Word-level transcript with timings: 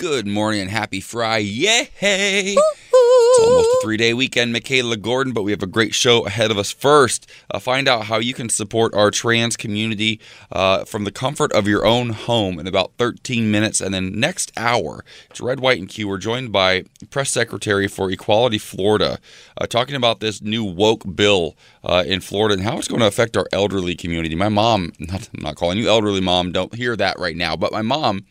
Good 0.00 0.26
morning 0.26 0.62
and 0.62 0.70
happy 0.70 1.02
Friday. 1.02 1.44
Yay! 1.44 1.90
It's 2.00 3.38
almost 3.38 3.68
a 3.68 3.78
three 3.82 3.98
day 3.98 4.14
weekend, 4.14 4.50
Michaela 4.50 4.96
Gordon, 4.96 5.34
but 5.34 5.42
we 5.42 5.50
have 5.50 5.62
a 5.62 5.66
great 5.66 5.94
show 5.94 6.24
ahead 6.24 6.50
of 6.50 6.56
us. 6.56 6.72
First, 6.72 7.30
uh, 7.50 7.58
find 7.58 7.86
out 7.86 8.06
how 8.06 8.16
you 8.16 8.32
can 8.32 8.48
support 8.48 8.94
our 8.94 9.10
trans 9.10 9.58
community 9.58 10.18
uh, 10.52 10.86
from 10.86 11.04
the 11.04 11.10
comfort 11.10 11.52
of 11.52 11.68
your 11.68 11.84
own 11.84 12.10
home 12.10 12.58
in 12.58 12.66
about 12.66 12.92
13 12.96 13.50
minutes. 13.50 13.82
And 13.82 13.92
then 13.92 14.18
next 14.18 14.50
hour, 14.56 15.04
it's 15.28 15.42
Red, 15.42 15.60
White, 15.60 15.80
and 15.80 15.86
Q. 15.86 16.08
We're 16.08 16.16
joined 16.16 16.50
by 16.50 16.84
Press 17.10 17.30
Secretary 17.30 17.86
for 17.86 18.10
Equality 18.10 18.56
Florida, 18.56 19.18
uh, 19.58 19.66
talking 19.66 19.96
about 19.96 20.20
this 20.20 20.40
new 20.40 20.64
woke 20.64 21.14
bill 21.14 21.56
uh, 21.84 22.04
in 22.06 22.22
Florida 22.22 22.54
and 22.54 22.62
how 22.62 22.78
it's 22.78 22.88
going 22.88 23.00
to 23.00 23.06
affect 23.06 23.36
our 23.36 23.48
elderly 23.52 23.94
community. 23.96 24.34
My 24.34 24.48
mom, 24.48 24.92
not, 24.98 25.28
I'm 25.36 25.42
not 25.42 25.56
calling 25.56 25.76
you 25.76 25.90
elderly 25.90 26.22
mom, 26.22 26.52
don't 26.52 26.74
hear 26.74 26.96
that 26.96 27.18
right 27.18 27.36
now, 27.36 27.54
but 27.54 27.70
my 27.70 27.82
mom 27.82 28.24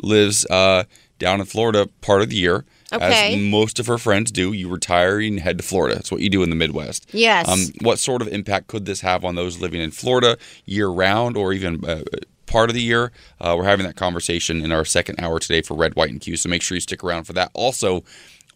lives 0.00 0.46
uh, 0.46 0.84
down 1.22 1.40
in 1.40 1.46
Florida 1.46 1.88
part 2.02 2.20
of 2.20 2.28
the 2.28 2.36
year. 2.36 2.64
Okay. 2.92 3.34
As 3.34 3.40
most 3.40 3.78
of 3.78 3.86
her 3.86 3.96
friends 3.96 4.30
do, 4.30 4.52
you 4.52 4.68
retire 4.68 5.18
and 5.18 5.40
head 5.40 5.56
to 5.56 5.64
Florida. 5.64 5.94
That's 5.94 6.12
what 6.12 6.20
you 6.20 6.28
do 6.28 6.42
in 6.42 6.50
the 6.50 6.56
Midwest. 6.56 7.08
Yes. 7.14 7.48
Um, 7.48 7.72
what 7.80 7.98
sort 7.98 8.20
of 8.20 8.28
impact 8.28 8.66
could 8.66 8.84
this 8.84 9.00
have 9.00 9.24
on 9.24 9.34
those 9.34 9.58
living 9.58 9.80
in 9.80 9.90
Florida 9.90 10.36
year 10.66 10.88
round 10.88 11.38
or 11.38 11.54
even 11.54 11.82
uh, 11.86 12.02
part 12.44 12.68
of 12.68 12.74
the 12.74 12.82
year? 12.82 13.10
Uh, 13.40 13.54
we're 13.56 13.64
having 13.64 13.86
that 13.86 13.96
conversation 13.96 14.62
in 14.62 14.72
our 14.72 14.84
second 14.84 15.18
hour 15.20 15.38
today 15.38 15.62
for 15.62 15.74
Red, 15.74 15.96
White, 15.96 16.10
and 16.10 16.20
Q. 16.20 16.36
So 16.36 16.50
make 16.50 16.60
sure 16.60 16.74
you 16.74 16.82
stick 16.82 17.02
around 17.02 17.24
for 17.24 17.32
that. 17.32 17.50
Also, 17.54 18.04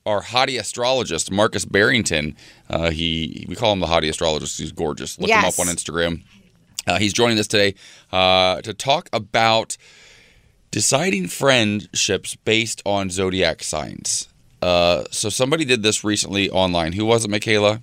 our 0.04 0.22
hottie 0.22 0.60
astrologist, 0.60 1.30
Markus 1.30 1.64
Barrington, 1.64 2.36
uh, 2.68 2.90
he 2.90 3.46
we 3.48 3.56
call 3.56 3.72
him 3.72 3.80
the 3.80 3.86
hottie 3.86 4.10
astrologist. 4.10 4.58
He's 4.58 4.72
gorgeous. 4.72 5.18
Look 5.18 5.30
him 5.30 5.44
up 5.44 5.58
on 5.58 5.66
Instagram. 5.66 6.22
Uh, 6.86 6.98
he's 6.98 7.12
joining 7.12 7.38
us 7.38 7.48
today 7.48 7.74
uh, 8.12 8.60
to 8.60 8.72
talk 8.72 9.08
about 9.12 9.76
deciding 10.76 11.26
friendships 11.26 12.36
based 12.36 12.82
on 12.84 13.08
zodiac 13.08 13.62
signs. 13.62 14.28
Uh, 14.60 15.04
so 15.10 15.30
somebody 15.30 15.64
did 15.64 15.82
this 15.82 16.04
recently 16.04 16.50
online. 16.50 16.92
Who 16.92 17.06
was 17.06 17.24
it, 17.24 17.30
Michaela? 17.30 17.80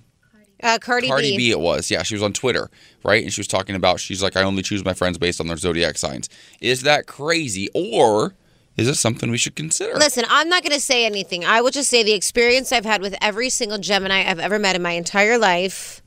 Uh, 0.62 0.78
Cardi, 0.80 1.06
B. 1.06 1.08
Cardi 1.08 1.30
B. 1.32 1.36
B. 1.36 1.50
It 1.50 1.58
was. 1.58 1.90
Yeah, 1.90 2.04
she 2.04 2.14
was 2.14 2.22
on 2.22 2.32
Twitter, 2.32 2.70
right? 3.02 3.20
And 3.24 3.32
she 3.32 3.40
was 3.40 3.48
talking 3.48 3.74
about. 3.74 3.98
She's 3.98 4.22
like, 4.22 4.36
I 4.36 4.44
only 4.44 4.62
choose 4.62 4.84
my 4.84 4.94
friends 4.94 5.18
based 5.18 5.40
on 5.40 5.48
their 5.48 5.56
zodiac 5.56 5.98
signs. 5.98 6.28
Is 6.60 6.82
that 6.82 7.08
crazy, 7.08 7.68
or 7.74 8.36
is 8.76 8.86
it 8.86 8.94
something 8.94 9.28
we 9.28 9.38
should 9.38 9.56
consider? 9.56 9.94
Listen, 9.94 10.24
I'm 10.28 10.48
not 10.48 10.62
going 10.62 10.70
to 10.74 10.80
say 10.80 11.04
anything. 11.04 11.44
I 11.44 11.62
will 11.62 11.72
just 11.72 11.90
say 11.90 12.04
the 12.04 12.12
experience 12.12 12.70
I've 12.70 12.84
had 12.84 13.00
with 13.00 13.16
every 13.20 13.50
single 13.50 13.78
Gemini 13.78 14.22
I've 14.24 14.38
ever 14.38 14.60
met 14.60 14.76
in 14.76 14.82
my 14.82 14.92
entire 14.92 15.36
life 15.36 16.00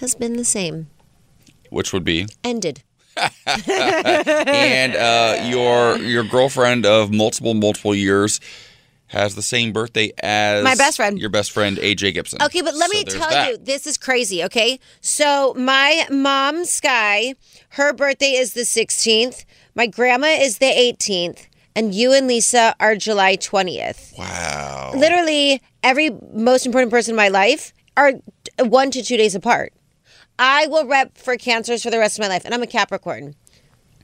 has 0.00 0.14
been 0.14 0.34
the 0.36 0.44
same. 0.44 0.88
Which 1.70 1.94
would 1.94 2.04
be, 2.04 2.26
Ended. 2.44 2.82
and 3.46 4.94
uh, 4.96 5.42
your 5.46 5.96
your 5.98 6.24
girlfriend 6.24 6.86
of 6.86 7.12
multiple 7.12 7.54
multiple 7.54 7.94
years 7.94 8.40
has 9.08 9.34
the 9.36 9.42
same 9.42 9.72
birthday 9.72 10.10
as 10.22 10.64
My 10.64 10.74
best 10.74 10.96
friend. 10.96 11.18
Your 11.18 11.30
best 11.30 11.52
friend 11.52 11.76
AJ 11.76 12.14
Gibson. 12.14 12.42
Okay, 12.42 12.62
but 12.62 12.74
let 12.74 12.90
So 12.90 12.98
me 12.98 13.04
there's 13.04 13.18
tell 13.20 13.30
that. 13.30 13.48
you, 13.50 13.56
this 13.58 13.86
is 13.86 13.96
crazy, 13.96 14.42
okay? 14.44 14.80
So, 15.00 15.54
my 15.56 16.06
mom, 16.10 16.64
Sky, 16.64 17.34
her 17.70 17.92
birthday 17.92 18.32
is 18.32 18.54
the 18.54 18.62
16th, 18.62 19.44
my 19.76 19.86
grandma 19.86 20.28
is 20.28 20.58
the 20.58 20.66
18th, 20.66 21.46
and 21.76 21.94
you 21.94 22.12
and 22.12 22.26
Lisa 22.26 22.74
are 22.80 22.96
July 22.96 23.36
20th. 23.36 24.18
Wow. 24.18 24.92
Literally, 24.96 25.62
every 25.84 26.10
most 26.32 26.66
important 26.66 26.90
person 26.90 27.12
in 27.12 27.16
my 27.16 27.28
life 27.28 27.72
are 27.96 28.14
one 28.58 28.90
to 28.90 29.02
two 29.02 29.16
days 29.16 29.34
apart. 29.36 29.72
I 30.38 30.66
will 30.66 30.86
rep 30.86 31.16
for 31.16 31.36
cancers 31.36 31.82
for 31.82 31.90
the 31.90 31.98
rest 31.98 32.18
of 32.18 32.22
my 32.22 32.28
life, 32.28 32.44
and 32.44 32.52
I'm 32.54 32.62
a 32.62 32.66
Capricorn. 32.66 33.34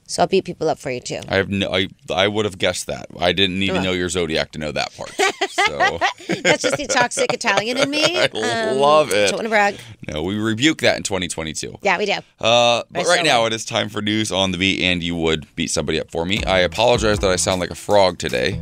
So 0.07 0.23
I'll 0.23 0.27
beat 0.27 0.45
people 0.45 0.69
up 0.69 0.81
for 0.81 0.91
you 0.91 0.99
too. 1.01 1.21
I 1.29 1.37
have 1.37 1.49
no. 1.49 1.73
I 1.73 1.87
I 2.13 2.27
would 2.27 2.45
have 2.45 2.59
guessed 2.59 2.89
that. 2.89 3.07
I 3.21 3.31
didn't 3.33 3.63
even 3.63 3.75
need 3.75 3.79
to 3.79 3.85
know 3.85 3.93
your 3.93 4.09
zodiac 4.09 4.51
to 4.53 4.59
know 4.59 4.73
that 4.73 4.95
part. 4.97 5.13
So 5.51 5.99
That's 6.43 6.63
just 6.63 6.79
the 6.79 6.87
toxic 6.87 7.33
Italian 7.35 7.77
in 7.77 7.91
me. 7.91 8.19
Um, 8.21 8.43
I 8.43 8.73
love 8.73 9.11
it. 9.13 9.29
Don't 9.31 9.35
want 9.39 9.45
to 9.45 9.49
brag. 9.51 9.79
no, 10.09 10.23
we 10.23 10.37
rebuke 10.39 10.81
that 10.81 10.97
in 10.97 11.03
2022. 11.03 11.79
Yeah, 11.83 11.99
we 11.99 12.07
do. 12.07 12.13
Uh, 12.13 12.83
but 12.91 13.07
I 13.07 13.09
right 13.09 13.19
so 13.19 13.23
now 13.23 13.45
it 13.47 13.53
is 13.53 13.65
time 13.65 13.89
for 13.89 14.01
news 14.01 14.33
on 14.33 14.53
the 14.53 14.59
beat, 14.59 14.83
and 14.83 15.03
you 15.03 15.15
would 15.17 15.47
beat 15.55 15.71
somebody 15.71 16.01
up 16.01 16.11
for 16.11 16.25
me. 16.25 16.43
I 16.45 16.61
apologize 16.61 17.19
that 17.21 17.31
I 17.31 17.37
sound 17.37 17.61
like 17.61 17.71
a 17.71 17.75
frog 17.75 18.19
today. 18.19 18.61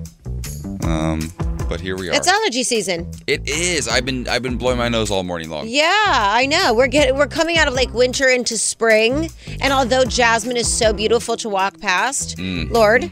Um, 0.82 1.32
but 1.68 1.80
here 1.80 1.96
we 1.96 2.08
are. 2.08 2.14
It's 2.14 2.28
allergy 2.28 2.62
season. 2.62 3.10
it 3.26 3.48
is. 3.48 3.88
I've 3.88 4.04
been 4.04 4.26
I've 4.28 4.42
been 4.42 4.56
blowing 4.56 4.78
my 4.78 4.88
nose 4.88 5.10
all 5.10 5.22
morning 5.22 5.50
long. 5.50 5.66
Yeah, 5.68 5.86
I 5.86 6.46
know. 6.46 6.74
We're 6.74 6.86
getting 6.88 7.16
we're 7.16 7.26
coming 7.26 7.58
out 7.58 7.68
of 7.68 7.74
like 7.74 7.92
winter 7.94 8.28
into 8.28 8.56
spring, 8.58 9.30
and 9.60 9.72
although 9.72 10.04
Jasmine 10.04 10.56
is 10.56 10.72
so 10.72 10.92
beautiful 10.92 11.36
to 11.38 11.48
walk 11.48 11.78
past, 11.80 12.38
Lord, 12.38 13.10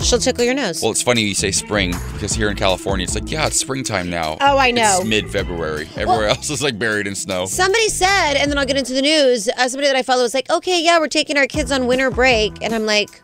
she'll 0.00 0.18
tickle 0.18 0.44
your 0.44 0.54
nose. 0.54 0.78
Mm. 0.78 0.82
Well, 0.82 0.90
it's 0.92 1.02
funny 1.02 1.22
you 1.22 1.34
say 1.34 1.50
spring 1.50 1.92
because 2.12 2.32
here 2.34 2.48
in 2.50 2.56
California 2.56 3.04
it's 3.04 3.14
like 3.14 3.30
yeah, 3.30 3.46
it's 3.46 3.58
springtime 3.60 4.10
now. 4.10 4.36
Oh, 4.40 4.58
I 4.58 4.70
know. 4.70 4.98
It's 5.00 5.08
mid-February. 5.08 5.88
Everywhere 5.96 6.28
else 6.28 6.50
is 6.50 6.62
like 6.62 6.78
buried 6.78 7.06
in 7.06 7.14
snow. 7.14 7.46
Somebody 7.46 7.88
said, 7.88 8.34
and 8.34 8.50
then 8.50 8.58
I'll 8.58 8.66
get 8.66 8.76
into 8.76 8.92
the 8.92 9.02
news. 9.02 9.48
Uh, 9.48 9.68
somebody 9.68 9.86
that 9.88 9.96
I 9.96 10.02
follow 10.02 10.22
was 10.22 10.34
like, 10.34 10.50
"Okay, 10.50 10.82
yeah, 10.82 10.98
we're 10.98 11.08
taking 11.08 11.36
our 11.36 11.46
kids 11.46 11.70
on 11.72 11.86
winter 11.86 12.10
break," 12.10 12.62
and 12.62 12.74
I'm 12.74 12.86
like, 12.86 13.22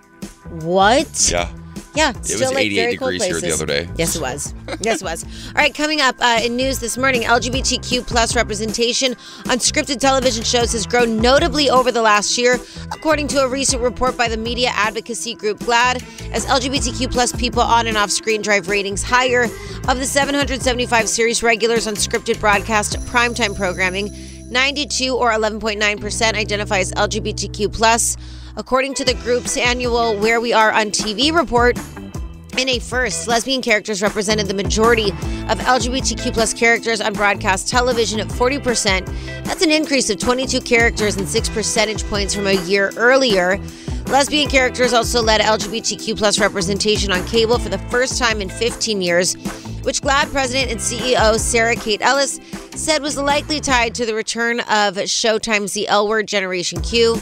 "What?" 0.62 1.28
Yeah. 1.30 1.50
Yeah, 1.94 2.10
it 2.10 2.16
was 2.16 2.34
still 2.34 2.52
like 2.52 2.66
88 2.66 2.80
very 2.82 2.96
cold 2.96 3.12
degrees 3.12 3.24
here 3.24 3.34
the 3.34 3.40
places. 3.40 3.62
other 3.62 3.66
day. 3.66 3.88
Yes, 3.96 4.16
it 4.16 4.22
was. 4.22 4.52
yes, 4.80 5.00
it 5.00 5.04
was. 5.04 5.24
All 5.48 5.54
right, 5.54 5.72
coming 5.72 6.00
up 6.00 6.16
uh, 6.18 6.40
in 6.42 6.56
news 6.56 6.80
this 6.80 6.98
morning, 6.98 7.22
LGBTQ 7.22 8.04
plus 8.06 8.34
representation 8.34 9.12
on 9.48 9.58
scripted 9.58 10.00
television 10.00 10.42
shows 10.42 10.72
has 10.72 10.86
grown 10.86 11.18
notably 11.18 11.70
over 11.70 11.92
the 11.92 12.02
last 12.02 12.36
year, 12.36 12.58
according 12.90 13.28
to 13.28 13.42
a 13.42 13.48
recent 13.48 13.80
report 13.80 14.16
by 14.16 14.26
the 14.26 14.36
media 14.36 14.70
advocacy 14.74 15.34
group 15.34 15.60
GLAAD. 15.60 16.02
As 16.32 16.46
LGBTQ 16.46 17.12
plus 17.12 17.32
people 17.32 17.62
on 17.62 17.86
and 17.86 17.96
off 17.96 18.10
screen 18.10 18.42
drive 18.42 18.68
ratings 18.68 19.02
higher, 19.02 19.44
of 19.88 19.98
the 19.98 20.06
775 20.06 21.08
series 21.08 21.42
regulars 21.44 21.86
on 21.86 21.94
scripted 21.94 22.40
broadcast 22.40 22.96
primetime 23.06 23.54
programming, 23.56 24.10
92 24.50 25.14
or 25.14 25.30
11.9% 25.30 26.34
identify 26.34 26.78
as 26.78 26.90
LGBTQ 26.92 27.72
plus. 27.72 28.16
According 28.56 28.94
to 28.94 29.04
the 29.04 29.14
group's 29.14 29.56
annual 29.56 30.16
Where 30.16 30.40
We 30.40 30.52
Are 30.52 30.70
on 30.70 30.92
TV 30.92 31.34
report, 31.34 31.76
in 32.56 32.68
a 32.68 32.78
first, 32.78 33.26
lesbian 33.26 33.62
characters 33.62 34.00
represented 34.00 34.46
the 34.46 34.54
majority 34.54 35.10
of 35.10 35.58
LGBTQ 35.58 36.32
plus 36.32 36.54
characters 36.54 37.00
on 37.00 37.14
broadcast 37.14 37.68
television 37.68 38.20
at 38.20 38.28
40%. 38.28 39.06
That's 39.44 39.62
an 39.62 39.72
increase 39.72 40.08
of 40.08 40.20
22 40.20 40.60
characters 40.60 41.16
and 41.16 41.28
6 41.28 41.48
percentage 41.48 42.04
points 42.04 42.32
from 42.32 42.46
a 42.46 42.52
year 42.62 42.92
earlier. 42.96 43.58
Lesbian 44.06 44.48
characters 44.48 44.92
also 44.92 45.20
led 45.20 45.40
LGBTQ 45.40 46.16
plus 46.16 46.38
representation 46.38 47.10
on 47.10 47.26
cable 47.26 47.58
for 47.58 47.70
the 47.70 47.78
first 47.90 48.20
time 48.20 48.40
in 48.40 48.48
15 48.48 49.02
years, 49.02 49.34
which 49.82 50.00
GLAAD 50.00 50.30
president 50.30 50.70
and 50.70 50.78
CEO 50.78 51.36
Sarah 51.40 51.74
Kate 51.74 52.02
Ellis 52.02 52.38
said 52.76 53.02
was 53.02 53.18
likely 53.18 53.58
tied 53.58 53.96
to 53.96 54.06
the 54.06 54.14
return 54.14 54.60
of 54.60 54.94
Showtime's 54.94 55.72
The 55.72 55.88
L 55.88 56.06
Word 56.06 56.28
Generation 56.28 56.80
Q. 56.82 57.20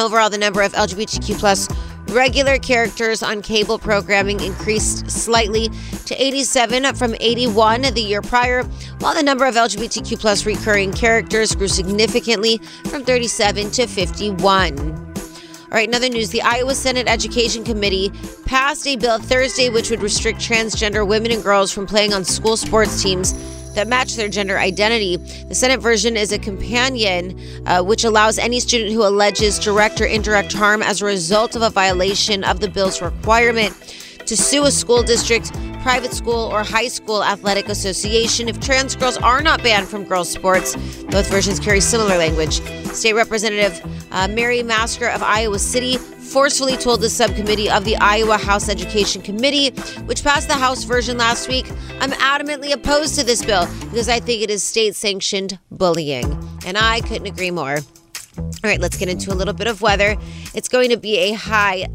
Overall, 0.00 0.30
the 0.30 0.38
number 0.38 0.62
of 0.62 0.72
LGBTQ 0.72 1.38
plus 1.38 1.68
regular 2.08 2.58
characters 2.58 3.22
on 3.22 3.42
cable 3.42 3.78
programming 3.78 4.40
increased 4.40 5.10
slightly 5.10 5.68
to 6.06 6.14
87 6.20 6.94
from 6.94 7.14
81 7.20 7.82
the 7.82 8.00
year 8.00 8.22
prior, 8.22 8.62
while 9.00 9.14
the 9.14 9.22
number 9.22 9.44
of 9.44 9.56
LGBTQ 9.56 10.18
plus 10.18 10.46
recurring 10.46 10.90
characters 10.92 11.54
grew 11.54 11.68
significantly 11.68 12.58
from 12.86 13.04
37 13.04 13.70
to 13.72 13.86
51. 13.86 14.78
All 14.78 15.76
right, 15.76 15.86
another 15.86 16.08
news. 16.08 16.30
The 16.30 16.42
Iowa 16.42 16.74
Senate 16.74 17.06
Education 17.06 17.62
Committee 17.62 18.10
passed 18.46 18.86
a 18.86 18.96
bill 18.96 19.18
Thursday 19.18 19.68
which 19.68 19.90
would 19.90 20.02
restrict 20.02 20.40
transgender 20.40 21.06
women 21.06 21.30
and 21.30 21.42
girls 21.42 21.70
from 21.70 21.86
playing 21.86 22.14
on 22.14 22.24
school 22.24 22.56
sports 22.56 23.02
teams 23.02 23.34
that 23.74 23.88
match 23.88 24.16
their 24.16 24.28
gender 24.28 24.58
identity. 24.58 25.16
The 25.16 25.54
Senate 25.54 25.80
version 25.80 26.16
is 26.16 26.32
a 26.32 26.38
companion 26.38 27.38
uh, 27.66 27.82
which 27.82 28.04
allows 28.04 28.38
any 28.38 28.60
student 28.60 28.92
who 28.92 29.02
alleges 29.06 29.58
direct 29.58 30.00
or 30.00 30.06
indirect 30.06 30.52
harm 30.52 30.82
as 30.82 31.02
a 31.02 31.06
result 31.06 31.56
of 31.56 31.62
a 31.62 31.70
violation 31.70 32.44
of 32.44 32.60
the 32.60 32.68
bill's 32.68 33.00
requirement 33.02 33.74
to 34.26 34.36
sue 34.36 34.64
a 34.64 34.70
school 34.70 35.02
district, 35.02 35.52
private 35.82 36.12
school, 36.12 36.50
or 36.52 36.62
high 36.62 36.86
school 36.86 37.24
athletic 37.24 37.68
association 37.68 38.48
if 38.48 38.60
trans 38.60 38.94
girls 38.94 39.16
are 39.16 39.42
not 39.42 39.62
banned 39.62 39.88
from 39.88 40.04
girls' 40.04 40.30
sports. 40.30 40.76
Both 41.10 41.28
versions 41.28 41.58
carry 41.58 41.80
similar 41.80 42.16
language. 42.16 42.60
State 42.92 43.14
Representative 43.14 43.84
uh, 44.12 44.28
Mary 44.28 44.62
Mascher 44.62 45.12
of 45.12 45.22
Iowa 45.22 45.58
City 45.58 45.96
forcefully 46.30 46.76
told 46.76 47.00
the 47.00 47.10
subcommittee 47.10 47.68
of 47.68 47.84
the 47.84 47.96
Iowa 47.96 48.38
House 48.38 48.68
Education 48.68 49.20
Committee, 49.20 49.70
which 50.02 50.22
passed 50.22 50.48
the 50.48 50.54
House 50.54 50.84
version 50.84 51.18
last 51.18 51.48
week, 51.48 51.68
I'm 52.00 52.12
adamantly 52.12 52.72
opposed 52.72 53.18
to 53.18 53.24
this 53.24 53.44
bill 53.44 53.66
because 53.90 54.08
I 54.08 54.20
think 54.20 54.42
it 54.42 54.50
is 54.50 54.62
state 54.62 54.94
sanctioned 54.94 55.58
bullying. 55.70 56.38
And 56.64 56.78
I 56.78 57.00
couldn't 57.00 57.26
agree 57.26 57.50
more. 57.50 57.78
All 58.38 58.46
right, 58.62 58.80
let's 58.80 58.96
get 58.96 59.08
into 59.08 59.32
a 59.32 59.34
little 59.34 59.52
bit 59.52 59.66
of 59.66 59.82
weather. 59.82 60.16
It's 60.54 60.68
going 60.68 60.90
to 60.90 60.96
be 60.96 61.18
a 61.18 61.32
high 61.32 61.88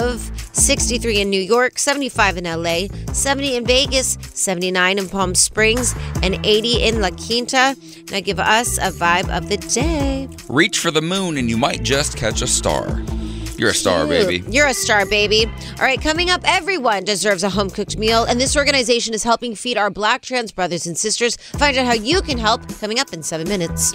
of 0.00 0.20
63 0.52 1.20
in 1.20 1.30
New 1.30 1.40
York, 1.40 1.78
75 1.78 2.38
in 2.38 2.44
LA, 2.44 2.86
70 3.12 3.56
in 3.56 3.66
Vegas, 3.66 4.16
79 4.32 4.98
in 4.98 5.08
Palm 5.08 5.34
Springs, 5.34 5.94
and 6.22 6.44
80 6.44 6.82
in 6.82 7.00
La 7.00 7.10
Quinta. 7.10 7.76
Now 8.10 8.20
give 8.20 8.40
us 8.40 8.78
a 8.78 8.90
vibe 8.90 9.28
of 9.36 9.48
the 9.50 9.58
day. 9.58 10.28
Reach 10.48 10.78
for 10.78 10.90
the 10.90 11.02
moon 11.02 11.36
and 11.36 11.50
you 11.50 11.58
might 11.58 11.82
just 11.82 12.16
catch 12.16 12.40
a 12.40 12.46
star. 12.46 13.02
You're 13.62 13.70
a 13.70 13.74
star, 13.74 14.08
baby. 14.08 14.42
You're 14.50 14.66
a 14.66 14.74
star, 14.74 15.06
baby. 15.06 15.46
All 15.46 15.84
right, 15.84 16.00
coming 16.00 16.30
up, 16.30 16.40
everyone 16.42 17.04
deserves 17.04 17.44
a 17.44 17.48
home 17.48 17.70
cooked 17.70 17.96
meal, 17.96 18.24
and 18.24 18.40
this 18.40 18.56
organization 18.56 19.14
is 19.14 19.22
helping 19.22 19.54
feed 19.54 19.78
our 19.78 19.88
black 19.88 20.22
trans 20.22 20.50
brothers 20.50 20.88
and 20.88 20.98
sisters. 20.98 21.36
Find 21.36 21.78
out 21.78 21.86
how 21.86 21.92
you 21.92 22.22
can 22.22 22.38
help 22.38 22.68
coming 22.80 22.98
up 22.98 23.12
in 23.12 23.22
seven 23.22 23.48
minutes. 23.48 23.92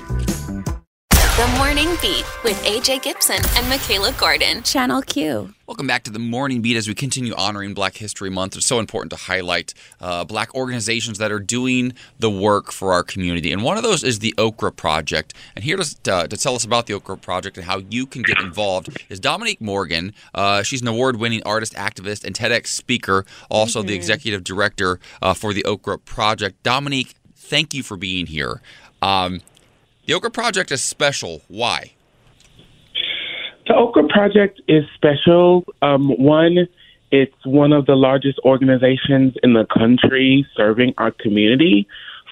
The 1.38 1.48
Morning 1.60 1.90
Beat 2.02 2.26
with 2.44 2.60
AJ 2.64 3.04
Gibson 3.04 3.38
and 3.56 3.70
Michaela 3.70 4.12
Gordon. 4.14 4.64
Channel 4.64 5.04
Q. 5.04 5.54
Welcome 5.68 5.86
back 5.86 6.02
to 6.06 6.12
the 6.12 6.18
Morning 6.18 6.64
Beat 6.64 6.76
as 6.76 6.88
we 6.88 6.96
continue 6.96 7.36
honoring 7.36 7.76
Black 7.76 7.98
History 7.98 8.32
Month. 8.32 8.56
It's 8.56 8.66
so 8.66 8.80
important 8.80 9.12
to 9.12 9.18
highlight 9.18 9.76
uh, 10.02 10.24
black 10.24 10.56
organizations 10.56 11.20
that 11.20 11.32
are 11.32 11.40
doing 11.40 11.94
the 12.18 12.32
work 12.32 12.72
for 12.72 12.92
our 12.92 13.04
community. 13.04 13.52
And 13.52 13.62
one 13.62 13.78
of 13.78 13.84
those 13.84 14.04
is 14.04 14.18
the 14.18 14.34
Okra 14.40 14.72
Project. 14.72 15.36
And 15.56 15.64
here 15.64 15.78
to, 15.78 16.12
uh, 16.12 16.26
to 16.26 16.38
tell 16.38 16.56
us 16.56 16.64
about 16.64 16.88
the 16.88 16.96
Okra 16.96 17.18
Project 17.18 17.56
and 17.56 17.68
how 17.68 17.84
you 17.88 18.08
can 18.08 18.24
get 18.24 18.40
involved 18.40 19.00
is 19.08 19.20
Dominique 19.20 19.62
Morgan. 19.62 20.16
Uh, 20.34 20.64
she's 20.64 20.82
an 20.82 20.88
award 20.88 21.18
winning 21.18 21.44
artist, 21.44 21.76
activist, 21.76 22.24
and 22.24 22.34
TEDx 22.34 22.66
speaker, 22.66 23.28
also 23.52 23.84
the 23.84 23.94
executive 23.94 24.44
director 24.44 25.00
uh, 25.22 25.36
for 25.36 25.54
the 25.54 25.64
Okra 25.66 26.00
Project. 26.00 26.64
Dominique, 26.64 27.14
thank 27.36 27.76
you 27.76 27.84
for 27.84 27.96
being 27.96 28.26
here. 28.26 28.60
Um, 29.04 29.42
the 30.08 30.14
Okra 30.14 30.32
Project 30.32 30.72
is 30.72 30.82
special. 30.82 31.42
Why? 31.50 31.92
The 33.68 33.76
Okra 33.76 34.08
Project 34.08 34.62
is 34.68 34.86
special. 34.96 35.66
Um, 35.82 36.12
one, 36.18 36.70
it's 37.12 37.36
one 37.46 37.74
of 37.74 37.86
the 37.86 37.96
largest 37.96 38.40
organizations 38.46 39.34
in 39.44 39.52
the 39.52 39.66
country 39.66 40.48
serving 40.56 40.94
our 40.98 41.12
community, 41.12 41.88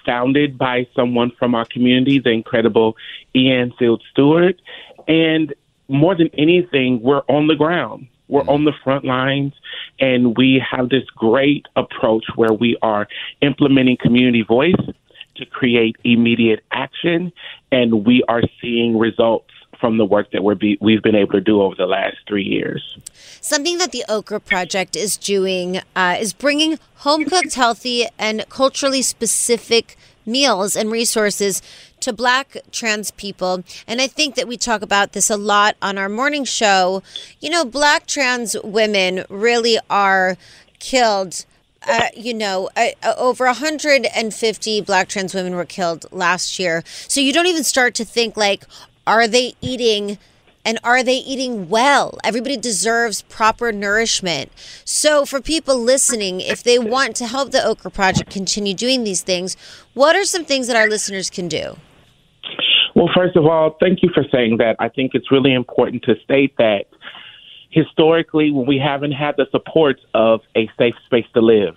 founded 0.05 0.57
by 0.57 0.87
someone 0.95 1.31
from 1.37 1.53
our 1.53 1.65
community, 1.65 2.19
the 2.19 2.29
incredible 2.29 2.95
Ianne 3.35 3.77
Field 3.77 4.01
Stewart. 4.09 4.61
And 5.09 5.53
more 5.89 6.15
than 6.15 6.29
anything, 6.37 7.01
we're 7.01 7.23
on 7.27 7.47
the 7.47 7.55
ground. 7.55 8.07
We're 8.29 8.47
on 8.47 8.63
the 8.63 8.73
front 8.83 9.03
lines, 9.03 9.53
and 9.99 10.35
we 10.37 10.63
have 10.71 10.89
this 10.89 11.03
great 11.15 11.67
approach 11.75 12.23
where 12.35 12.53
we 12.53 12.77
are 12.81 13.07
implementing 13.41 13.97
community 14.01 14.43
voice 14.43 14.73
to 15.35 15.45
create 15.45 15.95
immediate 16.03 16.63
action, 16.71 17.31
and 17.71 18.05
we 18.05 18.23
are 18.27 18.41
seeing 18.61 18.97
results 18.97 19.49
from 19.79 19.97
the 19.97 20.05
work 20.05 20.31
that 20.31 20.43
we're 20.43 20.55
be, 20.55 20.77
we've 20.81 21.03
been 21.03 21.15
able 21.15 21.33
to 21.33 21.41
do 21.41 21.61
over 21.61 21.75
the 21.75 21.85
last 21.85 22.17
three 22.27 22.43
years. 22.43 22.97
Something 23.41 23.77
that 23.77 23.91
the 23.91 24.05
Okra 24.07 24.39
Project 24.39 24.95
is 24.95 25.17
doing 25.17 25.81
uh, 25.95 26.17
is 26.19 26.33
bringing 26.33 26.79
home 26.97 27.25
cooked, 27.25 27.55
healthy, 27.55 28.05
and 28.17 28.45
culturally 28.49 29.01
specific 29.01 29.97
meals 30.25 30.75
and 30.75 30.91
resources 30.91 31.61
to 31.99 32.13
black 32.13 32.57
trans 32.71 33.11
people. 33.11 33.63
And 33.87 34.01
I 34.01 34.07
think 34.07 34.35
that 34.35 34.47
we 34.47 34.57
talk 34.57 34.81
about 34.81 35.11
this 35.11 35.29
a 35.29 35.37
lot 35.37 35.75
on 35.81 35.97
our 35.97 36.09
morning 36.09 36.45
show. 36.45 37.03
You 37.39 37.49
know, 37.49 37.65
black 37.65 38.07
trans 38.07 38.55
women 38.63 39.25
really 39.29 39.77
are 39.89 40.37
killed. 40.79 41.45
Uh, 41.87 42.07
you 42.15 42.33
know, 42.33 42.69
uh, 42.75 42.87
uh, 43.03 43.13
over 43.17 43.45
150 43.45 44.81
black 44.81 45.07
trans 45.07 45.33
women 45.33 45.55
were 45.55 45.65
killed 45.65 46.05
last 46.11 46.57
year. 46.57 46.83
So 46.85 47.21
you 47.21 47.31
don't 47.31 47.45
even 47.45 47.63
start 47.63 47.93
to 47.95 48.05
think 48.05 48.35
like, 48.35 48.65
are 49.05 49.27
they 49.27 49.53
eating 49.61 50.17
and 50.65 50.79
are 50.83 51.03
they 51.03 51.17
eating 51.17 51.69
well? 51.69 52.17
Everybody 52.23 52.57
deserves 52.57 53.21
proper 53.23 53.71
nourishment. 53.71 54.51
So, 54.83 55.25
for 55.25 55.39
people 55.39 55.77
listening, 55.77 56.41
if 56.41 56.63
they 56.63 56.79
want 56.79 57.15
to 57.17 57.27
help 57.27 57.51
the 57.51 57.63
Okra 57.63 57.91
Project 57.91 58.31
continue 58.31 58.73
doing 58.73 59.03
these 59.03 59.21
things, 59.21 59.55
what 59.93 60.15
are 60.15 60.25
some 60.25 60.43
things 60.43 60.65
that 60.65 60.75
our 60.75 60.87
listeners 60.87 61.29
can 61.29 61.47
do? 61.47 61.77
Well, 62.95 63.09
first 63.13 63.35
of 63.35 63.45
all, 63.45 63.77
thank 63.79 64.01
you 64.01 64.09
for 64.13 64.23
saying 64.31 64.57
that. 64.57 64.75
I 64.79 64.89
think 64.89 65.11
it's 65.13 65.31
really 65.31 65.53
important 65.53 66.03
to 66.03 66.15
state 66.23 66.57
that 66.57 66.85
historically, 67.75 68.51
when 68.51 68.65
we 68.65 68.79
haven't 68.79 69.11
had 69.11 69.35
the 69.35 69.45
support 69.51 69.99
of 70.13 70.39
a 70.55 70.69
safe 70.79 70.95
space 71.05 71.25
to 71.33 71.41
live, 71.41 71.75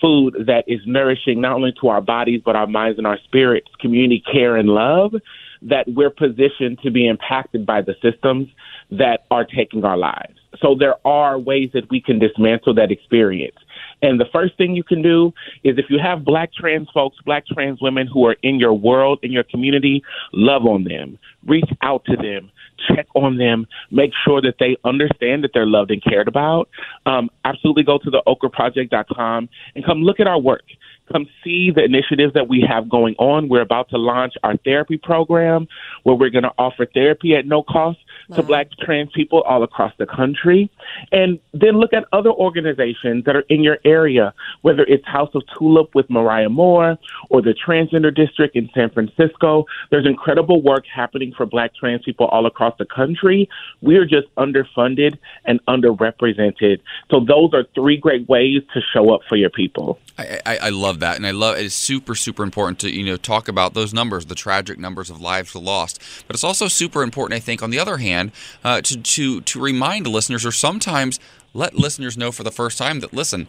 food 0.00 0.34
that 0.46 0.64
is 0.66 0.80
nourishing 0.84 1.40
not 1.40 1.52
only 1.52 1.72
to 1.80 1.88
our 1.88 2.00
bodies, 2.00 2.42
but 2.44 2.56
our 2.56 2.66
minds 2.66 2.98
and 2.98 3.06
our 3.06 3.18
spirits, 3.24 3.68
community 3.80 4.22
care 4.30 4.56
and 4.56 4.68
love, 4.68 5.14
that 5.62 5.86
we're 5.88 6.10
positioned 6.10 6.78
to 6.82 6.90
be 6.90 7.06
impacted 7.06 7.64
by 7.64 7.80
the 7.80 7.94
systems 8.02 8.48
that 8.90 9.26
are 9.30 9.44
taking 9.44 9.84
our 9.84 9.96
lives. 9.96 10.38
So 10.60 10.74
there 10.78 10.94
are 11.06 11.38
ways 11.38 11.70
that 11.74 11.88
we 11.90 12.00
can 12.00 12.18
dismantle 12.18 12.74
that 12.74 12.90
experience. 12.90 13.56
And 14.02 14.20
the 14.20 14.26
first 14.32 14.56
thing 14.56 14.74
you 14.74 14.84
can 14.84 15.02
do 15.02 15.32
is 15.62 15.78
if 15.78 15.86
you 15.88 15.98
have 16.02 16.24
black 16.24 16.52
trans 16.52 16.88
folks, 16.92 17.16
black 17.24 17.46
trans 17.46 17.80
women 17.80 18.06
who 18.06 18.26
are 18.26 18.36
in 18.42 18.58
your 18.58 18.72
world, 18.72 19.20
in 19.22 19.30
your 19.30 19.44
community, 19.44 20.02
love 20.32 20.64
on 20.64 20.84
them, 20.84 21.18
reach 21.46 21.70
out 21.82 22.04
to 22.06 22.16
them, 22.16 22.50
check 22.86 23.06
on 23.14 23.38
them, 23.38 23.66
make 23.90 24.12
sure 24.24 24.40
that 24.40 24.54
they 24.58 24.76
understand 24.84 25.44
that 25.44 25.50
they're 25.54 25.66
loved 25.66 25.90
and 25.90 26.02
cared 26.02 26.28
about. 26.28 26.68
Um, 27.06 27.30
absolutely 27.44 27.82
go 27.82 27.98
to 27.98 28.10
the 28.10 28.22
okraproject.com 28.26 29.48
and 29.74 29.84
come 29.84 30.02
look 30.02 30.20
at 30.20 30.26
our 30.26 30.40
work. 30.40 30.64
Come 31.12 31.26
see 31.42 31.70
the 31.70 31.82
initiatives 31.82 32.34
that 32.34 32.48
we 32.48 32.64
have 32.68 32.88
going 32.88 33.14
on. 33.18 33.48
We're 33.48 33.62
about 33.62 33.88
to 33.90 33.98
launch 33.98 34.34
our 34.42 34.56
therapy 34.58 34.98
program 34.98 35.66
where 36.02 36.14
we're 36.14 36.30
going 36.30 36.44
to 36.44 36.52
offer 36.58 36.86
therapy 36.86 37.34
at 37.34 37.46
no 37.46 37.62
cost 37.62 37.98
to 38.34 38.42
black 38.42 38.68
trans 38.80 39.10
people 39.12 39.42
all 39.42 39.62
across 39.62 39.92
the 39.98 40.06
country. 40.06 40.70
And 41.12 41.38
then 41.52 41.78
look 41.78 41.92
at 41.92 42.04
other 42.12 42.30
organizations 42.30 43.24
that 43.24 43.36
are 43.36 43.44
in 43.48 43.62
your 43.62 43.78
area, 43.84 44.34
whether 44.62 44.82
it's 44.82 45.06
House 45.06 45.30
of 45.34 45.42
Tulip 45.56 45.94
with 45.94 46.08
Mariah 46.10 46.48
Moore 46.48 46.98
or 47.30 47.42
the 47.42 47.54
Transgender 47.54 48.14
District 48.14 48.54
in 48.56 48.68
San 48.74 48.90
Francisco. 48.90 49.66
There's 49.90 50.06
incredible 50.06 50.62
work 50.62 50.84
happening 50.92 51.32
for 51.36 51.46
black 51.46 51.74
trans 51.74 52.04
people 52.04 52.26
all 52.26 52.46
across 52.46 52.76
the 52.78 52.86
country. 52.86 53.48
We 53.80 53.96
are 53.96 54.04
just 54.04 54.26
underfunded 54.36 55.18
and 55.44 55.64
underrepresented. 55.66 56.80
So 57.10 57.20
those 57.20 57.54
are 57.54 57.64
three 57.74 57.96
great 57.96 58.28
ways 58.28 58.62
to 58.74 58.80
show 58.92 59.14
up 59.14 59.22
for 59.28 59.36
your 59.36 59.50
people. 59.50 59.98
I, 60.18 60.40
I, 60.44 60.56
I 60.56 60.68
love 60.70 61.00
that, 61.00 61.16
and 61.16 61.26
I 61.26 61.30
love 61.30 61.56
it 61.56 61.64
is 61.64 61.74
super 61.74 62.14
super 62.14 62.42
important 62.42 62.80
to 62.80 62.90
you 62.90 63.04
know 63.04 63.16
talk 63.16 63.46
about 63.48 63.74
those 63.74 63.94
numbers, 63.94 64.26
the 64.26 64.34
tragic 64.34 64.78
numbers 64.78 65.10
of 65.10 65.20
lives 65.20 65.54
lost. 65.54 66.02
But 66.26 66.34
it's 66.34 66.44
also 66.44 66.66
super 66.66 67.02
important, 67.02 67.36
I 67.36 67.40
think, 67.40 67.62
on 67.62 67.70
the 67.70 67.78
other 67.78 67.98
hand, 67.98 68.17
uh, 68.64 68.80
to 68.82 69.00
to 69.00 69.40
to 69.40 69.60
remind 69.60 70.06
listeners 70.06 70.44
or 70.44 70.52
sometimes 70.52 71.18
let 71.54 71.74
listeners 71.74 72.16
know 72.16 72.30
for 72.30 72.42
the 72.42 72.50
first 72.50 72.78
time 72.78 73.00
that 73.00 73.12
listen, 73.12 73.48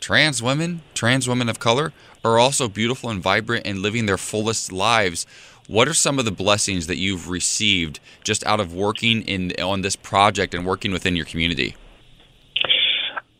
trans 0.00 0.42
women, 0.42 0.82
trans 0.94 1.28
women 1.28 1.48
of 1.48 1.58
color 1.58 1.92
are 2.24 2.38
also 2.38 2.68
beautiful 2.68 3.10
and 3.10 3.22
vibrant 3.22 3.66
and 3.66 3.78
living 3.80 4.06
their 4.06 4.18
fullest 4.18 4.72
lives. 4.72 5.26
What 5.66 5.86
are 5.88 5.94
some 5.94 6.18
of 6.18 6.24
the 6.24 6.30
blessings 6.30 6.86
that 6.86 6.96
you've 6.96 7.28
received 7.28 8.00
just 8.24 8.44
out 8.46 8.60
of 8.60 8.72
working 8.72 9.22
in 9.22 9.52
on 9.60 9.82
this 9.82 9.96
project 9.96 10.54
and 10.54 10.64
working 10.64 10.92
within 10.92 11.14
your 11.14 11.26
community? 11.26 11.76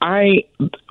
I, 0.00 0.44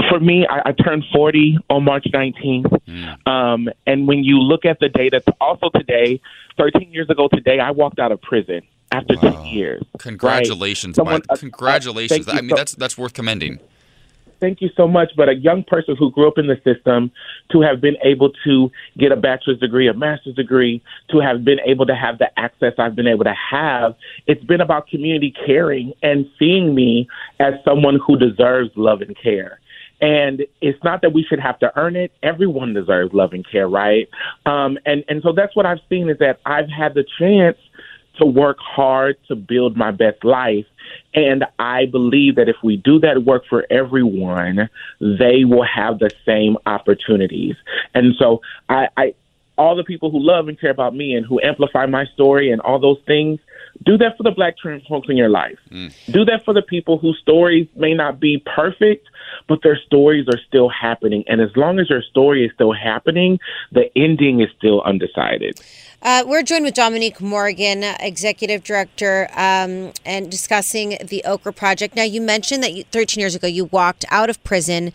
for 0.10 0.20
me, 0.20 0.46
I, 0.50 0.70
I 0.70 0.72
turned 0.72 1.04
40 1.14 1.60
on 1.70 1.84
March 1.84 2.06
19th. 2.14 3.28
Um, 3.28 3.70
and 3.86 4.08
when 4.08 4.24
you 4.24 4.40
look 4.40 4.66
at 4.66 4.80
the 4.80 4.90
data, 4.90 5.22
also 5.40 5.70
today, 5.70 6.22
13 6.58 6.92
years 6.92 7.10
ago 7.10 7.30
today, 7.32 7.60
I 7.60 7.72
walked 7.72 8.00
out 8.00 8.12
of 8.12 8.22
prison 8.22 8.62
after 8.92 9.16
Wow. 9.16 9.32
10 9.44 9.46
years. 9.46 9.84
Congratulations, 10.00 10.96
Someone- 10.96 11.16
Mike. 11.16 11.24
uh, 11.30 11.36
Congratulations. 11.38 12.28
you 12.28 12.34
I 12.34 12.42
mean, 12.42 12.50
so- 12.52 12.56
that's 12.56 12.76
that's 12.76 12.98
worth 12.98 13.14
commending. 13.14 13.60
Thank 14.40 14.62
you 14.62 14.70
so 14.78 14.88
much. 14.88 15.14
But 15.18 15.30
a 15.30 15.34
young 15.36 15.64
person 15.64 15.96
who 15.96 16.12
grew 16.12 16.28
up 16.28 16.38
in 16.38 16.46
the 16.46 16.58
system 16.64 17.10
to 17.52 17.62
have 17.62 17.82
been 17.82 17.98
able 18.04 18.30
to 18.44 18.72
get 18.96 19.12
a 19.12 19.16
bachelor's 19.16 19.58
degree, 19.60 19.88
a 19.88 19.96
master's 19.96 20.36
degree, 20.36 20.80
to 21.10 21.20
have 21.20 21.44
been 21.44 21.60
able 21.66 21.88
to 21.88 21.96
have 21.96 22.20
the 22.20 22.30
access 22.40 22.74
I've 22.78 22.96
been 22.96 23.08
able 23.08 23.24
to 23.24 23.34
have, 23.34 23.96
it's 24.28 24.44
been 24.44 24.62
about 24.62 24.88
community 24.90 25.34
caring 25.44 25.94
and 26.04 26.30
seeing 26.38 26.76
me 26.76 27.08
as 27.40 27.56
someone 27.66 27.98
who 28.06 28.16
deserves 28.16 28.70
love 28.76 29.02
and 29.02 29.18
care. 29.18 29.60
And 30.02 30.46
it's 30.62 30.84
not 30.84 31.02
that 31.02 31.14
we 31.14 31.24
should 31.24 31.40
have 31.40 31.58
to 31.60 31.72
earn 31.76 31.96
it. 31.96 32.12
Everyone 32.22 32.76
deserves 32.76 33.16
love 33.16 33.34
and 33.34 33.44
care, 33.50 33.68
right? 33.68 34.08
Um, 34.46 34.78
and 34.86 35.04
and 35.10 35.24
so 35.24 35.32
that's 35.32 35.56
what 35.56 35.66
I've 35.66 35.82
seen 35.90 36.08
is 36.12 36.20
that 36.20 36.40
I've 36.46 36.70
had 36.70 36.94
the 36.94 37.04
chance 37.18 37.58
to 38.20 38.26
work 38.26 38.58
hard 38.60 39.18
to 39.28 39.36
build 39.36 39.78
my 39.78 39.92
best 39.92 40.24
life. 40.24 40.66
And 41.14 41.46
I 41.60 41.86
believe 41.86 42.36
that 42.36 42.50
if 42.50 42.58
we 42.64 42.78
do 42.78 43.00
that 43.00 43.24
work 43.24 43.44
for 43.50 43.66
everyone, 43.70 44.70
they 45.00 45.44
will 45.46 45.66
have 45.66 46.00
the 46.00 46.12
same 46.26 46.58
opportunities. 46.66 47.56
And 47.94 48.16
so 48.18 48.42
I, 48.70 48.88
I 48.96 49.14
all 49.58 49.76
the 49.76 49.84
people 49.84 50.12
who 50.12 50.20
love 50.20 50.48
and 50.48 50.60
care 50.60 50.70
about 50.70 50.96
me 50.96 51.16
and 51.16 51.26
who 51.26 51.42
amplify 51.42 51.86
my 51.88 52.06
story 52.14 52.52
and 52.52 52.62
all 52.62 52.80
those 52.80 53.00
things, 53.08 53.40
do 53.84 53.98
that 53.98 54.16
for 54.16 54.24
the 54.24 54.32
black 54.32 54.58
trans 54.58 54.86
folks 54.88 55.08
in 55.10 55.18
your 55.18 55.30
life. 55.30 55.58
Mm. 55.72 55.94
Do 56.12 56.26
that 56.26 56.46
for 56.46 56.54
the 56.54 56.62
people 56.62 56.98
whose 56.98 57.18
stories 57.22 57.68
may 57.76 57.94
not 57.94 58.20
be 58.20 58.44
perfect, 58.56 59.08
but 59.48 59.64
their 59.64 59.78
stories 59.86 60.28
are 60.28 60.40
still 60.48 60.70
happening. 60.70 61.24
And 61.28 61.42
as 61.42 61.50
long 61.56 61.80
as 61.80 61.90
your 61.90 62.04
story 62.04 62.46
is 62.46 62.52
still 62.54 62.74
happening, 62.74 63.40
the 63.72 63.90
ending 63.96 64.42
is 64.42 64.50
still 64.58 64.82
undecided. 64.82 65.60
Uh, 66.00 66.24
we're 66.28 66.44
joined 66.44 66.64
with 66.64 66.76
Dominique 66.76 67.20
Morgan, 67.20 67.84
Executive 67.84 68.64
Director, 68.64 69.28
um, 69.32 69.92
and 70.06 70.30
discussing 70.30 70.98
the 71.04 71.24
Okra 71.26 71.52
Project. 71.52 71.96
Now, 71.96 72.04
you 72.04 72.22
mentioned 72.22 72.62
that 72.62 72.74
you, 72.74 72.84
13 72.84 73.20
years 73.20 73.34
ago 73.34 73.48
you 73.48 73.66
walked 73.66 74.06
out 74.12 74.30
of 74.30 74.42
prison. 74.44 74.94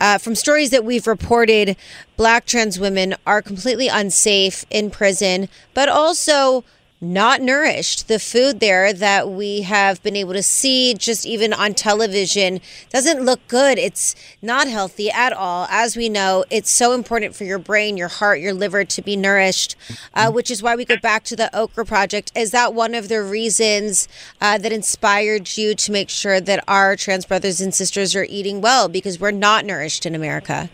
Uh, 0.00 0.18
from 0.18 0.34
stories 0.34 0.70
that 0.70 0.84
we've 0.84 1.06
reported, 1.06 1.76
black 2.16 2.46
trans 2.46 2.80
women 2.80 3.14
are 3.26 3.40
completely 3.40 3.86
unsafe 3.86 4.64
in 4.70 4.90
prison, 4.90 5.48
but 5.72 5.88
also 5.88 6.64
not 7.00 7.40
nourished. 7.40 8.08
The 8.08 8.18
food 8.18 8.60
there 8.60 8.92
that 8.92 9.30
we 9.30 9.62
have 9.62 10.02
been 10.02 10.16
able 10.16 10.34
to 10.34 10.42
see 10.42 10.92
just 10.92 11.24
even 11.24 11.52
on 11.52 11.72
television 11.72 12.60
doesn't 12.90 13.24
look 13.24 13.40
good. 13.48 13.78
It's 13.78 14.14
not 14.42 14.68
healthy 14.68 15.10
at 15.10 15.32
all. 15.32 15.66
As 15.70 15.96
we 15.96 16.10
know, 16.10 16.44
it's 16.50 16.70
so 16.70 16.92
important 16.92 17.34
for 17.34 17.44
your 17.44 17.58
brain, 17.58 17.96
your 17.96 18.08
heart, 18.08 18.40
your 18.40 18.52
liver 18.52 18.84
to 18.84 19.02
be 19.02 19.16
nourished, 19.16 19.76
uh, 20.12 20.30
which 20.30 20.50
is 20.50 20.62
why 20.62 20.76
we 20.76 20.84
go 20.84 20.98
back 20.98 21.24
to 21.24 21.36
the 21.36 21.54
Okra 21.56 21.86
Project. 21.86 22.32
Is 22.36 22.50
that 22.50 22.74
one 22.74 22.94
of 22.94 23.08
the 23.08 23.22
reasons 23.22 24.06
uh, 24.40 24.58
that 24.58 24.72
inspired 24.72 25.56
you 25.56 25.74
to 25.74 25.92
make 25.92 26.10
sure 26.10 26.38
that 26.38 26.62
our 26.68 26.96
trans 26.96 27.24
brothers 27.24 27.62
and 27.62 27.72
sisters 27.72 28.14
are 28.14 28.26
eating 28.28 28.60
well? 28.60 28.88
Because 28.88 29.18
we're 29.18 29.30
not 29.30 29.64
nourished 29.64 30.04
in 30.04 30.14
America. 30.14 30.68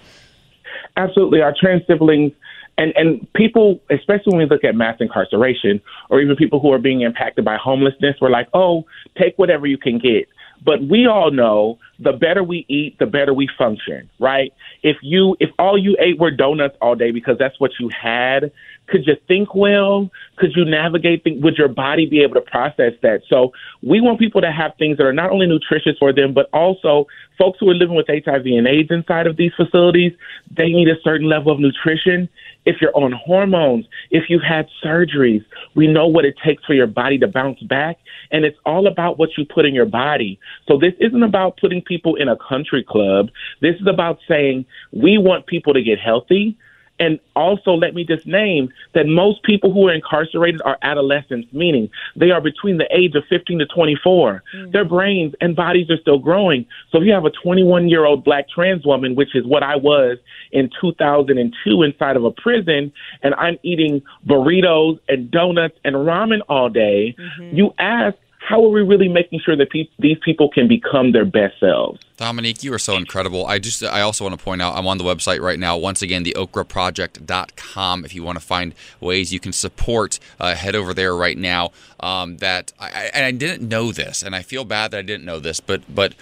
Absolutely. 0.97 1.41
Our 1.41 1.55
trans 1.59 1.83
siblings 1.87 2.33
and 2.79 2.93
and 2.97 3.33
people, 3.35 3.81
especially 3.91 4.37
when 4.37 4.39
we 4.39 4.47
look 4.47 4.65
at 4.65 4.75
mass 4.75 4.97
incarceration, 5.01 5.81
or 6.11 6.21
even 6.21 6.37
people 6.37 6.61
who 6.61 6.73
are 6.73 6.79
being 6.79 7.03
impacted 7.03 7.45
by 7.45 7.57
homelessness, 7.57 8.17
we're 8.21 8.31
like, 8.31 8.49
oh, 8.55 8.85
take 9.19 9.37
whatever 9.37 9.67
you 9.67 9.79
can 9.79 9.99
get. 9.99 10.29
But 10.65 10.83
we 10.89 11.07
all 11.07 11.31
know 11.31 11.79
the 11.99 12.13
better 12.13 12.43
we 12.43 12.65
eat, 12.69 12.99
the 12.99 13.07
better 13.07 13.33
we 13.33 13.49
function, 13.59 14.11
right? 14.19 14.53
If 14.83 14.97
you 15.03 15.37
if 15.41 15.51
all 15.59 15.79
you 15.79 15.97
ate 16.01 16.19
were 16.19 16.31
donuts 16.31 16.77
all 16.81 16.95
day 16.95 17.11
because 17.11 17.37
that's 17.39 17.59
what 17.61 17.73
you 17.79 17.91
had, 17.91 18.51
could 18.89 19.07
you 19.07 19.17
think 19.29 19.55
well? 19.55 20.11
Could 20.37 20.53
you 20.55 20.65
navigate? 20.65 21.25
Th- 21.25 21.43
would 21.43 21.57
your 21.57 21.69
body 21.69 22.07
be 22.07 22.23
able 22.23 22.35
to 22.35 22.41
process 22.41 22.93
that? 23.03 23.23
So 23.29 23.53
we 23.83 24.01
want 24.01 24.19
people 24.19 24.41
to 24.41 24.53
have 24.53 24.73
things 24.79 24.97
that 24.99 25.05
are 25.05 25.13
not 25.13 25.31
only 25.31 25.47
nutritious 25.47 25.97
for 25.99 26.13
them, 26.13 26.33
but 26.33 26.49
also 26.53 27.07
folks 27.39 27.59
who 27.61 27.69
are 27.71 27.75
living 27.75 27.97
with 27.97 28.07
HIV 28.09 28.47
and 28.47 28.67
AIDS 28.67 28.91
inside 28.91 29.27
of 29.27 29.37
these 29.37 29.53
facilities. 29.57 30.13
They 30.57 30.69
need 30.69 30.89
a 30.89 31.01
certain 31.03 31.29
level 31.29 31.53
of 31.53 31.61
nutrition. 31.61 32.29
If 32.67 32.77
you're 32.81 32.95
on 32.95 33.13
hormones, 33.13 33.87
if 34.11 34.25
you've 34.29 34.43
had 34.43 34.69
surgeries, 34.85 35.45
we 35.75 35.87
know 35.87 36.07
what 36.07 36.25
it 36.25 36.35
takes 36.45 36.65
for 36.65 36.75
your 36.75 36.87
body 36.87 37.17
to 37.19 37.29
bounce 37.29 37.63
back. 37.63 37.99
And 38.31 38.45
it's 38.45 38.59
all 38.67 38.87
about 38.87 39.19
what 39.19 39.31
you 39.39 39.47
put 39.47 39.65
in 39.65 39.75
your 39.75 39.87
body. 39.87 40.39
So 40.69 40.77
this 40.77 40.93
isn't 41.01 41.23
about 41.23 41.59
putting 41.59 41.81
people 41.81 42.17
in 42.17 42.29
a 42.29 42.37
country 42.37 42.85
club. 42.87 43.31
This 43.63 43.77
is 43.77 43.87
about 43.87 44.19
saying 44.29 44.67
we 44.93 45.17
want 45.17 45.47
people 45.47 45.73
to 45.75 45.83
get 45.83 45.99
healthy. 45.99 46.59
And 46.99 47.21
also, 47.35 47.73
let 47.73 47.95
me 47.95 48.05
just 48.05 48.27
name 48.27 48.71
that 48.95 49.07
most 49.07 49.43
people 49.43 49.73
who 49.73 49.89
are 49.89 49.93
incarcerated 49.93 50.63
are 50.63 50.79
adolescents, 50.83 51.53
meaning 51.53 51.91
they 52.17 52.31
are 52.31 52.41
between 52.41 52.79
the 52.79 52.89
age 52.91 53.15
of 53.15 53.25
15 53.29 53.59
to 53.59 53.67
24. 53.67 54.43
Mm. 54.55 54.73
Their 54.73 54.85
brains 54.85 55.35
and 55.41 55.55
bodies 55.55 55.91
are 55.91 55.99
still 55.99 56.19
growing. 56.19 56.67
So, 56.91 56.99
if 56.99 57.05
you 57.05 57.13
have 57.13 57.27
a 57.27 57.31
21 57.31 57.89
year 57.89 58.05
old 58.05 58.25
black 58.25 58.49
trans 58.49 58.87
woman, 58.87 59.15
which 59.15 59.35
is 59.35 59.45
what 59.45 59.63
I 59.63 59.77
was 59.77 60.19
in 60.53 60.71
2002 60.81 61.83
inside 61.83 62.17
of 62.17 62.25
a 62.25 62.31
prison, 62.31 62.93
and 63.23 63.35
I'm 63.35 63.59
eating 63.63 64.03
burritos 64.27 64.99
and 65.09 65.31
donuts 65.31 65.79
and 65.85 65.95
ramen 65.97 66.41
all 66.49 66.71
day, 66.71 67.15
mm-hmm. 67.19 67.57
you 67.57 67.75
ask, 67.79 68.17
how 68.47 68.65
are 68.65 68.69
we 68.69 68.81
really 68.81 69.09
making 69.09 69.41
sure 69.45 69.57
that 69.57 69.71
pe- 69.71 69.89
these 69.99 70.19
people 70.25 70.49
can 70.49 70.69
become 70.69 71.11
their 71.11 71.25
best 71.25 71.59
selves? 71.59 72.01
Dominique, 72.17 72.63
you 72.63 72.73
are 72.73 72.79
so 72.79 72.97
incredible. 72.97 73.45
I 73.45 73.59
just 73.59 73.83
I 73.83 74.03
also 74.03 74.25
want 74.25 74.39
to 74.39 74.45
point 74.45 74.63
out 74.63 74.77
I'm 74.77 74.87
on 74.87 74.99
the 74.99 75.05
website 75.05 75.41
right 75.41 75.59
now. 75.59 75.77
Once 75.77 76.01
again, 76.01 76.23
the 76.23 76.33
okraproject.com. 76.35 78.05
If 78.05 78.15
you 78.15 78.23
want 78.23 78.39
to 78.39 78.45
find 78.45 78.73
ways 79.01 79.33
you 79.33 79.41
can 79.41 79.53
support, 79.53 80.21
uh, 80.39 80.55
head 80.55 80.77
over 80.77 80.95
there 80.95 81.17
right 81.17 81.37
now. 81.37 81.73
Um, 81.99 82.37
that 82.37 82.73
I, 82.79 83.11
and 83.13 83.25
I 83.25 83.33
didn't 83.33 83.69
know 83.69 83.91
this, 83.91 84.23
and 84.23 84.37
I 84.37 84.43
feel 84.43 84.65
bad 84.65 84.93
that 84.93 84.99
I 84.99 85.03
didn't 85.03 85.25
know 85.25 85.41
this, 85.41 85.59
but 85.59 85.83
but 85.93 86.15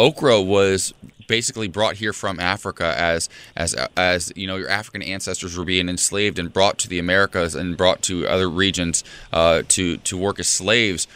okra 0.00 0.42
was 0.42 0.92
basically 1.28 1.68
brought 1.68 1.96
here 1.96 2.12
from 2.12 2.40
Africa 2.40 2.94
as 2.98 3.28
as 3.54 3.76
as 3.96 4.32
you 4.34 4.48
know 4.48 4.56
your 4.56 4.68
African 4.68 5.02
ancestors 5.02 5.56
were 5.56 5.64
being 5.64 5.88
enslaved 5.88 6.40
and 6.40 6.52
brought 6.52 6.78
to 6.78 6.88
the 6.88 6.98
Americas 6.98 7.54
and 7.54 7.76
brought 7.76 8.02
to 8.02 8.26
other 8.26 8.50
regions 8.50 9.04
uh, 9.32 9.62
to 9.68 9.98
to 9.98 10.16
work 10.16 10.40
as 10.40 10.48
slaves 10.48 11.06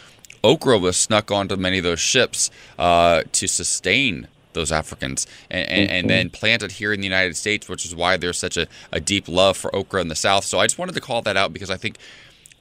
okra 0.43 0.77
was 0.77 0.97
snuck 0.97 1.31
onto 1.31 1.55
many 1.55 1.77
of 1.77 1.83
those 1.83 1.99
ships 1.99 2.49
uh, 2.77 3.23
to 3.31 3.47
sustain 3.47 4.27
those 4.53 4.71
Africans 4.71 5.25
and, 5.49 5.67
and, 5.67 5.89
and, 5.89 6.09
then 6.09 6.29
planted 6.29 6.73
here 6.73 6.93
in 6.93 6.99
the 6.99 7.07
United 7.07 7.35
States, 7.35 7.67
which 7.67 7.85
is 7.85 7.95
why 7.95 8.17
there's 8.17 8.37
such 8.37 8.55
a, 8.55 8.67
a 8.91 8.99
deep 8.99 9.27
love 9.27 9.57
for 9.57 9.75
okra 9.75 9.99
in 10.01 10.09
the 10.09 10.15
South. 10.15 10.45
So 10.45 10.59
I 10.59 10.65
just 10.67 10.77
wanted 10.77 10.93
to 10.93 11.01
call 11.01 11.23
that 11.23 11.35
out 11.35 11.53
because 11.53 11.71
I 11.71 11.77
think 11.77 11.97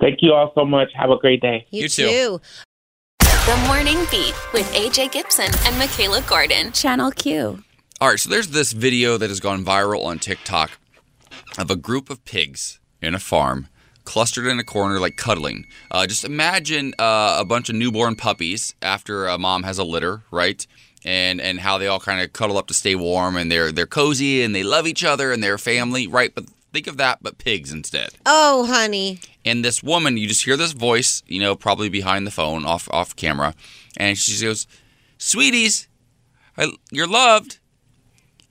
Thank 0.00 0.22
you 0.22 0.32
all 0.32 0.52
so 0.54 0.64
much. 0.64 0.88
Have 0.94 1.10
a 1.10 1.16
great 1.16 1.40
day. 1.40 1.66
You, 1.70 1.82
you 1.82 1.88
too. 1.88 2.08
too. 2.08 2.40
The 3.48 3.56
Morning 3.66 3.96
Beat 4.10 4.34
with 4.52 4.70
AJ 4.74 5.12
Gibson 5.12 5.50
and 5.64 5.78
Michaela 5.78 6.20
Gordon. 6.20 6.70
Channel 6.70 7.10
Q. 7.12 7.64
All 7.98 8.08
right, 8.10 8.20
so 8.20 8.28
there's 8.28 8.48
this 8.48 8.72
video 8.72 9.16
that 9.16 9.30
has 9.30 9.40
gone 9.40 9.64
viral 9.64 10.04
on 10.04 10.18
TikTok 10.18 10.72
of 11.56 11.70
a 11.70 11.76
group 11.76 12.10
of 12.10 12.22
pigs 12.26 12.78
in 13.00 13.14
a 13.14 13.18
farm 13.18 13.68
clustered 14.04 14.46
in 14.46 14.58
a 14.58 14.64
corner, 14.64 15.00
like 15.00 15.16
cuddling. 15.16 15.66
Uh, 15.90 16.06
just 16.06 16.26
imagine 16.26 16.92
uh, 16.98 17.38
a 17.40 17.44
bunch 17.46 17.70
of 17.70 17.74
newborn 17.74 18.16
puppies 18.16 18.74
after 18.82 19.26
a 19.26 19.38
mom 19.38 19.62
has 19.62 19.78
a 19.78 19.84
litter, 19.84 20.24
right? 20.30 20.66
And 21.02 21.40
and 21.40 21.58
how 21.58 21.78
they 21.78 21.86
all 21.86 22.00
kind 22.00 22.20
of 22.20 22.34
cuddle 22.34 22.58
up 22.58 22.66
to 22.66 22.74
stay 22.74 22.96
warm, 22.96 23.34
and 23.34 23.50
they're 23.50 23.72
they're 23.72 23.86
cozy 23.86 24.42
and 24.42 24.54
they 24.54 24.62
love 24.62 24.86
each 24.86 25.04
other 25.04 25.32
and 25.32 25.42
their 25.42 25.56
family, 25.56 26.06
right? 26.06 26.34
But 26.34 26.50
think 26.74 26.86
of 26.86 26.98
that, 26.98 27.22
but 27.22 27.38
pigs 27.38 27.72
instead. 27.72 28.10
Oh, 28.26 28.66
honey. 28.66 29.20
And 29.48 29.64
this 29.64 29.82
woman, 29.82 30.16
you 30.18 30.28
just 30.28 30.44
hear 30.44 30.56
this 30.56 30.72
voice, 30.72 31.22
you 31.26 31.40
know, 31.40 31.56
probably 31.56 31.88
behind 31.88 32.26
the 32.26 32.30
phone, 32.30 32.64
off 32.66 32.88
off 32.90 33.16
camera, 33.16 33.54
and 33.96 34.16
she 34.18 34.44
goes, 34.44 34.66
"Sweeties, 35.18 35.88
I, 36.56 36.70
you're 36.90 37.06
loved." 37.06 37.58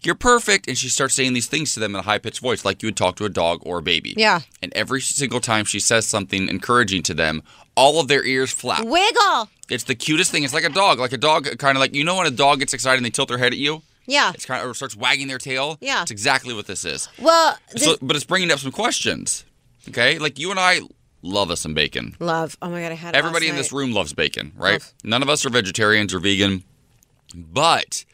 You're 0.04 0.16
perfect. 0.16 0.68
And 0.68 0.78
she 0.78 0.90
starts 0.90 1.16
saying 1.16 1.34
these 1.34 1.48
things 1.48 1.74
to 1.74 1.80
them 1.80 1.96
in 1.96 2.00
a 2.00 2.04
high 2.04 2.20
pitched 2.20 2.40
voice, 2.40 2.64
like 2.64 2.84
you 2.84 2.88
would 2.88 2.96
talk 2.96 3.16
to 3.16 3.26
a 3.26 3.30
dog 3.30 3.60
or 3.64 3.80
a 3.80 3.82
baby. 3.82 4.14
Yeah. 4.16 4.42
And 4.62 4.72
every 4.76 5.02
single 5.02 5.40
time 5.40 5.66
she 5.66 5.80
says 5.80 6.06
something 6.06 6.48
encouraging 6.48 7.02
to 7.04 7.16
them, 7.16 7.42
all 7.76 8.00
of 8.00 8.08
their 8.08 8.24
ears 8.24 8.52
flap. 8.52 8.86
Wiggle. 8.86 9.50
It's 9.70 9.86
the 9.86 9.96
cutest 9.96 10.32
thing. 10.32 10.44
It's 10.44 10.54
like 10.54 10.64
a 10.64 10.70
dog. 10.70 11.00
Like 11.00 11.14
a 11.14 11.18
dog, 11.18 11.46
kind 11.58 11.76
of 11.76 11.80
like, 11.82 11.96
you 11.96 12.04
know, 12.04 12.16
when 12.16 12.28
a 12.28 12.32
dog 12.32 12.60
gets 12.60 12.74
excited 12.76 12.98
and 12.98 13.06
they 13.06 13.10
tilt 13.10 13.28
their 13.28 13.40
head 13.40 13.54
at 13.54 13.58
you? 13.58 13.82
Yeah. 14.06 14.32
It's 14.36 14.46
kind 14.46 14.64
of, 14.64 14.70
or 14.70 14.74
starts 14.76 14.96
wagging 14.96 15.28
their 15.28 15.40
tail? 15.40 15.78
Yeah. 15.82 16.04
It's 16.04 16.12
exactly 16.12 16.54
what 16.54 16.68
this 16.68 16.86
is. 16.86 17.10
Well, 17.20 17.58
this- 17.74 17.84
so, 17.84 17.98
but 18.02 18.16
it's 18.16 18.24
bringing 18.24 18.52
up 18.52 18.60
some 18.60 18.72
questions. 18.72 19.46
Okay. 19.90 20.20
Like 20.20 20.40
you 20.40 20.52
and 20.52 20.60
I 20.60 20.82
love 21.22 21.52
us 21.52 21.62
some 21.62 21.74
bacon. 21.74 22.16
Love. 22.20 22.58
Oh 22.62 22.70
my 22.70 22.82
God, 22.82 22.92
I 22.92 22.96
had 22.96 23.16
it 23.16 23.18
Everybody 23.18 23.48
in 23.48 23.56
this 23.56 23.72
room 23.72 23.92
loves 23.92 24.14
bacon, 24.14 24.52
right? 24.56 24.74
Love. 24.74 24.94
None 25.04 25.22
of 25.22 25.30
us 25.30 25.46
are 25.46 25.50
vegetarians 25.50 26.14
or 26.14 26.20
vegan. 26.20 26.64
But 27.36 28.06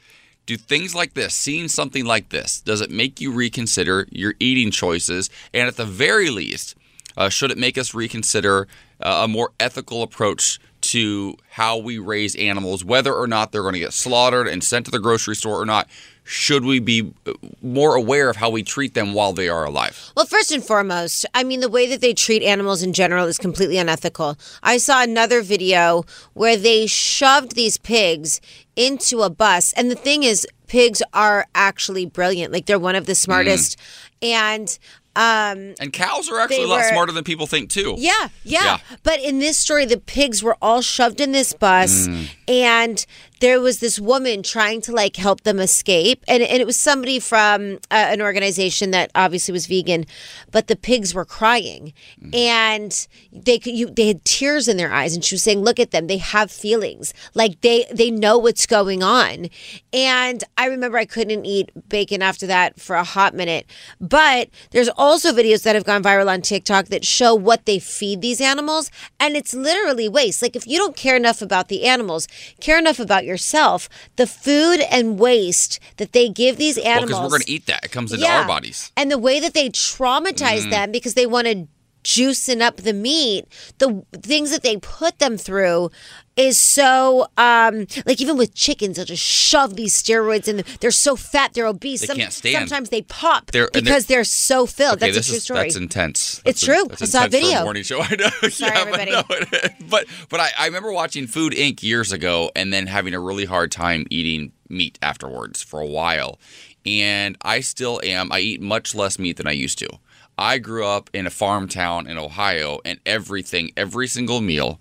do 0.46 0.58
things 0.58 0.94
like 0.94 1.13
this, 1.13 1.34
seeing 1.34 1.68
something 1.68 2.06
like 2.06 2.30
this, 2.30 2.60
does 2.62 2.82
it 2.82 2.89
make 2.89 3.22
you 3.22 3.32
reconsider 3.32 4.08
your 4.12 4.34
eating 4.39 4.72
choices? 4.72 5.30
And 5.53 5.68
at 5.68 5.77
the 5.77 5.86
very 5.86 6.30
least, 6.30 6.75
uh, 7.15 7.30
should 7.30 7.51
it 7.51 7.58
make 7.58 7.77
us 7.77 7.94
reconsider 7.94 8.68
uh, 9.00 9.22
a 9.24 9.27
more 9.27 9.51
ethical 9.60 10.01
approach 10.01 10.60
to 10.82 11.38
how 11.51 11.77
we 11.77 11.98
raise 11.98 12.36
animals, 12.36 12.84
whether 12.84 13.13
or 13.13 13.27
not 13.27 13.51
they're 13.51 13.62
going 13.62 13.74
to 13.74 13.80
get 13.80 13.94
slaughtered 13.94 14.48
and 14.48 14.63
sent 14.63 14.86
to 14.86 14.92
the 14.92 15.00
grocery 15.00 15.36
store 15.36 15.62
or 15.62 15.65
not? 15.65 15.88
Should 16.24 16.63
we 16.63 16.80
be 16.80 17.13
uh, 17.25 17.34
more 17.62 17.96
aware 17.96 18.30
of 18.30 18.38
how 18.38 18.50
we 18.50 18.63
treat 18.63 18.94
them 18.94 19.13
while 19.13 19.34
they 19.34 19.50
are 19.50 19.65
alive? 19.65 20.12
Well, 20.15 20.25
first 20.25 20.51
and 20.51 20.63
foremost, 20.63 21.25
I 21.34 21.44
mean, 21.44 21.60
the 21.60 21.70
way 21.70 21.88
that 21.88 22.01
they 22.01 22.13
treat 22.13 22.44
animals 22.44 22.82
in 22.82 22.94
general 22.94 23.27
is 23.27 23.38
completely 23.38 23.77
unethical. 23.77 24.38
I 24.62 24.77
saw 24.77 25.03
another 25.03 25.42
video 25.42 26.06
where 26.34 26.58
they 26.58 26.88
shoved 26.88 27.56
these 27.56 27.77
pigs 27.77 28.39
into 28.75 29.22
a 29.22 29.30
bus. 29.30 29.74
And 29.74 29.92
the 29.92 29.96
thing 29.96 30.24
is, 30.24 30.48
pigs 30.68 31.03
are 31.13 31.46
actually 31.53 32.06
brilliant. 32.06 32.53
Like, 32.53 32.65
they're 32.65 32.80
one 32.80 32.96
of 32.96 33.06
the 33.06 33.15
smartest. 33.15 33.77
Mm. 33.77 33.84
And 34.24 34.80
um, 35.15 35.75
and 35.80 35.94
cows 35.94 36.27
are 36.32 36.39
actually 36.39 36.63
a 36.63 36.68
lot 36.68 36.86
smarter 36.86 37.12
than 37.12 37.24
people 37.24 37.46
think 37.46 37.70
too. 37.70 37.94
Yeah, 38.00 38.30
yeah, 38.44 38.63
yeah, 38.63 38.77
But 39.03 39.20
in 39.20 39.38
this 39.38 39.60
story, 39.60 39.86
the 39.86 40.00
pigs 40.00 40.42
were 40.42 40.58
all 40.60 40.82
shoved 40.82 41.22
in 41.22 41.32
this 41.34 41.53
bus, 41.53 42.08
mm. 42.08 42.30
and 42.48 43.06
there 43.44 43.60
was 43.60 43.80
this 43.80 44.00
woman 44.00 44.42
trying 44.42 44.80
to 44.80 44.94
like 44.94 45.18
help 45.18 45.42
them 45.42 45.60
escape, 45.60 46.24
and 46.30 46.42
and 46.42 46.62
it 46.62 46.66
was 46.66 46.78
somebody 46.78 47.20
from 47.20 47.74
uh, 47.92 48.08
an 48.14 48.22
organization 48.22 48.92
that 48.92 49.12
obviously 49.16 49.52
was 49.52 49.68
vegan, 49.68 50.06
but 50.52 50.68
the 50.68 50.78
pigs 50.78 51.14
were 51.14 51.26
crying, 51.26 51.92
and 52.32 53.06
they 53.34 53.60
could 53.60 53.74
you 53.74 53.88
they 53.90 54.08
had 54.08 54.24
tears 54.24 54.70
in 54.70 54.78
their 54.78 54.94
eyes, 54.94 55.14
and 55.14 55.26
she 55.26 55.36
was 55.36 55.44
saying, 55.44 55.60
"Look 55.60 55.78
at 55.78 55.92
them, 55.92 56.08
they 56.08 56.20
have 56.20 56.50
feelings, 56.52 57.14
like 57.34 57.60
they 57.60 57.86
they 57.92 58.10
know 58.10 58.38
what's 58.38 58.66
going 58.66 59.04
on." 59.04 59.50
And 59.92 60.42
I 60.58 60.68
remember 60.68 60.98
I 60.98 61.04
couldn't 61.04 61.46
eat 61.46 61.70
bacon 61.90 62.22
after 62.22 62.48
that 62.48 62.80
for 62.80 62.96
a 62.96 63.04
hot 63.04 63.34
minute, 63.34 63.66
but 64.00 64.48
there's 64.72 64.90
also 64.96 65.34
videos 65.34 65.64
that 65.64 65.76
have 65.76 65.84
gone 65.84 66.02
viral 66.02 66.32
on 66.32 66.44
TikTok 66.44 66.86
that 66.86 67.04
show 67.06 67.36
what 67.36 67.66
they 67.66 67.80
feed 67.80 68.22
these 68.22 68.40
animals, 68.40 68.90
and 69.20 69.36
it's 69.36 69.54
literally 69.54 70.08
waste. 70.08 70.42
Like 70.42 70.56
if 70.56 70.66
you 70.66 70.78
don't 70.78 70.96
care 70.96 71.18
enough 71.18 71.42
about 71.42 71.68
the 71.68 71.84
animals, 71.84 72.26
care 72.62 72.80
enough 72.80 73.02
about 73.02 73.26
yourself, 73.34 73.90
the 74.16 74.28
food 74.28 74.80
and 74.92 75.20
waste 75.20 75.80
that 75.98 76.13
they 76.13 76.30
give 76.30 76.58
these 76.58 76.78
Well, 76.78 76.86
animals. 76.88 77.10
because 77.10 77.24
we're 77.24 77.38
going 77.38 77.42
to 77.42 77.52
eat 77.52 77.66
that. 77.66 77.84
It 77.84 77.92
comes 77.92 78.12
into 78.13 78.24
Yeah. 78.24 78.42
our 78.42 78.48
bodies. 78.48 78.92
And 78.96 79.10
the 79.10 79.18
way 79.18 79.40
that 79.40 79.54
they 79.54 79.70
traumatize 79.70 80.66
mm. 80.66 80.70
them 80.70 80.92
because 80.92 81.16
they 81.16 81.25
want 81.25 81.48
to 81.48 81.68
juicing 82.04 82.62
up 82.62 82.78
the 82.78 82.94
meat, 82.94 83.46
the 83.78 84.04
things 84.14 84.52
that 84.52 84.64
they 84.64 84.78
put 84.78 85.20
them 85.20 85.38
through 85.38 85.90
is 86.36 86.58
so 86.60 87.28
um 87.38 87.86
like 88.08 88.20
even 88.20 88.36
with 88.38 88.56
chickens 88.56 88.96
they'll 88.96 89.06
just 89.06 89.22
shove 89.22 89.76
these 89.76 89.94
steroids 89.94 90.48
in 90.48 90.58
them. 90.58 90.66
They're 90.80 90.90
so 90.92 91.16
fat, 91.16 91.54
they're 91.54 91.68
obese. 91.68 92.02
They 92.02 92.16
can't 92.16 92.34
stand. 92.34 92.68
Sometimes 92.70 92.90
they 92.90 93.04
pop 93.04 93.52
They're- 93.52 93.70
because 93.72 94.08
they're, 94.08 94.24
so 94.24 94.66
filled. 94.66 94.96
Okay, 95.04 95.12
That's 95.12 95.28
a 95.28 95.30
true 95.30 95.38
is 95.38 95.44
story. 95.44 95.60
that's 95.60 95.76
intense. 95.76 96.42
It's 96.46 96.62
That's 96.62 96.64
true. 96.66 96.86
that's 96.90 97.02
I 97.04 97.06
saw 97.06 97.26
a 97.26 97.30
video. 97.30 97.64
morning 97.64 97.84
show. 97.84 98.02
I 98.02 98.16
know. 98.16 98.30
Sorry, 98.50 98.72
yeah, 98.74 98.80
everybody. 98.80 99.12
But, 99.12 99.52
no, 99.52 99.70
but 99.90 100.06
but 100.30 100.40
I, 100.40 100.50
I 100.58 100.66
remember 100.66 100.92
watching 100.92 101.28
Food 101.28 101.54
Inc. 101.54 101.84
years 101.84 102.12
ago 102.12 102.52
and 102.56 102.74
then 102.74 102.88
having 102.88 103.14
a 103.14 103.20
really 103.20 103.46
hard 103.46 103.72
time 103.72 104.06
eating 104.10 104.52
meat 104.70 104.98
afterwards 105.04 105.62
for 105.62 105.80
a 105.80 105.86
while, 105.86 106.40
and 106.86 107.38
I 107.44 107.60
still 107.60 108.02
am. 108.04 108.32
I 108.32 108.40
eat 108.40 108.62
much 108.62 108.96
less 108.96 109.20
meat 109.20 109.38
than 109.38 109.46
I 109.48 109.52
used 109.52 109.78
to. 109.80 109.90
I 110.38 110.58
grew 110.58 110.86
up 110.86 111.10
in 111.13 111.28
a 111.28 111.30
farm 111.32 111.68
town 111.68 112.08
in 112.08 112.18
Ohio, 112.18 112.80
and 112.84 113.00
everything, 113.06 113.72
every 113.78 114.08
single 114.08 114.42
meal, 114.42 114.80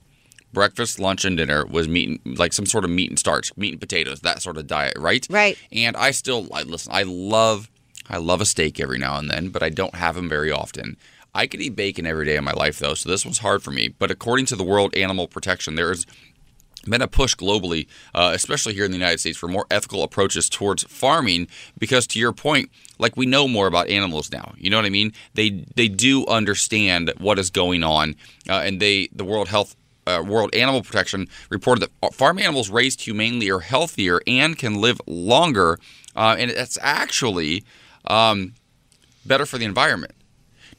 breakfast, 0.53 0.99
lunch, 0.99 1.25
and 1.25 1.37
dinner 1.37 1.67
was 1.67 1.89
meat, 1.89 2.21
and, 2.25 2.39
like 2.39 2.53
some 2.53 2.67
sort 2.67 2.85
of 2.85 2.91
meat 2.91 3.11
and 3.11 3.19
starch, 3.19 3.57
meat 3.57 3.73
and 3.73 3.81
potatoes, 3.81 4.21
that 4.21 4.43
sort 4.43 4.57
of 4.57 4.67
diet, 4.67 4.97
right? 4.99 5.27
Right. 5.31 5.59
And 5.71 5.97
I 5.97 6.11
still, 6.11 6.49
I 6.53 6.63
listen, 6.63 6.93
I 6.93 7.03
love, 7.03 7.71
I 8.09 8.19
love 8.19 8.41
a 8.41 8.47
steak 8.47 8.81
every 8.81 8.99
now 8.99 9.19
and 9.19 9.31
then, 9.31 9.49
but 9.49 9.63
I 9.63 9.69
don't 9.69 9.95
have 9.95 10.15
them 10.15 10.29
very 10.29 10.51
often. 10.51 10.97
I 11.35 11.47
could 11.47 11.63
eat 11.63 11.77
bacon 11.77 12.07
every 12.07 12.27
day 12.27 12.37
of 12.37 12.45
my 12.45 12.53
life, 12.53 12.79
though, 12.79 12.95
so 12.95 13.09
this 13.09 13.25
one's 13.25 13.39
hard 13.39 13.63
for 13.63 13.71
me. 13.71 13.89
But 13.89 14.11
according 14.11 14.47
to 14.47 14.57
the 14.57 14.65
World 14.65 14.95
Animal 14.95 15.29
Protection, 15.29 15.77
there 15.77 15.91
is 15.91 16.07
been 16.89 17.03
a 17.03 17.09
push 17.09 17.35
globally, 17.35 17.87
uh, 18.15 18.33
especially 18.35 18.75
here 18.75 18.85
in 18.85 18.91
the 18.91 18.97
United 18.97 19.21
States, 19.21 19.39
for 19.39 19.49
more 19.49 19.67
ethical 19.71 20.03
approaches 20.03 20.49
towards 20.49 20.85
farming. 20.85 21.49
Because 21.79 22.07
to 22.09 22.19
your 22.19 22.33
point, 22.33 22.71
like 22.99 23.17
we 23.17 23.27
know 23.27 23.49
more 23.49 23.67
about 23.67 23.89
animals 23.89 24.31
now. 24.33 24.55
You 24.57 24.71
know 24.71 24.77
what 24.77 24.87
I 24.87 24.91
mean? 24.91 25.13
They 25.35 25.65
they 25.75 25.89
do 25.89 26.27
understand 26.27 27.13
what 27.19 27.39
is 27.39 27.51
going 27.51 27.83
on, 27.83 28.17
uh, 28.49 28.63
and 28.65 28.81
they 28.81 29.09
the 29.15 29.25
World 29.25 29.49
Health. 29.49 29.77
Uh, 30.05 30.21
World 30.27 30.53
Animal 30.53 30.83
Protection 30.83 31.29
reported 31.49 31.89
that 31.89 32.13
farm 32.13 32.37
animals 32.37 32.69
raised 32.69 33.03
humanely 33.03 33.49
are 33.49 33.61
healthier 33.61 34.21
and 34.27 34.59
can 34.59 34.81
live 34.81 35.01
longer, 35.07 35.79
uh, 36.17 36.35
and 36.37 36.51
it's 36.51 36.77
actually 36.83 37.63
um, 38.09 38.55
better 39.25 39.47
for 39.47 39.59
the 39.59 39.65
environment 39.65 40.13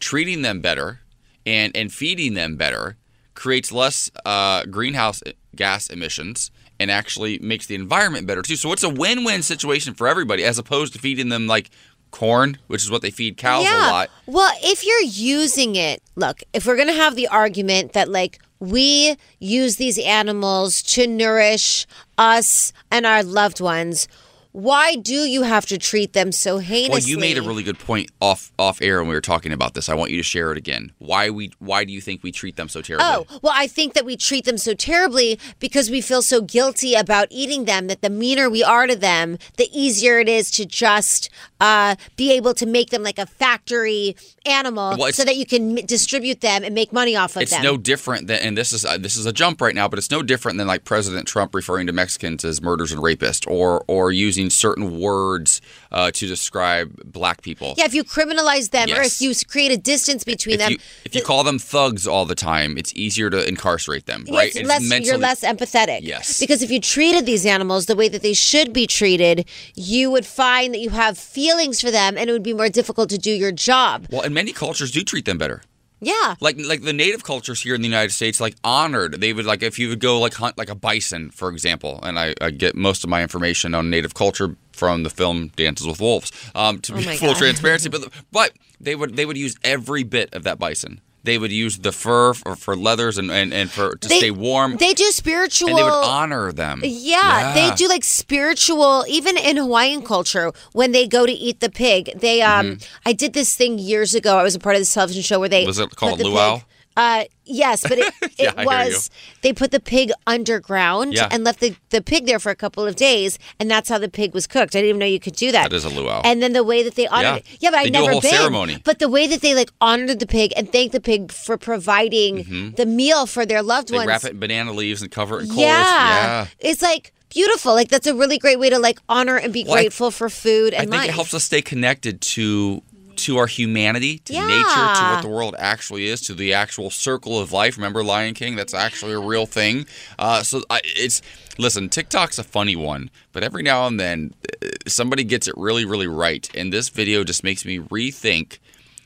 treating 0.03 0.41
them 0.41 0.60
better 0.60 1.00
and 1.45 1.75
and 1.75 1.93
feeding 1.93 2.33
them 2.33 2.57
better 2.57 2.98
creates 3.36 3.72
less 3.72 4.12
uh, 4.25 4.65
greenhouse 4.65 5.24
gas 5.55 5.88
emissions 5.88 6.51
and 6.79 6.89
actually 6.89 7.39
makes 7.39 7.65
the 7.65 7.75
environment 7.75 8.27
better 8.27 8.41
too. 8.41 8.55
So 8.55 8.72
it's 8.72 8.83
a 8.83 8.89
win-win 8.89 9.43
situation 9.43 9.93
for 9.93 10.07
everybody, 10.07 10.43
as 10.43 10.57
opposed 10.57 10.93
to 10.93 11.00
feeding 11.00 11.29
them 11.29 11.48
like 11.48 11.69
corn, 12.12 12.57
which 12.67 12.83
is 12.83 12.91
what 12.91 13.01
they 13.01 13.12
feed 13.12 13.38
cows 13.38 13.65
a 13.65 13.77
lot. 13.91 14.10
Well, 14.25 14.53
if 14.63 14.86
you're 14.86 15.01
using 15.01 15.75
it, 15.75 16.01
look, 16.15 16.41
if 16.53 16.65
we're 16.65 16.75
going 16.75 16.88
to 16.88 16.93
have 16.93 17.15
the 17.15 17.27
argument 17.27 17.93
that 17.93 18.10
like 18.10 18.39
we 18.60 19.17
use 19.39 19.75
these 19.75 20.00
animals 20.00 20.81
to 20.83 21.05
nourish 21.07 21.86
us 22.17 22.72
and 22.91 23.05
our 23.05 23.24
loved 23.24 23.60
ones, 23.60 24.07
why 24.53 24.95
do 24.95 25.15
you 25.15 25.41
have 25.41 25.65
to 25.65 25.79
treat 25.79 26.13
them 26.13 26.31
so 26.31 26.60
heinously? 26.60 26.89
Well, 26.91 27.00
you 27.00 27.17
made 27.17 27.38
a 27.39 27.41
really 27.41 27.63
good 27.63 27.79
point 27.79 28.12
off 28.22 28.51
off 28.60 28.81
air 28.81 29.00
when 29.00 29.10
we 29.10 29.15
were 29.15 29.22
talking 29.22 29.51
about 29.51 29.74
this. 29.74 29.89
I 29.89 29.95
want 29.95 30.12
you 30.12 30.17
to 30.17 30.24
share 30.24 30.51
it 30.51 30.57
again. 30.60 30.91
Why 31.00 31.31
we 31.31 31.51
why 31.57 31.83
do 31.83 31.91
you 31.91 32.00
think 32.00 32.24
we 32.24 32.31
treat 32.31 32.55
them 32.55 32.69
so 32.69 32.81
terribly? 32.81 33.07
Oh, 33.07 33.25
well, 33.42 33.53
I 33.55 33.66
think 33.66 33.94
that 33.96 34.05
we 34.05 34.16
treat 34.16 34.46
them 34.46 34.59
so 34.59 34.75
terribly 34.75 35.39
because 35.59 35.89
we 35.89 36.01
feel 36.01 36.22
so 36.22 36.39
guilty 36.39 36.94
about 36.94 37.27
eating 37.31 37.66
them 37.66 37.87
that 37.87 38.01
the 38.01 38.11
meaner 38.11 38.48
we 38.48 38.63
are 38.63 38.85
to 38.85 38.96
them, 38.96 39.39
the 39.57 39.68
easier 39.74 40.20
it 40.20 40.29
is 40.29 40.51
to 40.51 40.66
just 40.66 41.31
uh, 41.59 41.96
be 42.16 42.31
able 42.31 42.53
to 42.53 42.68
make 42.68 42.92
them 42.92 43.01
like 43.01 43.18
a 43.18 43.25
factory 43.25 44.16
animal 44.46 44.96
Well, 45.00 45.11
so 45.13 45.24
that 45.24 45.35
you 45.35 45.48
can 45.48 45.79
m- 45.79 45.85
distribute 45.85 46.42
them 46.42 46.63
and 46.63 46.75
make 46.75 46.94
money 46.94 47.16
off 47.16 47.35
of 47.35 47.42
it's 47.42 47.51
them. 47.51 47.61
It's 47.61 47.66
no 47.66 47.77
different 47.77 48.27
than, 48.27 48.39
and 48.39 48.57
this 48.57 48.72
is 48.72 48.85
uh, 48.85 49.00
this 49.00 49.16
is 49.16 49.25
a 49.25 49.33
jump 49.33 49.61
right 49.61 49.74
now, 49.74 49.87
but 49.87 49.98
it's 49.98 50.11
no 50.11 50.22
different 50.22 50.59
than 50.59 50.68
like 50.68 50.83
President 50.83 51.27
Trump 51.27 51.55
referring 51.55 51.87
to 51.87 51.94
Mexicans 51.94 52.46
as 52.46 52.61
murderers 52.61 52.92
and 52.92 53.01
rapists, 53.01 53.50
or 53.50 53.83
or 53.87 54.11
using 54.11 54.43
certain 54.50 55.00
words 55.00 55.62
uh, 55.92 56.12
to 56.12 56.27
describe 56.27 56.96
black 57.06 57.42
people. 57.42 57.74
yeah, 57.77 57.86
if 57.86 57.94
you 57.94 58.03
criminalize 58.03 58.72
them 58.72 58.90
or 58.92 59.01
if 59.01 59.22
you 59.22 59.34
create 59.48 59.72
a 59.72 59.77
distance 59.77 60.24
between 60.24 60.56
If 60.56 60.60
them, 60.60 60.72
you, 60.72 60.77
if 61.06 61.16
you 61.16 61.22
call 61.22 61.44
them 61.44 61.60
thugs 61.60 62.08
all 62.08 62.25
the 62.25 62.36
time, 62.36 62.77
it's 62.77 62.94
easier 62.94 63.29
to 63.29 63.48
incarcerate 63.48 64.06
them, 64.06 64.25
right? 64.32 64.56
It's 64.56 64.68
less, 64.68 65.06
you're 65.06 65.18
less 65.18 65.42
empathetic. 65.42 66.00
Yes. 66.01 66.40
Because 66.40 66.62
if 66.62 66.72
you 66.72 66.79
treated 66.79 67.25
these 67.25 67.46
animals 67.46 67.86
the 67.86 67.96
way 67.96 68.10
that 68.10 68.22
they 68.22 68.34
should 68.34 68.74
be 68.74 68.88
treated, 68.88 69.48
you 69.75 70.10
would 70.12 70.25
find 70.25 70.74
that 70.74 70.79
you 70.79 70.90
have 70.90 71.18
feelings 71.18 71.82
for 71.82 71.92
them 71.92 72.18
and 72.18 72.29
it 72.29 72.34
would 72.34 72.44
be 72.44 72.53
more 72.53 72.70
difficult 72.70 73.10
to 73.10 73.18
do 73.18 73.32
your 73.32 73.51
job. 73.51 74.08
Well, 74.10 74.22
and 74.22 74.34
many 74.34 74.53
cultures 74.53 74.92
do 74.92 75.03
treat 75.03 75.25
them 75.25 75.38
better. 75.38 75.62
Yeah. 76.03 76.35
Like 76.39 76.57
like 76.59 76.81
the 76.83 76.94
native 76.94 77.24
cultures 77.24 77.61
here 77.61 77.75
in 77.75 77.81
the 77.81 77.87
United 77.87 78.11
States, 78.11 78.39
like 78.42 78.55
honored. 78.63 79.20
They 79.22 79.33
would 79.33 79.46
like 79.46 79.63
if 79.63 79.79
you 79.79 79.89
would 79.89 80.00
go 80.00 80.20
like 80.20 80.33
hunt 80.33 80.57
like 80.57 80.70
a 80.70 80.75
bison, 80.75 81.29
for 81.31 81.50
example. 81.50 82.00
And 82.03 82.20
I, 82.20 82.33
I 82.42 82.50
get 82.51 82.75
most 82.75 83.03
of 83.03 83.09
my 83.09 83.22
information 83.22 83.74
on 83.74 83.89
native 83.89 84.13
culture 84.13 84.55
from 84.72 85.03
the 85.03 85.09
film 85.09 85.50
Dances 85.55 85.87
with 85.87 86.00
Wolves. 86.01 86.31
Um, 86.55 86.79
to 86.81 86.94
be 86.94 87.03
Oh 87.03 87.05
my 87.05 87.16
full 87.18 87.29
God. 87.29 87.37
transparency, 87.37 87.89
but 87.89 88.09
but 88.31 88.51
they 88.81 88.96
would 88.96 89.16
they 89.16 89.25
would 89.25 89.37
use 89.37 89.55
every 89.63 90.03
bit 90.03 90.33
of 90.33 90.44
that 90.44 90.59
bison. 90.59 91.01
They 91.25 91.38
would 91.38 91.51
use 91.53 91.77
the 91.79 91.94
fur 91.94 92.33
for, 92.33 92.55
for 92.57 92.75
leathers 92.75 93.18
and, 93.18 93.31
and, 93.31 93.53
and 93.53 93.72
for 93.72 93.96
to 93.96 94.07
They- 94.09 94.18
stay 94.18 94.31
warm. 94.31 94.75
They 94.77 94.94
do 94.94 95.05
spiritual. 95.12 95.70
and 95.70 95.77
they 95.77 95.83
would 95.83 95.90
honor 96.05 96.51
them. 96.51 96.81
Yeah, 96.83 97.53
they 97.53 97.74
do 97.75 97.88
like 97.88 98.03
spiritual. 98.03 99.05
Even 99.07 99.38
in 99.38 99.55
Hawaiian 99.57 100.01
culture, 100.03 100.51
when 100.74 100.92
they 100.92 101.07
go 101.07 101.25
to 101.25 101.31
eat 101.31 101.59
the 101.62 101.70
pig, 101.70 102.12
they 102.20 102.42
um. 102.42 102.79
I 103.05 103.14
did 103.14 103.33
this 103.33 103.55
thing 103.55 103.79
years 103.79 104.14
ago. 104.14 104.38
I 104.38 104.44
was 104.44 104.55
a 104.55 104.59
part 104.59 104.75
of 104.75 104.81
this 104.81 104.94
television 104.94 105.24
show 105.24 105.40
where 105.40 105.50
they 105.50 105.62
Mm-hmm. 105.62 105.68
Was 105.68 105.79
it 105.79 105.96
called 105.96 106.20
the 106.20 106.25
luau? 106.27 106.57
pig- 106.57 106.66
Uh, 106.96 107.24
yes, 107.46 107.82
but 107.82 107.98
it, 107.98 108.14
Yeah, 108.38 108.51
it 108.51 108.58
I 108.60 108.66
was 108.66 109.10
they 109.42 109.51
put 109.53 109.72
the 109.72 109.79
pig 109.79 110.12
underground 110.27 111.14
Yeah. 111.14 111.27
and 111.32 111.44
left 111.44 111.60
the, 111.60 111.75
the 111.90 112.01
pig 112.01 112.25
there 112.25 112.40
for 112.40 112.50
a 112.51 112.56
couple 112.56 112.86
of 112.86 112.96
days, 112.96 113.40
and 113.60 113.70
that's 113.70 113.90
how 113.90 113.98
the 113.98 114.10
pig 114.10 114.34
was 114.34 114.46
cooked. 114.48 114.75
I 114.75 114.79
didn't 114.79 114.90
even 114.90 115.00
know 115.00 115.06
you 115.06 115.20
could 115.20 115.36
do 115.36 115.51
that. 115.51 115.70
That 115.72 115.75
is 115.75 115.86
a 115.86 115.90
luau. 115.90 116.22
And 116.24 116.42
then 116.42 116.53
the 116.53 116.64
way 116.64 116.84
that 116.84 116.96
they 116.96 117.08
honored 117.08 117.24
Yeah. 117.24 117.36
it, 117.38 117.46
yeah, 117.60 117.70
but 117.72 117.79
I 117.79 117.84
They 117.86 117.90
do 117.92 117.98
a 118.00 118.01
never 118.08 118.22
been. 118.22 118.32
ceremony. 118.32 118.77
But 118.84 119.00
the 119.00 119.10
way 119.10 119.27
that 119.27 119.42
they 119.42 119.56
like 119.56 119.72
honored 119.82 120.20
the 120.20 120.27
pig 120.27 120.53
and 120.56 120.72
thanked 120.72 120.92
the 120.94 121.01
pig 121.01 121.32
for 121.32 121.58
providing 121.58 122.74
the 122.77 122.86
meal 122.86 123.25
for 123.25 123.46
their 123.46 123.62
loved 123.62 123.88
Mm-hmm. 123.88 123.94
they 123.94 123.98
ones. 124.00 124.08
wrap 124.08 124.24
it 124.25 124.32
in 124.32 124.40
banana 124.40 124.72
leaves 124.72 125.01
and 125.01 125.12
cover 125.12 125.40
it 125.40 125.44
in 125.44 125.48
coals. 125.50 125.60
Yeah. 125.62 126.48
It's 126.60 126.82
like 126.82 127.12
beautiful. 127.29 127.74
Like 127.74 127.90
that's 127.90 128.08
a 128.08 128.14
really 128.16 128.38
great 128.38 128.60
way 128.60 128.70
to 128.70 128.77
like 128.79 129.00
honor 129.10 129.38
and 129.38 129.51
be 129.51 129.64
Well, 129.64 129.74
I- 129.74 129.82
grateful 129.82 130.12
for 130.12 130.29
food 130.29 130.74
and 130.74 130.82
I 130.82 130.86
think 130.86 130.94
life. 130.94 131.10
it 131.10 131.14
helps 131.14 131.34
us 131.34 131.44
stay 131.44 131.62
connected 131.64 132.22
to 132.22 132.82
to 133.24 133.38
our 133.38 133.48
humanity, 133.48 134.20
to 134.20 134.33
nature, 134.33 134.94
to 134.96 135.03
what 135.12 135.22
the 135.22 135.29
world 135.29 135.55
actually 135.57 136.07
is, 136.07 136.22
to 136.22 136.33
the 136.33 136.53
actual 136.53 136.90
circle 136.90 137.40
of 137.40 137.51
life. 137.51 137.77
Remember 137.77 138.03
Lion 138.03 138.33
King? 138.33 138.55
That's 138.55 138.74
actually 138.74 139.14
a 139.14 139.20
real 139.20 139.46
thing. 139.46 139.86
Uh, 140.20 140.44
so 140.44 140.64
I, 140.70 140.81
it's 140.83 141.22
listen. 141.57 141.90
TikTok's 141.90 142.38
a 142.40 142.44
funny 142.44 142.75
one, 142.75 143.09
but 143.31 143.44
every 143.44 143.64
now 143.64 143.88
and 143.88 144.00
then 144.00 144.33
uh, 144.62 144.68
somebody 144.88 145.24
gets 145.24 145.48
it 145.48 145.55
really, 145.57 145.86
really 145.86 146.07
right, 146.07 146.50
and 146.55 146.72
this 146.72 146.90
video 146.90 147.24
just 147.24 147.44
makes 147.44 147.66
me 147.66 147.79
rethink. 147.79 148.59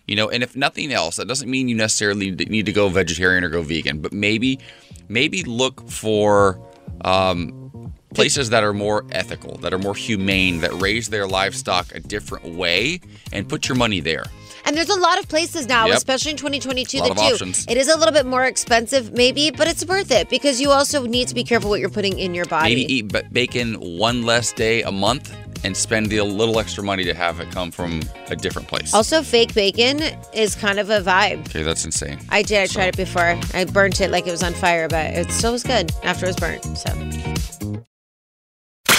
You 0.08 0.16
know, 0.16 0.30
and 0.30 0.42
if 0.42 0.56
nothing 0.56 0.94
else, 0.94 1.18
that 1.18 1.28
doesn't 1.28 1.50
mean 1.50 1.68
you 1.68 1.76
necessarily 1.76 2.32
need 2.32 2.66
to 2.66 2.72
go 2.72 2.88
vegetarian 2.88 3.44
or 3.44 3.50
go 3.50 3.62
vegan, 3.62 4.00
but 4.00 4.14
maybe, 4.14 4.58
maybe 5.10 5.44
look 5.44 5.90
for 5.90 6.62
um, 7.02 7.67
places 8.18 8.50
that 8.50 8.64
are 8.64 8.74
more 8.74 9.06
ethical, 9.12 9.58
that 9.60 9.74
are 9.74 9.78
more 9.80 9.96
humane, 9.96 10.60
that 10.62 10.74
raise 10.82 11.10
their 11.10 11.28
livestock 11.28 11.86
a 11.96 12.00
different 12.00 12.46
way, 12.56 13.00
and 13.32 13.48
put 13.48 13.68
your 13.70 13.78
money 13.78 14.00
there. 14.00 14.26
and 14.66 14.76
there's 14.76 14.90
a 14.90 15.00
lot 15.00 15.18
of 15.18 15.30
places 15.30 15.66
now, 15.66 15.86
Yep. 15.88 15.96
especially 15.98 16.32
in 16.32 16.38
2022, 16.38 16.98
Lot 17.00 17.08
that 17.08 17.18
do. 17.18 17.34
options. 17.36 17.66
It 17.70 17.78
is 17.78 17.88
a 17.88 17.98
little 17.98 18.12
bit 18.14 18.26
more 18.26 18.44
expensive, 18.44 19.14
maybe, 19.14 19.50
but 19.50 19.66
it's 19.70 19.86
worth 19.86 20.12
it 20.12 20.30
because 20.30 20.60
you 20.60 20.72
also 20.72 21.06
need 21.06 21.30
to 21.30 21.36
be 21.36 21.46
careful 21.46 21.70
what 21.70 21.80
you're 21.80 21.90
putting 22.00 22.20
in 22.20 22.36
your 22.36 22.44
body. 22.46 22.76
Maybe 22.76 22.94
eat 22.96 23.08
ba- 23.08 23.24
bacon 23.32 23.76
one 23.76 24.24
less 24.24 24.52
day 24.52 24.82
a 24.82 24.92
month 24.92 25.34
and 25.64 25.76
spend 25.76 26.10
the 26.10 26.20
little 26.22 26.60
extra 26.60 26.84
money 26.84 27.06
to 27.06 27.14
have 27.14 27.40
it 27.40 27.50
come 27.52 27.72
from 27.72 28.02
a 28.28 28.36
different 28.36 28.68
place. 28.68 28.94
Also, 28.94 29.24
fake 29.24 29.54
bacon 29.54 30.02
is 30.34 30.54
kind 30.56 30.80
of 30.80 30.90
a 30.90 31.00
vibe. 31.00 31.48
okay, 31.48 31.64
that's 31.64 31.86
insane. 31.86 32.20
I 32.30 32.42
did. 32.42 32.60
I 32.64 32.68
tried 32.68 32.88
it 32.90 32.98
before. 32.98 33.40
I 33.54 33.64
burnt 33.64 34.02
it 34.02 34.12
like 34.12 34.28
it 34.28 34.32
was 34.32 34.44
on 34.44 34.54
fire, 34.54 34.90
but 34.90 35.06
it 35.14 35.32
still 35.32 35.54
was 35.54 35.64
good 35.64 35.94
after 36.04 36.26
it 36.26 36.30
was 36.30 36.36
burnt. 36.36 36.66
So. 36.78 36.92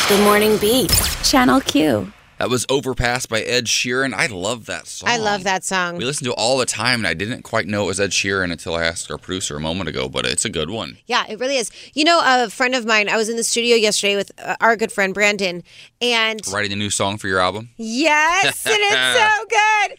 The 0.09 0.18
Morning 0.25 0.57
Beat, 0.57 0.90
Channel 1.23 1.61
Q. 1.61 2.11
That 2.38 2.49
was 2.49 2.64
Overpass 2.71 3.27
by 3.27 3.40
Ed 3.40 3.66
Sheeran. 3.66 4.14
I 4.14 4.27
love 4.27 4.64
that 4.66 4.87
song. 4.87 5.11
I 5.11 5.18
love 5.18 5.44
that 5.44 5.64
song. 5.64 5.97
We 5.97 6.05
listen 6.07 6.25
to 6.25 6.31
it 6.31 6.37
all 6.38 6.57
the 6.57 6.64
time, 6.64 7.01
and 7.01 7.07
I 7.07 7.12
didn't 7.12 7.42
quite 7.42 7.66
know 7.66 7.85
it 7.85 7.88
was 7.88 8.01
Ed 8.01 8.11
Sheeran 8.11 8.51
until 8.51 8.75
I 8.75 8.85
asked 8.85 9.11
our 9.11 9.18
producer 9.18 9.57
a 9.57 9.61
moment 9.61 9.88
ago, 9.90 10.09
but 10.09 10.25
it's 10.25 10.44
a 10.47 10.49
good 10.49 10.71
one. 10.71 10.97
Yeah, 11.07 11.27
it 11.29 11.38
really 11.38 11.57
is. 11.57 11.71
You 11.92 12.05
know, 12.05 12.21
a 12.25 12.49
friend 12.49 12.75
of 12.75 12.87
mine, 12.87 13.09
I 13.11 13.16
was 13.16 13.29
in 13.29 13.37
the 13.37 13.44
studio 13.44 13.77
yesterday 13.77 14.16
with 14.16 14.31
uh, 14.38 14.57
our 14.61 14.77
good 14.77 14.92
friend 14.92 15.12
Brandon, 15.12 15.62
and 16.01 16.40
Writing 16.51 16.73
a 16.73 16.77
new 16.77 16.90
song 16.90 17.18
for 17.18 17.29
your 17.29 17.40
album? 17.40 17.71
yes, 17.77 18.64
and 18.66 18.77
it's 18.79 19.18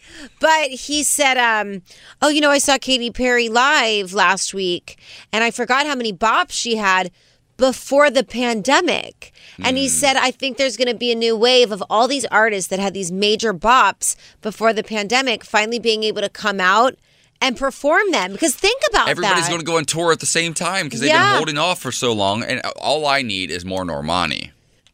so 0.00 0.28
good. 0.28 0.30
But 0.40 0.70
he 0.70 1.04
said, 1.04 1.36
um, 1.36 1.82
"Oh, 2.20 2.28
you 2.30 2.40
know, 2.40 2.50
I 2.50 2.58
saw 2.58 2.78
Katy 2.78 3.10
Perry 3.12 3.48
live 3.48 4.12
last 4.12 4.54
week, 4.54 4.98
and 5.32 5.44
I 5.44 5.52
forgot 5.52 5.86
how 5.86 5.94
many 5.94 6.12
bops 6.12 6.52
she 6.52 6.76
had." 6.76 7.12
Before 7.56 8.10
the 8.10 8.24
pandemic. 8.24 9.34
And 9.64 9.76
he 9.76 9.88
said, 9.88 10.16
I 10.16 10.30
think 10.30 10.56
there's 10.56 10.76
going 10.76 10.88
to 10.88 10.94
be 10.94 11.12
a 11.12 11.14
new 11.14 11.36
wave 11.36 11.72
of 11.72 11.82
all 11.90 12.08
these 12.08 12.24
artists 12.26 12.68
that 12.70 12.78
had 12.78 12.94
these 12.94 13.10
major 13.12 13.52
bops 13.54 14.16
before 14.42 14.72
the 14.72 14.82
pandemic 14.82 15.44
finally 15.44 15.78
being 15.78 16.02
able 16.04 16.22
to 16.22 16.28
come 16.28 16.60
out 16.60 16.96
and 17.40 17.56
perform 17.56 18.10
them. 18.10 18.32
Because 18.32 18.54
think 18.54 18.82
about 18.90 19.08
Everybody's 19.08 19.44
that. 19.44 19.48
going 19.50 19.60
to 19.60 19.66
go 19.66 19.76
on 19.78 19.84
tour 19.86 20.12
at 20.12 20.20
the 20.20 20.26
same 20.26 20.52
time 20.54 20.86
because 20.86 21.00
they've 21.00 21.08
Yeah. 21.08 21.30
been 21.30 21.36
holding 21.36 21.58
off 21.58 21.80
for 21.80 21.90
so 21.92 22.12
long, 22.12 22.42
and 22.42 22.60
all 22.80 23.06
I 23.06 23.22
need 23.22 23.50
is 23.50 23.64
more 23.64 23.84
Normani. 23.84 24.50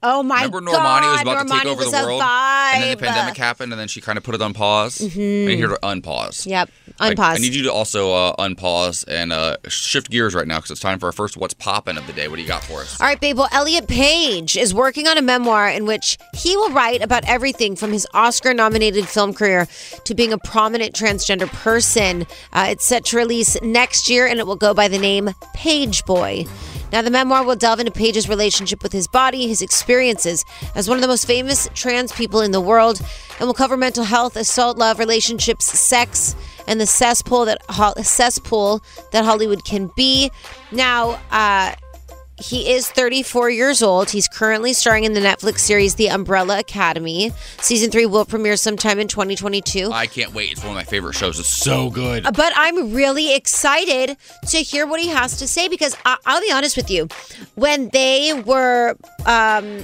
Oh 0.09 0.23
my 0.23 0.45
Remember 0.45 0.61
god! 0.61 1.03
Normani 1.03 1.12
was 1.12 1.23
about 1.23 1.49
to 1.49 1.53
take 1.53 1.66
over 1.66 1.85
the 1.85 1.90
world, 1.90 2.23
and 2.23 2.83
then 2.85 2.90
the 2.97 3.05
pandemic 3.05 3.37
happened, 3.37 3.73
and 3.73 3.81
then 3.81 3.88
she 3.88 4.01
kind 4.01 4.16
of 4.16 4.23
put 4.23 4.37
it 4.37 4.40
on 4.40 4.55
pause. 4.55 5.03
I 5.03 5.19
need 5.19 5.59
her 5.59 5.66
to 5.66 5.79
unpause. 5.83 6.47
Yep, 6.47 6.71
unpause. 7.01 7.19
I, 7.19 7.37
need 7.38 7.53
you 7.57 7.64
to 7.64 7.73
also 7.73 8.12
uh, 8.12 8.37
unpause 8.37 9.05
and 9.09 9.33
uh, 9.33 9.57
shift 9.66 10.09
gears 10.09 10.33
right 10.33 10.47
now 10.47 10.59
because 10.59 10.71
it's 10.71 10.81
time 10.81 11.01
for 11.01 11.07
our 11.07 11.12
first 11.12 11.37
"What's 11.37 11.55
Poppin' 11.55 11.99
of 11.99 12.07
the 12.07 12.12
day." 12.12 12.29
What 12.29 12.37
do 12.37 12.42
you 12.42 12.47
got 12.47 12.62
for 12.62 12.83
us? 12.83 13.01
All 13.01 13.07
right, 13.09 13.21
babe. 13.21 13.37
Well, 13.37 13.49
Elliot 13.51 13.88
Page 13.88 14.57
is 14.57 14.73
working 14.73 15.09
on 15.09 15.19
a 15.19 15.23
memoir 15.23 15.69
in 15.69 15.87
which 15.87 16.19
he 16.35 16.57
will 16.57 16.71
write 16.71 17.03
about 17.03 17.25
everything 17.25 17.75
from 17.75 17.90
his 17.90 18.07
Oscar 18.14 18.55
nominated 18.55 19.09
film 19.09 19.35
career 19.35 19.66
to 20.05 20.14
being 20.14 20.33
a 20.33 20.38
prominent 20.38 20.95
transgender 20.95 21.49
person. 21.49 22.29
Uh, 22.53 22.66
it's 22.69 22.87
set 22.87 23.07
to 23.07 23.16
release 23.16 23.61
next 23.61 24.09
year 24.09 24.29
and 24.29 24.38
it 24.38 24.47
will 24.47 24.55
go 24.55 24.73
by 24.73 24.87
the 24.87 24.99
name 24.99 25.31
Page 25.53 26.05
Boy. 26.05 26.47
Now, 26.92 27.03
the 27.03 27.11
memoir 27.11 27.44
will 27.44 27.57
delve 27.57 27.81
into 27.81 27.92
Page's 27.92 28.29
relationship 28.29 28.83
with 28.83 28.92
his 28.92 29.09
body, 29.09 29.49
his 29.49 29.61
experiences 29.61 30.44
as 30.75 30.88
one 30.88 30.96
of 30.96 31.03
the 31.03 31.09
most 31.09 31.27
famous 31.27 31.68
trans 31.75 32.12
people 32.12 32.40
in 32.40 32.53
the 32.53 32.61
world, 32.61 33.01
and 33.38 33.46
will 33.46 33.55
cover 33.55 33.77
mental 33.77 34.05
health, 34.05 34.37
assault, 34.37 34.79
love, 34.79 34.99
relationships, 34.99 35.64
sex, 35.64 36.35
and 36.66 36.81
the 36.81 36.87
cesspool 36.87 37.44
that 37.44 37.62
cesspool 38.05 38.83
that 39.12 39.25
Hollywood 39.25 39.64
can 39.64 39.90
be. 39.96 40.31
Now, 40.72 41.20
uh, 41.31 41.75
he 42.38 42.70
is 42.72 42.90
34 42.90 43.51
years 43.51 43.83
old. 43.83 44.11
He's 44.11 44.29
currently 44.29 44.72
starring 44.72 45.05
in 45.05 45.14
the 45.14 45.20
Netflix 45.20 45.61
series 45.61 45.94
The 45.94 46.11
Umbrella 46.11 46.59
Academy. 46.59 47.33
Season 47.61 47.90
three 47.90 48.07
will 48.07 48.25
premiere 48.25 48.57
sometime 48.57 48.99
in 48.99 49.09
2022. 49.09 49.90
I 49.92 50.07
can't 50.07 50.35
wait. 50.35 50.53
It's 50.53 50.61
one 50.61 50.70
of 50.70 50.75
my 50.77 50.85
favorite 50.85 51.14
shows. 51.14 51.38
It's 51.40 51.49
so 51.49 51.88
good. 51.90 52.25
But 52.25 52.53
I'm 52.55 52.92
really 52.92 53.35
excited 53.35 54.16
to 54.49 54.59
hear 54.59 54.87
what 54.87 55.01
he 55.01 55.09
has 55.09 55.38
to 55.38 55.49
say 55.49 55.68
because 55.68 55.96
I- 56.05 56.18
I'll 56.27 56.40
be 56.40 56.53
honest 56.53 56.77
with 56.77 56.90
you. 56.90 57.09
When 57.55 57.88
they 57.90 58.35
were, 58.35 58.96
um, 59.25 59.83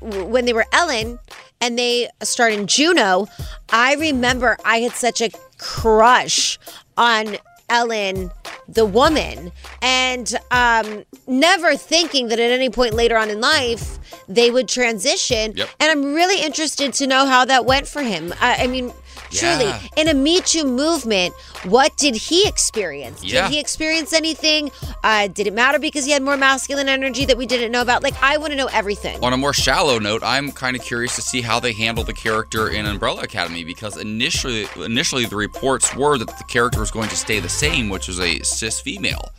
when 0.00 0.44
they 0.44 0.52
were 0.52 0.66
Ellen 0.72 1.18
and 1.62 1.78
they 1.78 2.08
starred 2.22 2.52
in 2.54 2.66
Juno, 2.66 3.26
I 3.70 3.94
remember 3.94 4.56
I 4.64 4.80
had 4.80 4.92
such 4.92 5.20
a 5.20 5.30
crush 5.58 6.58
on 6.96 7.36
Ellen, 7.68 8.30
the 8.72 8.84
woman, 8.84 9.52
and 9.82 10.34
um, 10.50 11.04
never 11.26 11.76
thinking 11.76 12.28
that 12.28 12.38
at 12.38 12.50
any 12.50 12.70
point 12.70 12.94
later 12.94 13.16
on 13.16 13.30
in 13.30 13.40
life 13.40 13.98
they 14.28 14.50
would 14.50 14.68
transition. 14.68 15.52
Yep. 15.56 15.68
And 15.80 15.90
I'm 15.90 16.14
really 16.14 16.40
interested 16.42 16.92
to 16.94 17.06
know 17.06 17.26
how 17.26 17.44
that 17.44 17.64
went 17.64 17.86
for 17.86 18.02
him. 18.02 18.32
I, 18.40 18.64
I 18.64 18.66
mean, 18.66 18.92
truly, 19.30 19.64
Yeah. 19.64 19.80
in 19.96 20.08
a 20.08 20.14
Me 20.14 20.40
Too 20.40 20.64
movement, 20.64 21.34
what 21.64 21.96
did 21.96 22.14
he 22.16 22.46
experience? 22.46 23.22
Yeah. 23.24 23.42
Did 23.42 23.52
he 23.54 23.60
experience 23.60 24.12
anything? 24.12 24.70
Uh, 25.02 25.28
did 25.28 25.46
it 25.46 25.52
matter 25.52 25.78
because 25.78 26.04
he 26.04 26.10
had 26.12 26.22
more 26.22 26.36
masculine 26.36 26.88
energy 26.88 27.24
that 27.24 27.36
we 27.36 27.46
didn't 27.46 27.72
know 27.72 27.82
about? 27.82 28.02
Like, 28.02 28.14
I 28.22 28.36
want 28.36 28.50
to 28.52 28.56
know 28.56 28.68
everything. 28.72 29.22
On 29.22 29.32
a 29.32 29.36
more 29.36 29.52
shallow 29.52 29.98
note, 29.98 30.22
I'm 30.24 30.52
kind 30.52 30.76
of 30.76 30.82
curious 30.82 31.14
to 31.16 31.22
see 31.22 31.40
how 31.40 31.60
they 31.60 31.72
handle 31.72 32.04
the 32.04 32.12
character 32.12 32.68
in 32.68 32.86
Umbrella 32.86 33.22
Academy 33.22 33.64
because 33.64 33.96
initially, 33.96 34.66
initially 34.76 35.24
the 35.26 35.36
reports 35.36 35.94
were 35.94 36.18
that 36.18 36.28
the 36.38 36.44
character 36.44 36.80
was 36.80 36.90
going 36.90 37.08
to 37.08 37.16
stay 37.16 37.40
the 37.40 37.48
same, 37.48 37.88
which 37.88 38.08
was 38.08 38.20
a 38.20 38.40
cis 38.40 38.80
female. 38.80 39.30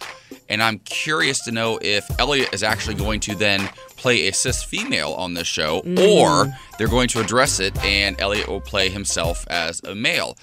And 0.50 0.62
I'm 0.62 0.80
curious 0.80 1.42
to 1.46 1.52
know 1.52 1.80
if 1.82 2.06
Elliot 2.20 2.50
is 2.54 2.62
actually 2.64 2.96
going 2.96 3.20
to 3.22 3.36
then 3.36 3.70
play 4.02 4.28
a 4.28 4.34
cis 4.34 4.64
female 4.64 5.14
on 5.14 5.36
this 5.36 5.48
show, 5.48 5.82
mm-hmm. 5.82 6.00
or 6.00 6.52
they're 6.78 6.88
going 6.88 7.08
to 7.10 7.20
address 7.20 7.60
it 7.60 7.78
and 7.84 8.20
Elliot 8.20 8.48
will 8.48 8.60
play 8.62 8.90
himself 8.90 9.46
as 9.50 9.82
a 9.84 9.94
male. 9.94 10.36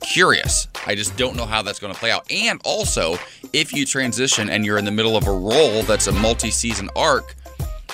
Curious. 0.00 0.68
I 0.86 0.94
just 0.94 1.16
don't 1.16 1.34
know 1.34 1.46
how 1.46 1.62
that's 1.62 1.78
going 1.78 1.92
to 1.94 1.98
play 1.98 2.10
out. 2.10 2.30
And 2.30 2.60
also, 2.64 3.18
if 3.54 3.72
you 3.72 3.86
transition 3.86 4.50
and 4.50 4.64
you're 4.66 4.76
in 4.76 4.84
the 4.84 4.90
middle 4.90 5.16
of 5.16 5.26
a 5.26 5.32
role 5.32 5.82
that's 5.84 6.06
a 6.08 6.12
multi 6.12 6.50
season 6.50 6.90
arc, 6.94 7.34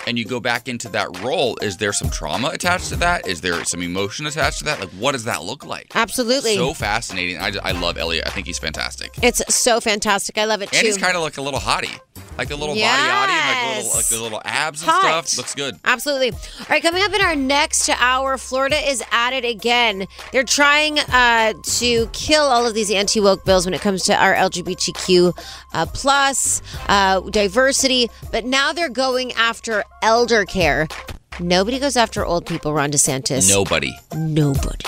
and 0.07 0.19
you 0.19 0.25
go 0.25 0.41
back 0.41 0.67
into 0.67 0.89
that 0.89 1.21
role, 1.21 1.57
is 1.61 1.77
there 1.77 1.93
some 1.93 2.09
trauma 2.11 2.49
attached 2.49 2.89
to 2.89 2.97
that? 2.97 3.29
Is 3.29 3.43
there 3.43 3.63
some 3.65 3.83
emotion 3.83 4.27
attached 4.27 4.59
to 4.59 4.65
that? 4.65 4.81
Like, 4.81 4.89
what 4.91 5.13
does 5.13 5.25
that 5.25 5.45
look 5.45 5.65
like? 5.67 5.93
Absolutely. 5.95 6.55
So 6.57 6.73
fascinating. 6.73 7.39
I, 7.39 7.51
just- 7.51 7.65
I 7.65 7.73
love 7.73 7.99
Elliot. 7.99 8.27
I 8.27 8.31
think 8.31 8.47
he's 8.47 8.59
fantastic. 8.59 9.13
it's 9.23 9.43
so 9.55 9.79
fantastic. 9.79 10.39
I 10.39 10.47
love 10.47 10.63
it 10.63 10.71
And 10.73 10.81
too. 10.81 10.87
he's 10.87 10.97
kind 10.97 11.17
of 11.17 11.23
like 11.23 11.37
a 11.37 11.43
little 11.43 11.61
hottie. 11.61 12.01
Like 12.41 12.51
a 12.53 12.57
little 12.57 12.75
body 12.75 12.81
hottie 12.81 13.29
and 13.29 13.77
like 13.77 13.85
little, 13.85 13.97
like 13.99 14.09
the 14.09 14.23
little 14.23 14.43
abs 14.47 14.81
and 14.81 14.91
Hot. 14.91 15.29
stuff. 15.29 15.37
Looks 15.37 15.55
good. 15.55 15.77
Absolutely. 15.85 16.31
All 16.31 16.67
right, 16.71 16.83
coming 16.83 17.03
up 17.03 17.13
in 17.13 17.21
our 17.21 17.37
next 17.37 17.91
hour, 17.91 18.39
Florida 18.39 18.77
is 18.77 19.03
at 19.13 19.35
it 19.35 19.45
again. 19.45 20.07
They're 20.33 20.43
trying 20.43 21.01
uh, 21.01 21.53
to 21.63 22.07
kill 22.15 22.45
all 22.45 22.67
of 22.67 22.73
these 22.73 22.91
anti 22.91 23.21
woke 23.21 23.45
bills 23.45 23.67
when 23.67 23.75
it 23.75 23.83
comes 23.83 24.05
to 24.05 24.17
our 24.17 24.35
LGBTQ 24.35 25.39
uh, 25.75 25.85
plus 25.93 26.63
uh, 26.89 27.21
diversity, 27.29 28.09
but 28.33 28.47
now 28.47 28.73
they're 28.73 28.89
going 28.89 29.33
after 29.35 29.85
elder 30.01 30.47
care. 30.47 30.89
Nobody 31.41 31.79
goes 31.79 31.99
after 31.99 32.25
old 32.25 32.47
people, 32.47 32.73
Ron 32.73 32.91
DeSantis. 32.91 33.51
Nobody. 33.51 33.95
Nobody. 34.17 34.87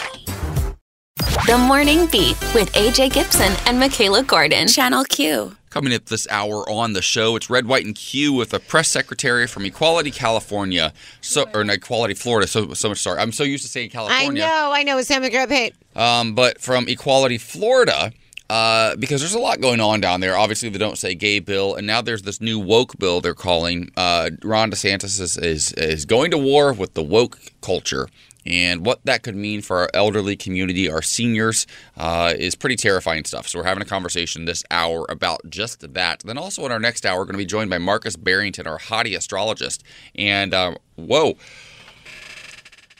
The 1.46 1.58
Morning 1.58 2.06
Beat 2.06 2.40
with 2.54 2.72
AJ 2.72 3.12
Gibson 3.12 3.52
and 3.66 3.78
Michaela 3.78 4.22
Gordon. 4.22 4.68
Channel 4.68 5.04
Q. 5.04 5.54
Coming 5.72 5.94
up 5.94 6.04
this 6.04 6.28
hour 6.28 6.68
on 6.68 6.92
the 6.92 7.00
show, 7.00 7.34
it's 7.34 7.48
Red, 7.48 7.64
White, 7.64 7.86
and 7.86 7.94
Q 7.94 8.34
with 8.34 8.52
a 8.52 8.60
press 8.60 8.90
secretary 8.90 9.46
from 9.46 9.64
Equality 9.64 10.10
California, 10.10 10.92
so 11.22 11.46
or 11.54 11.64
no, 11.64 11.72
Equality 11.72 12.12
Florida. 12.12 12.46
So 12.46 12.74
so 12.74 12.90
much 12.90 12.98
sorry, 12.98 13.20
I'm 13.20 13.32
so 13.32 13.42
used 13.42 13.64
to 13.64 13.70
saying 13.70 13.88
California. 13.88 14.44
I 14.44 14.46
know, 14.46 14.72
I 14.74 14.82
know. 14.82 14.98
It's 14.98 15.08
Sam 15.08 15.22
McGrath. 15.22 15.72
Um, 15.96 16.34
but 16.34 16.60
from 16.60 16.88
Equality 16.88 17.38
Florida, 17.38 18.12
uh, 18.50 18.96
because 18.96 19.22
there's 19.22 19.32
a 19.32 19.38
lot 19.38 19.62
going 19.62 19.80
on 19.80 20.02
down 20.02 20.20
there. 20.20 20.36
Obviously, 20.36 20.68
they 20.68 20.76
don't 20.76 20.98
say 20.98 21.14
gay 21.14 21.38
bill, 21.38 21.74
and 21.74 21.86
now 21.86 22.02
there's 22.02 22.20
this 22.20 22.38
new 22.38 22.58
woke 22.58 22.98
bill 22.98 23.22
they're 23.22 23.32
calling. 23.32 23.90
Uh, 23.96 24.28
Ron 24.42 24.70
DeSantis 24.70 25.18
is, 25.18 25.38
is 25.38 25.72
is 25.72 26.04
going 26.04 26.32
to 26.32 26.38
war 26.38 26.74
with 26.74 26.92
the 26.92 27.02
woke 27.02 27.38
culture. 27.62 28.10
And 28.44 28.84
what 28.84 29.00
that 29.04 29.22
could 29.22 29.36
mean 29.36 29.62
for 29.62 29.78
our 29.78 29.90
elderly 29.94 30.36
community, 30.36 30.90
our 30.90 31.02
seniors, 31.02 31.66
uh, 31.96 32.34
is 32.36 32.54
pretty 32.54 32.76
terrifying 32.76 33.24
stuff. 33.24 33.46
So 33.48 33.58
we're 33.60 33.64
having 33.64 33.82
a 33.82 33.86
conversation 33.86 34.44
this 34.46 34.64
hour 34.70 35.06
about 35.08 35.48
just 35.48 35.94
that. 35.94 36.20
Then 36.24 36.38
also 36.38 36.66
in 36.66 36.72
our 36.72 36.80
next 36.80 37.06
hour, 37.06 37.18
we're 37.20 37.26
going 37.26 37.34
to 37.34 37.38
be 37.38 37.46
joined 37.46 37.70
by 37.70 37.78
Markus 37.78 38.16
Barrington, 38.16 38.66
our 38.66 38.78
hottie 38.78 39.16
astrologist. 39.16 39.84
And 40.16 40.52
uh, 40.54 40.74
whoa, 40.96 41.36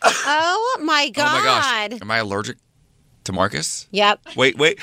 Oh 0.05 0.81
my 0.83 1.09
God. 1.11 1.29
oh 1.29 1.39
my 1.39 1.45
gosh, 1.91 2.01
am 2.01 2.11
I 2.11 2.19
allergic 2.19 2.59
to 3.25 3.33
Markus? 3.33 3.87
Yep. 3.93 4.21
Wait, 4.37 4.59
wait. 4.59 4.81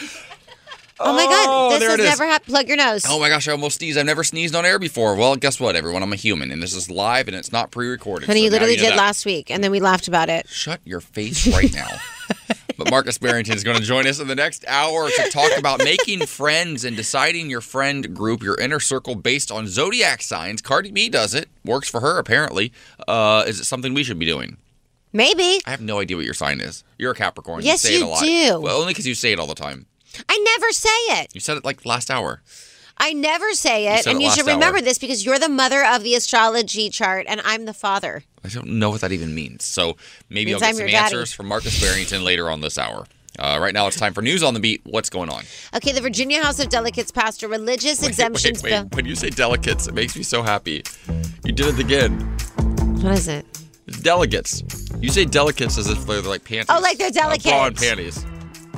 Oh 1.01 1.13
my 1.13 1.25
Oh, 1.25 1.29
God. 1.29 1.71
This 1.73 1.79
there 1.79 1.89
has 1.91 1.99
it 1.99 2.03
is. 2.03 2.09
never 2.09 2.25
happened. 2.25 2.53
Plug 2.53 2.67
your 2.67 2.77
nose. 2.77 3.05
Oh 3.07 3.19
my 3.19 3.29
gosh, 3.29 3.47
I 3.47 3.51
almost 3.51 3.77
sneezed. 3.77 3.97
I've 3.97 4.05
never 4.05 4.23
sneezed 4.23 4.55
on 4.55 4.65
air 4.65 4.79
before. 4.79 5.15
Well, 5.15 5.35
guess 5.35 5.59
what, 5.59 5.75
everyone? 5.75 6.03
I'm 6.03 6.11
a 6.13 6.17
human, 6.17 6.51
and 6.51 6.61
this 6.61 6.75
is 6.75 6.89
live, 6.89 7.27
and 7.27 7.35
it's 7.37 7.51
not 7.51 7.71
pre-recorded. 7.71 8.25
Honey, 8.27 8.41
so 8.41 8.43
you 8.45 8.49
literally 8.51 8.75
know 8.75 8.83
did 8.83 8.91
that. 8.93 8.97
last 8.97 9.25
week, 9.25 9.49
and 9.51 9.63
then 9.63 9.71
we 9.71 9.79
laughed 9.79 10.07
about 10.07 10.29
it. 10.29 10.47
Shut 10.49 10.81
your 10.85 10.99
face 10.99 11.47
right 11.53 11.73
now. 11.73 11.87
but 12.77 12.89
Markus 12.91 13.17
Barrington 13.17 13.55
is 13.55 13.63
going 13.63 13.77
to 13.77 13.83
join 13.83 14.07
us 14.07 14.19
in 14.19 14.27
the 14.27 14.35
next 14.35 14.63
hour 14.67 15.09
to 15.09 15.29
talk 15.31 15.51
about 15.57 15.83
making 15.83 16.25
friends 16.25 16.83
and 16.85 16.95
deciding 16.95 17.49
your 17.49 17.61
friend 17.61 18.13
group, 18.15 18.41
your 18.43 18.55
inner 18.59 18.79
circle, 18.79 19.15
based 19.15 19.51
on 19.51 19.67
zodiac 19.67 20.21
signs. 20.21 20.61
Cardi 20.61 20.91
B 20.91 21.07
does 21.09 21.33
it. 21.33 21.49
Works 21.65 21.89
for 21.89 22.01
her, 22.01 22.17
apparently. 22.19 22.71
Uh, 23.07 23.43
is 23.47 23.59
it 23.59 23.65
something 23.65 23.93
we 23.93 24.03
should 24.03 24.19
be 24.19 24.25
doing? 24.25 24.57
Maybe. 25.11 25.59
I 25.65 25.71
have 25.71 25.81
no 25.81 25.99
idea 25.99 26.17
what 26.17 26.25
your 26.25 26.35
sign 26.35 26.59
is. 26.61 26.83
You're 26.97 27.11
a 27.11 27.15
Capricorn. 27.15 27.63
Yes, 27.63 27.83
you 27.83 27.89
say 27.89 27.95
it 27.95 27.99
you 27.99 28.05
a 28.05 28.09
lot. 28.09 28.21
do. 28.23 28.59
Well, 28.61 28.77
only 28.79 28.91
because 28.93 29.07
you 29.07 29.15
say 29.15 29.31
it 29.31 29.39
all 29.39 29.47
the 29.47 29.55
time. 29.55 29.87
I 30.27 30.37
never 30.37 30.71
say 30.71 30.89
it. 31.21 31.33
You 31.33 31.41
said 31.41 31.57
it 31.57 31.65
like 31.65 31.85
last 31.85 32.09
hour. 32.11 32.41
I 33.01 33.13
never 33.13 33.53
say 33.53 33.87
it. 33.87 34.03
said 34.03 34.11
and 34.11 34.21
it 34.21 34.25
you 34.25 34.31
should 34.31 34.45
remember 34.45 34.77
hour. 34.79 34.81
this 34.81 34.97
because 34.97 35.25
you're 35.25 35.39
the 35.39 35.47
mother 35.49 35.85
of 35.85 36.03
the 36.03 36.15
astrology 36.15 36.89
chart 36.89 37.25
and 37.29 37.39
I'm 37.45 37.63
the 37.65 37.73
father. 37.73 38.23
I 38.43 38.49
don't 38.49 38.67
know 38.67 38.89
what 38.89 39.01
that 39.01 39.11
even 39.13 39.33
means. 39.33 39.63
So 39.63 39.95
maybe 40.29 40.53
I'll 40.53 40.57
I'm 40.57 40.61
get 40.71 40.75
some 40.75 40.79
your 40.81 40.87
daddy. 40.89 41.03
answers 41.05 41.31
from 41.31 41.47
Markus 41.47 41.79
Barrington 41.79 42.23
later 42.25 42.49
on 42.49 42.59
this 42.61 42.77
hour. 42.77 43.05
Uh, 43.37 43.57
right 43.61 43.73
now, 43.73 43.87
it's 43.87 43.95
time 43.95 44.13
for 44.13 44.21
news 44.21 44.43
on 44.43 44.53
the 44.53 44.59
beat. 44.59 44.81
What's 44.83 45.09
going 45.09 45.29
on? 45.29 45.43
Okay, 45.73 45.93
the 45.93 46.01
Virginia 46.01 46.43
House 46.43 46.59
of 46.59 46.67
Delegates 46.67 47.09
passed 47.09 47.41
a 47.41 47.47
religious 47.47 48.01
Wait, 48.01 48.09
exemptions 48.09 48.61
wait, 48.63 48.71
wait. 48.73 48.79
bill. 48.81 48.97
When 48.97 49.05
you 49.05 49.15
say 49.15 49.29
delegates, 49.29 49.87
it 49.87 49.93
makes 49.93 50.17
me 50.17 50.23
so 50.23 50.41
happy. 50.43 50.83
You 51.45 51.53
did 51.53 51.67
it 51.67 51.79
again. 51.79 52.19
What 53.01 53.13
is 53.13 53.29
it? 53.29 53.45
Delegates. 54.01 54.61
You 54.99 55.09
say 55.09 55.23
delegates 55.23 55.77
as 55.77 55.89
if 55.89 56.05
they're 56.05 56.21
like 56.21 56.43
panties. 56.43 56.65
Oh, 56.69 56.81
like 56.81 56.97
they're 56.97 57.07
Uh, 57.15 57.37
bra 57.37 57.67
and 57.67 57.77
panties. 57.77 58.25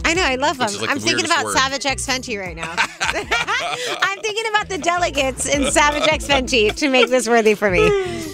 I 0.03 0.13
know, 0.13 0.23
I 0.23 0.35
love 0.35 0.57
them. 0.57 0.69
Like 0.79 0.89
I'm 0.89 0.97
the 0.97 1.03
thinking 1.05 1.25
about 1.25 1.45
word. 1.45 1.57
Savage 1.57 1.85
X 1.85 2.05
Fenty 2.05 2.39
right 2.39 2.55
now. 2.55 2.73
I'm 2.77 4.19
thinking 4.19 4.45
about 4.49 4.69
the 4.69 4.77
delegates 4.77 5.45
in 5.47 5.71
Savage 5.71 6.07
X 6.07 6.27
Fenty 6.27 6.73
to 6.75 6.89
make 6.89 7.09
this 7.09 7.27
worthy 7.27 7.55
for 7.55 7.69
me. 7.69 7.87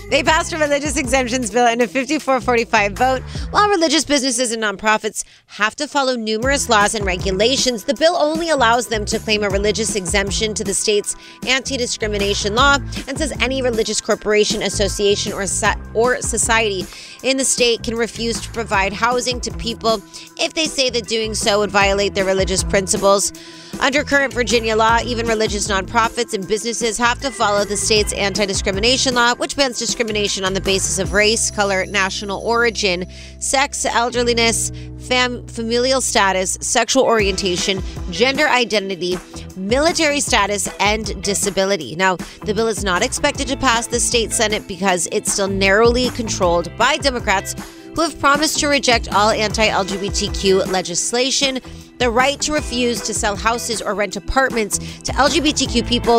They 0.09 0.23
passed 0.23 0.53
a 0.53 0.57
religious 0.57 0.95
exemptions 0.95 1.51
bill 1.51 1.67
in 1.67 1.81
a 1.81 1.87
54-45 1.87 2.97
vote. 2.97 3.21
While 3.51 3.67
religious 3.67 4.05
businesses 4.05 4.53
and 4.53 4.63
nonprofits 4.63 5.25
have 5.47 5.75
to 5.75 5.87
follow 5.87 6.15
numerous 6.15 6.69
laws 6.69 6.95
and 6.95 7.05
regulations, 7.05 7.83
the 7.83 7.93
bill 7.93 8.15
only 8.15 8.49
allows 8.49 8.87
them 8.87 9.03
to 9.03 9.19
claim 9.19 9.43
a 9.43 9.49
religious 9.49 9.95
exemption 9.95 10.53
to 10.53 10.63
the 10.63 10.73
state's 10.73 11.13
anti-discrimination 11.45 12.55
law 12.55 12.77
and 13.07 13.17
says 13.17 13.33
any 13.41 13.61
religious 13.61 13.99
corporation, 13.99 14.61
association, 14.61 15.33
or 15.33 15.45
so- 15.45 15.73
or 15.93 16.21
society 16.21 16.85
in 17.23 17.35
the 17.35 17.45
state 17.45 17.83
can 17.83 17.95
refuse 17.95 18.39
to 18.39 18.49
provide 18.51 18.93
housing 18.93 19.41
to 19.41 19.51
people 19.51 20.01
if 20.37 20.53
they 20.53 20.67
say 20.67 20.89
that 20.89 21.07
doing 21.07 21.33
so 21.33 21.59
would 21.59 21.71
violate 21.71 22.15
their 22.15 22.25
religious 22.25 22.63
principles. 22.63 23.33
Under 23.79 24.03
current 24.03 24.33
Virginia 24.33 24.75
law, 24.75 24.99
even 25.05 25.27
religious 25.27 25.67
nonprofits 25.67 26.33
and 26.33 26.47
businesses 26.47 26.97
have 26.97 27.19
to 27.21 27.29
follow 27.29 27.63
the 27.63 27.77
state's 27.77 28.11
anti 28.13 28.45
discrimination 28.45 29.13
law, 29.13 29.35
which 29.35 29.55
bans 29.55 29.77
discrimination 29.77 30.43
on 30.43 30.53
the 30.53 30.61
basis 30.61 30.97
of 30.97 31.13
race, 31.13 31.51
color, 31.51 31.85
national 31.85 32.41
origin, 32.41 33.05
sex, 33.39 33.85
elderliness, 33.85 34.71
fam- 35.07 35.45
familial 35.47 36.01
status, 36.01 36.57
sexual 36.59 37.03
orientation, 37.03 37.81
gender 38.09 38.47
identity, 38.47 39.15
military 39.55 40.21
status, 40.21 40.67
and 40.79 41.21
disability. 41.23 41.95
Now, 41.95 42.15
the 42.45 42.55
bill 42.55 42.67
is 42.67 42.83
not 42.83 43.03
expected 43.03 43.47
to 43.49 43.57
pass 43.57 43.85
the 43.85 43.99
state 43.99 44.31
Senate 44.31 44.67
because 44.67 45.07
it's 45.11 45.31
still 45.31 45.47
narrowly 45.47 46.09
controlled 46.09 46.75
by 46.77 46.97
Democrats 46.97 47.53
who 47.97 48.03
have 48.03 48.19
promised 48.19 48.59
to 48.59 48.67
reject 48.67 49.11
all 49.11 49.31
anti 49.31 49.67
LGBTQ 49.67 50.71
legislation, 50.71 51.59
the 51.97 52.11
right 52.11 52.39
to 52.41 52.53
refuse 52.53 53.01
to 53.01 53.11
sell 53.11 53.35
houses 53.35 53.81
or 53.81 53.95
rent 53.95 54.15
apartments 54.15 54.77
to 55.01 55.11
LGBTQ 55.13 55.87
people 55.87 56.17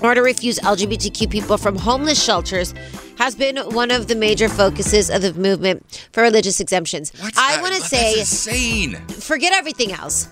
or 0.00 0.14
to 0.14 0.22
refuse 0.22 0.60
LGBTQ 0.60 1.28
people 1.28 1.58
from 1.58 1.76
homeless 1.76 2.22
shelters 2.22 2.72
has 3.18 3.34
been 3.34 3.56
one 3.74 3.90
of 3.90 4.06
the 4.06 4.14
major 4.14 4.48
focuses 4.48 5.10
of 5.10 5.22
the 5.22 5.34
movement 5.34 6.08
for 6.12 6.22
religious 6.22 6.60
exemptions. 6.60 7.12
What's 7.20 7.36
I 7.36 7.60
want 7.60 7.74
to 7.74 7.80
say 7.80 8.20
insane. 8.20 8.94
forget 9.08 9.52
everything 9.52 9.90
else. 9.90 10.28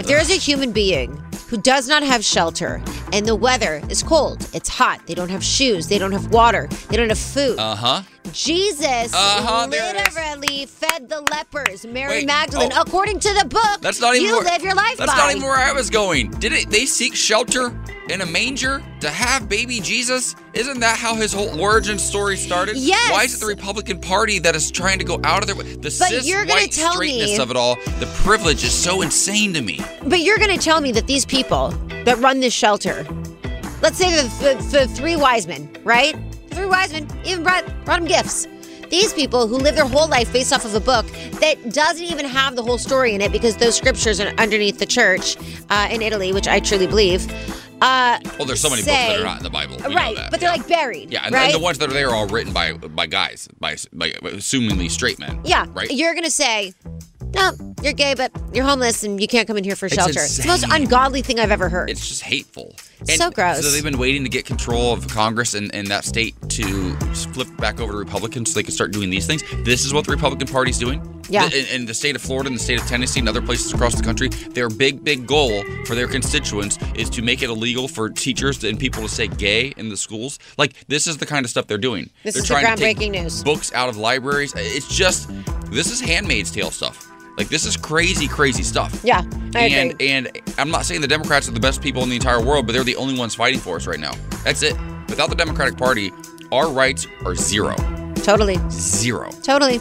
If 0.00 0.06
there 0.08 0.20
is 0.20 0.30
a 0.30 0.34
human 0.36 0.72
being 0.72 1.16
who 1.48 1.58
does 1.58 1.86
not 1.86 2.02
have 2.02 2.24
shelter 2.24 2.82
and 3.12 3.24
the 3.24 3.36
weather 3.36 3.82
is 3.88 4.02
cold, 4.02 4.48
it's 4.52 4.68
hot, 4.68 5.00
they 5.06 5.14
don't 5.14 5.30
have 5.30 5.44
shoes, 5.44 5.86
they 5.86 5.98
don't 5.98 6.12
have 6.12 6.32
water, 6.32 6.68
they 6.88 6.96
don't 6.96 7.08
have 7.08 7.18
food. 7.18 7.56
Uh 7.58 7.76
huh. 7.76 8.02
Jesus 8.32 9.12
Uh-huh, 9.14 9.66
there 9.66 9.94
it 9.94 10.08
is. 10.08 10.14
literally 10.14 10.66
fed 10.66 11.08
the 11.08 11.20
lepers, 11.30 11.86
Mary 11.86 12.18
Wait, 12.18 12.26
Magdalene. 12.26 12.70
oh. 12.74 12.80
According 12.82 13.20
to 13.20 13.32
the 13.34 13.44
book, 13.46 13.80
That's 13.80 14.00
not 14.00 14.14
even 14.14 14.26
you 14.26 14.36
where, 14.36 14.44
live 14.44 14.62
your 14.62 14.74
life 14.74 14.96
That's 14.96 15.10
by. 15.12 15.18
not 15.18 15.30
even 15.30 15.42
where 15.42 15.56
I 15.56 15.72
was 15.72 15.90
going. 15.90 16.30
Did 16.32 16.52
it? 16.52 16.70
They 16.70 16.86
seek 16.86 17.14
shelter 17.14 17.76
in 18.08 18.20
a 18.22 18.26
manger 18.26 18.82
to 19.00 19.10
have 19.10 19.48
baby 19.48 19.80
Jesus? 19.80 20.34
Isn't 20.54 20.80
that 20.80 20.96
how 20.96 21.14
his 21.14 21.32
whole 21.32 21.60
origin 21.60 21.98
story 21.98 22.36
started? 22.36 22.76
Yes. 22.76 23.10
Why 23.12 23.24
is 23.24 23.34
it 23.34 23.40
the 23.40 23.46
Republican 23.46 24.00
Party 24.00 24.38
that 24.40 24.56
is 24.56 24.70
trying 24.70 24.98
to 24.98 25.04
go 25.04 25.20
out 25.24 25.42
of 25.42 25.46
their 25.46 25.56
way? 25.56 25.74
The 25.74 25.80
But 25.82 25.92
cis 25.92 26.26
you're 26.26 26.44
gonna 26.46 26.60
white 26.62 26.72
tell 26.72 26.92
straightness 26.94 27.36
me- 27.36 27.42
of 27.42 27.50
it 27.50 27.56
all, 27.56 27.76
the 28.00 28.08
privilege 28.24 28.64
is 28.64 28.72
so 28.72 29.02
insane 29.02 29.52
to 29.54 29.60
me. 29.60 29.80
But 30.06 30.20
you're 30.20 30.38
going 30.38 30.56
to 30.56 30.62
tell 30.62 30.80
me 30.80 30.90
that 30.92 31.06
these 31.06 31.24
people 31.26 31.70
that 32.04 32.18
run 32.18 32.40
this 32.40 32.54
shelter, 32.54 33.06
let's 33.82 33.98
say 33.98 34.10
the, 34.10 34.28
the, 34.56 34.78
the 34.78 34.88
three 34.88 35.16
wise 35.16 35.46
men, 35.46 35.68
right? 35.84 36.16
Three 36.58 36.66
wise 36.66 36.92
men 36.92 37.06
even 37.24 37.44
brought, 37.44 37.64
brought 37.84 38.00
them 38.00 38.08
gifts. 38.08 38.48
These 38.90 39.12
people 39.12 39.46
who 39.46 39.58
live 39.58 39.76
their 39.76 39.86
whole 39.86 40.08
life 40.08 40.32
based 40.32 40.52
off 40.52 40.64
of 40.64 40.74
a 40.74 40.80
book 40.80 41.06
that 41.38 41.72
doesn't 41.72 42.02
even 42.04 42.24
have 42.26 42.56
the 42.56 42.64
whole 42.64 42.78
story 42.78 43.14
in 43.14 43.20
it 43.20 43.30
because 43.30 43.56
those 43.58 43.76
scriptures 43.76 44.18
are 44.18 44.30
underneath 44.38 44.80
the 44.80 44.86
church 44.86 45.36
uh, 45.70 45.86
in 45.88 46.02
Italy, 46.02 46.32
which 46.32 46.48
I 46.48 46.58
truly 46.58 46.88
believe. 46.88 47.30
Uh, 47.80 48.18
Well, 48.36 48.46
there's 48.48 48.60
so 48.60 48.70
many 48.70 48.82
say- 48.82 48.90
books 49.06 49.18
that 49.18 49.20
are 49.20 49.24
not 49.24 49.36
in 49.36 49.44
the 49.44 49.50
Bible. 49.50 49.76
We 49.86 49.94
right, 49.94 50.16
but 50.32 50.40
they're 50.40 50.50
yeah. 50.52 50.56
like 50.56 50.66
buried. 50.66 51.12
Yeah, 51.12 51.22
and, 51.26 51.32
right? 51.32 51.44
and 51.44 51.54
the 51.54 51.60
ones 51.62 51.78
that 51.78 51.90
are 51.90 51.92
there 51.92 52.08
are 52.08 52.16
all 52.16 52.26
written 52.26 52.52
by 52.52 52.72
by 52.72 53.06
guys, 53.06 53.48
by 53.60 53.76
by 53.92 54.10
assumingly 54.10 54.90
straight 54.90 55.20
men. 55.20 55.40
Yeah. 55.44 55.66
right. 55.74 55.88
You're 55.92 56.14
going 56.14 56.24
to 56.24 56.30
say, 56.30 56.74
no, 57.34 57.52
you're 57.84 57.92
gay, 57.92 58.14
but 58.14 58.32
you're 58.52 58.64
homeless 58.64 59.04
and 59.04 59.20
you 59.20 59.28
can't 59.28 59.46
come 59.46 59.58
in 59.58 59.62
here 59.62 59.76
for 59.76 59.86
It's 59.86 59.94
shelter. 59.94 60.22
It's 60.24 60.38
the 60.38 60.48
most 60.48 60.66
ungodly 60.68 61.22
thing 61.22 61.38
I've 61.38 61.52
ever 61.52 61.68
heard. 61.68 61.88
It's 61.88 62.08
just 62.08 62.22
hateful. 62.22 62.74
So 63.04 63.30
gross. 63.30 63.62
So 63.62 63.70
they've 63.70 63.82
been 63.82 63.98
waiting 63.98 64.24
to 64.24 64.30
get 64.30 64.44
control 64.44 64.92
of 64.92 65.06
Congress 65.08 65.54
and, 65.54 65.74
and 65.74 65.86
that 65.88 66.04
state 66.04 66.34
to 66.50 66.96
flip 67.32 67.48
back 67.58 67.80
over 67.80 67.92
to 67.92 67.98
Republicans 67.98 68.52
so 68.52 68.58
they 68.58 68.64
can 68.64 68.72
start 68.72 68.92
doing 68.92 69.10
these 69.10 69.26
things. 69.26 69.42
This 69.64 69.84
is 69.84 69.92
what 69.92 70.04
the 70.04 70.12
Republican 70.12 70.48
Party's 70.48 70.78
doing. 70.78 71.02
Yeah. 71.30 71.46
In, 71.46 71.66
in 71.66 71.86
the 71.86 71.94
state 71.94 72.16
of 72.16 72.22
Florida 72.22 72.48
and 72.48 72.56
the 72.56 72.62
state 72.62 72.80
of 72.80 72.86
Tennessee 72.86 73.20
and 73.20 73.28
other 73.28 73.42
places 73.42 73.72
across 73.72 73.94
the 73.94 74.02
country, 74.02 74.28
their 74.28 74.68
big, 74.68 75.04
big 75.04 75.26
goal 75.26 75.62
for 75.84 75.94
their 75.94 76.08
constituents 76.08 76.78
is 76.94 77.10
to 77.10 77.22
make 77.22 77.42
it 77.42 77.50
illegal 77.50 77.86
for 77.86 78.08
teachers 78.08 78.64
and 78.64 78.80
people 78.80 79.02
to 79.02 79.08
say 79.08 79.28
gay 79.28 79.74
in 79.76 79.90
the 79.90 79.96
schools. 79.96 80.38
Like, 80.56 80.86
this 80.88 81.06
is 81.06 81.18
the 81.18 81.26
kind 81.26 81.44
of 81.44 81.50
stuff 81.50 81.66
they're 81.66 81.78
doing. 81.78 82.10
This 82.24 82.34
they're 82.34 82.42
is 82.42 82.48
the 82.48 82.54
trying 82.54 82.76
to 82.76 82.82
take 82.82 82.98
groundbreaking 82.98 83.22
news. 83.22 83.44
Books 83.44 83.72
out 83.74 83.88
of 83.88 83.96
libraries. 83.96 84.54
It's 84.56 84.88
just, 84.88 85.30
this 85.70 85.92
is 85.92 86.00
Handmaid's 86.00 86.50
Tale 86.50 86.70
stuff. 86.70 87.06
Like, 87.38 87.48
this 87.48 87.64
is 87.64 87.76
crazy, 87.76 88.26
crazy 88.26 88.64
stuff. 88.64 89.00
yeah, 89.04 89.22
I 89.54 89.60
and 89.68 89.92
agree. 89.92 90.08
and 90.08 90.28
I'm 90.58 90.70
not 90.70 90.84
saying 90.84 91.00
the 91.02 91.06
Democrats 91.06 91.48
are 91.48 91.52
the 91.52 91.60
best 91.60 91.80
people 91.80 92.02
in 92.02 92.08
the 92.08 92.16
entire 92.16 92.42
world, 92.44 92.66
but 92.66 92.72
they're 92.72 92.82
the 92.82 92.96
only 92.96 93.16
ones 93.16 93.36
fighting 93.36 93.60
for 93.60 93.76
us 93.76 93.86
right 93.86 94.00
now. 94.00 94.12
That's 94.42 94.62
it. 94.62 94.76
Without 95.08 95.30
the 95.30 95.36
Democratic 95.36 95.76
Party, 95.78 96.12
our 96.50 96.68
rights 96.68 97.06
are 97.24 97.36
zero. 97.36 97.76
Totally. 98.16 98.58
Zero. 98.70 99.30
Totally. 99.44 99.78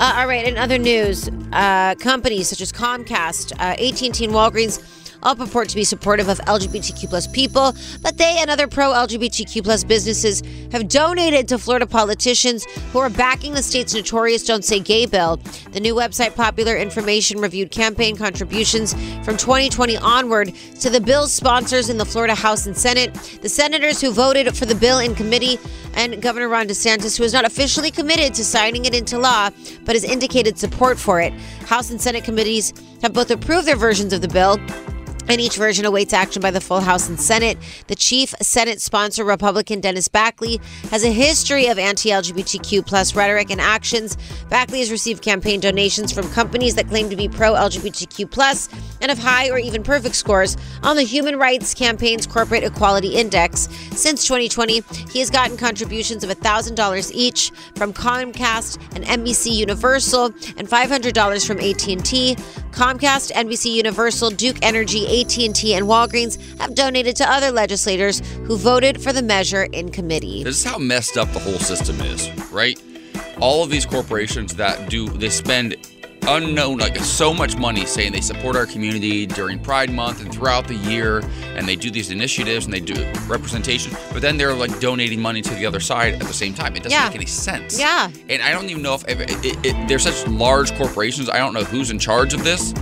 Uh, 0.00 0.14
all 0.16 0.26
right. 0.26 0.44
In 0.44 0.58
other 0.58 0.76
news, 0.76 1.28
uh, 1.52 1.94
companies 2.00 2.48
such 2.48 2.60
as 2.60 2.72
Comcast, 2.72 3.52
uh, 3.60 3.76
AT&T, 3.80 4.24
and 4.24 4.32
Walgreens 4.34 4.97
all 5.22 5.34
purport 5.34 5.68
to 5.68 5.74
be 5.74 5.84
supportive 5.84 6.28
of 6.28 6.38
LGBTQ 6.40 7.08
plus 7.08 7.26
people, 7.26 7.74
but 8.02 8.18
they 8.18 8.38
and 8.38 8.50
other 8.50 8.66
pro 8.66 8.92
LGBTQ 8.92 9.64
plus 9.64 9.84
businesses 9.84 10.42
have 10.72 10.88
donated 10.88 11.48
to 11.48 11.58
Florida 11.58 11.86
politicians 11.86 12.64
who 12.92 12.98
are 12.98 13.10
backing 13.10 13.54
the 13.54 13.62
state's 13.62 13.94
notorious 13.94 14.44
"Don't 14.44 14.64
Say 14.64 14.80
Gay" 14.80 15.06
bill. 15.06 15.40
The 15.72 15.80
new 15.80 15.94
website, 15.94 16.34
Popular 16.34 16.76
Information, 16.76 17.40
reviewed 17.40 17.70
campaign 17.70 18.16
contributions 18.16 18.94
from 19.24 19.36
2020 19.36 19.96
onward 19.98 20.52
to 20.80 20.90
the 20.90 21.00
bill's 21.00 21.32
sponsors 21.32 21.88
in 21.88 21.98
the 21.98 22.04
Florida 22.04 22.34
House 22.34 22.66
and 22.66 22.76
Senate. 22.76 23.14
The 23.42 23.48
senators 23.48 24.00
who 24.00 24.12
voted 24.12 24.56
for 24.56 24.66
the 24.66 24.74
bill 24.74 24.98
in 24.98 25.14
committee 25.14 25.58
and 25.94 26.20
Governor 26.22 26.48
Ron 26.48 26.68
DeSantis, 26.68 27.16
who 27.16 27.24
is 27.24 27.32
not 27.32 27.44
officially 27.44 27.90
committed 27.90 28.34
to 28.34 28.44
signing 28.44 28.84
it 28.84 28.94
into 28.94 29.18
law, 29.18 29.50
but 29.84 29.94
has 29.94 30.04
indicated 30.04 30.58
support 30.58 30.98
for 30.98 31.20
it. 31.20 31.32
House 31.66 31.90
and 31.90 32.00
Senate 32.00 32.24
committees 32.24 32.72
have 33.02 33.12
both 33.12 33.30
approved 33.30 33.66
their 33.66 33.76
versions 33.76 34.12
of 34.12 34.20
the 34.20 34.28
bill. 34.28 34.58
And 35.28 35.40
each 35.40 35.56
version 35.56 35.84
awaits 35.84 36.12
action 36.12 36.40
by 36.40 36.50
the 36.50 36.60
full 36.60 36.80
House 36.80 37.08
and 37.08 37.20
Senate. 37.20 37.58
The 37.86 37.94
chief 37.94 38.34
Senate 38.40 38.80
sponsor, 38.80 39.24
Republican 39.24 39.80
Dennis 39.80 40.08
Baxley, 40.08 40.62
has 40.90 41.04
a 41.04 41.12
history 41.12 41.66
of 41.66 41.78
anti-LGBTQ 41.78 42.86
plus 42.86 43.14
rhetoric 43.14 43.50
and 43.50 43.60
actions. 43.60 44.16
Baxley 44.48 44.78
has 44.78 44.90
received 44.90 45.22
campaign 45.22 45.60
donations 45.60 46.12
from 46.12 46.30
companies 46.30 46.74
that 46.76 46.88
claim 46.88 47.10
to 47.10 47.16
be 47.16 47.28
pro-LGBTQ 47.28 48.30
plus 48.30 48.70
and 49.00 49.10
have 49.10 49.18
high 49.18 49.50
or 49.50 49.58
even 49.58 49.82
perfect 49.82 50.14
scores 50.14 50.56
on 50.82 50.96
the 50.96 51.02
Human 51.02 51.36
Rights 51.36 51.74
Campaign's 51.74 52.26
Corporate 52.26 52.64
Equality 52.64 53.14
Index. 53.14 53.68
Since 53.92 54.24
2020, 54.24 54.82
he 55.10 55.18
has 55.18 55.30
gotten 55.30 55.56
contributions 55.56 56.24
of 56.24 56.30
$1,000 56.30 57.10
each 57.12 57.50
from 57.76 57.92
Comcast 57.92 58.78
and 58.94 59.04
NBC 59.04 59.54
Universal 59.54 60.26
and 60.56 60.68
$500 60.68 61.46
from 61.46 61.58
AT&T. 61.58 62.36
Comcast, 62.70 63.32
NBC 63.32 63.72
Universal, 63.72 64.30
Duke 64.30 64.58
Energy, 64.62 65.04
AT&T, 65.20 65.74
and 65.74 65.86
Walgreens 65.86 66.38
have 66.60 66.74
donated 66.74 67.16
to 67.16 67.30
other 67.30 67.50
legislators 67.50 68.20
who 68.44 68.56
voted 68.56 69.02
for 69.02 69.12
the 69.12 69.22
measure 69.22 69.64
in 69.72 69.90
committee. 69.90 70.42
This 70.44 70.58
is 70.58 70.64
how 70.64 70.78
messed 70.78 71.16
up 71.16 71.30
the 71.32 71.38
whole 71.40 71.58
system 71.58 72.00
is, 72.00 72.30
right? 72.50 72.80
All 73.40 73.62
of 73.62 73.70
these 73.70 73.86
corporations 73.86 74.54
that 74.56 74.88
do, 74.90 75.08
they 75.08 75.28
spend 75.28 75.76
unknown, 76.26 76.76
like 76.78 76.96
so 76.98 77.32
much 77.32 77.56
money 77.56 77.86
saying 77.86 78.12
they 78.12 78.20
support 78.20 78.54
our 78.54 78.66
community 78.66 79.24
during 79.26 79.58
Pride 79.58 79.90
Month 79.90 80.20
and 80.20 80.30
throughout 80.34 80.66
the 80.68 80.74
year, 80.74 81.20
and 81.56 81.66
they 81.66 81.74
do 81.76 81.90
these 81.90 82.10
initiatives 82.10 82.66
and 82.66 82.74
they 82.74 82.80
do 82.80 82.94
representation, 83.28 83.96
but 84.12 84.20
then 84.20 84.36
they're 84.36 84.52
like 84.52 84.78
donating 84.80 85.22
money 85.22 85.40
to 85.40 85.54
the 85.54 85.64
other 85.64 85.80
side 85.80 86.14
at 86.14 86.20
the 86.20 86.34
same 86.34 86.52
time. 86.52 86.76
It 86.76 86.82
doesn't 86.82 86.98
Yeah. 86.98 87.06
make 87.06 87.14
any 87.16 87.26
sense. 87.26 87.78
Yeah. 87.78 88.10
And 88.28 88.42
I 88.42 88.50
don't 88.50 88.68
even 88.68 88.82
know 88.82 88.94
if, 88.94 89.08
if 89.08 89.20
it, 89.20 89.30
it, 89.44 89.66
it, 89.66 89.88
they're 89.88 89.98
such 89.98 90.26
large 90.28 90.74
corporations, 90.76 91.30
I 91.30 91.38
don't 91.38 91.54
know 91.54 91.64
who's 91.64 91.90
in 91.90 91.98
charge 91.98 92.34
of 92.34 92.44
this. 92.44 92.74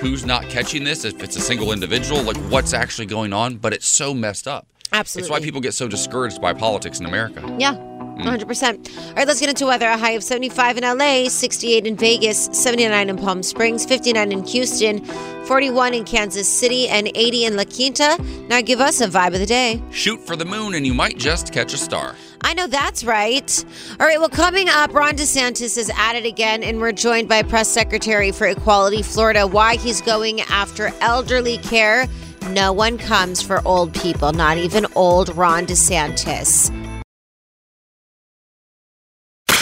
Who's 0.00 0.24
not 0.24 0.48
catching 0.48 0.84
this? 0.84 1.04
If 1.04 1.24
it's 1.24 1.34
a 1.34 1.40
single 1.40 1.72
individual, 1.72 2.22
like 2.22 2.36
what's 2.52 2.72
actually 2.72 3.06
going 3.06 3.32
on? 3.32 3.56
But 3.56 3.72
it's 3.72 3.88
so 3.88 4.14
messed 4.14 4.46
up. 4.46 4.68
Absolutely. 4.92 5.26
It's 5.26 5.30
why 5.30 5.44
people 5.44 5.60
get 5.60 5.74
so 5.74 5.88
discouraged 5.88 6.40
by 6.40 6.52
politics 6.54 7.00
in 7.00 7.06
America. 7.06 7.42
Yeah. 7.58 7.74
Mm. 8.18 8.38
100%. 8.38 9.08
All 9.08 9.14
right, 9.14 9.26
let's 9.26 9.40
get 9.40 9.48
into 9.48 9.66
weather. 9.66 9.86
A 9.86 9.96
high 9.96 10.12
of 10.12 10.24
75 10.24 10.78
in 10.78 10.84
LA, 10.84 11.28
68 11.28 11.86
in 11.86 11.96
Vegas, 11.96 12.48
79 12.52 13.10
in 13.10 13.16
Palm 13.16 13.42
Springs, 13.42 13.86
59 13.86 14.32
in 14.32 14.44
Houston, 14.44 15.04
41 15.44 15.94
in 15.94 16.04
Kansas 16.04 16.48
City, 16.48 16.88
and 16.88 17.10
80 17.14 17.44
in 17.44 17.56
La 17.56 17.64
Quinta. 17.64 18.20
Now 18.48 18.60
give 18.60 18.80
us 18.80 19.00
a 19.00 19.06
vibe 19.06 19.34
of 19.34 19.40
the 19.40 19.46
day. 19.46 19.80
Shoot 19.92 20.20
for 20.26 20.34
the 20.34 20.44
moon 20.44 20.74
and 20.74 20.84
you 20.86 20.94
might 20.94 21.16
just 21.16 21.52
catch 21.52 21.72
a 21.72 21.78
star. 21.78 22.16
I 22.42 22.54
know 22.54 22.66
that's 22.66 23.04
right. 23.04 23.64
All 24.00 24.06
right, 24.06 24.18
well, 24.18 24.28
coming 24.28 24.68
up, 24.68 24.94
Ron 24.94 25.16
DeSantis 25.16 25.76
is 25.76 25.90
at 25.96 26.14
it 26.14 26.24
again, 26.24 26.62
and 26.62 26.80
we're 26.80 26.92
joined 26.92 27.28
by 27.28 27.42
Press 27.42 27.68
Secretary 27.68 28.30
for 28.30 28.46
Equality 28.46 29.02
Florida 29.02 29.46
why 29.46 29.76
he's 29.76 30.00
going 30.00 30.40
after 30.42 30.92
elderly 31.00 31.58
care. 31.58 32.06
No 32.50 32.72
one 32.72 32.96
comes 32.96 33.42
for 33.42 33.60
old 33.66 33.92
people, 33.92 34.32
not 34.32 34.56
even 34.56 34.86
old 34.94 35.34
Ron 35.36 35.66
DeSantis. 35.66 36.87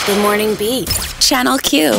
The 0.06 0.14
Morning 0.20 0.54
Beat, 0.54 0.88
Channel 1.18 1.58
Q. 1.58 1.90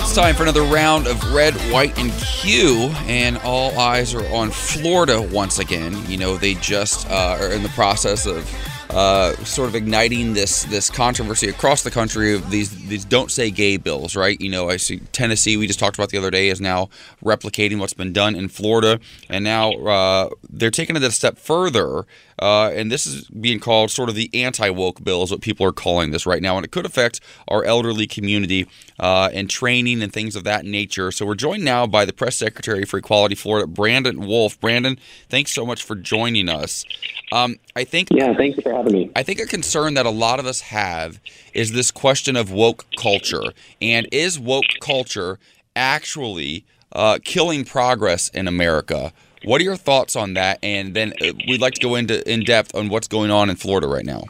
It's 0.00 0.14
time 0.14 0.34
for 0.34 0.42
another 0.42 0.62
round 0.62 1.06
of 1.06 1.34
red, 1.34 1.52
white, 1.70 1.98
and 1.98 2.10
Q, 2.12 2.90
and 3.04 3.36
all 3.44 3.78
eyes 3.78 4.14
are 4.14 4.26
on 4.34 4.50
Florida 4.50 5.20
once 5.20 5.58
again. 5.58 6.02
You 6.08 6.16
know, 6.16 6.38
they 6.38 6.54
just 6.54 7.06
uh, 7.10 7.36
are 7.38 7.52
in 7.52 7.62
the 7.62 7.68
process 7.68 8.24
of 8.24 8.50
uh, 8.92 9.34
sort 9.44 9.68
of 9.68 9.74
igniting 9.74 10.34
this 10.34 10.64
this 10.64 10.90
controversy 10.90 11.48
across 11.48 11.82
the 11.82 11.90
country 11.90 12.34
of 12.34 12.50
these 12.50 12.70
these 12.88 13.04
don't 13.04 13.30
say 13.30 13.50
gay 13.50 13.76
bills, 13.76 14.14
right? 14.14 14.40
You 14.40 14.50
know, 14.50 14.68
I 14.68 14.76
see 14.76 15.00
Tennessee 15.12 15.56
we 15.56 15.66
just 15.66 15.78
talked 15.78 15.96
about 15.96 16.10
the 16.10 16.18
other 16.18 16.30
day 16.30 16.48
is 16.48 16.60
now 16.60 16.88
replicating 17.24 17.78
what's 17.78 17.94
been 17.94 18.12
done 18.12 18.34
in 18.34 18.48
Florida, 18.48 19.00
and 19.28 19.44
now 19.44 19.72
uh, 19.72 20.30
they're 20.50 20.70
taking 20.70 20.96
it 20.96 21.02
a 21.02 21.10
step 21.10 21.38
further. 21.38 22.06
Uh, 22.40 22.70
and 22.74 22.90
this 22.90 23.06
is 23.06 23.28
being 23.28 23.60
called 23.60 23.90
sort 23.90 24.08
of 24.08 24.14
the 24.14 24.30
anti 24.34 24.70
woke 24.70 25.02
bill, 25.02 25.22
is 25.22 25.30
what 25.30 25.40
people 25.40 25.66
are 25.66 25.72
calling 25.72 26.10
this 26.10 26.26
right 26.26 26.42
now. 26.42 26.56
And 26.56 26.64
it 26.64 26.70
could 26.70 26.86
affect 26.86 27.20
our 27.48 27.64
elderly 27.64 28.06
community 28.06 28.66
uh, 28.98 29.30
and 29.32 29.48
training 29.48 30.02
and 30.02 30.12
things 30.12 30.36
of 30.36 30.44
that 30.44 30.64
nature. 30.64 31.10
So 31.12 31.26
we're 31.26 31.34
joined 31.34 31.64
now 31.64 31.86
by 31.86 32.04
the 32.04 32.12
press 32.12 32.36
secretary 32.36 32.84
for 32.84 32.98
Equality 32.98 33.34
Florida, 33.34 33.66
Brandon 33.66 34.26
Wolf. 34.26 34.60
Brandon, 34.60 34.98
thanks 35.28 35.52
so 35.52 35.66
much 35.66 35.82
for 35.82 35.94
joining 35.94 36.48
us. 36.48 36.84
Um, 37.32 37.56
I 37.74 37.84
think. 37.84 38.08
Yeah, 38.10 38.34
thank 38.36 38.56
you 38.56 38.62
for 38.62 38.72
having 38.72 38.92
me. 38.92 39.10
I 39.16 39.22
think 39.22 39.40
a 39.40 39.46
concern 39.46 39.94
that 39.94 40.06
a 40.06 40.10
lot 40.10 40.38
of 40.38 40.46
us 40.46 40.60
have 40.60 41.20
is 41.54 41.72
this 41.72 41.90
question 41.90 42.36
of 42.36 42.50
woke 42.50 42.86
culture. 42.96 43.52
And 43.80 44.08
is 44.12 44.38
woke 44.38 44.64
culture 44.80 45.38
actually 45.74 46.64
uh, 46.92 47.18
killing 47.24 47.64
progress 47.64 48.28
in 48.28 48.46
America? 48.46 49.12
What 49.44 49.60
are 49.60 49.64
your 49.64 49.76
thoughts 49.76 50.16
on 50.16 50.34
that? 50.34 50.58
And 50.62 50.94
then 50.94 51.12
uh, 51.20 51.32
we'd 51.48 51.60
like 51.60 51.74
to 51.74 51.80
go 51.80 51.94
into 51.94 52.28
in 52.30 52.44
depth 52.44 52.74
on 52.74 52.88
what's 52.88 53.08
going 53.08 53.30
on 53.30 53.50
in 53.50 53.56
Florida 53.56 53.86
right 53.88 54.04
now. 54.04 54.24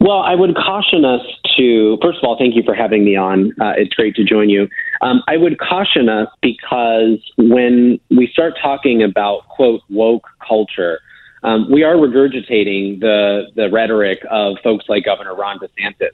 Well, 0.00 0.20
I 0.20 0.34
would 0.34 0.56
caution 0.56 1.04
us 1.04 1.20
to, 1.58 1.98
first 2.02 2.18
of 2.18 2.24
all, 2.24 2.38
thank 2.38 2.56
you 2.56 2.62
for 2.64 2.74
having 2.74 3.04
me 3.04 3.16
on. 3.16 3.52
Uh, 3.60 3.74
it's 3.76 3.92
great 3.92 4.16
to 4.16 4.24
join 4.24 4.48
you. 4.48 4.66
Um, 5.02 5.22
I 5.28 5.36
would 5.36 5.58
caution 5.58 6.08
us 6.08 6.28
because 6.40 7.18
when 7.36 8.00
we 8.08 8.26
start 8.32 8.54
talking 8.62 9.02
about, 9.02 9.46
quote, 9.48 9.82
woke 9.90 10.26
culture, 10.46 11.00
um, 11.42 11.70
we 11.70 11.84
are 11.84 11.96
regurgitating 11.96 13.00
the, 13.00 13.50
the 13.56 13.68
rhetoric 13.70 14.20
of 14.30 14.56
folks 14.64 14.86
like 14.88 15.04
Governor 15.04 15.34
Ron 15.34 15.58
DeSantis. 15.58 16.10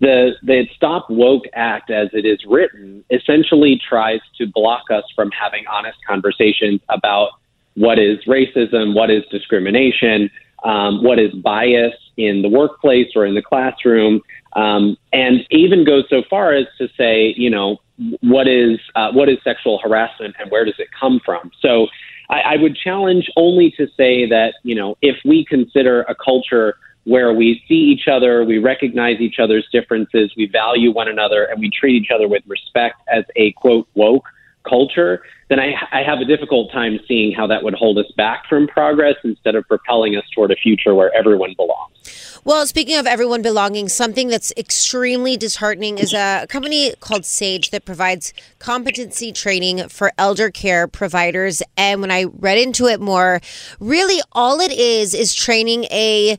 The, 0.00 0.32
the 0.42 0.66
Stop 0.74 1.10
Woke 1.10 1.44
Act, 1.52 1.90
as 1.90 2.08
it 2.12 2.24
is 2.24 2.40
written, 2.46 3.04
essentially 3.10 3.80
tries 3.86 4.20
to 4.38 4.46
block 4.46 4.90
us 4.90 5.04
from 5.14 5.30
having 5.30 5.66
honest 5.66 5.98
conversations 6.06 6.80
about 6.88 7.32
what 7.74 7.98
is 7.98 8.18
racism, 8.24 8.94
what 8.94 9.10
is 9.10 9.24
discrimination, 9.30 10.30
um, 10.64 11.02
what 11.02 11.18
is 11.18 11.32
bias 11.32 11.94
in 12.16 12.42
the 12.42 12.48
workplace 12.48 13.08
or 13.14 13.26
in 13.26 13.34
the 13.34 13.42
classroom, 13.42 14.20
um, 14.54 14.96
and 15.12 15.46
even 15.50 15.84
goes 15.84 16.04
so 16.08 16.22
far 16.28 16.52
as 16.52 16.66
to 16.78 16.88
say, 16.96 17.34
you 17.36 17.50
know, 17.50 17.78
what 18.20 18.48
is 18.48 18.78
uh, 18.94 19.12
what 19.12 19.28
is 19.28 19.36
sexual 19.44 19.78
harassment 19.78 20.34
and 20.38 20.50
where 20.50 20.64
does 20.64 20.78
it 20.78 20.88
come 20.98 21.20
from? 21.24 21.50
So, 21.60 21.86
I, 22.30 22.40
I 22.40 22.56
would 22.56 22.76
challenge 22.76 23.30
only 23.36 23.70
to 23.72 23.86
say 23.96 24.26
that 24.26 24.54
you 24.62 24.74
know 24.74 24.96
if 25.02 25.16
we 25.24 25.44
consider 25.44 26.02
a 26.02 26.14
culture 26.14 26.76
where 27.04 27.32
we 27.32 27.62
see 27.66 27.74
each 27.74 28.08
other, 28.08 28.44
we 28.44 28.58
recognize 28.58 29.20
each 29.20 29.38
other's 29.38 29.66
differences, 29.72 30.32
we 30.36 30.46
value 30.46 30.92
one 30.92 31.08
another, 31.08 31.44
and 31.44 31.60
we 31.60 31.70
treat 31.70 32.00
each 32.02 32.10
other 32.14 32.28
with 32.28 32.42
respect 32.46 32.96
as 33.08 33.24
a 33.36 33.52
quote 33.52 33.88
woke 33.94 34.26
culture, 34.68 35.22
then 35.48 35.58
I, 35.58 35.72
I 35.90 36.02
have 36.02 36.20
a 36.20 36.24
difficult 36.24 36.70
time 36.72 36.98
seeing 37.08 37.32
how 37.32 37.46
that 37.48 37.62
would 37.62 37.74
hold 37.74 37.98
us 37.98 38.10
back 38.16 38.44
from 38.48 38.68
progress 38.68 39.16
instead 39.24 39.54
of 39.54 39.66
propelling 39.66 40.16
us 40.16 40.24
toward 40.34 40.50
a 40.50 40.56
future 40.56 40.94
where 40.94 41.14
everyone 41.14 41.54
belongs. 41.56 42.40
Well, 42.44 42.66
speaking 42.66 42.96
of 42.96 43.06
everyone 43.06 43.42
belonging, 43.42 43.88
something 43.88 44.28
that's 44.28 44.52
extremely 44.56 45.36
disheartening 45.36 45.98
is 45.98 46.14
a 46.14 46.46
company 46.48 46.94
called 47.00 47.24
Sage 47.24 47.70
that 47.70 47.84
provides 47.84 48.32
competency 48.58 49.32
training 49.32 49.88
for 49.88 50.12
elder 50.16 50.50
care 50.50 50.86
providers. 50.88 51.62
And 51.76 52.00
when 52.00 52.10
I 52.10 52.24
read 52.24 52.58
into 52.58 52.86
it 52.86 53.00
more, 53.00 53.40
really 53.78 54.22
all 54.32 54.60
it 54.60 54.72
is 54.72 55.14
is 55.14 55.34
training 55.34 55.84
a 55.90 56.38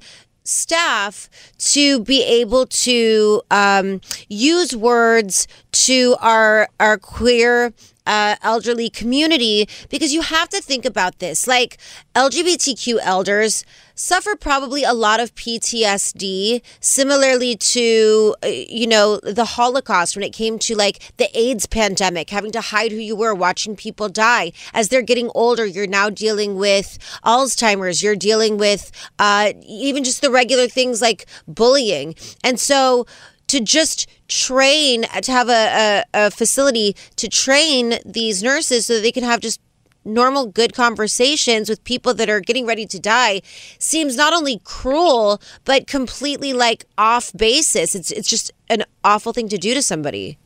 staff 0.52 1.30
to 1.58 2.00
be 2.02 2.24
able 2.24 2.66
to 2.68 3.42
um, 3.52 4.02
use 4.30 4.76
words 4.76 5.48
to 5.72 6.16
our 6.20 6.68
our 6.80 6.98
queer 6.98 7.74
uh, 8.06 8.36
elderly 8.42 8.90
community 8.90 9.68
because 9.90 10.14
you 10.14 10.22
have 10.22 10.50
to 10.50 10.62
think 10.62 10.86
about 10.86 11.20
this. 11.20 11.48
Like 11.48 11.78
LGBTQ 12.16 13.00
elders 13.02 13.64
suffer 13.96 14.36
probably 14.36 14.84
a 14.84 14.94
lot 14.94 15.20
of 15.20 15.34
PTSD, 15.36 16.62
similarly 16.80 17.56
to, 17.56 18.36
uh, 18.44 18.48
you 18.48 18.88
know, 18.88 19.18
the 19.18 19.46
Holocaust 19.46 20.16
when 20.16 20.24
it 20.24 20.34
came 20.34 20.58
to 20.60 20.76
like 20.76 21.14
the 21.18 21.30
AIDS 21.38 21.68
pandemic, 21.68 22.30
having 22.30 22.52
to 22.52 22.62
hide 22.62 22.92
who 22.92 22.98
you 22.98 23.16
were, 23.16 23.36
watching 23.36 23.76
people 23.76 24.10
die. 24.10 24.52
As 24.74 24.90
they're 24.90 25.02
getting 25.02 25.30
older, 25.36 25.66
you're 25.66 25.88
now 25.88 26.10
dealing 26.10 26.56
with 26.56 26.98
Alzheimer's, 27.24 28.02
you're 28.02 28.16
dealing 28.16 28.58
with 28.58 28.92
uh, 29.20 29.54
even 29.68 30.04
just 30.04 30.22
the 30.22 30.32
regular 30.32 30.68
things 30.68 31.02
like 31.02 31.26
bullying. 31.48 32.16
And 32.44 32.60
so, 32.60 33.06
to 33.52 33.60
just 33.60 34.08
train 34.30 35.04
to 35.22 35.30
have 35.30 35.50
a, 35.50 36.04
a, 36.14 36.28
a, 36.28 36.32
facility 36.32 36.96
to 37.18 37.28
train 37.28 37.96
these 38.06 38.42
nurses 38.42 38.86
so 38.86 39.02
they 39.02 39.12
can 39.12 39.26
have 39.26 39.42
just 39.42 39.60
normal 40.06 40.46
good 40.46 40.74
conversations 40.74 41.70
with 41.70 41.84
people 41.84 42.14
that 42.14 42.30
are 42.30 42.40
getting 42.40 42.66
ready 42.66 42.86
to 42.86 42.98
die 42.98 43.42
seems 43.78 44.16
not 44.16 44.32
only 44.32 44.62
cruel 44.64 45.42
but 45.66 45.86
completely 45.86 46.54
like 46.54 46.86
off 46.98 47.32
basis 47.34 47.94
it's 47.94 48.10
it's 48.10 48.30
just 48.30 48.52
an 48.70 48.84
awful 49.04 49.34
thing 49.34 49.50
to 49.50 49.58
do 49.58 49.74
to 49.74 49.82
somebody 49.82 50.38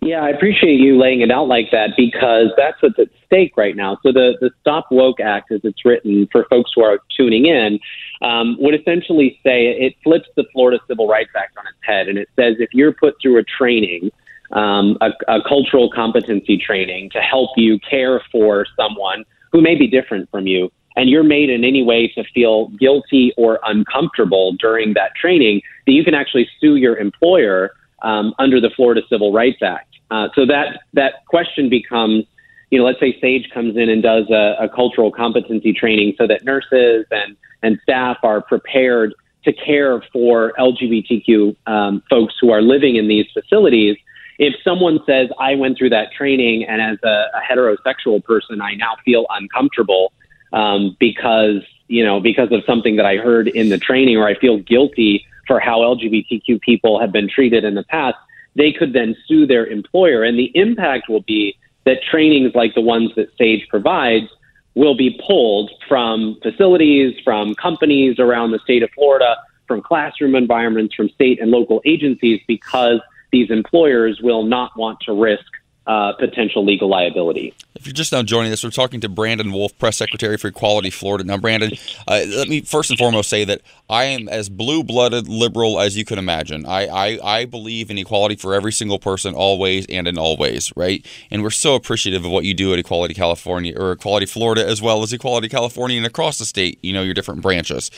yeah, 0.00 0.22
I 0.22 0.30
appreciate 0.30 0.78
you 0.78 0.96
laying 0.96 1.20
it 1.20 1.30
out 1.30 1.48
like 1.48 1.70
that 1.72 1.90
because 1.96 2.50
that's 2.56 2.80
what's 2.80 2.98
at 2.98 3.08
stake 3.26 3.56
right 3.56 3.74
now. 3.74 3.98
So 4.02 4.12
the 4.12 4.38
the 4.40 4.50
Stop 4.60 4.86
Woke 4.90 5.20
Act, 5.20 5.50
as 5.50 5.60
it's 5.64 5.84
written 5.84 6.28
for 6.30 6.46
folks 6.48 6.70
who 6.74 6.82
are 6.82 7.00
tuning 7.14 7.46
in, 7.46 7.80
um, 8.22 8.56
would 8.58 8.74
essentially 8.74 9.38
say 9.44 9.66
it 9.66 9.94
flips 10.02 10.28
the 10.36 10.44
Florida 10.52 10.80
Civil 10.88 11.06
Rights 11.06 11.30
Act 11.36 11.56
on 11.56 11.66
its 11.66 11.78
head, 11.82 12.08
and 12.08 12.18
it 12.18 12.28
says 12.36 12.56
if 12.58 12.70
you're 12.72 12.92
put 12.92 13.14
through 13.20 13.38
a 13.38 13.44
training, 13.44 14.10
um, 14.52 14.96
a, 15.00 15.10
a 15.28 15.42
cultural 15.46 15.90
competency 15.90 16.56
training 16.56 17.10
to 17.10 17.20
help 17.20 17.50
you 17.56 17.78
care 17.80 18.22
for 18.32 18.66
someone 18.76 19.24
who 19.52 19.60
may 19.60 19.74
be 19.74 19.86
different 19.86 20.30
from 20.30 20.46
you, 20.46 20.70
and 20.96 21.08
you're 21.08 21.22
made 21.22 21.48
in 21.48 21.64
any 21.64 21.82
way 21.82 22.08
to 22.08 22.24
feel 22.34 22.68
guilty 22.80 23.32
or 23.36 23.60
uncomfortable 23.64 24.52
during 24.58 24.94
that 24.94 25.14
training, 25.14 25.60
that 25.86 25.92
you 25.92 26.02
can 26.02 26.14
actually 26.14 26.48
sue 26.60 26.76
your 26.76 26.96
employer 26.96 27.70
um, 28.02 28.34
under 28.38 28.60
the 28.60 28.70
Florida 28.70 29.02
Civil 29.08 29.32
Rights 29.32 29.62
Act. 29.62 29.94
Uh, 30.10 30.28
so 30.34 30.46
that 30.46 30.80
that 30.94 31.26
question 31.26 31.68
becomes, 31.68 32.24
you 32.70 32.78
know, 32.78 32.84
let's 32.84 33.00
say 33.00 33.18
Sage 33.20 33.48
comes 33.52 33.76
in 33.76 33.88
and 33.88 34.02
does 34.02 34.28
a, 34.30 34.56
a 34.60 34.68
cultural 34.68 35.10
competency 35.10 35.72
training 35.72 36.14
so 36.18 36.26
that 36.26 36.44
nurses 36.44 37.06
and 37.10 37.36
and 37.62 37.78
staff 37.82 38.18
are 38.22 38.40
prepared 38.40 39.14
to 39.44 39.52
care 39.52 40.02
for 40.12 40.52
LGBTQ 40.58 41.56
um, 41.66 42.02
folks 42.10 42.34
who 42.40 42.50
are 42.50 42.62
living 42.62 42.96
in 42.96 43.08
these 43.08 43.26
facilities. 43.32 43.96
If 44.38 44.54
someone 44.62 45.00
says, 45.06 45.30
I 45.40 45.54
went 45.56 45.78
through 45.78 45.90
that 45.90 46.12
training 46.12 46.64
and 46.64 46.80
as 46.80 46.98
a, 47.02 47.26
a 47.34 47.40
heterosexual 47.50 48.22
person, 48.22 48.60
I 48.60 48.74
now 48.74 48.96
feel 49.04 49.26
uncomfortable 49.30 50.12
um, 50.52 50.96
because, 51.00 51.62
you 51.88 52.04
know, 52.04 52.20
because 52.20 52.52
of 52.52 52.62
something 52.64 52.96
that 52.96 53.06
I 53.06 53.16
heard 53.16 53.48
in 53.48 53.70
the 53.70 53.78
training 53.78 54.16
or 54.16 54.28
I 54.28 54.38
feel 54.38 54.58
guilty 54.58 55.26
for 55.46 55.58
how 55.58 55.80
LGBTQ 55.80 56.60
people 56.60 57.00
have 57.00 57.10
been 57.10 57.28
treated 57.28 57.64
in 57.64 57.74
the 57.74 57.84
past, 57.84 58.16
they 58.54 58.72
could 58.72 58.92
then 58.92 59.16
sue 59.26 59.46
their 59.46 59.66
employer. 59.66 60.22
And 60.22 60.38
the 60.38 60.52
impact 60.54 61.08
will 61.08 61.22
be 61.22 61.56
that 61.88 62.02
trainings 62.02 62.54
like 62.54 62.74
the 62.74 62.82
ones 62.82 63.10
that 63.16 63.28
Sage 63.38 63.66
provides 63.70 64.26
will 64.74 64.94
be 64.94 65.18
pulled 65.26 65.70
from 65.88 66.38
facilities, 66.42 67.14
from 67.24 67.54
companies 67.54 68.18
around 68.18 68.50
the 68.50 68.58
state 68.58 68.82
of 68.82 68.90
Florida, 68.90 69.36
from 69.66 69.80
classroom 69.80 70.34
environments, 70.34 70.94
from 70.94 71.08
state 71.08 71.40
and 71.40 71.50
local 71.50 71.80
agencies, 71.86 72.42
because 72.46 73.00
these 73.32 73.50
employers 73.50 74.20
will 74.22 74.42
not 74.42 74.76
want 74.76 75.00
to 75.00 75.14
risk 75.14 75.46
uh, 75.88 76.12
potential 76.12 76.62
legal 76.64 76.86
liability. 76.86 77.54
If 77.74 77.86
you're 77.86 77.94
just 77.94 78.12
now 78.12 78.22
joining 78.22 78.52
us, 78.52 78.62
we're 78.62 78.70
talking 78.70 79.00
to 79.00 79.08
Brandon 79.08 79.50
Wolf, 79.50 79.76
press 79.78 79.96
secretary 79.96 80.36
for 80.36 80.48
Equality 80.48 80.90
Florida. 80.90 81.24
Now, 81.24 81.38
Brandon, 81.38 81.72
uh, 82.06 82.24
let 82.28 82.46
me 82.48 82.60
first 82.60 82.90
and 82.90 82.98
foremost 82.98 83.30
say 83.30 83.44
that 83.44 83.62
I 83.88 84.04
am 84.04 84.28
as 84.28 84.50
blue-blooded 84.50 85.28
liberal 85.28 85.80
as 85.80 85.96
you 85.96 86.04
can 86.04 86.18
imagine. 86.18 86.66
I, 86.66 86.86
I, 86.86 87.18
I 87.24 87.44
believe 87.46 87.90
in 87.90 87.96
equality 87.96 88.36
for 88.36 88.54
every 88.54 88.72
single 88.72 88.98
person, 88.98 89.34
always 89.34 89.86
and 89.86 90.06
in 90.06 90.18
all 90.18 90.36
ways, 90.36 90.70
right? 90.76 91.06
And 91.30 91.42
we're 91.42 91.50
so 91.50 91.74
appreciative 91.74 92.22
of 92.22 92.30
what 92.30 92.44
you 92.44 92.52
do 92.52 92.74
at 92.74 92.78
Equality 92.78 93.14
California 93.14 93.72
or 93.74 93.92
Equality 93.92 94.26
Florida, 94.26 94.68
as 94.68 94.82
well 94.82 95.02
as 95.02 95.14
Equality 95.14 95.48
California 95.48 95.96
and 95.96 96.06
across 96.06 96.36
the 96.36 96.44
state. 96.44 96.78
You 96.82 96.92
know 96.92 97.02
your 97.02 97.14
different 97.14 97.40
branches. 97.40 97.90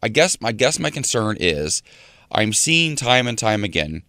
I 0.00 0.08
guess 0.08 0.40
my 0.40 0.52
guess 0.52 0.78
my 0.78 0.90
concern 0.90 1.36
is 1.40 1.82
I'm 2.30 2.52
seeing 2.52 2.94
time 2.94 3.26
and 3.26 3.36
time 3.36 3.64
again 3.64 4.04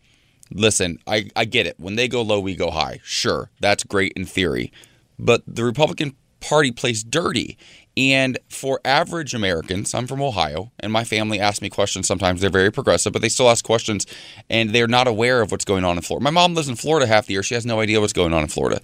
listen, 0.52 1.00
I, 1.08 1.30
I 1.36 1.46
get 1.46 1.66
it. 1.66 1.80
When 1.80 1.96
they 1.96 2.08
go 2.08 2.22
low, 2.22 2.40
we 2.40 2.56
go 2.56 2.72
high. 2.72 3.00
Sure, 3.04 3.50
that's 3.60 3.84
great 3.84 4.14
in 4.16 4.26
theory. 4.26 4.72
But 5.18 5.44
the 5.48 5.64
Republican 5.64 6.16
Party 6.40 6.72
plays 6.72 7.04
dirty. 7.04 7.58
And 7.98 8.38
for 8.50 8.82
average 8.84 9.34
Americans, 9.34 9.94
I'm 9.94 10.06
from 10.06 10.22
Ohio, 10.22 10.72
and 10.80 10.92
my 10.92 11.06
family 11.06 11.40
asks 11.40 11.62
me 11.62 11.70
questions 11.70 12.08
sometimes. 12.08 12.42
They're 12.42 12.50
very 12.50 12.72
progressive, 12.72 13.14
but 13.14 13.22
they 13.22 13.30
still 13.30 13.50
ask 13.50 13.64
questions, 13.64 14.06
and 14.50 14.72
they're 14.72 14.88
not 14.88 15.08
aware 15.08 15.42
of 15.42 15.50
what's 15.50 15.64
going 15.64 15.86
on 15.86 15.96
in 15.96 16.02
Florida. 16.04 16.24
My 16.24 16.30
mom 16.30 16.56
lives 16.56 16.68
in 16.68 16.76
Florida 16.76 17.08
half 17.08 17.28
the 17.28 17.34
year. 17.34 17.44
She 17.44 17.56
has 17.56 17.66
no 17.66 17.80
idea 17.80 18.02
what's 18.02 18.12
going 18.12 18.34
on 18.34 18.44
in 18.44 18.50
Florida. 18.50 18.82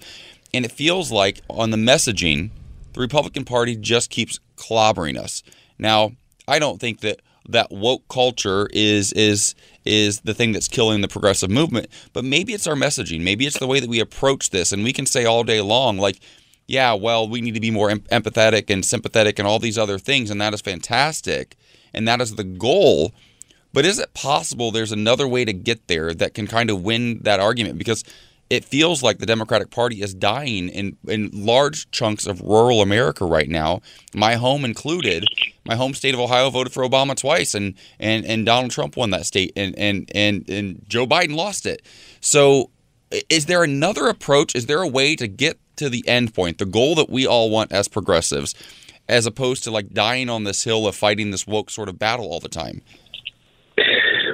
And 0.54 0.64
it 0.64 0.72
feels 0.72 1.12
like 1.12 1.42
on 1.50 1.70
the 1.70 1.76
messaging, 1.76 2.50
the 2.94 3.00
Republican 3.00 3.44
Party 3.44 3.76
just 3.76 4.08
keeps 4.08 4.40
clobbering 4.56 5.18
us. 5.18 5.42
Now, 5.78 6.12
I 6.48 6.58
don't 6.58 6.80
think 6.80 7.00
that 7.00 7.20
that 7.48 7.70
woke 7.70 8.06
culture 8.08 8.68
is 8.72 9.12
is 9.12 9.54
is 9.84 10.20
the 10.20 10.34
thing 10.34 10.52
that's 10.52 10.68
killing 10.68 11.00
the 11.00 11.08
progressive 11.08 11.50
movement. 11.50 11.88
But 12.12 12.24
maybe 12.24 12.52
it's 12.52 12.66
our 12.66 12.74
messaging. 12.74 13.22
Maybe 13.22 13.46
it's 13.46 13.58
the 13.58 13.66
way 13.66 13.80
that 13.80 13.88
we 13.88 14.00
approach 14.00 14.50
this. 14.50 14.72
And 14.72 14.84
we 14.84 14.92
can 14.92 15.06
say 15.06 15.24
all 15.24 15.44
day 15.44 15.60
long 15.60 15.98
like 15.98 16.20
yeah 16.68 16.92
well 16.94 17.28
we 17.28 17.40
need 17.40 17.54
to 17.54 17.60
be 17.60 17.72
more 17.72 17.90
em- 17.90 18.00
empathetic 18.12 18.70
and 18.70 18.84
sympathetic 18.84 19.38
and 19.38 19.48
all 19.48 19.58
these 19.58 19.76
other 19.76 19.98
things 19.98 20.30
and 20.30 20.40
that 20.40 20.54
is 20.54 20.60
fantastic 20.60 21.56
and 21.92 22.06
that 22.08 22.20
is 22.20 22.36
the 22.36 22.44
goal. 22.44 23.12
But 23.72 23.86
is 23.86 23.98
it 23.98 24.12
possible 24.14 24.70
there's 24.70 24.92
another 24.92 25.26
way 25.26 25.44
to 25.44 25.52
get 25.52 25.88
there 25.88 26.12
that 26.14 26.34
can 26.34 26.46
kind 26.46 26.70
of 26.70 26.82
win 26.82 27.20
that 27.22 27.40
argument? 27.40 27.78
Because 27.78 28.04
it 28.52 28.66
feels 28.66 29.02
like 29.02 29.16
the 29.16 29.24
Democratic 29.24 29.70
Party 29.70 30.02
is 30.02 30.12
dying 30.12 30.68
in, 30.68 30.94
in 31.08 31.30
large 31.32 31.90
chunks 31.90 32.26
of 32.26 32.42
rural 32.42 32.82
America 32.82 33.24
right 33.24 33.48
now, 33.48 33.80
my 34.14 34.34
home 34.34 34.66
included. 34.66 35.24
My 35.64 35.74
home 35.74 35.94
state 35.94 36.12
of 36.12 36.20
Ohio 36.20 36.50
voted 36.50 36.70
for 36.70 36.86
Obama 36.86 37.16
twice, 37.16 37.54
and, 37.54 37.72
and, 37.98 38.26
and 38.26 38.44
Donald 38.44 38.70
Trump 38.70 38.94
won 38.94 39.08
that 39.08 39.24
state, 39.24 39.54
and, 39.56 39.74
and, 39.78 40.10
and, 40.14 40.46
and 40.50 40.84
Joe 40.86 41.06
Biden 41.06 41.34
lost 41.34 41.64
it. 41.64 41.80
So, 42.20 42.68
is 43.30 43.46
there 43.46 43.64
another 43.64 44.08
approach? 44.08 44.54
Is 44.54 44.66
there 44.66 44.82
a 44.82 44.88
way 44.88 45.16
to 45.16 45.26
get 45.26 45.58
to 45.76 45.88
the 45.88 46.06
end 46.06 46.34
point, 46.34 46.58
the 46.58 46.66
goal 46.66 46.94
that 46.96 47.08
we 47.08 47.26
all 47.26 47.48
want 47.48 47.72
as 47.72 47.88
progressives, 47.88 48.54
as 49.08 49.24
opposed 49.24 49.64
to 49.64 49.70
like 49.70 49.94
dying 49.94 50.28
on 50.28 50.44
this 50.44 50.62
hill 50.62 50.86
of 50.86 50.94
fighting 50.94 51.30
this 51.30 51.46
woke 51.46 51.70
sort 51.70 51.88
of 51.88 51.98
battle 51.98 52.26
all 52.26 52.40
the 52.40 52.50
time? 52.50 52.82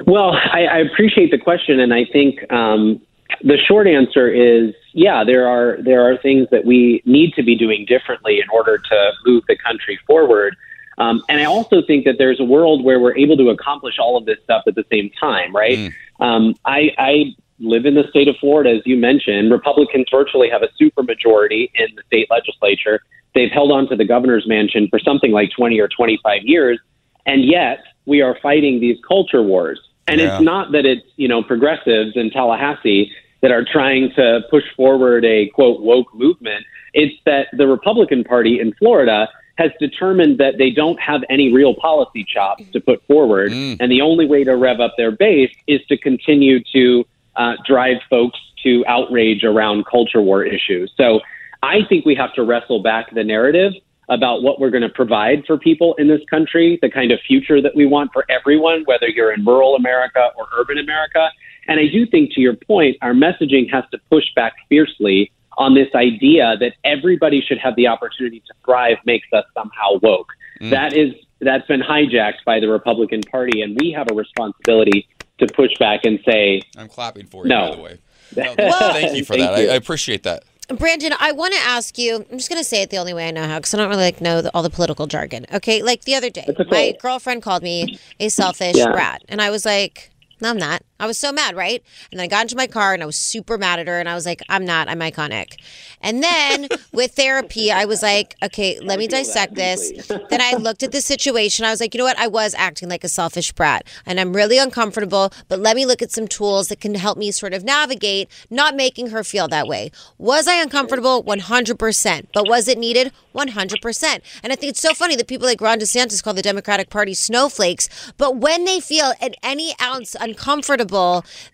Well, 0.05 0.31
I, 0.33 0.65
I 0.65 0.77
appreciate 0.79 1.31
the 1.31 1.37
question, 1.37 1.79
and 1.79 1.93
I 1.93 2.03
think 2.03 2.51
um, 2.51 2.99
the 3.41 3.57
short 3.57 3.87
answer 3.87 4.27
is 4.27 4.73
yeah, 4.93 5.23
there 5.23 5.47
are 5.47 5.77
there 5.81 6.01
are 6.01 6.17
things 6.17 6.47
that 6.51 6.65
we 6.65 7.01
need 7.05 7.33
to 7.35 7.43
be 7.43 7.55
doing 7.55 7.85
differently 7.85 8.39
in 8.39 8.49
order 8.51 8.77
to 8.77 9.11
move 9.25 9.43
the 9.47 9.57
country 9.57 9.99
forward. 10.07 10.55
Um, 10.97 11.23
and 11.29 11.39
I 11.39 11.45
also 11.45 11.81
think 11.81 12.03
that 12.05 12.15
there's 12.17 12.39
a 12.41 12.43
world 12.43 12.83
where 12.83 12.99
we're 12.99 13.15
able 13.15 13.37
to 13.37 13.49
accomplish 13.49 13.95
all 13.99 14.17
of 14.17 14.25
this 14.25 14.37
stuff 14.43 14.63
at 14.67 14.75
the 14.75 14.83
same 14.91 15.09
time, 15.19 15.55
right? 15.55 15.77
Mm. 15.77 15.93
Um, 16.19 16.55
I, 16.65 16.91
I 16.97 17.35
live 17.59 17.85
in 17.85 17.95
the 17.95 18.03
state 18.09 18.27
of 18.27 18.35
Florida, 18.37 18.71
as 18.71 18.81
you 18.85 18.97
mentioned. 18.97 19.49
Republicans 19.49 20.07
virtually 20.11 20.49
have 20.49 20.61
a 20.61 20.67
supermajority 20.81 21.71
in 21.75 21.87
the 21.95 22.03
state 22.07 22.27
legislature. 22.29 22.99
They've 23.33 23.51
held 23.51 23.71
on 23.71 23.87
to 23.87 23.95
the 23.95 24.03
governor's 24.03 24.45
mansion 24.45 24.89
for 24.89 24.99
something 24.99 25.31
like 25.31 25.51
20 25.55 25.79
or 25.79 25.87
25 25.87 26.41
years, 26.43 26.79
and 27.25 27.45
yet 27.45 27.79
we 28.05 28.21
are 28.21 28.37
fighting 28.41 28.81
these 28.81 28.97
culture 29.07 29.41
wars. 29.41 29.79
And 30.07 30.19
yeah. 30.19 30.33
it's 30.33 30.43
not 30.43 30.73
that 30.73 30.85
it's, 30.85 31.05
you 31.15 31.29
know, 31.29 31.43
progressives 31.43 32.17
in 32.17 32.31
Tallahassee 32.31 33.13
that 33.41 33.51
are 33.51 33.65
trying 33.65 34.11
to 34.15 34.41
push 34.49 34.63
forward 34.75 35.25
a 35.25 35.49
quote 35.49 35.81
woke 35.81 36.13
movement. 36.13 36.65
It's 36.93 37.15
that 37.25 37.47
the 37.53 37.67
Republican 37.67 38.23
Party 38.23 38.59
in 38.59 38.73
Florida 38.73 39.27
has 39.57 39.71
determined 39.79 40.37
that 40.37 40.57
they 40.57 40.71
don't 40.71 40.99
have 40.99 41.21
any 41.29 41.51
real 41.51 41.75
policy 41.75 42.25
chops 42.25 42.63
to 42.71 42.79
put 42.79 43.05
forward. 43.07 43.51
Mm. 43.51 43.77
And 43.79 43.91
the 43.91 44.01
only 44.01 44.25
way 44.25 44.43
to 44.45 44.55
rev 44.55 44.79
up 44.79 44.93
their 44.97 45.11
base 45.11 45.53
is 45.67 45.81
to 45.87 45.97
continue 45.97 46.63
to 46.73 47.05
uh, 47.35 47.55
drive 47.65 47.97
folks 48.09 48.39
to 48.63 48.85
outrage 48.87 49.43
around 49.43 49.85
culture 49.85 50.21
war 50.21 50.43
issues. 50.43 50.91
So 50.95 51.19
I 51.61 51.79
think 51.87 52.05
we 52.05 52.15
have 52.15 52.33
to 52.35 52.43
wrestle 52.43 52.81
back 52.81 53.13
the 53.13 53.23
narrative 53.23 53.73
about 54.07 54.41
what 54.41 54.59
we're 54.59 54.71
going 54.71 54.83
to 54.83 54.89
provide 54.89 55.45
for 55.45 55.57
people 55.57 55.93
in 55.95 56.07
this 56.07 56.21
country, 56.29 56.79
the 56.81 56.89
kind 56.89 57.11
of 57.11 57.19
future 57.27 57.61
that 57.61 57.75
we 57.75 57.85
want 57.85 58.11
for 58.11 58.25
everyone, 58.29 58.83
whether 58.85 59.07
you're 59.07 59.31
in 59.31 59.45
rural 59.45 59.75
America 59.75 60.29
or 60.37 60.47
urban 60.57 60.77
America. 60.79 61.29
And 61.69 61.79
I 61.79 61.85
do 61.85 62.07
think, 62.07 62.33
to 62.33 62.41
your 62.41 62.55
point, 62.55 62.97
our 63.03 63.13
messaging 63.13 63.71
has 63.71 63.83
to 63.91 63.99
push 64.09 64.25
back 64.35 64.53
fiercely 64.69 65.31
on 65.55 65.75
this 65.75 65.87
idea 65.93 66.57
that 66.59 66.73
everybody 66.83 67.41
should 67.41 67.59
have 67.59 67.75
the 67.75 67.85
opportunity 67.85 68.39
to 68.39 68.53
thrive 68.65 68.97
makes 69.05 69.27
us 69.33 69.45
somehow 69.53 69.99
woke. 70.01 70.31
Mm. 70.59 70.71
That 70.71 70.93
is 70.93 71.13
that's 71.41 71.67
been 71.67 71.81
hijacked 71.81 72.43
by 72.43 72.59
the 72.59 72.67
Republican 72.67 73.21
Party, 73.21 73.61
and 73.61 73.77
we 73.79 73.91
have 73.91 74.07
a 74.11 74.15
responsibility 74.15 75.07
to 75.37 75.47
push 75.53 75.69
back 75.77 76.05
and 76.05 76.19
say, 76.25 76.63
"I'm 76.75 76.89
clapping 76.89 77.27
for 77.27 77.43
you." 77.43 77.49
No. 77.49 77.69
By 77.69 77.75
the 77.75 77.81
way, 77.83 77.99
no, 78.35 78.55
well, 78.57 78.93
thank 78.93 79.15
you 79.15 79.23
for 79.23 79.37
that. 79.37 79.53
I, 79.53 79.67
I 79.67 79.75
appreciate 79.75 80.23
that. 80.23 80.43
Brandon, 80.69 81.13
I 81.19 81.33
want 81.33 81.53
to 81.53 81.59
ask 81.59 81.99
you. 81.99 82.15
I'm 82.15 82.37
just 82.37 82.49
going 82.49 82.61
to 82.61 82.67
say 82.67 82.81
it 82.81 82.89
the 82.89 82.97
only 82.97 83.13
way 83.13 83.27
I 83.27 83.31
know 83.31 83.43
how 83.43 83.59
because 83.59 83.75
I 83.75 83.77
don't 83.77 83.89
really 83.89 84.03
like 84.03 84.21
know 84.21 84.41
the, 84.41 84.51
all 84.55 84.63
the 84.63 84.69
political 84.71 85.05
jargon. 85.05 85.45
Okay, 85.53 85.83
like 85.83 86.05
the 86.05 86.15
other 86.15 86.31
day, 86.31 86.47
my 86.71 86.95
girlfriend 86.99 87.43
called 87.43 87.61
me 87.61 87.99
a 88.19 88.29
selfish 88.29 88.75
yeah. 88.75 88.91
brat, 88.91 89.23
and 89.29 89.39
I 89.39 89.51
was 89.51 89.65
like, 89.65 90.09
"No, 90.41 90.49
I'm 90.49 90.57
not." 90.57 90.81
I 90.99 91.07
was 91.07 91.17
so 91.17 91.31
mad, 91.31 91.55
right? 91.55 91.81
And 92.11 92.19
then 92.19 92.25
I 92.25 92.27
got 92.27 92.43
into 92.43 92.55
my 92.55 92.67
car 92.67 92.93
and 92.93 93.01
I 93.01 93.05
was 93.05 93.15
super 93.15 93.57
mad 93.57 93.79
at 93.79 93.87
her, 93.87 93.99
and 93.99 94.09
I 94.09 94.15
was 94.15 94.25
like, 94.25 94.41
"I'm 94.49 94.65
not. 94.65 94.89
I'm 94.89 94.99
iconic." 94.99 95.55
And 96.01 96.21
then 96.23 96.67
with 96.91 97.13
therapy, 97.13 97.71
I 97.71 97.85
was 97.85 98.01
like, 98.01 98.35
"Okay, 98.43 98.79
let 98.81 98.99
me 98.99 99.07
dissect 99.07 99.55
this." 99.55 99.91
then 100.07 100.41
I 100.41 100.55
looked 100.55 100.83
at 100.83 100.91
the 100.91 101.01
situation. 101.01 101.65
I 101.65 101.71
was 101.71 101.79
like, 101.79 101.93
"You 101.93 101.99
know 101.99 102.05
what? 102.05 102.19
I 102.19 102.27
was 102.27 102.53
acting 102.55 102.89
like 102.89 103.03
a 103.03 103.09
selfish 103.09 103.51
brat, 103.53 103.87
and 104.05 104.19
I'm 104.19 104.35
really 104.35 104.57
uncomfortable. 104.57 105.31
But 105.47 105.59
let 105.59 105.75
me 105.75 105.85
look 105.85 106.01
at 106.01 106.11
some 106.11 106.27
tools 106.27 106.67
that 106.67 106.81
can 106.81 106.95
help 106.95 107.17
me 107.17 107.31
sort 107.31 107.53
of 107.53 107.63
navigate 107.63 108.29
not 108.49 108.75
making 108.75 109.07
her 109.11 109.23
feel 109.23 109.47
that 109.47 109.67
way." 109.67 109.91
Was 110.17 110.47
I 110.47 110.55
uncomfortable? 110.61 111.23
100%. 111.23 112.27
But 112.33 112.47
was 112.47 112.67
it 112.67 112.77
needed? 112.77 113.11
100%. 113.33 114.21
And 114.43 114.51
I 114.51 114.55
think 114.55 114.71
it's 114.71 114.81
so 114.81 114.93
funny 114.93 115.15
that 115.15 115.27
people 115.27 115.47
like 115.47 115.61
Ron 115.61 115.79
DeSantis 115.79 116.23
call 116.23 116.33
the 116.33 116.41
Democratic 116.41 116.89
Party 116.89 117.13
snowflakes, 117.13 117.87
but 118.17 118.37
when 118.37 118.65
they 118.65 118.79
feel 118.79 119.13
at 119.21 119.35
any 119.43 119.73
ounce 119.81 120.15
uncomfortable, 120.19 120.88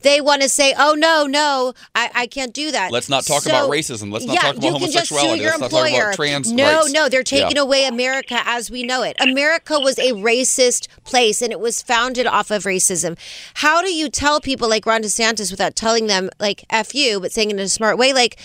they 0.01 0.21
want 0.21 0.41
to 0.41 0.49
say, 0.49 0.73
oh, 0.77 0.93
no, 0.93 1.25
no, 1.25 1.73
I, 1.93 2.11
I 2.13 2.27
can't 2.27 2.53
do 2.53 2.71
that. 2.71 2.91
Let's 2.91 3.09
not 3.09 3.25
talk 3.25 3.43
so, 3.43 3.49
about 3.51 3.69
racism. 3.69 4.11
Let's 4.11 4.25
not 4.25 4.33
yeah, 4.33 4.41
talk 4.41 4.57
about 4.57 4.71
homosexuality. 4.73 5.43
Let's 5.43 5.59
not 5.59 5.71
talk 5.71 5.89
about 5.89 6.15
trans 6.15 6.51
No, 6.51 6.79
rights. 6.79 6.93
no, 6.93 7.09
they're 7.09 7.23
taking 7.23 7.57
yeah. 7.57 7.63
away 7.63 7.85
America 7.85 8.41
as 8.45 8.71
we 8.71 8.83
know 8.83 9.03
it. 9.03 9.15
America 9.19 9.79
was 9.79 9.97
a 9.99 10.11
racist 10.13 10.87
place 11.03 11.41
and 11.41 11.51
it 11.51 11.59
was 11.59 11.81
founded 11.81 12.27
off 12.27 12.51
of 12.51 12.63
racism. 12.63 13.17
How 13.55 13.81
do 13.81 13.93
you 13.93 14.09
tell 14.09 14.41
people 14.41 14.69
like 14.69 14.85
Ron 14.85 15.01
DeSantis 15.03 15.51
without 15.51 15.75
telling 15.75 16.07
them, 16.07 16.29
like, 16.39 16.65
F 16.69 16.93
you, 16.95 17.19
but 17.19 17.31
saying 17.31 17.49
it 17.51 17.53
in 17.53 17.59
a 17.59 17.69
smart 17.69 17.97
way, 17.97 18.13
like, 18.13 18.39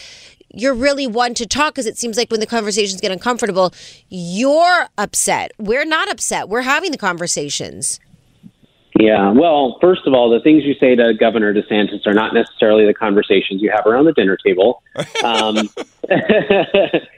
you're 0.52 0.74
really 0.74 1.06
one 1.06 1.34
to 1.34 1.46
talk 1.46 1.74
because 1.74 1.86
it 1.86 1.96
seems 1.96 2.16
like 2.16 2.30
when 2.30 2.40
the 2.40 2.46
conversations 2.46 3.00
get 3.00 3.12
uncomfortable, 3.12 3.72
you're 4.08 4.88
upset. 4.98 5.52
We're 5.58 5.84
not 5.84 6.10
upset. 6.10 6.48
We're 6.48 6.62
having 6.62 6.90
the 6.90 6.98
conversations. 6.98 8.00
Yeah. 8.98 9.30
Well, 9.30 9.78
first 9.80 10.06
of 10.06 10.14
all, 10.14 10.30
the 10.30 10.40
things 10.40 10.64
you 10.64 10.74
say 10.74 10.96
to 10.96 11.14
Governor 11.14 11.54
DeSantis 11.54 12.06
are 12.06 12.14
not 12.14 12.34
necessarily 12.34 12.86
the 12.86 12.94
conversations 12.94 13.62
you 13.62 13.70
have 13.70 13.86
around 13.86 14.06
the 14.06 14.12
dinner 14.12 14.36
table. 14.36 14.82
Um, 15.22 15.56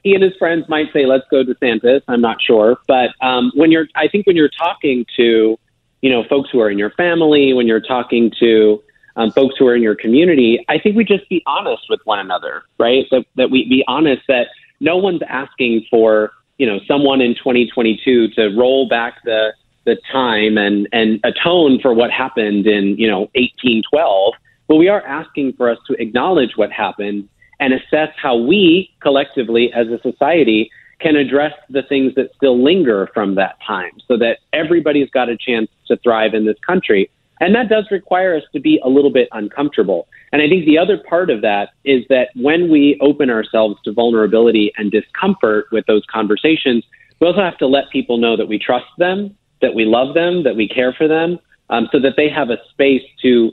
he 0.03 0.15
and 0.15 0.23
his 0.23 0.35
friends 0.37 0.69
might 0.69 0.93
say, 0.93 1.07
"Let's 1.07 1.25
go 1.31 1.45
DeSantis." 1.45 2.03
I'm 2.09 2.21
not 2.21 2.43
sure, 2.43 2.79
but 2.89 3.11
um, 3.21 3.53
when 3.55 3.71
you're, 3.71 3.87
I 3.95 4.09
think 4.09 4.27
when 4.27 4.37
you're 4.37 4.51
talking 4.51 5.07
to, 5.17 5.59
you 6.01 6.11
know, 6.11 6.25
folks 6.25 6.51
who 6.51 6.61
are 6.61 6.69
in 6.69 6.79
your 6.79 6.91
family, 6.91 7.53
when 7.53 7.67
you're 7.67 7.81
talking 7.81 8.33
to 8.41 8.83
um, 9.17 9.31
folks 9.31 9.57
who 9.59 9.67
are 9.67 9.75
in 9.75 9.83
your 9.83 9.95
community, 9.95 10.65
I 10.69 10.79
think 10.79 10.97
we 10.97 11.05
just 11.05 11.29
be 11.29 11.43
honest 11.47 11.85
with 11.89 12.01
one 12.05 12.19
another, 12.19 12.63
right? 12.79 13.07
That, 13.11 13.25
that 13.37 13.51
we 13.51 13.69
be 13.69 13.85
honest 13.87 14.23
that 14.29 14.49
no 14.81 14.97
one's 14.97 15.23
asking 15.29 15.87
for, 15.91 16.33
you 16.59 16.67
know, 16.67 16.81
someone 16.87 17.21
in 17.21 17.35
2022 17.35 18.29
to 18.31 18.49
roll 18.57 18.89
back 18.89 19.23
the, 19.25 19.53
the 19.85 19.97
time 20.11 20.57
and, 20.59 20.89
and 20.93 21.21
atone 21.25 21.81
for 21.81 21.93
what 21.93 22.11
happened 22.11 22.67
in, 22.67 22.97
you 22.99 23.09
know, 23.09 23.21
1812. 23.35 24.35
But 24.69 24.77
we 24.77 24.89
are 24.89 25.05
asking 25.05 25.55
for 25.55 25.71
us 25.71 25.79
to 25.89 25.95
acknowledge 26.01 26.53
what 26.57 26.71
happened 26.71 27.29
and 27.61 27.75
assess 27.75 28.09
how 28.17 28.37
we 28.37 28.91
collectively 29.01 29.73
as 29.73 29.89
a 29.89 30.01
society 30.03 30.71
can 31.01 31.17
address 31.17 31.53
the 31.69 31.83
things 31.83 32.15
that 32.15 32.31
still 32.37 32.63
linger 32.63 33.09
from 33.13 33.35
that 33.35 33.57
time 33.67 33.93
so 34.07 34.17
that 34.17 34.39
everybody's 34.53 35.11
got 35.11 35.29
a 35.29 35.37
chance 35.37 35.69
to 35.89 35.97
thrive 35.99 36.33
in 36.33 36.47
this 36.47 36.57
country. 36.65 37.11
And 37.41 37.55
that 37.57 37.69
does 37.69 37.87
require 37.91 38.37
us 38.37 38.45
to 38.53 38.61
be 38.61 38.81
a 38.85 38.89
little 38.89 39.11
bit 39.11 39.29
uncomfortable. 39.33 40.07
And 40.33 40.41
I 40.41 40.49
think 40.49 40.65
the 40.65 40.79
other 40.79 40.97
part 40.97 41.29
of 41.29 41.43
that 41.43 41.71
is 41.85 42.05
that 42.09 42.29
when 42.37 42.71
we 42.71 42.97
open 43.01 43.31
ourselves 43.31 43.77
to 43.85 43.93
vulnerability 43.93 44.73
and 44.77 44.93
discomfort 44.93 45.67
with 45.73 45.85
those 45.87 46.05
conversations, 46.11 46.85
we 47.21 47.27
also 47.27 47.41
have 47.41 47.59
to 47.59 47.67
let 47.67 47.91
people 47.91 48.17
know 48.17 48.37
that 48.37 48.47
we 48.47 48.59
trust 48.59 48.87
them, 48.97 49.37
that 49.63 49.75
we 49.75 49.85
love 49.85 50.15
them, 50.15 50.43
that 50.43 50.57
we 50.57 50.69
care 50.69 50.93
for 50.93 51.09
them, 51.09 51.39
um, 51.71 51.89
so 51.91 51.99
that 52.01 52.15
they 52.17 52.29
have 52.29 52.51
a 52.51 52.59
space 52.71 53.03
to 53.23 53.53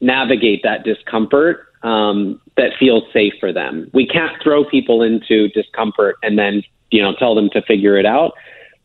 navigate 0.00 0.62
that 0.64 0.84
discomfort 0.84 1.68
um, 1.82 2.40
that 2.56 2.72
feels 2.78 3.04
safe 3.12 3.34
for 3.38 3.52
them. 3.52 3.90
We 3.92 4.06
can't 4.06 4.42
throw 4.42 4.64
people 4.64 5.02
into 5.02 5.48
discomfort 5.48 6.16
and 6.22 6.38
then 6.38 6.62
you 6.90 7.02
know 7.02 7.14
tell 7.14 7.34
them 7.34 7.50
to 7.50 7.62
figure 7.62 7.96
it 7.96 8.06
out. 8.06 8.32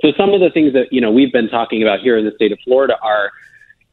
So 0.02 0.14
some 0.18 0.34
of 0.34 0.40
the 0.40 0.50
things 0.50 0.74
that 0.74 0.94
you 0.94 1.02
know 1.02 1.12
we've 1.12 1.32
been 1.32 1.50
talking 1.50 1.82
about 1.82 2.00
here 2.00 2.18
in 2.18 2.26
the 2.26 2.32
state 2.32 2.52
of 2.52 2.60
Florida 2.64 2.98
are 3.02 3.32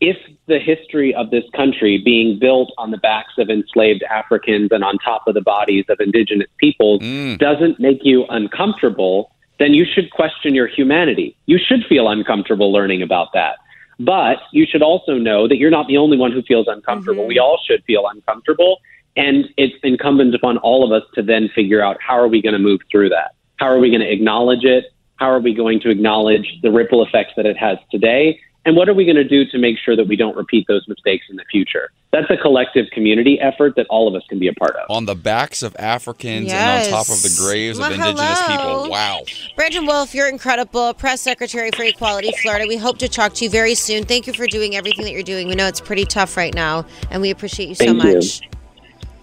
if 0.00 0.16
the 0.46 0.58
history 0.58 1.14
of 1.14 1.30
this 1.30 1.44
country 1.54 1.98
being 2.04 2.38
built 2.38 2.70
on 2.76 2.90
the 2.90 2.98
backs 2.98 3.32
of 3.38 3.48
enslaved 3.48 4.02
Africans 4.04 4.68
and 4.70 4.84
on 4.84 4.98
top 4.98 5.26
of 5.26 5.34
the 5.34 5.40
bodies 5.40 5.86
of 5.88 6.00
indigenous 6.00 6.48
peoples 6.58 7.00
Mm. 7.00 7.38
doesn't 7.38 7.80
make 7.80 8.04
you 8.04 8.26
uncomfortable, 8.28 9.32
then 9.58 9.74
you 9.74 9.84
should 9.84 10.10
question 10.10 10.54
your 10.54 10.66
humanity. 10.66 11.36
You 11.46 11.58
should 11.58 11.84
feel 11.88 12.08
uncomfortable 12.08 12.72
learning 12.72 13.02
about 13.02 13.32
that. 13.34 13.56
But 13.98 14.38
you 14.52 14.66
should 14.66 14.82
also 14.82 15.14
know 15.14 15.48
that 15.48 15.56
you're 15.56 15.70
not 15.70 15.88
the 15.88 15.96
only 15.96 16.18
one 16.18 16.32
who 16.32 16.42
feels 16.42 16.66
uncomfortable. 16.68 17.22
Mm-hmm. 17.22 17.28
We 17.28 17.38
all 17.38 17.58
should 17.66 17.82
feel 17.84 18.06
uncomfortable. 18.06 18.78
And 19.16 19.46
it's 19.56 19.74
incumbent 19.82 20.34
upon 20.34 20.58
all 20.58 20.84
of 20.84 20.92
us 20.92 21.08
to 21.14 21.22
then 21.22 21.48
figure 21.54 21.82
out 21.82 21.96
how 22.00 22.18
are 22.18 22.28
we 22.28 22.42
going 22.42 22.52
to 22.52 22.58
move 22.58 22.80
through 22.90 23.08
that? 23.10 23.34
How 23.56 23.66
are 23.66 23.78
we 23.78 23.88
going 23.88 24.02
to 24.02 24.12
acknowledge 24.12 24.64
it? 24.64 24.92
How 25.16 25.30
are 25.30 25.40
we 25.40 25.54
going 25.54 25.80
to 25.80 25.88
acknowledge 25.88 26.46
the 26.62 26.70
ripple 26.70 27.02
effects 27.02 27.32
that 27.36 27.46
it 27.46 27.56
has 27.56 27.78
today? 27.90 28.38
And 28.66 28.74
what 28.74 28.88
are 28.88 28.94
we 28.94 29.04
going 29.04 29.16
to 29.16 29.24
do 29.24 29.46
to 29.46 29.58
make 29.58 29.78
sure 29.78 29.94
that 29.94 30.08
we 30.08 30.16
don't 30.16 30.36
repeat 30.36 30.66
those 30.66 30.86
mistakes 30.88 31.26
in 31.30 31.36
the 31.36 31.44
future? 31.50 31.90
That's 32.12 32.28
a 32.30 32.36
collective 32.36 32.86
community 32.92 33.38
effort 33.40 33.76
that 33.76 33.86
all 33.88 34.08
of 34.08 34.14
us 34.16 34.22
can 34.28 34.40
be 34.40 34.48
a 34.48 34.52
part 34.54 34.74
of. 34.74 34.90
On 34.90 35.06
the 35.06 35.14
backs 35.14 35.62
of 35.62 35.76
Africans 35.78 36.52
and 36.52 36.84
on 36.84 36.90
top 36.90 37.08
of 37.08 37.22
the 37.22 37.32
graves 37.38 37.78
Well, 37.78 37.92
of 37.92 37.94
indigenous 37.94 38.40
hello. 38.40 38.82
people. 38.82 38.90
Wow. 38.90 39.22
Brandon 39.54 39.86
Wolf, 39.86 40.14
you're 40.14 40.28
incredible. 40.28 40.94
Press 40.94 41.20
Secretary 41.20 41.70
for 41.76 41.84
Equality 41.84 42.32
Florida. 42.42 42.66
We 42.66 42.76
hope 42.76 42.98
to 42.98 43.08
talk 43.08 43.34
to 43.34 43.44
you 43.44 43.50
very 43.50 43.76
soon. 43.76 44.04
Thank 44.04 44.26
you 44.26 44.32
for 44.32 44.48
doing 44.48 44.74
everything 44.74 45.04
that 45.04 45.12
you're 45.12 45.22
doing. 45.22 45.46
We 45.46 45.54
know 45.54 45.68
it's 45.68 45.80
pretty 45.80 46.04
tough 46.04 46.36
right 46.36 46.54
now, 46.54 46.86
and 47.12 47.22
we 47.22 47.30
appreciate 47.30 47.68
you 47.68 47.76
so 47.76 47.84
Thank 47.84 48.02
you. 48.42 48.55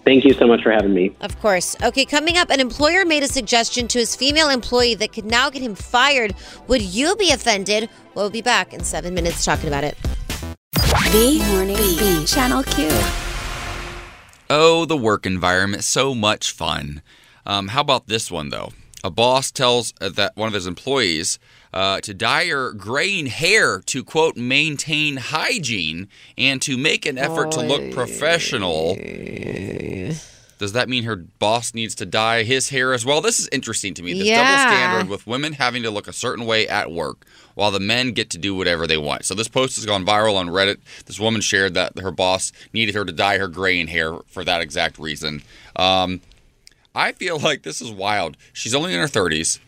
Much. 0.03 0.11
Thank 0.11 0.25
you 0.25 0.33
so 0.33 0.47
much 0.47 0.63
for 0.63 0.71
having 0.71 0.93
me. 0.93 1.15
Of 1.21 1.39
course. 1.39 1.75
Okay, 1.83 2.05
coming 2.05 2.37
up, 2.37 2.49
an 2.49 2.59
employer 2.59 3.05
made 3.05 3.23
a 3.23 3.27
suggestion 3.27 3.87
to 3.89 3.99
his 3.99 4.15
female 4.15 4.49
employee 4.49 4.95
that 4.95 5.13
could 5.13 5.25
now 5.25 5.49
get 5.49 5.61
him 5.61 5.75
fired. 5.75 6.35
Would 6.67 6.81
you 6.81 7.15
be 7.15 7.31
offended? 7.31 7.89
We'll 8.15 8.29
be 8.29 8.41
back 8.41 8.73
in 8.73 8.83
seven 8.83 9.13
minutes 9.13 9.45
talking 9.45 9.67
about 9.67 9.83
it. 9.83 9.97
The 11.11 11.43
Morning 11.49 11.77
Beat. 11.77 12.27
Channel 12.27 12.63
Q. 12.63 12.89
Oh, 14.49 14.85
the 14.85 14.97
work 14.97 15.25
environment, 15.25 15.83
so 15.83 16.13
much 16.13 16.51
fun. 16.51 17.01
Um, 17.45 17.69
how 17.69 17.81
about 17.81 18.07
this 18.07 18.31
one 18.31 18.49
though? 18.49 18.71
A 19.03 19.09
boss 19.09 19.51
tells 19.51 19.93
uh, 19.99 20.09
that 20.09 20.35
one 20.37 20.47
of 20.47 20.53
his 20.53 20.67
employees 20.67 21.37
uh, 21.73 21.99
to 22.01 22.13
dye 22.13 22.45
her 22.47 22.71
graying 22.71 23.25
hair 23.25 23.79
to 23.87 24.03
quote 24.03 24.37
maintain 24.37 25.17
hygiene 25.17 26.07
and 26.37 26.61
to 26.61 26.77
make 26.77 27.05
an 27.05 27.17
effort 27.17 27.51
to 27.51 27.61
look 27.61 27.91
professional. 27.91 28.95
Does 30.59 30.73
that 30.73 30.87
mean 30.87 31.03
her 31.03 31.15
boss 31.17 31.73
needs 31.73 31.93
to 31.95 32.05
dye 32.05 32.43
his 32.43 32.69
hair 32.69 32.93
as 32.93 33.05
well? 33.05 33.19
This 33.19 33.37
is 33.39 33.49
interesting 33.51 33.93
to 33.95 34.03
me. 34.03 34.13
This 34.13 34.27
Yeah. 34.27 34.43
double 34.43 34.57
standard 34.59 35.09
with 35.09 35.27
women 35.27 35.53
having 35.53 35.83
to 35.83 35.91
look 35.91 36.07
a 36.07 36.13
certain 36.13 36.45
way 36.45 36.67
at 36.67 36.89
work 36.91 37.25
while 37.55 37.69
the 37.71 37.81
men 37.81 38.11
get 38.11 38.29
to 38.29 38.37
do 38.37 38.55
whatever 38.55 38.87
they 38.87 38.95
want. 38.97 39.25
So 39.25 39.33
this 39.33 39.49
post 39.49 39.75
has 39.75 39.85
gone 39.85 40.05
viral 40.05 40.35
on 40.35 40.47
Reddit. 40.47 40.77
This 41.05 41.19
woman 41.19 41.41
shared 41.41 41.73
that 41.73 41.99
her 41.99 42.11
boss 42.11 42.53
needed 42.71 42.95
her 42.95 43.03
to 43.03 43.11
dye 43.11 43.39
her 43.39 43.47
graying 43.49 43.87
hair 43.87 44.13
for 44.27 44.45
that 44.45 44.61
exact 44.61 44.97
reason. 44.99 45.41
Um, 45.75 46.21
I 46.95 47.11
feel 47.11 47.39
like 47.39 47.63
this 47.63 47.81
is 47.81 47.91
wild. 47.91 48.37
She's 48.53 48.75
only 48.75 48.93
in 48.93 48.99
her 49.01 49.07
30s, 49.07 49.59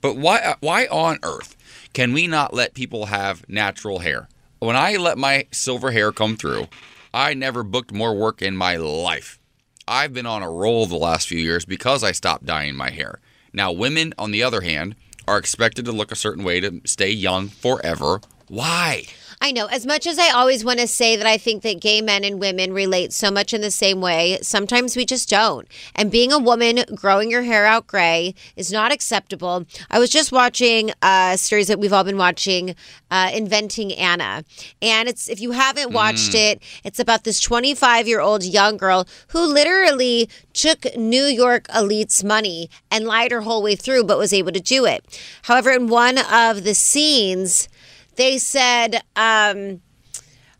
but 0.00 0.16
why 0.16 0.54
why 0.60 0.86
on 0.86 1.18
earth 1.24 1.53
can 1.94 2.12
we 2.12 2.26
not 2.26 2.52
let 2.52 2.74
people 2.74 3.06
have 3.06 3.48
natural 3.48 4.00
hair? 4.00 4.28
When 4.58 4.74
I 4.74 4.96
let 4.96 5.16
my 5.16 5.46
silver 5.52 5.92
hair 5.92 6.10
come 6.10 6.36
through, 6.36 6.66
I 7.14 7.34
never 7.34 7.62
booked 7.62 7.92
more 7.92 8.16
work 8.16 8.42
in 8.42 8.56
my 8.56 8.74
life. 8.76 9.38
I've 9.86 10.12
been 10.12 10.26
on 10.26 10.42
a 10.42 10.50
roll 10.50 10.86
the 10.86 10.96
last 10.96 11.28
few 11.28 11.38
years 11.38 11.64
because 11.64 12.02
I 12.02 12.10
stopped 12.10 12.46
dyeing 12.46 12.74
my 12.74 12.90
hair. 12.90 13.20
Now, 13.52 13.70
women, 13.70 14.12
on 14.18 14.32
the 14.32 14.42
other 14.42 14.62
hand, 14.62 14.96
are 15.28 15.38
expected 15.38 15.84
to 15.84 15.92
look 15.92 16.10
a 16.10 16.16
certain 16.16 16.42
way 16.42 16.58
to 16.58 16.80
stay 16.84 17.10
young 17.10 17.48
forever. 17.48 18.20
Why? 18.48 19.04
I 19.44 19.50
know. 19.50 19.66
As 19.66 19.84
much 19.84 20.06
as 20.06 20.18
I 20.18 20.30
always 20.30 20.64
want 20.64 20.78
to 20.78 20.86
say 20.86 21.16
that 21.16 21.26
I 21.26 21.36
think 21.36 21.62
that 21.64 21.78
gay 21.78 22.00
men 22.00 22.24
and 22.24 22.40
women 22.40 22.72
relate 22.72 23.12
so 23.12 23.30
much 23.30 23.52
in 23.52 23.60
the 23.60 23.70
same 23.70 24.00
way, 24.00 24.38
sometimes 24.40 24.96
we 24.96 25.04
just 25.04 25.28
don't. 25.28 25.68
And 25.94 26.10
being 26.10 26.32
a 26.32 26.38
woman, 26.38 26.82
growing 26.94 27.30
your 27.30 27.42
hair 27.42 27.66
out 27.66 27.86
gray 27.86 28.34
is 28.56 28.72
not 28.72 28.90
acceptable. 28.90 29.66
I 29.90 29.98
was 29.98 30.08
just 30.08 30.32
watching 30.32 30.92
a 31.02 31.36
series 31.36 31.68
that 31.68 31.78
we've 31.78 31.92
all 31.92 32.04
been 32.04 32.16
watching, 32.16 32.74
uh, 33.10 33.32
Inventing 33.34 33.92
Anna. 33.92 34.44
And 34.80 35.10
it's 35.10 35.28
if 35.28 35.42
you 35.42 35.50
haven't 35.50 35.92
watched 35.92 36.34
it, 36.34 36.62
it's 36.82 36.98
about 36.98 37.24
this 37.24 37.38
25 37.38 38.08
year 38.08 38.20
old 38.20 38.44
young 38.44 38.78
girl 38.78 39.06
who 39.28 39.44
literally 39.44 40.30
took 40.54 40.96
New 40.96 41.24
York 41.24 41.68
elites' 41.68 42.24
money 42.24 42.70
and 42.90 43.04
lied 43.04 43.30
her 43.30 43.42
whole 43.42 43.62
way 43.62 43.76
through, 43.76 44.04
but 44.04 44.16
was 44.16 44.32
able 44.32 44.52
to 44.52 44.60
do 44.60 44.86
it. 44.86 45.04
However, 45.42 45.70
in 45.70 45.88
one 45.88 46.16
of 46.32 46.64
the 46.64 46.74
scenes, 46.74 47.68
they 48.16 48.38
said, 48.38 49.02
um, 49.16 49.80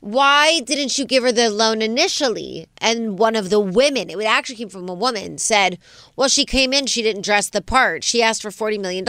why 0.04 0.60
didn't 0.60 0.98
you 0.98 1.04
give 1.06 1.22
her 1.22 1.32
the 1.32 1.48
loan 1.50 1.80
initially? 1.80 2.66
And 2.78 3.18
one 3.18 3.34
of 3.36 3.48
the 3.48 3.58
women, 3.58 4.10
it 4.10 4.22
actually 4.24 4.56
came 4.56 4.68
from 4.68 4.88
a 4.88 4.94
woman, 4.94 5.38
said, 5.38 5.78
well, 6.16 6.28
she 6.28 6.44
came 6.44 6.72
in, 6.74 6.84
she 6.86 7.00
didn't 7.02 7.22
dress 7.24 7.48
the 7.48 7.62
part. 7.62 8.04
She 8.04 8.22
asked 8.22 8.42
for 8.42 8.50
$40 8.50 8.78
million 8.80 9.04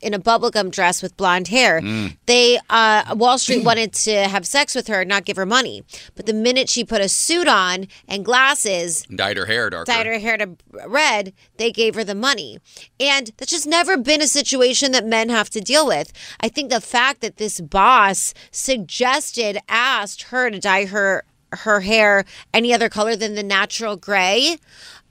in 0.00 0.14
a 0.14 0.18
bubblegum 0.18 0.70
dress 0.72 1.00
with 1.00 1.16
blonde 1.16 1.48
hair. 1.48 1.80
They, 2.26 2.58
uh, 2.68 3.14
Wall 3.16 3.38
Street 3.38 3.64
wanted 3.64 3.92
to 3.92 4.12
have 4.28 4.44
sex 4.46 4.74
with 4.74 4.88
her, 4.88 5.00
and 5.02 5.08
not 5.08 5.24
give 5.24 5.36
her 5.36 5.46
money. 5.46 5.84
But 6.16 6.26
the 6.26 6.32
minute 6.34 6.68
she 6.68 6.84
put 6.84 7.00
a 7.00 7.08
suit 7.08 7.46
on 7.46 7.86
and 8.08 8.24
glasses, 8.24 9.02
Dyed 9.14 9.36
her 9.36 9.46
hair 9.46 9.70
darker. 9.70 9.90
dyed 9.92 10.06
her 10.06 10.18
hair 10.18 10.36
to 10.38 10.56
red, 10.86 11.32
they 11.56 11.70
gave 11.70 11.94
her 11.94 12.02
the 12.04 12.14
money. 12.16 12.58
And 12.98 13.30
that's 13.36 13.52
just 13.52 13.66
never 13.66 13.96
been 13.96 14.20
a 14.20 14.26
situation 14.26 14.90
that 14.92 15.06
men 15.06 15.28
have 15.28 15.50
to 15.50 15.60
deal 15.60 15.86
with. 15.86 16.12
I 16.40 16.48
think 16.48 16.70
the 16.70 16.80
fact 16.80 17.20
that 17.20 17.36
this 17.36 17.60
boss 17.60 18.34
suggested, 18.50 19.58
asked 19.68 20.24
her 20.32 20.50
to 20.50 20.58
dye 20.58 20.86
her 20.86 21.24
her 21.52 21.80
hair 21.80 22.24
any 22.52 22.72
other 22.74 22.88
color 22.88 23.14
than 23.14 23.34
the 23.34 23.42
natural 23.42 23.96
gray, 23.96 24.56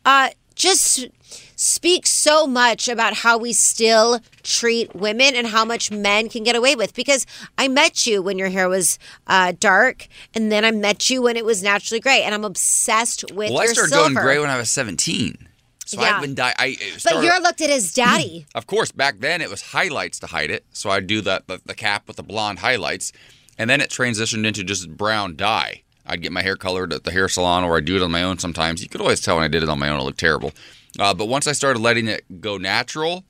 uh, 0.06 0.30
just 0.56 1.08
speaks 1.56 2.10
so 2.10 2.48
much 2.48 2.88
about 2.88 3.14
how 3.14 3.38
we 3.38 3.54
still 3.54 4.20
treat 4.42 4.96
women 4.96 5.36
and 5.36 5.48
how 5.48 5.64
much 5.64 5.92
men 5.92 6.28
can 6.28 6.44
get 6.44 6.56
away 6.56 6.76
with. 6.76 6.94
Because 6.96 7.26
I 7.58 7.68
met 7.68 8.08
you 8.08 8.22
when 8.22 8.40
your 8.40 8.50
hair 8.50 8.68
was 8.68 8.98
uh, 9.28 9.54
dark, 9.60 10.08
and 10.34 10.52
then 10.52 10.66
I 10.66 10.72
met 10.72 11.10
you 11.10 11.22
when 11.22 11.38
it 11.38 11.46
was 11.46 11.62
naturally 11.62 12.00
gray, 12.00 12.24
and 12.24 12.34
I'm 12.34 12.44
obsessed 12.44 13.32
with 13.32 13.52
well, 13.52 13.62
I 13.62 13.68
started 13.68 13.94
silver. 13.94 14.14
going 14.14 14.26
gray 14.26 14.40
when 14.40 14.50
I 14.50 14.58
was 14.58 14.72
17. 14.72 15.48
So 15.86 16.02
Yeah. 16.02 16.16
I've 16.16 16.22
been 16.22 16.36
dye. 16.36 16.56
I 16.58 16.78
it 16.80 17.04
but 17.04 17.24
you're 17.24 17.40
looked 17.42 17.62
at 17.62 17.70
as 17.70 17.94
daddy. 17.94 18.46
Of 18.56 18.66
course, 18.66 18.92
back 18.92 19.20
then 19.20 19.42
it 19.42 19.50
was 19.50 19.62
highlights 19.62 20.20
to 20.20 20.28
hide 20.28 20.50
it. 20.50 20.66
So 20.72 20.90
I'd 20.90 21.06
do 21.06 21.22
the, 21.22 21.44
the, 21.48 21.62
the 21.66 21.76
cap 21.76 22.08
with 22.08 22.18
the 22.18 22.24
blonde 22.24 22.60
highlights. 22.60 23.12
And 23.58 23.70
then 23.70 23.82
it 23.82 23.90
transitioned 23.90 24.46
into 24.46 24.64
just 24.64 24.90
brown 24.96 25.36
dye. 25.36 25.84
I'd 26.06 26.22
get 26.22 26.32
my 26.32 26.42
hair 26.42 26.56
colored 26.56 26.94
at 26.94 27.04
the 27.04 27.12
hair 27.12 27.30
salon 27.30 27.64
or 27.64 27.78
I'd 27.78 27.86
do 27.86 27.96
it 27.96 28.02
on 28.02 28.12
my 28.12 28.24
own 28.24 28.40
sometimes. 28.40 28.82
You 28.82 28.90
could 28.90 29.02
always 29.02 29.22
tell 29.22 29.36
when 29.36 29.44
I 29.44 29.48
did 29.48 29.64
it 29.64 29.70
on 29.70 29.80
my 29.80 29.90
own, 29.90 30.00
it 30.00 30.04
looked 30.04 30.20
terrible. 30.20 30.52
Uh, 31.00 31.14
but 31.14 31.28
once 31.28 31.48
I 31.48 31.52
started 31.52 31.80
letting 31.80 32.08
it 32.08 32.42
go 32.42 32.58
natural, 32.58 33.24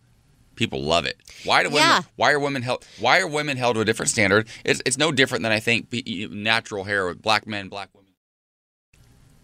people 0.55 0.81
love 0.81 1.05
it. 1.05 1.17
Why 1.43 1.63
do 1.63 1.69
women? 1.69 1.81
Yeah. 1.81 2.01
Why 2.15 2.31
are 2.31 2.39
women 2.39 2.61
held? 2.61 2.85
Why 2.99 3.19
are 3.19 3.27
women 3.27 3.57
held 3.57 3.75
to 3.75 3.81
a 3.81 3.85
different 3.85 4.09
standard? 4.09 4.47
It's, 4.63 4.81
it's 4.85 4.97
no 4.97 5.11
different 5.11 5.43
than 5.43 5.51
I 5.51 5.59
think 5.59 5.93
natural 6.31 6.85
hair 6.85 7.07
with 7.07 7.21
black 7.21 7.45
men, 7.45 7.67
black 7.67 7.89
women. 7.93 8.13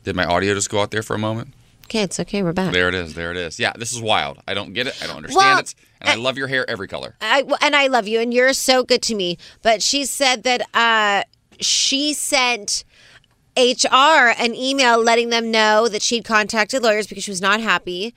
Did 0.03 0.15
my 0.15 0.25
audio 0.25 0.53
just 0.53 0.69
go 0.69 0.79
out 0.79 0.91
there 0.91 1.03
for 1.03 1.15
a 1.15 1.19
moment? 1.19 1.53
Okay, 1.87 2.01
it's 2.01 2.19
okay. 2.19 2.43
We're 2.43 2.51
back. 2.51 2.73
There 2.73 2.89
it 2.89 2.95
is. 2.95 3.13
There 3.13 3.31
it 3.31 3.37
is. 3.37 3.61
Yeah, 3.61 3.71
this 3.71 3.93
is 3.93 4.01
wild. 4.01 4.39
I 4.45 4.53
don't 4.53 4.73
get 4.73 4.87
it. 4.87 5.01
I 5.01 5.07
don't 5.07 5.15
understand 5.15 5.37
Well, 5.37 5.59
it. 5.59 5.73
And 6.01 6.09
I 6.09 6.15
love 6.15 6.37
your 6.37 6.47
hair 6.47 6.69
every 6.69 6.89
color. 6.89 7.15
I 7.21 7.45
and 7.61 7.77
I 7.77 7.87
love 7.87 8.09
you, 8.09 8.19
and 8.19 8.33
you're 8.33 8.51
so 8.51 8.83
good 8.83 9.01
to 9.03 9.15
me. 9.15 9.37
But 9.61 9.81
she 9.81 10.03
said 10.03 10.43
that 10.43 10.63
uh, 10.73 11.23
she 11.61 12.13
sent 12.13 12.83
HR 13.57 14.33
an 14.37 14.53
email 14.53 15.01
letting 15.01 15.29
them 15.29 15.49
know 15.49 15.87
that 15.87 16.01
she'd 16.01 16.25
contacted 16.25 16.83
lawyers 16.83 17.07
because 17.07 17.23
she 17.23 17.31
was 17.31 17.41
not 17.41 17.61
happy. 17.61 18.13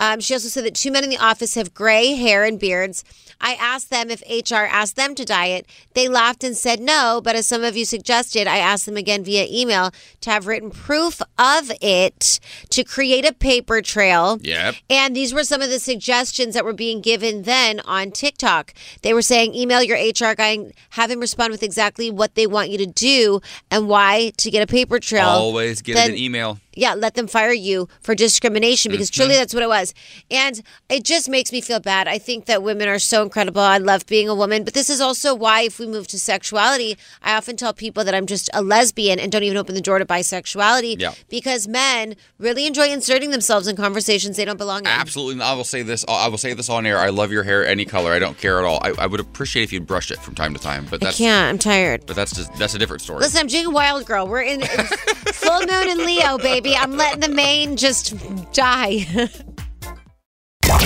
Um, 0.00 0.18
she 0.18 0.34
also 0.34 0.48
said 0.48 0.64
that 0.64 0.74
two 0.74 0.90
men 0.90 1.04
in 1.04 1.10
the 1.10 1.18
office 1.18 1.54
have 1.54 1.74
gray 1.74 2.14
hair 2.14 2.42
and 2.42 2.58
beards. 2.58 3.04
I 3.40 3.54
asked 3.54 3.90
them 3.90 4.10
if 4.10 4.22
HR 4.28 4.64
asked 4.64 4.96
them 4.96 5.14
to 5.14 5.24
dye 5.24 5.46
it. 5.46 5.66
They 5.94 6.08
laughed 6.08 6.42
and 6.42 6.56
said 6.56 6.80
no, 6.80 7.20
but 7.22 7.36
as 7.36 7.46
some 7.46 7.62
of 7.62 7.76
you 7.76 7.84
suggested, 7.84 8.46
I 8.46 8.58
asked 8.58 8.86
them 8.86 8.96
again 8.96 9.24
via 9.24 9.46
email 9.50 9.92
to 10.22 10.30
have 10.30 10.46
written 10.46 10.70
proof 10.70 11.22
of 11.38 11.70
it 11.80 12.40
to 12.70 12.84
create 12.84 13.24
a 13.24 13.32
paper 13.32 13.80
trail. 13.80 14.38
Yep. 14.42 14.74
And 14.88 15.14
these 15.14 15.32
were 15.32 15.44
some 15.44 15.62
of 15.62 15.70
the 15.70 15.78
suggestions 15.78 16.54
that 16.54 16.64
were 16.64 16.72
being 16.72 17.00
given 17.00 17.42
then 17.42 17.80
on 17.80 18.10
TikTok. 18.10 18.74
They 19.02 19.14
were 19.14 19.22
saying 19.22 19.54
email 19.54 19.82
your 19.82 19.96
HR 19.96 20.34
guy 20.34 20.48
and 20.48 20.72
have 20.90 21.10
him 21.10 21.20
respond 21.20 21.50
with 21.52 21.62
exactly 21.62 22.10
what 22.10 22.34
they 22.34 22.46
want 22.46 22.70
you 22.70 22.78
to 22.78 22.86
do 22.86 23.40
and 23.70 23.88
why 23.88 24.32
to 24.38 24.50
get 24.50 24.62
a 24.62 24.66
paper 24.66 24.98
trail. 24.98 25.28
Always 25.28 25.82
get 25.82 25.94
Then- 25.94 26.10
an 26.10 26.16
email. 26.16 26.58
Yeah, 26.74 26.94
let 26.94 27.14
them 27.14 27.26
fire 27.26 27.52
you 27.52 27.88
for 28.00 28.14
discrimination 28.14 28.90
because 28.90 29.10
mm-hmm. 29.10 29.22
truly 29.22 29.34
that's 29.34 29.54
what 29.54 29.62
it 29.62 29.68
was. 29.68 29.94
And 30.30 30.62
it 30.88 31.04
just 31.04 31.28
makes 31.28 31.52
me 31.52 31.60
feel 31.60 31.80
bad. 31.80 32.08
I 32.08 32.18
think 32.18 32.46
that 32.46 32.62
women 32.62 32.88
are 32.88 32.98
so 32.98 33.22
incredible. 33.22 33.60
I 33.60 33.78
love 33.78 34.06
being 34.06 34.28
a 34.28 34.34
woman, 34.34 34.64
but 34.64 34.74
this 34.74 34.90
is 34.90 35.00
also 35.00 35.34
why 35.34 35.62
if 35.62 35.78
we 35.78 35.86
move 35.86 36.06
to 36.08 36.18
sexuality, 36.18 36.96
I 37.22 37.36
often 37.36 37.56
tell 37.56 37.72
people 37.72 38.04
that 38.04 38.14
I'm 38.14 38.26
just 38.26 38.48
a 38.54 38.62
lesbian 38.62 39.18
and 39.18 39.32
don't 39.32 39.42
even 39.42 39.56
open 39.56 39.74
the 39.74 39.80
door 39.80 39.98
to 39.98 40.06
bisexuality 40.06 40.96
Yeah. 40.98 41.14
because 41.28 41.66
men 41.66 42.14
really 42.38 42.66
enjoy 42.66 42.88
inserting 42.88 43.30
themselves 43.30 43.66
in 43.66 43.76
conversations 43.76 44.36
they 44.36 44.44
don't 44.44 44.58
belong 44.58 44.80
in. 44.80 44.86
Absolutely. 44.86 45.42
I 45.42 45.54
will 45.54 45.64
say 45.64 45.82
this. 45.82 46.04
I 46.08 46.28
will 46.28 46.38
say 46.38 46.54
this 46.54 46.68
on 46.68 46.86
air. 46.86 46.98
I 46.98 47.08
love 47.08 47.32
your 47.32 47.42
hair, 47.42 47.66
any 47.66 47.84
color. 47.84 48.12
I 48.12 48.18
don't 48.18 48.38
care 48.38 48.58
at 48.58 48.64
all. 48.64 48.78
I, 48.82 48.92
I 48.98 49.06
would 49.06 49.20
appreciate 49.20 49.64
if 49.64 49.72
you'd 49.72 49.86
brush 49.86 50.10
it 50.10 50.18
from 50.18 50.34
time 50.34 50.54
to 50.54 50.60
time, 50.60 50.86
but 50.90 51.02
I 51.02 51.06
that's 51.06 51.18
can't. 51.18 51.50
I'm 51.50 51.58
tired. 51.58 52.06
but 52.06 52.16
that's 52.16 52.34
just 52.34 52.52
that's 52.54 52.74
a 52.74 52.78
different 52.78 53.02
story. 53.02 53.20
Listen, 53.20 53.40
I'm 53.40 53.46
doing 53.46 53.66
a 53.66 53.70
wild 53.70 54.06
girl. 54.06 54.26
We're 54.26 54.42
in 54.42 54.62
full 55.32 55.60
moon 55.60 55.88
in 55.88 55.98
Leo, 56.06 56.38
baby. 56.38 56.69
I'm 56.76 56.96
letting 56.96 57.20
the 57.20 57.28
mane 57.28 57.76
just 57.76 58.14
die. 58.52 59.06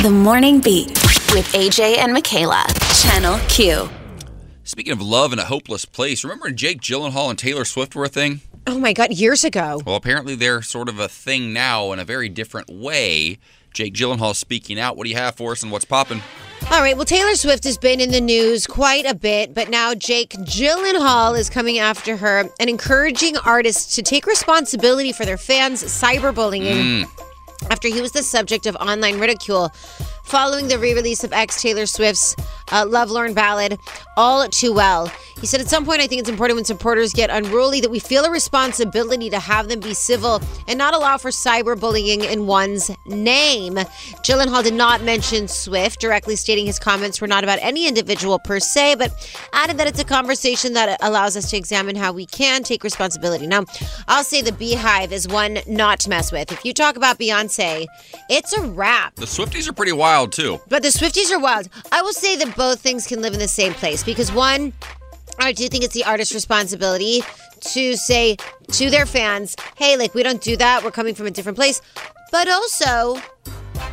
The 0.02 0.10
Morning 0.10 0.60
Beat 0.60 0.88
with 1.32 1.50
AJ 1.52 1.98
and 1.98 2.12
Michaela. 2.12 2.64
Channel 2.94 3.38
Q. 3.48 3.88
Speaking 4.62 4.92
of 4.92 5.00
love 5.00 5.32
in 5.32 5.38
a 5.38 5.44
hopeless 5.44 5.84
place, 5.84 6.24
remember 6.24 6.46
when 6.46 6.56
Jake 6.56 6.80
Gyllenhaal 6.80 7.30
and 7.30 7.38
Taylor 7.38 7.64
Swift 7.64 7.94
were 7.94 8.04
a 8.04 8.08
thing? 8.08 8.40
oh 8.66 8.78
my 8.78 8.92
God, 8.92 9.12
years 9.12 9.44
ago. 9.44 9.80
Well, 9.86 9.96
apparently 9.96 10.34
they're 10.34 10.62
sort 10.62 10.88
of 10.88 10.98
a 10.98 11.08
thing 11.08 11.52
now 11.52 11.92
in 11.92 11.98
a 11.98 12.04
very 12.04 12.28
different 12.28 12.70
way. 12.70 13.38
Jake 13.72 13.94
Gyllenhaal 13.94 14.34
speaking 14.34 14.78
out. 14.78 14.96
What 14.96 15.04
do 15.04 15.10
you 15.10 15.16
have 15.16 15.36
for 15.36 15.52
us 15.52 15.62
and 15.62 15.70
what's 15.70 15.84
popping? 15.84 16.22
All 16.70 16.80
right. 16.80 16.96
Well, 16.96 17.04
Taylor 17.04 17.34
Swift 17.34 17.64
has 17.64 17.78
been 17.78 18.00
in 18.00 18.10
the 18.10 18.20
news 18.20 18.66
quite 18.66 19.04
a 19.04 19.14
bit, 19.14 19.54
but 19.54 19.70
now 19.70 19.94
Jake 19.94 20.30
Gyllenhaal 20.30 21.38
is 21.38 21.48
coming 21.48 21.78
after 21.78 22.16
her 22.16 22.48
and 22.58 22.70
encouraging 22.70 23.36
artists 23.38 23.94
to 23.96 24.02
take 24.02 24.26
responsibility 24.26 25.12
for 25.12 25.24
their 25.24 25.36
fans' 25.36 25.84
cyberbullying 25.84 27.06
mm. 27.06 27.70
after 27.70 27.88
he 27.88 28.00
was 28.00 28.12
the 28.12 28.22
subject 28.22 28.66
of 28.66 28.74
online 28.76 29.20
ridicule 29.20 29.70
following 30.24 30.68
the 30.68 30.78
re-release 30.78 31.22
of 31.22 31.32
ex 31.32 31.60
Taylor 31.62 31.86
Swift's 31.86 32.34
uh, 32.72 32.84
Lovelorn 32.86 33.34
ballad 33.34 33.78
"All 34.16 34.48
Too 34.48 34.72
Well." 34.72 35.12
He 35.40 35.46
said, 35.46 35.60
"At 35.60 35.68
some 35.68 35.84
point, 35.84 36.00
I 36.00 36.06
think 36.06 36.20
it's 36.20 36.30
important 36.30 36.56
when 36.56 36.64
supporters 36.64 37.12
get 37.12 37.28
unruly 37.28 37.80
that 37.82 37.90
we 37.90 37.98
feel 37.98 38.24
a 38.24 38.30
responsibility 38.30 39.28
to 39.30 39.38
have 39.38 39.68
them 39.68 39.80
be 39.80 39.92
civil 39.92 40.40
and 40.66 40.78
not 40.78 40.94
allow 40.94 41.18
for 41.18 41.30
cyberbullying 41.30 42.24
in 42.24 42.46
one's 42.46 42.90
name." 43.04 43.74
Gyllenhaal 44.24 44.62
did 44.64 44.74
not 44.74 45.02
mention 45.02 45.46
Swift, 45.46 46.00
directly 46.00 46.36
stating 46.36 46.64
his 46.64 46.78
comments 46.78 47.20
were 47.20 47.26
not 47.26 47.44
about 47.44 47.58
any 47.60 47.86
individual 47.86 48.38
per 48.38 48.58
se, 48.58 48.94
but 48.94 49.12
added 49.52 49.76
that 49.78 49.86
it's 49.86 50.00
a 50.00 50.04
conversation 50.04 50.72
that 50.72 50.98
allows 51.02 51.36
us 51.36 51.50
to 51.50 51.56
examine 51.56 51.96
how 51.96 52.12
we 52.12 52.24
can 52.24 52.62
take 52.62 52.82
responsibility. 52.82 53.46
Now, 53.46 53.64
I'll 54.08 54.24
say 54.24 54.40
the 54.40 54.52
BeyHive 54.52 55.12
is 55.12 55.28
one 55.28 55.58
not 55.66 56.00
to 56.00 56.08
mess 56.08 56.32
with. 56.32 56.50
If 56.50 56.64
you 56.64 56.72
talk 56.72 56.96
about 56.96 57.18
Beyonce, 57.18 57.86
it's 58.30 58.52
a 58.54 58.62
wrap. 58.62 59.16
The 59.16 59.26
Swifties 59.26 59.68
are 59.68 59.72
pretty 59.72 59.92
wild 59.92 60.13
too. 60.26 60.60
But 60.68 60.82
the 60.82 60.88
Swifties 60.88 61.30
are 61.32 61.38
wild. 61.38 61.68
I 61.92 62.02
will 62.02 62.12
say 62.12 62.36
that 62.36 62.56
both 62.56 62.80
things 62.80 63.06
can 63.06 63.20
live 63.20 63.34
in 63.34 63.40
the 63.40 63.48
same 63.48 63.74
place 63.74 64.02
because 64.02 64.32
one, 64.32 64.72
I 65.38 65.52
do 65.52 65.68
think 65.68 65.84
it's 65.84 65.94
the 65.94 66.04
artist's 66.04 66.34
responsibility 66.34 67.22
to 67.72 67.96
say 67.96 68.36
to 68.72 68.90
their 68.90 69.06
fans, 69.06 69.56
hey, 69.76 69.96
like, 69.96 70.14
we 70.14 70.22
don't 70.22 70.40
do 70.40 70.56
that. 70.56 70.84
We're 70.84 70.90
coming 70.90 71.14
from 71.14 71.26
a 71.26 71.30
different 71.30 71.56
place. 71.56 71.80
But 72.30 72.48
also, 72.48 73.16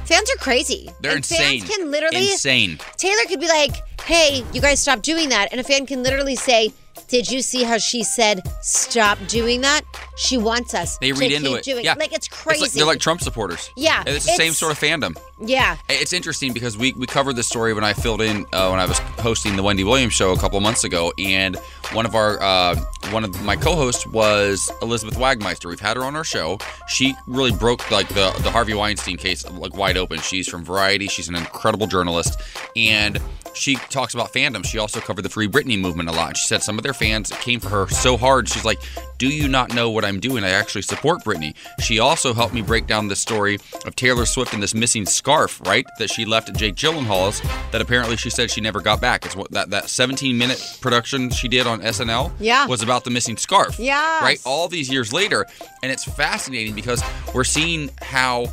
fans 0.05 0.29
are 0.29 0.39
crazy. 0.39 0.89
They're 1.01 1.11
And 1.11 1.19
insane. 1.19 1.61
Fans 1.61 1.75
can 1.75 1.91
literally, 1.91 2.31
insane. 2.31 2.79
Taylor 2.97 3.23
could 3.27 3.39
be 3.39 3.47
like, 3.47 3.71
hey, 4.01 4.43
you 4.53 4.61
guys 4.61 4.79
stop 4.79 5.01
doing 5.01 5.29
that. 5.29 5.49
And 5.51 5.59
a 5.59 5.63
fan 5.63 5.85
can 5.85 6.03
literally 6.03 6.35
say, 6.35 6.71
did 7.07 7.29
you 7.29 7.41
see 7.41 7.63
how 7.63 7.77
she 7.77 8.03
said 8.03 8.41
stop 8.61 9.17
doing 9.27 9.61
that? 9.61 9.81
She 10.21 10.37
wants 10.37 10.73
us. 10.75 10.97
They 10.99 11.11
to 11.11 11.19
read 11.19 11.31
into 11.31 11.55
it. 11.55 11.63
Doing. 11.63 11.83
Yeah, 11.83 11.95
Like 11.97 12.13
it's 12.13 12.27
crazy. 12.27 12.61
like, 12.61 12.71
they're 12.73 12.85
like 12.85 12.99
Trump 12.99 13.21
supporters. 13.21 13.71
Yeah, 13.75 13.99
And 14.05 14.09
it's 14.15 14.25
the 14.25 14.33
same 14.33 14.53
sort 14.53 14.71
of 14.71 14.79
fandom. 14.79 15.17
yeah. 15.39 15.77
It's 15.89 16.13
interesting 16.13 16.53
because 16.53 16.77
we, 16.77 16.93
we 16.93 17.07
covered 17.07 17.35
this 17.35 17.47
story 17.47 17.73
when 17.73 17.83
I 17.83 17.93
filled 17.93 18.21
in 18.21 18.45
uh, 18.53 18.69
when 18.69 18.79
I 18.79 18.85
was 18.85 18.99
hosting 18.99 19.55
the 19.55 19.63
Wendy 19.63 19.83
Williams 19.83 20.13
show 20.13 20.31
a 20.31 20.37
couple 20.37 20.57
of 20.57 20.63
months 20.63 20.83
ago, 20.83 21.11
and 21.17 21.55
one 21.93 22.05
of 22.05 22.13
our 22.15 22.39
uh, 22.41 22.75
one 23.09 23.23
of 23.23 23.41
my 23.43 23.55
co-hosts 23.55 24.05
was 24.07 24.71
Elizabeth 24.81 25.17
Wagmeister. 25.17 25.67
We've 25.67 25.79
had 25.79 25.97
her 25.97 26.03
on 26.03 26.15
our 26.15 26.23
show. 26.23 26.59
She 26.87 27.15
really 27.27 27.51
broke 27.51 27.89
like 27.89 28.07
the 28.09 28.31
the 28.43 28.51
Harvey 28.51 28.73
Weinstein 28.75 29.17
case 29.17 29.49
like 29.49 29.75
wide 29.75 29.97
open. 29.97 30.19
She's 30.19 30.47
from 30.47 30.63
Variety. 30.63 31.07
She's 31.07 31.29
an 31.29 31.35
incredible 31.35 31.87
journalist, 31.87 32.39
and 32.75 33.19
she 33.53 33.75
talks 33.75 34.13
about 34.13 34.31
fandom. 34.31 34.63
She 34.65 34.77
also 34.77 34.99
covered 34.99 35.23
the 35.23 35.29
Free 35.29 35.47
Britney 35.47 35.79
movement 35.79 36.07
a 36.09 36.11
lot. 36.13 36.37
She 36.37 36.47
said 36.47 36.61
some 36.63 36.77
of 36.77 36.83
their 36.83 36.93
fans 36.93 37.31
came 37.41 37.59
for 37.59 37.69
her 37.69 37.87
so 37.89 38.15
hard. 38.17 38.47
She's 38.47 38.63
like, 38.63 38.79
"Do 39.17 39.27
you 39.27 39.47
not 39.49 39.73
know 39.73 39.89
what 39.89 40.05
I'm 40.05 40.10
doing? 40.19 40.43
I 40.43 40.49
actually 40.49 40.81
support 40.83 41.23
Britney." 41.23 41.53
She 41.81 41.99
also 41.99 42.33
helped 42.33 42.53
me 42.53 42.61
break 42.61 42.87
down 42.87 43.07
the 43.07 43.15
story 43.15 43.57
of 43.85 43.95
Taylor 43.95 44.25
Swift 44.25 44.53
and 44.53 44.61
this 44.61 44.73
missing 44.73 45.05
scarf, 45.05 45.61
right? 45.65 45.85
That 45.99 46.09
she 46.09 46.25
left 46.25 46.49
at 46.49 46.57
Jake 46.57 46.75
Gyllenhaal's. 46.75 47.41
That 47.71 47.81
apparently 47.81 48.17
she 48.17 48.29
said 48.29 48.51
she 48.51 48.61
never 48.61 48.81
got 48.81 49.01
back. 49.01 49.25
It's 49.25 49.35
what 49.35 49.51
that 49.51 49.69
that 49.71 49.89
17 49.89 50.37
minute 50.37 50.77
production 50.81 51.29
she 51.29 51.47
did 51.47 51.67
on 51.67 51.81
SNL. 51.81 52.31
Yeah. 52.39 52.67
was 52.67 52.81
about 52.81 53.03
the 53.03 53.09
missing 53.11 53.37
scarf. 53.37 53.79
Yeah. 53.79 54.19
right. 54.23 54.39
All 54.45 54.67
these 54.67 54.89
years 54.89 55.13
later, 55.13 55.45
and 55.83 55.91
it's 55.91 56.03
fascinating 56.03 56.75
because 56.75 57.03
we're 57.33 57.43
seeing 57.43 57.89
how. 58.01 58.47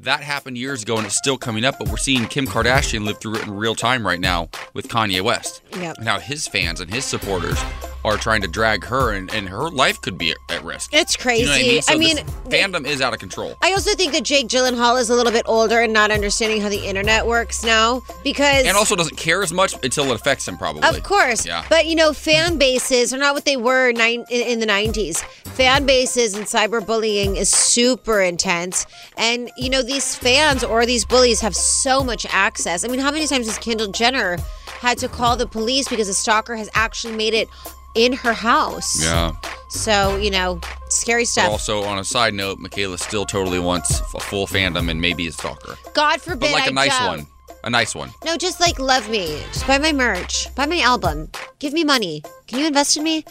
That 0.00 0.20
happened 0.20 0.58
years 0.58 0.82
ago 0.82 0.96
and 0.98 1.06
it's 1.06 1.16
still 1.16 1.38
coming 1.38 1.64
up, 1.64 1.78
but 1.78 1.88
we're 1.88 1.96
seeing 1.96 2.26
Kim 2.26 2.46
Kardashian 2.46 3.04
live 3.06 3.20
through 3.20 3.36
it 3.36 3.44
in 3.46 3.54
real 3.54 3.74
time 3.74 4.06
right 4.06 4.20
now 4.20 4.50
with 4.74 4.88
Kanye 4.88 5.22
West. 5.22 5.62
Yep. 5.78 5.98
And 5.98 6.08
how 6.08 6.18
his 6.18 6.46
fans 6.46 6.80
and 6.80 6.92
his 6.92 7.04
supporters 7.04 7.58
are 8.04 8.16
trying 8.16 8.42
to 8.42 8.48
drag 8.48 8.84
her 8.84 9.12
and, 9.12 9.32
and 9.34 9.48
her 9.48 9.70
life 9.70 10.00
could 10.00 10.18
be 10.18 10.34
at, 10.50 10.62
risk. 10.64 10.92
It's 10.92 11.16
Do 11.16 11.34
you 11.34 11.46
know 11.46 11.52
I 11.52 11.54
crazy. 11.56 11.68
mean? 11.72 11.82
So 11.82 11.92
I 11.94 11.96
mean, 11.96 12.16
they- 12.46 12.60
fandom 12.62 12.86
is 12.86 13.00
out 13.00 13.12
of 13.12 13.18
control. 13.18 13.56
I 13.62 13.72
also 13.72 13.94
think 13.94 14.12
that 14.12 14.22
Jake 14.24 14.48
Gyllenhaal 14.48 15.00
is 15.00 15.10
a 15.10 15.14
little 15.14 15.32
bit 15.32 15.42
older 15.46 15.80
and 15.80 15.92
not 15.92 16.10
understanding 16.10 16.60
how 16.60 16.68
the 16.68 16.84
internet 16.86 17.26
works 17.26 17.64
now 17.64 18.02
because. 18.22 18.64
And 18.66 18.76
also 18.76 18.94
doesn't 18.96 19.16
care 19.16 19.42
as 19.42 19.52
much 19.52 19.74
until 19.82 20.04
it 20.10 20.14
affects 20.14 20.46
him, 20.46 20.56
probably. 20.56 20.82
Of 20.88 21.02
course. 21.02 21.46
Yeah. 21.46 21.64
But, 21.68 21.86
you 21.86 21.96
know, 21.96 22.12
fan 22.12 22.58
bases 22.58 23.12
are 23.12 23.18
not 23.18 23.34
what 23.34 23.44
they 23.44 23.56
were 23.56 23.92
nine, 23.92 24.24
in, 24.30 24.46
in 24.46 24.60
the 24.60 24.66
90s. 24.66 25.18
Fan 25.54 25.86
bases 25.86 26.34
and 26.34 26.46
cyberbullying 26.46 27.36
is 27.36 27.48
super 27.48 28.20
intense. 28.20 28.86
And, 29.16 29.50
you 29.56 29.70
know, 29.70 29.82
these 29.82 30.14
fans 30.14 30.62
or 30.64 30.84
these 30.86 31.04
bullies 31.04 31.40
have 31.40 31.54
so 31.54 32.02
much 32.04 32.26
access. 32.30 32.84
I 32.84 32.88
mean, 32.88 33.00
how 33.00 33.10
many 33.10 33.26
times 33.26 33.46
has 33.46 33.58
Kendall 33.58 33.88
Jenner 33.88 34.36
had 34.80 34.98
to 34.98 35.08
call 35.08 35.36
the 35.36 35.46
police 35.46 35.88
because 35.88 36.08
a 36.08 36.14
stalker 36.14 36.56
has 36.56 36.68
actually 36.74 37.16
made 37.16 37.34
it 37.34 37.48
in 37.94 38.12
her 38.12 38.32
house? 38.32 39.02
Yeah. 39.02 39.32
So, 39.70 40.16
you 40.16 40.30
know, 40.30 40.60
scary 40.88 41.22
But 41.22 41.28
stuff. 41.28 41.50
also, 41.50 41.82
on 41.84 41.98
a 41.98 42.04
side 42.04 42.32
note, 42.34 42.58
Michaela 42.58 42.98
still 42.98 43.24
totally 43.24 43.58
wants 43.58 44.00
a 44.14 44.20
full 44.20 44.46
fandom 44.46 44.88
and 44.90 45.00
maybe 45.00 45.26
a 45.26 45.32
stalker. 45.32 45.76
God 45.94 46.20
forbid. 46.20 46.40
But 46.40 46.52
like 46.52 46.64
I 46.64 46.68
a 46.68 46.72
nice 46.72 46.98
don't. 46.98 47.06
one. 47.18 47.26
A 47.64 47.70
nice 47.70 47.94
one. 47.94 48.10
No, 48.24 48.36
just 48.36 48.60
like 48.60 48.78
love 48.78 49.08
me. 49.08 49.26
Just 49.52 49.66
buy 49.66 49.78
my 49.78 49.92
merch. 49.92 50.54
Buy 50.54 50.66
my 50.66 50.80
album. 50.80 51.30
Give 51.58 51.72
me 51.72 51.82
money. 51.82 52.22
Can 52.46 52.58
you 52.60 52.66
invest 52.66 52.96
in 52.96 53.02
me? 53.02 53.24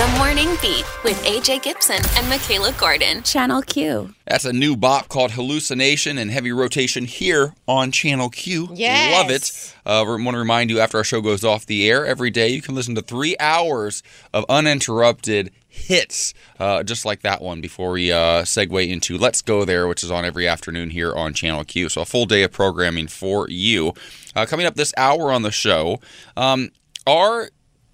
The 0.00 0.08
Morning 0.16 0.48
Beat 0.62 0.86
with 1.04 1.22
AJ 1.26 1.62
Gibson 1.62 2.00
and 2.16 2.26
Michaela 2.26 2.72
Gordon. 2.72 3.22
Channel 3.22 3.60
Q. 3.60 4.14
That's 4.26 4.46
a 4.46 4.52
new 4.54 4.74
bop 4.74 5.08
called 5.08 5.32
Hallucination 5.32 6.16
and 6.16 6.30
heavy 6.30 6.52
rotation 6.52 7.04
here 7.04 7.52
on 7.68 7.92
Channel 7.92 8.30
Q. 8.30 8.70
Yes. 8.72 9.12
Love 9.12 9.30
it. 9.30 9.74
Uh, 9.84 10.02
we 10.06 10.24
want 10.24 10.36
to 10.36 10.38
remind 10.38 10.70
you 10.70 10.80
after 10.80 10.96
our 10.96 11.04
show 11.04 11.20
goes 11.20 11.44
off 11.44 11.66
the 11.66 11.86
air 11.86 12.06
every 12.06 12.30
day, 12.30 12.48
you 12.48 12.62
can 12.62 12.74
listen 12.74 12.94
to 12.94 13.02
three 13.02 13.36
hours 13.38 14.02
of 14.32 14.46
uninterrupted 14.48 15.50
hits, 15.68 16.32
uh, 16.58 16.82
just 16.82 17.04
like 17.04 17.20
that 17.20 17.42
one, 17.42 17.60
before 17.60 17.90
we 17.90 18.10
uh, 18.10 18.44
segue 18.44 18.88
into 18.88 19.18
Let's 19.18 19.42
Go 19.42 19.66
There, 19.66 19.86
which 19.86 20.02
is 20.02 20.10
on 20.10 20.24
every 20.24 20.48
afternoon 20.48 20.88
here 20.88 21.14
on 21.14 21.34
Channel 21.34 21.64
Q. 21.64 21.90
So 21.90 22.00
a 22.00 22.06
full 22.06 22.24
day 22.24 22.42
of 22.42 22.52
programming 22.52 23.08
for 23.08 23.50
you. 23.50 23.92
Uh, 24.34 24.46
coming 24.46 24.64
up 24.64 24.76
this 24.76 24.94
hour 24.96 25.30
on 25.30 25.42
the 25.42 25.52
show, 25.52 26.00
um, 26.38 26.70
are 27.06 27.50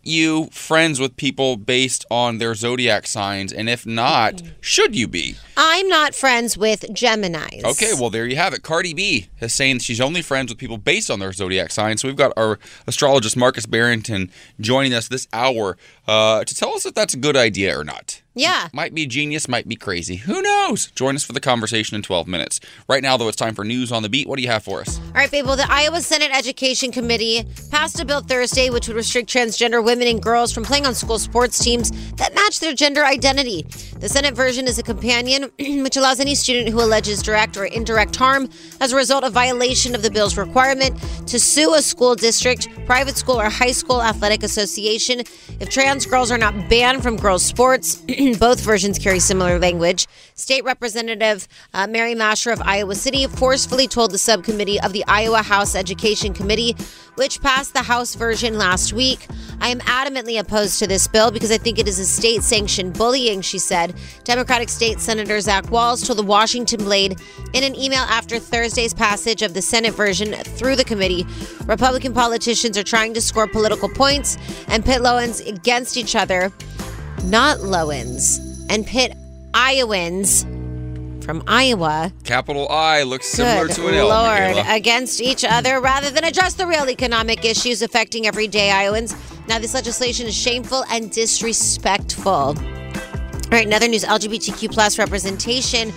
you 0.07 0.47
friends 0.53 1.01
with 1.01 1.17
people 1.17 1.57
based 1.57 2.05
on 2.11 2.39
their 2.39 2.55
zodiac 2.55 3.07
signs? 3.07 3.53
And 3.53 3.69
if 3.69 3.85
not, 3.87 4.43
should 4.61 4.95
you 4.95 5.09
be? 5.09 5.37
I'm 5.57 5.89
not 5.89 6.15
friends 6.15 6.57
with 6.57 6.83
Geminis. 6.91 7.65
Okay, 7.65 7.93
well 7.99 8.11
there 8.11 8.27
you 8.27 8.37
have 8.37 8.55
it. 8.55 8.63
Cardi 8.63 8.95
B 8.95 9.29
is 9.41 9.53
saying 9.53 9.81
she's 9.81 10.01
only 10.01 10.23
friends 10.23 10.51
with 10.51 10.59
people 10.59 10.79
based 10.79 11.11
on 11.11 11.19
their 11.19 11.33
zodiac 11.33 11.71
signs. 11.71 12.03
So 12.03 12.09
we've 12.09 12.17
got 12.17 12.33
our 12.37 12.59
astrologist 12.87 13.37
Markus 13.37 13.67
Barrington 13.67 14.31
joining 14.61 14.95
us 14.95 15.09
this 15.09 15.27
hour 15.33 15.77
uh, 16.07 16.45
to 16.45 16.55
tell 16.55 16.75
us 16.75 16.87
if 16.87 16.95
that's 16.95 17.15
a 17.15 17.19
good 17.19 17.37
idea 17.37 17.79
or 17.79 17.85
not. 17.85 18.23
Yeah. 18.37 18.69
Might 18.75 18.95
be 18.95 19.07
genius, 19.07 19.49
might 19.49 19.67
be 19.67 19.77
crazy. 19.77 20.17
Who 20.17 20.43
knows? 20.43 20.91
Join 20.91 21.17
us 21.17 21.25
for 21.25 21.33
the 21.33 21.41
conversation 21.41 21.95
in 21.95 22.03
12 22.03 22.29
minutes. 22.29 22.61
Right 22.87 23.03
now, 23.03 23.17
though, 23.17 23.29
it's 23.29 23.37
time 23.37 23.55
for 23.55 23.65
news 23.65 23.91
on 23.91 24.03
the 24.03 24.11
beat. 24.11 24.29
What 24.29 24.37
do 24.37 24.43
you 24.43 24.51
have 24.51 24.63
for 24.63 24.81
us? 24.81 25.01
All 25.07 25.15
right, 25.15 25.31
people. 25.31 25.57
The 25.57 25.67
Iowa 25.73 26.03
Senate 26.03 26.31
Education 26.35 26.93
Committee 26.93 27.45
passed 27.71 27.99
a 27.99 28.05
bill 28.05 28.21
Thursday 28.21 28.69
which 28.69 28.89
would 28.89 28.97
restrict 28.97 29.31
transgender 29.31 29.83
women 29.83 30.07
and 30.07 30.23
girls 30.23 30.53
from 30.53 30.65
playing 30.65 30.85
on 30.85 30.95
school 30.95 31.19
sports 31.19 31.59
teams 31.59 31.91
that 32.17 32.35
match 32.35 32.61
their 32.61 32.75
gender 32.75 33.07
identity. 33.07 33.63
The 34.01 34.09
Senate 34.11 34.35
version 34.35 34.67
is 34.67 34.79
a 34.79 34.83
companion 34.83 35.51
which 35.59 35.97
allows 35.97 36.21
any 36.21 36.35
student 36.35 36.69
who 36.69 36.83
alleges 36.83 37.23
direct 37.23 37.57
or 37.57 37.65
indirect 37.65 38.15
harm 38.17 38.51
as 38.83 38.93
a 38.93 38.97
result 38.97 39.25
of 39.25 39.33
violation 39.33 39.95
of 39.95 40.03
the 40.03 40.11
bill's 40.11 40.37
requirement 40.37 40.95
to 41.27 41.41
sue 41.41 41.73
a 41.73 41.81
school 41.81 42.15
district, 42.15 42.69
private 42.85 43.17
school, 43.17 43.41
or 43.41 43.49
high 43.49 43.73
school 43.73 44.03
athletic 44.03 44.43
association 44.43 45.21
if 45.59 45.71
trans 45.71 46.05
girls 46.05 46.31
are 46.31 46.37
not 46.37 46.69
banned 46.69 47.03
from 47.03 47.17
girls' 47.17 47.43
sports. 47.43 48.05
Both 48.39 48.61
versions 48.61 48.99
carry 48.99 49.21
similar 49.21 49.59
language. 49.59 50.07
State 50.35 50.65
Representative 50.65 51.47
uh, 51.73 51.87
Mary 51.87 52.15
Mascher 52.15 52.53
of 52.53 52.61
Iowa 52.61 52.95
City 52.95 53.27
forcefully 53.27 53.87
told 53.87 54.11
the 54.11 54.19
subcommittee 54.19 54.81
of 54.81 54.93
the 54.93 55.05
Iowa 55.07 55.43
House 55.43 55.75
Education 55.75 56.35
Committee, 56.35 56.75
which 57.15 57.41
passed 57.41 57.73
the 57.73 57.83
House 57.83 58.15
version 58.15 58.59
last 58.59 58.93
week. 58.93 59.27
I 59.61 59.69
am 59.69 59.81
adamantly 59.81 60.39
opposed 60.41 60.79
to 60.81 60.87
this 60.87 61.07
bill 61.07 61.31
because 61.31 61.53
I 61.53 61.59
think 61.59 61.79
it 61.79 61.87
is 61.87 61.99
a 61.99 62.05
state 62.05 62.43
sanctioned 62.43 62.95
bullying, 62.95 63.43
she 63.43 63.59
said. 63.59 63.95
Democratic 64.25 64.69
State 64.69 65.01
Senator 65.01 65.41
Zach 65.41 65.65
Wahls 65.67 66.05
told 66.05 66.19
the 66.19 66.25
Washington 66.25 66.85
Blade 66.85 67.21
in 67.53 67.65
an 67.65 67.75
email 67.75 68.03
after 68.09 68.39
Thursday's 68.39 68.95
passage 68.95 69.43
of 69.43 69.55
the 69.55 69.63
Senate 69.63 69.95
version 69.95 70.33
through 70.33 70.77
the 70.77 70.85
committee 70.85 71.27
Republican 71.67 72.13
politicians 72.13 72.77
are 72.77 72.83
trying 72.83 73.15
to 73.15 73.21
score 73.21 73.47
political 73.47 73.89
points 73.89 74.37
and 74.69 74.85
pit 74.85 75.01
Lowens 75.01 75.41
against 75.41 75.97
each 75.97 76.15
other, 76.17 76.53
not 77.25 77.61
Lowens, 77.61 78.39
and 78.69 78.87
pit 78.87 79.15
Iowans 79.55 80.45
from 81.25 81.43
Iowa 81.49 82.13
Capital 82.25 82.69
I 82.69 83.03
looks 83.03 83.27
similar 83.27 83.67
Good 83.67 83.77
to 83.77 83.89
an 83.89 83.95
L. 83.95 84.09
Lord, 84.09 84.57
Michaela. 84.57 84.77
against 84.77 85.21
each 85.21 85.45
other 85.45 85.81
rather 85.81 86.11
than 86.11 86.25
address 86.25 86.55
the 86.55 86.67
real 86.67 86.89
economic 86.89 87.45
issues 87.45 87.83
affecting 87.83 88.27
everyday 88.27 88.71
Iowans. 88.71 89.15
Now, 89.49 89.59
this 89.59 89.75
legislation 89.75 90.27
is 90.27 90.37
shameful 90.37 90.85
and 90.91 91.11
disrespectful. 91.11 92.33
All 92.33 93.53
right, 93.53 93.67
another 93.67 93.89
news 93.89 94.05
LGBTQ 94.05 94.73
plus 94.73 94.99
representation 94.99 95.93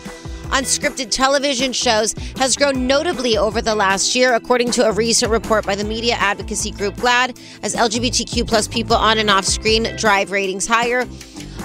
on 0.51 0.63
scripted 0.63 1.11
television 1.11 1.71
shows 1.71 2.13
has 2.37 2.55
grown 2.55 2.87
notably 2.87 3.37
over 3.37 3.61
the 3.61 3.75
last 3.75 4.15
year, 4.15 4.33
according 4.33 4.71
to 4.71 4.85
a 4.85 4.91
recent 4.91 5.31
report 5.31 5.65
by 5.65 5.75
the 5.75 5.83
media 5.83 6.15
advocacy 6.15 6.71
group 6.71 6.95
GLAAD, 6.95 7.39
as 7.63 7.75
LGBTQ 7.75 8.47
plus 8.47 8.67
people 8.67 8.95
on 8.95 9.17
and 9.17 9.29
off 9.29 9.45
screen 9.45 9.95
drive 9.97 10.31
ratings 10.31 10.65
higher. 10.65 11.01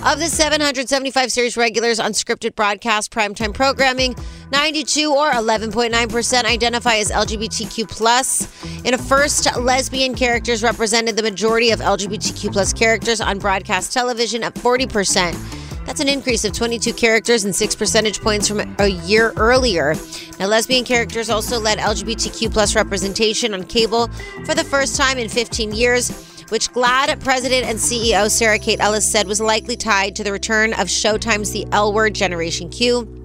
Of 0.05 0.19
the 0.19 0.27
775 0.27 1.33
series 1.33 1.57
regulars 1.57 1.99
on 1.99 2.13
scripted 2.13 2.55
broadcast 2.55 3.11
primetime 3.11 3.55
programming, 3.55 4.15
92 4.53 5.11
or 5.11 5.31
11.9% 5.31 6.45
identify 6.45 6.97
as 6.97 7.11
LGBTQ. 7.11 8.85
In 8.85 8.93
a 8.93 8.99
first, 8.99 9.57
lesbian 9.57 10.15
characters 10.15 10.63
represented 10.63 11.17
the 11.17 11.23
majority 11.23 11.71
of 11.71 11.81
LGBTQ 11.81 12.77
characters 12.79 13.23
on 13.23 13.39
broadcast 13.39 13.95
television 13.95 14.45
at 14.45 14.55
40%. 14.55 15.64
That's 15.87 16.01
an 16.01 16.09
increase 16.09 16.45
of 16.45 16.53
22 16.53 16.95
characters 16.95 17.45
and 17.45 17.55
6 17.55 17.75
percentage 17.75 18.21
points 18.21 18.49
from 18.49 18.75
a 18.79 18.89
year 18.89 19.33
earlier. 19.37 19.95
Now, 20.39 20.47
lesbian 20.47 20.85
characters 20.85 21.31
also 21.31 21.61
led 21.61 21.79
LGBTQ 21.79 22.53
plus 22.53 22.75
representation 22.75 23.55
on 23.55 23.65
cable 23.65 24.09
for 24.45 24.55
the 24.55 24.65
first 24.65 24.97
time 24.97 25.19
in 25.19 25.29
15 25.29 25.73
years, 25.73 26.11
which 26.49 26.73
GLAAD 26.73 27.21
president 27.23 27.67
and 27.67 27.79
CEO 27.79 28.31
Sarah 28.31 28.59
Kate 28.59 28.81
Ellis 28.81 29.11
said 29.11 29.27
was 29.27 29.41
likely 29.41 29.77
tied 29.77 30.17
to 30.17 30.25
the 30.25 30.33
return 30.33 30.73
of 30.75 30.89
Showtime's 30.89 31.53
The 31.53 31.67
L 31.73 31.93
Word 31.93 32.15
Generation 32.15 32.71
Q. 32.71 33.24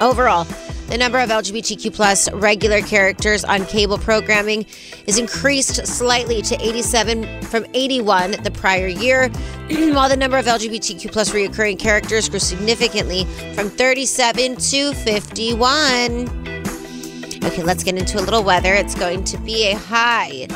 Overall, 0.00 0.44
the 0.88 0.96
number 0.96 1.18
of 1.18 1.28
LGBTQ 1.28 1.92
plus 1.92 2.30
regular 2.32 2.80
characters 2.80 3.44
on 3.44 3.66
cable 3.66 3.98
programming 3.98 4.64
is 5.06 5.18
increased 5.18 5.86
slightly 5.86 6.40
to 6.42 6.54
87 6.60 7.42
from 7.42 7.66
81 7.74 8.36
the 8.42 8.50
prior 8.52 8.86
year, 8.86 9.28
while 9.68 10.08
the 10.08 10.16
number 10.16 10.38
of 10.38 10.46
LGBTQ 10.46 11.12
plus 11.12 11.30
reoccurring 11.30 11.78
characters 11.80 12.28
grew 12.28 12.38
significantly 12.38 13.24
from 13.54 13.68
37 13.68 14.56
to 14.56 14.94
51. 14.94 16.28
Okay, 17.44 17.62
let's 17.62 17.82
get 17.82 17.96
into 17.96 18.18
a 18.18 18.22
little 18.22 18.44
weather. 18.44 18.72
It's 18.74 18.94
going 18.94 19.24
to 19.24 19.38
be 19.38 19.66
a 19.66 19.76
high 19.76 20.46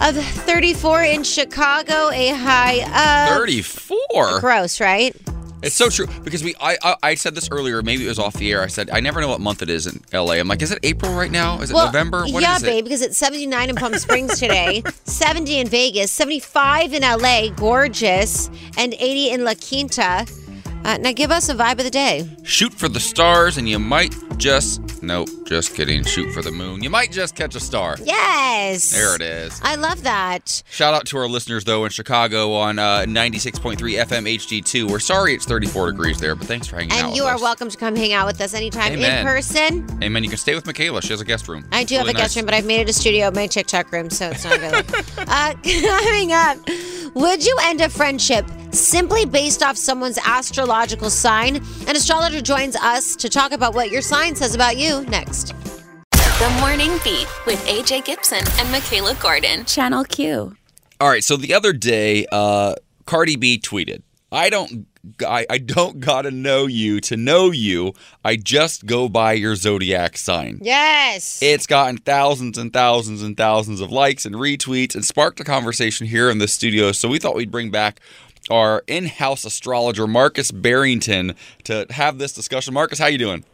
of 0.00 0.16
34 0.16 1.02
in 1.02 1.24
Chicago, 1.24 2.10
a 2.10 2.28
high 2.28 3.28
of 3.28 3.38
34. 3.38 4.40
gross, 4.40 4.80
right? 4.80 5.14
It's 5.62 5.74
so 5.74 5.90
true 5.90 6.06
because 6.24 6.42
we 6.42 6.54
I, 6.60 6.78
I 6.82 6.96
I 7.02 7.14
said 7.14 7.34
this 7.34 7.48
earlier. 7.50 7.82
Maybe 7.82 8.06
it 8.06 8.08
was 8.08 8.18
off 8.18 8.34
the 8.34 8.50
air. 8.50 8.62
I 8.62 8.68
said 8.68 8.90
I 8.90 9.00
never 9.00 9.20
know 9.20 9.28
what 9.28 9.40
month 9.40 9.62
it 9.62 9.70
is 9.70 9.86
in 9.86 10.02
LA. 10.12 10.34
I'm 10.34 10.48
like, 10.48 10.62
is 10.62 10.70
it 10.70 10.78
April 10.82 11.12
right 11.12 11.30
now? 11.30 11.60
Is 11.60 11.70
it 11.70 11.74
November? 11.74 12.22
What 12.22 12.42
yeah, 12.42 12.56
is 12.56 12.62
it? 12.62 12.66
babe, 12.66 12.84
because 12.84 13.02
it's 13.02 13.18
79 13.18 13.70
in 13.70 13.76
Palm 13.76 13.94
Springs 13.98 14.38
today, 14.38 14.82
70 15.04 15.60
in 15.60 15.68
Vegas, 15.68 16.10
75 16.12 16.94
in 16.94 17.02
LA, 17.02 17.48
gorgeous, 17.50 18.50
and 18.78 18.94
80 18.94 19.30
in 19.30 19.44
La 19.44 19.54
Quinta. 19.54 20.26
Uh, 20.84 20.96
now 20.98 21.12
give 21.12 21.30
us 21.30 21.48
a 21.48 21.54
vibe 21.54 21.72
of 21.78 21.84
the 21.84 21.90
day. 21.90 22.28
Shoot 22.44 22.72
for 22.72 22.88
the 22.88 23.00
stars, 23.00 23.56
and 23.58 23.68
you 23.68 23.78
might 23.78 24.14
just 24.38 25.02
nope, 25.02 25.28
just 25.46 25.74
kidding. 25.74 26.02
Shoot 26.04 26.32
for 26.32 26.42
the 26.42 26.50
moon. 26.50 26.82
You 26.82 26.90
might 26.90 27.12
just 27.12 27.36
catch 27.36 27.54
a 27.54 27.60
star. 27.60 27.96
Yes. 28.02 28.90
There 28.92 29.14
it 29.14 29.20
is. 29.20 29.60
I 29.62 29.74
love 29.74 30.02
that. 30.04 30.62
Shout 30.70 30.94
out 30.94 31.06
to 31.06 31.18
our 31.18 31.28
listeners 31.28 31.64
though 31.64 31.84
in 31.84 31.90
Chicago 31.90 32.54
on 32.54 32.78
uh, 32.78 33.04
96.3 33.06 33.76
FM 33.76 34.34
HD2. 34.36 34.90
We're 34.90 34.98
sorry 34.98 35.34
it's 35.34 35.44
34 35.44 35.92
degrees 35.92 36.18
there, 36.18 36.34
but 36.34 36.46
thanks 36.46 36.66
for 36.66 36.76
hanging 36.76 36.92
out. 36.92 37.04
And 37.08 37.16
you 37.16 37.24
are 37.24 37.34
us. 37.34 37.42
welcome 37.42 37.68
to 37.68 37.76
come 37.76 37.94
hang 37.94 38.12
out 38.12 38.26
with 38.26 38.40
us 38.40 38.54
anytime 38.54 38.94
in 38.94 39.00
Amen. 39.00 39.24
person. 39.26 39.86
Amen. 40.02 40.24
You 40.24 40.30
can 40.30 40.38
stay 40.38 40.54
with 40.54 40.66
Michaela. 40.66 41.02
She 41.02 41.10
has 41.10 41.20
a 41.20 41.24
guest 41.24 41.46
room. 41.48 41.66
I 41.72 41.84
do 41.84 41.94
It's 41.94 41.98
have 41.98 42.06
really 42.06 42.10
a 42.12 42.22
guest 42.22 42.36
room, 42.36 42.46
but 42.46 42.54
I've 42.54 42.64
made 42.66 42.80
it 42.80 42.88
a 42.88 42.92
studio, 42.94 43.30
my 43.30 43.46
TikTok 43.46 43.92
room, 43.92 44.08
so 44.08 44.30
it's 44.30 44.44
not 44.44 44.56
available. 44.56 44.94
uh, 45.18 45.54
coming 46.02 46.32
up, 46.32 46.56
would 47.14 47.44
you 47.44 47.56
end 47.62 47.80
a 47.82 47.88
friendship 47.90 48.46
simply 48.72 49.26
based 49.26 49.62
off 49.62 49.76
someone's 49.76 50.16
astrological 50.18 50.69
sign? 50.70 51.56
An 51.88 51.96
astrologer 51.96 52.40
joins 52.40 52.76
us 52.76 53.16
to 53.16 53.28
talk 53.28 53.50
about 53.50 53.74
what 53.74 53.90
your 53.90 54.02
sign 54.02 54.36
says 54.36 54.54
about 54.54 54.76
you 54.76 55.02
next. 55.06 55.52
The 56.12 56.56
Morning 56.60 56.92
Beat 57.02 57.26
with 57.44 57.58
AJ 57.66 58.04
Gibson 58.04 58.44
and 58.58 58.70
Michaela 58.70 59.14
Gordon. 59.16 59.64
Channel 59.64 60.04
Q. 60.04 60.56
All 61.00 61.08
right, 61.08 61.24
so 61.24 61.36
the 61.36 61.54
other 61.54 61.72
day, 61.72 62.24
uh, 62.30 62.76
Cardi 63.04 63.36
B 63.36 63.58
tweeted, 63.58 64.02
"I 64.30 64.48
don't, 64.48 64.86
I, 65.26 65.44
I 65.50 65.58
don't 65.58 65.98
gotta 65.98 66.30
know 66.30 66.66
you 66.66 67.00
to 67.00 67.16
know 67.16 67.50
you. 67.50 67.94
I 68.24 68.36
just 68.36 68.86
go 68.86 69.08
by 69.08 69.32
your 69.32 69.56
zodiac 69.56 70.16
sign." 70.16 70.60
Yes. 70.62 71.42
It's 71.42 71.66
gotten 71.66 71.98
thousands 71.98 72.58
and 72.58 72.72
thousands 72.72 73.22
and 73.22 73.36
thousands 73.36 73.80
of 73.80 73.90
likes 73.90 74.24
and 74.24 74.36
retweets 74.36 74.94
and 74.94 75.04
sparked 75.04 75.40
a 75.40 75.44
conversation 75.44 76.06
here 76.06 76.30
in 76.30 76.38
the 76.38 76.48
studio. 76.48 76.92
So 76.92 77.08
we 77.08 77.18
thought 77.18 77.34
we'd 77.34 77.50
bring 77.50 77.70
back 77.70 78.00
our 78.50 78.82
in-house 78.86 79.44
astrologer 79.44 80.06
Markus 80.06 80.50
Barrington 80.50 81.34
to 81.64 81.86
have 81.90 82.18
this 82.18 82.32
discussion. 82.32 82.74
Markus, 82.74 82.98
how 82.98 83.06
you 83.06 83.18
doing? 83.18 83.44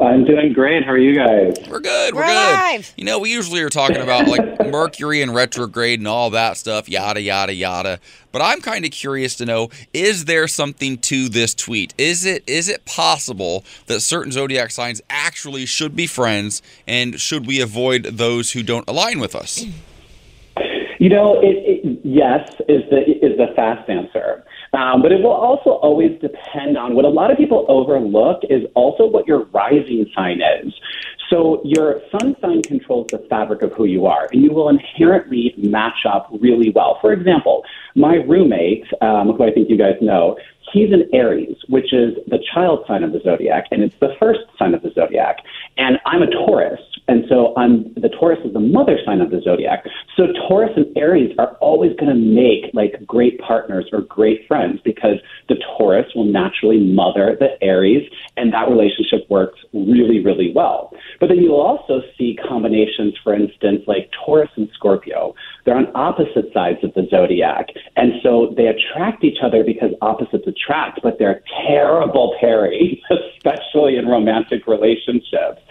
I'm 0.00 0.24
doing 0.24 0.52
great. 0.52 0.84
How 0.84 0.92
are 0.92 0.98
you 0.98 1.12
guys? 1.12 1.54
We're 1.68 1.80
good. 1.80 2.14
We're, 2.14 2.20
We're 2.20 2.26
good. 2.26 2.54
alive. 2.54 2.94
You 2.96 3.04
know, 3.04 3.18
we 3.18 3.32
usually 3.32 3.60
are 3.62 3.68
talking 3.68 3.96
about 3.96 4.28
like 4.28 4.66
Mercury 4.70 5.22
and 5.22 5.34
retrograde 5.34 5.98
and 5.98 6.06
all 6.06 6.30
that 6.30 6.56
stuff, 6.56 6.88
yada 6.88 7.20
yada 7.20 7.52
yada. 7.52 7.98
But 8.30 8.40
I'm 8.40 8.60
kind 8.60 8.84
of 8.84 8.92
curious 8.92 9.34
to 9.36 9.44
know: 9.44 9.70
is 9.92 10.26
there 10.26 10.46
something 10.46 10.98
to 10.98 11.28
this 11.28 11.52
tweet? 11.52 11.94
Is 11.98 12.24
it 12.24 12.44
is 12.46 12.68
it 12.68 12.84
possible 12.84 13.64
that 13.86 13.98
certain 14.00 14.30
zodiac 14.30 14.70
signs 14.70 15.02
actually 15.10 15.66
should 15.66 15.96
be 15.96 16.06
friends, 16.06 16.62
and 16.86 17.20
should 17.20 17.48
we 17.48 17.60
avoid 17.60 18.04
those 18.04 18.52
who 18.52 18.62
don't 18.62 18.88
align 18.88 19.18
with 19.18 19.34
us? 19.34 19.64
You 21.00 21.08
know, 21.08 21.40
it, 21.40 21.56
it, 21.84 22.00
yes 22.04 22.48
is 22.68 22.82
the 22.90 22.98
is 23.07 23.07
the 23.07 23.07
fast 23.58 23.90
answer, 23.90 24.44
um, 24.72 25.02
but 25.02 25.10
it 25.10 25.20
will 25.20 25.32
also 25.32 25.70
always 25.82 26.12
depend 26.20 26.78
on 26.78 26.94
what 26.94 27.04
a 27.04 27.08
lot 27.08 27.32
of 27.32 27.36
people 27.36 27.66
overlook 27.68 28.42
is 28.48 28.62
also 28.76 29.04
what 29.04 29.26
your 29.26 29.46
rising 29.46 30.06
sign 30.14 30.38
is. 30.62 30.72
So 31.28 31.60
your 31.64 32.00
sun 32.12 32.36
sign 32.40 32.62
controls 32.62 33.08
the 33.10 33.18
fabric 33.28 33.62
of 33.62 33.72
who 33.72 33.84
you 33.84 34.06
are, 34.06 34.28
and 34.32 34.42
you 34.42 34.52
will 34.52 34.68
inherently 34.68 35.54
match 35.58 36.06
up 36.08 36.30
really 36.40 36.70
well. 36.70 36.98
For 37.00 37.12
example, 37.12 37.64
my 37.96 38.14
roommate, 38.14 38.86
um, 39.02 39.32
who 39.32 39.42
I 39.42 39.50
think 39.50 39.68
you 39.68 39.76
guys 39.76 39.96
know, 40.00 40.38
he's 40.72 40.92
an 40.92 41.08
Aries, 41.12 41.56
which 41.68 41.92
is 41.92 42.14
the 42.26 42.38
child 42.54 42.84
sign 42.86 43.02
of 43.02 43.12
the 43.12 43.20
zodiac, 43.24 43.64
and 43.70 43.82
it's 43.82 43.94
the 44.00 44.14
first 44.18 44.40
sign 44.58 44.74
of 44.74 44.82
the 44.82 44.90
zodiac. 44.94 45.38
And 45.76 45.98
I'm 46.06 46.22
a 46.22 46.30
Taurus, 46.30 46.80
and 47.06 47.24
so 47.28 47.54
I'm 47.56 47.92
the 47.94 48.08
Taurus 48.08 48.38
is 48.44 48.52
the 48.52 48.60
mother 48.60 48.98
sign 49.04 49.20
of 49.20 49.30
the 49.30 49.40
zodiac. 49.40 49.84
So 50.16 50.26
Taurus 50.48 50.72
and 50.76 50.86
Aries 50.96 51.34
are 51.38 51.52
always 51.60 51.92
going 51.96 52.10
to 52.10 52.18
make 52.18 52.72
like 52.74 53.06
great 53.06 53.38
partners 53.40 53.86
or 53.92 54.02
great 54.02 54.46
friends 54.48 54.80
because 54.84 55.18
the 55.48 55.56
Taurus 55.76 56.06
will 56.14 56.24
naturally 56.24 56.78
mother 56.80 57.36
the 57.38 57.62
Aries, 57.62 58.08
and 58.36 58.52
that 58.52 58.68
relationship 58.68 59.28
works 59.30 59.58
really, 59.72 60.24
really 60.24 60.52
well. 60.54 60.92
But 61.20 61.28
then 61.28 61.38
you'll 61.38 61.60
also 61.60 62.02
see 62.16 62.36
combinations, 62.48 63.14
for 63.22 63.34
instance, 63.34 63.82
like 63.86 64.10
Taurus 64.24 64.50
and 64.56 64.68
Scorpio. 64.74 65.34
They're 65.64 65.76
on 65.76 65.88
opposite 65.94 66.52
sides 66.52 66.78
of 66.82 66.94
the 66.94 67.06
zodiac. 67.10 67.66
And 67.96 68.12
so 68.22 68.54
they 68.56 68.66
attract 68.66 69.24
each 69.24 69.38
other 69.42 69.64
because 69.64 69.90
opposites 70.00 70.46
but 71.02 71.18
they're 71.18 71.42
terrible 71.66 72.36
pairing, 72.40 73.00
especially 73.10 73.96
in 73.96 74.06
romantic 74.06 74.66
relationships. 74.66 75.62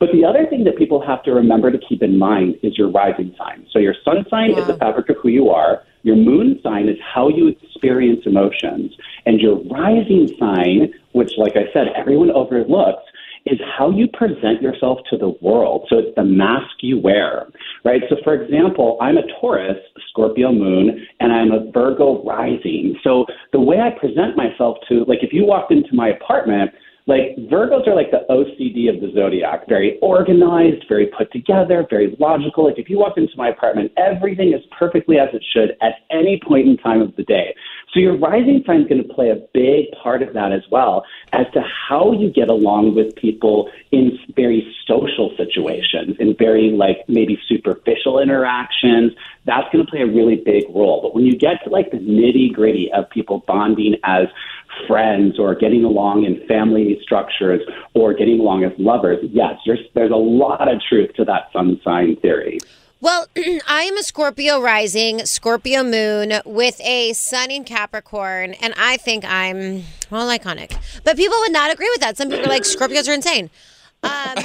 But 0.00 0.10
the 0.12 0.24
other 0.24 0.46
thing 0.46 0.64
that 0.64 0.76
people 0.76 1.04
have 1.06 1.22
to 1.22 1.32
remember 1.32 1.70
to 1.70 1.78
keep 1.78 2.02
in 2.02 2.18
mind 2.18 2.56
is 2.62 2.76
your 2.76 2.90
rising 2.90 3.34
sign. 3.38 3.66
So 3.70 3.78
your 3.78 3.94
sun 4.04 4.26
sign 4.28 4.50
is 4.50 4.66
the 4.66 4.76
fabric 4.76 5.08
of 5.08 5.16
who 5.22 5.28
you 5.28 5.50
are. 5.50 5.82
Your 6.02 6.16
moon 6.16 6.60
sign 6.62 6.88
is 6.88 6.96
how 7.02 7.28
you 7.28 7.48
experience 7.48 8.26
emotions. 8.26 8.92
And 9.24 9.40
your 9.40 9.62
rising 9.70 10.28
sign, 10.38 10.92
which, 11.12 11.32
like 11.38 11.56
I 11.56 11.72
said, 11.72 11.88
everyone 11.96 12.30
overlooks, 12.32 13.04
is 13.46 13.58
how 13.76 13.90
you 13.90 14.08
present 14.08 14.62
yourself 14.62 14.98
to 15.10 15.18
the 15.18 15.36
world. 15.42 15.86
So 15.90 15.98
it's 15.98 16.14
the 16.16 16.24
mask 16.24 16.76
you 16.80 16.98
wear, 16.98 17.46
right? 17.84 18.00
So, 18.08 18.16
for 18.24 18.34
example, 18.34 18.96
I'm 19.00 19.18
a 19.18 19.22
Taurus, 19.40 19.76
Scorpio 20.10 20.50
moon, 20.50 21.06
and 21.20 21.32
I'm 21.32 21.52
a 21.52 21.70
Virgo 21.70 22.24
rising. 22.24 22.96
So 23.04 23.26
the 23.52 23.60
way 23.60 23.80
I 23.80 23.90
present 23.98 24.36
myself 24.36 24.78
to, 24.88 25.04
like, 25.06 25.22
if 25.22 25.32
you 25.32 25.44
walked 25.44 25.72
into 25.72 25.92
my 25.92 26.08
apartment, 26.08 26.70
like 27.06 27.36
Virgos 27.50 27.86
are 27.86 27.94
like 27.94 28.10
the 28.10 28.24
OCD 28.30 28.88
of 28.88 29.00
the 29.02 29.12
zodiac, 29.14 29.68
very 29.68 29.98
organized, 30.00 30.86
very 30.88 31.06
put 31.06 31.30
together, 31.32 31.86
very 31.90 32.16
logical. 32.18 32.64
Like 32.64 32.78
if 32.78 32.88
you 32.88 32.98
walk 32.98 33.18
into 33.18 33.34
my 33.36 33.48
apartment, 33.48 33.92
everything 33.98 34.54
is 34.54 34.62
perfectly 34.70 35.18
as 35.18 35.28
it 35.34 35.44
should 35.52 35.76
at 35.82 35.96
any 36.10 36.40
point 36.42 36.66
in 36.66 36.78
time 36.78 37.02
of 37.02 37.14
the 37.16 37.24
day. 37.24 37.54
So 37.92 38.00
your 38.00 38.16
rising 38.16 38.64
sign 38.66 38.80
is 38.80 38.88
going 38.88 39.06
to 39.06 39.14
play 39.14 39.28
a 39.28 39.36
big 39.52 39.92
part 40.02 40.22
of 40.22 40.32
that 40.32 40.52
as 40.52 40.62
well 40.70 41.04
as 41.32 41.46
to 41.52 41.60
how 41.60 42.12
you 42.12 42.32
get 42.32 42.48
along 42.48 42.94
with 42.94 43.14
people 43.16 43.70
in 43.92 44.18
very 44.34 44.74
social 44.88 45.30
situations, 45.36 46.16
in 46.18 46.34
very 46.38 46.70
like 46.70 47.04
maybe 47.06 47.38
superficial 47.46 48.18
interactions. 48.18 49.12
That's 49.44 49.70
going 49.70 49.84
to 49.84 49.90
play 49.90 50.00
a 50.00 50.06
really 50.06 50.36
big 50.36 50.64
role. 50.70 51.02
But 51.02 51.14
when 51.14 51.26
you 51.26 51.36
get 51.36 51.62
to 51.64 51.70
like 51.70 51.90
the 51.90 51.98
nitty 51.98 52.54
gritty 52.54 52.90
of 52.92 53.10
people 53.10 53.44
bonding 53.46 53.96
as 54.04 54.26
friends 54.86 55.38
or 55.38 55.54
getting 55.54 55.84
along 55.84 56.24
in 56.24 56.46
family 56.46 56.98
structures 57.02 57.60
or 57.94 58.14
getting 58.14 58.40
along 58.40 58.64
as 58.64 58.72
lovers, 58.78 59.18
yes, 59.32 59.54
there's, 59.66 59.80
there's 59.94 60.10
a 60.10 60.16
lot 60.16 60.72
of 60.72 60.80
truth 60.88 61.12
to 61.14 61.24
that 61.24 61.52
sun 61.52 61.80
sign 61.84 62.16
theory. 62.16 62.58
Well, 63.00 63.26
I 63.36 63.82
am 63.82 63.98
a 63.98 64.02
Scorpio 64.02 64.60
rising, 64.60 65.26
Scorpio 65.26 65.82
moon 65.82 66.40
with 66.46 66.80
a 66.80 67.12
sun 67.12 67.50
in 67.50 67.64
Capricorn, 67.64 68.54
and 68.54 68.72
I 68.78 68.96
think 68.96 69.24
I'm, 69.26 69.84
well, 70.10 70.26
iconic. 70.28 70.74
But 71.04 71.16
people 71.16 71.38
would 71.40 71.52
not 71.52 71.72
agree 71.72 71.90
with 71.90 72.00
that. 72.00 72.16
Some 72.16 72.30
people 72.30 72.46
are 72.46 72.48
like, 72.48 72.62
Scorpios 72.62 73.08
are 73.08 73.12
insane. 73.12 73.50
Um, 74.02 74.36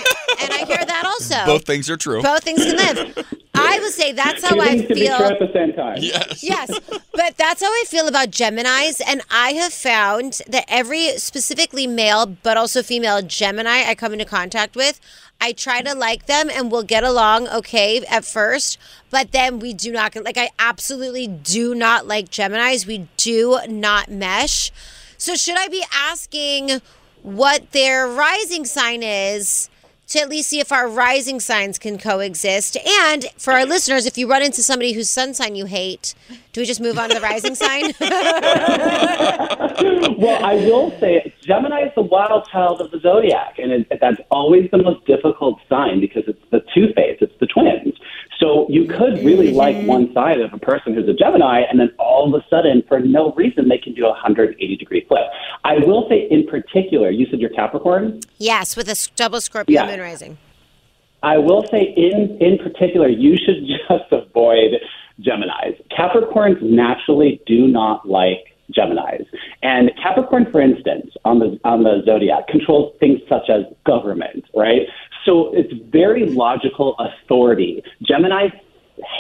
and 0.41 0.53
I 0.53 0.63
hear 0.65 0.83
that 0.85 1.03
also. 1.05 1.45
Both 1.45 1.65
things 1.65 1.89
are 1.89 1.97
true. 1.97 2.21
Both 2.21 2.43
things 2.43 2.63
can 2.63 2.75
live. 2.75 3.25
I 3.53 3.79
would 3.79 3.91
say 3.91 4.11
that's 4.11 4.47
how 4.47 4.59
I 4.59 4.69
things 4.69 4.87
to 4.87 4.93
be 4.93 5.01
feel. 5.01 5.13
at 5.13 5.39
the 5.39 5.51
same 5.53 5.73
time. 5.73 5.97
Yes. 5.99 6.43
Yes, 6.43 6.79
but 7.13 7.37
that's 7.37 7.61
how 7.61 7.69
I 7.69 7.83
feel 7.87 8.07
about 8.07 8.29
Geminis. 8.29 9.01
And 9.05 9.21
I 9.29 9.53
have 9.53 9.73
found 9.73 10.41
that 10.47 10.65
every 10.67 11.17
specifically 11.17 11.87
male, 11.87 12.25
but 12.25 12.57
also 12.57 12.83
female 12.83 13.21
Gemini 13.21 13.83
I 13.87 13.95
come 13.95 14.13
into 14.13 14.25
contact 14.25 14.75
with, 14.75 15.01
I 15.41 15.53
try 15.53 15.81
to 15.81 15.95
like 15.95 16.25
them 16.25 16.49
and 16.49 16.71
we'll 16.71 16.83
get 16.83 17.03
along 17.03 17.47
okay 17.47 18.05
at 18.05 18.25
first, 18.25 18.77
but 19.09 19.31
then 19.31 19.59
we 19.59 19.73
do 19.73 19.91
not, 19.91 20.15
like, 20.15 20.37
I 20.37 20.49
absolutely 20.59 21.27
do 21.27 21.73
not 21.73 22.07
like 22.07 22.29
Geminis. 22.29 22.85
We 22.85 23.07
do 23.17 23.59
not 23.67 24.09
mesh. 24.09 24.71
So, 25.17 25.35
should 25.35 25.57
I 25.57 25.67
be 25.67 25.83
asking 25.93 26.81
what 27.23 27.71
their 27.71 28.07
rising 28.07 28.65
sign 28.65 29.01
is? 29.03 29.69
To 30.09 30.19
at 30.19 30.29
least 30.29 30.49
see 30.49 30.59
if 30.59 30.71
our 30.71 30.87
rising 30.87 31.39
signs 31.39 31.77
can 31.77 31.97
coexist. 31.97 32.77
And 32.77 33.25
for 33.37 33.53
our 33.53 33.65
listeners, 33.65 34.05
if 34.05 34.17
you 34.17 34.27
run 34.29 34.41
into 34.41 34.63
somebody 34.63 34.93
whose 34.93 35.09
sun 35.09 35.33
sign 35.33 35.55
you 35.55 35.65
hate, 35.65 36.15
do 36.51 36.61
we 36.61 36.65
just 36.65 36.81
move 36.81 36.97
on 36.97 37.09
to 37.09 37.15
the 37.15 37.21
rising 37.21 37.55
sign? 37.55 37.93
well, 40.17 40.43
I 40.43 40.55
will 40.55 40.91
say 40.99 41.33
Gemini 41.41 41.85
is 41.85 41.91
the 41.95 42.01
wild 42.01 42.47
child 42.51 42.81
of 42.81 42.89
the 42.91 42.99
zodiac, 42.99 43.59
and 43.59 43.71
it, 43.71 43.87
that's 44.01 44.19
always 44.31 44.69
the 44.71 44.79
most 44.79 45.05
difficult 45.05 45.59
sign 45.69 45.99
because 45.99 46.23
it's 46.27 46.43
the 46.51 46.61
two 46.73 46.91
face, 46.95 47.17
it's 47.21 47.37
the 47.39 47.47
twins. 47.47 47.93
So 48.39 48.67
you 48.69 48.85
could 48.85 49.23
really 49.25 49.47
mm-hmm. 49.47 49.57
like 49.57 49.85
one 49.85 50.13
side 50.13 50.39
of 50.39 50.53
a 50.53 50.57
person 50.57 50.93
who's 50.93 51.07
a 51.09 51.13
Gemini, 51.13 51.61
and 51.69 51.79
then 51.79 51.89
all 51.99 52.33
of 52.33 52.41
a 52.41 52.45
sudden, 52.49 52.83
for 52.87 52.99
no 52.99 53.33
reason, 53.33 53.67
they 53.67 53.77
can 53.77 53.93
do 53.93 54.05
a 54.05 54.09
180 54.09 54.77
degree 54.77 55.05
flip. 55.07 55.23
I 55.65 55.75
will 55.79 56.07
say, 56.09 56.27
in 56.31 56.47
particular, 56.47 57.09
you 57.09 57.27
said 57.29 57.39
you're 57.39 57.49
Capricorn. 57.49 58.21
yes, 58.37 58.77
with 58.77 58.87
a 58.87 59.09
double 59.15 59.41
Scorpio 59.41 59.81
Yeah. 59.81 59.87
moon 59.87 59.99
rising. 59.99 60.37
I 61.21 61.37
will 61.37 61.65
say, 61.69 61.93
in 61.97 62.37
in 62.39 62.57
particular, 62.59 63.09
you 63.09 63.35
should 63.35 63.67
just 63.89 64.11
avoid 64.11 64.79
Geminis. 65.21 65.75
Capricorns 65.91 66.61
naturally 66.61 67.41
do 67.45 67.67
not 67.67 68.07
like 68.07 68.55
Geminis, 68.71 69.25
and 69.63 69.91
Capricorn, 70.01 70.49
for 70.51 70.61
instance, 70.61 71.11
on 71.25 71.39
the 71.39 71.59
on 71.65 71.83
the 71.83 72.03
zodiac, 72.05 72.47
controls 72.47 72.95
things 72.99 73.19
such 73.27 73.49
as 73.49 73.63
government, 73.85 74.45
right? 74.55 74.83
So 75.29 75.51
it's 75.53 75.71
very 75.91 76.25
logical 76.25 76.95
authority. 76.97 77.83
Gemini 78.01 78.47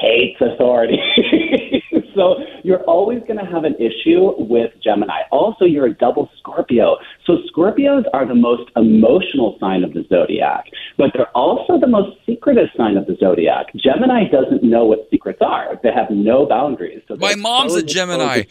hates 0.01 0.41
authority. 0.41 0.97
so 2.15 2.37
you're 2.63 2.81
always 2.85 3.19
going 3.27 3.37
to 3.37 3.45
have 3.45 3.63
an 3.63 3.75
issue 3.75 4.33
with 4.39 4.71
Gemini. 4.83 5.21
Also, 5.31 5.65
you're 5.65 5.85
a 5.85 5.93
double 5.93 6.27
Scorpio. 6.39 6.97
So 7.27 7.37
Scorpios 7.53 8.05
are 8.11 8.27
the 8.27 8.33
most 8.33 8.71
emotional 8.75 9.55
sign 9.59 9.83
of 9.83 9.93
the 9.93 10.03
zodiac, 10.09 10.65
but 10.97 11.11
they're 11.13 11.29
also 11.37 11.79
the 11.79 11.87
most 11.87 12.17
secretive 12.25 12.69
sign 12.75 12.97
of 12.97 13.05
the 13.05 13.15
zodiac. 13.19 13.67
Gemini 13.75 14.23
doesn't 14.31 14.63
know 14.63 14.85
what 14.85 15.07
secrets 15.11 15.39
are. 15.41 15.79
They 15.83 15.91
have 15.93 16.09
no 16.09 16.47
boundaries. 16.47 17.03
So 17.07 17.17
My 17.17 17.35
mom's 17.35 17.75
a 17.75 17.83
Gemini. 17.83 18.45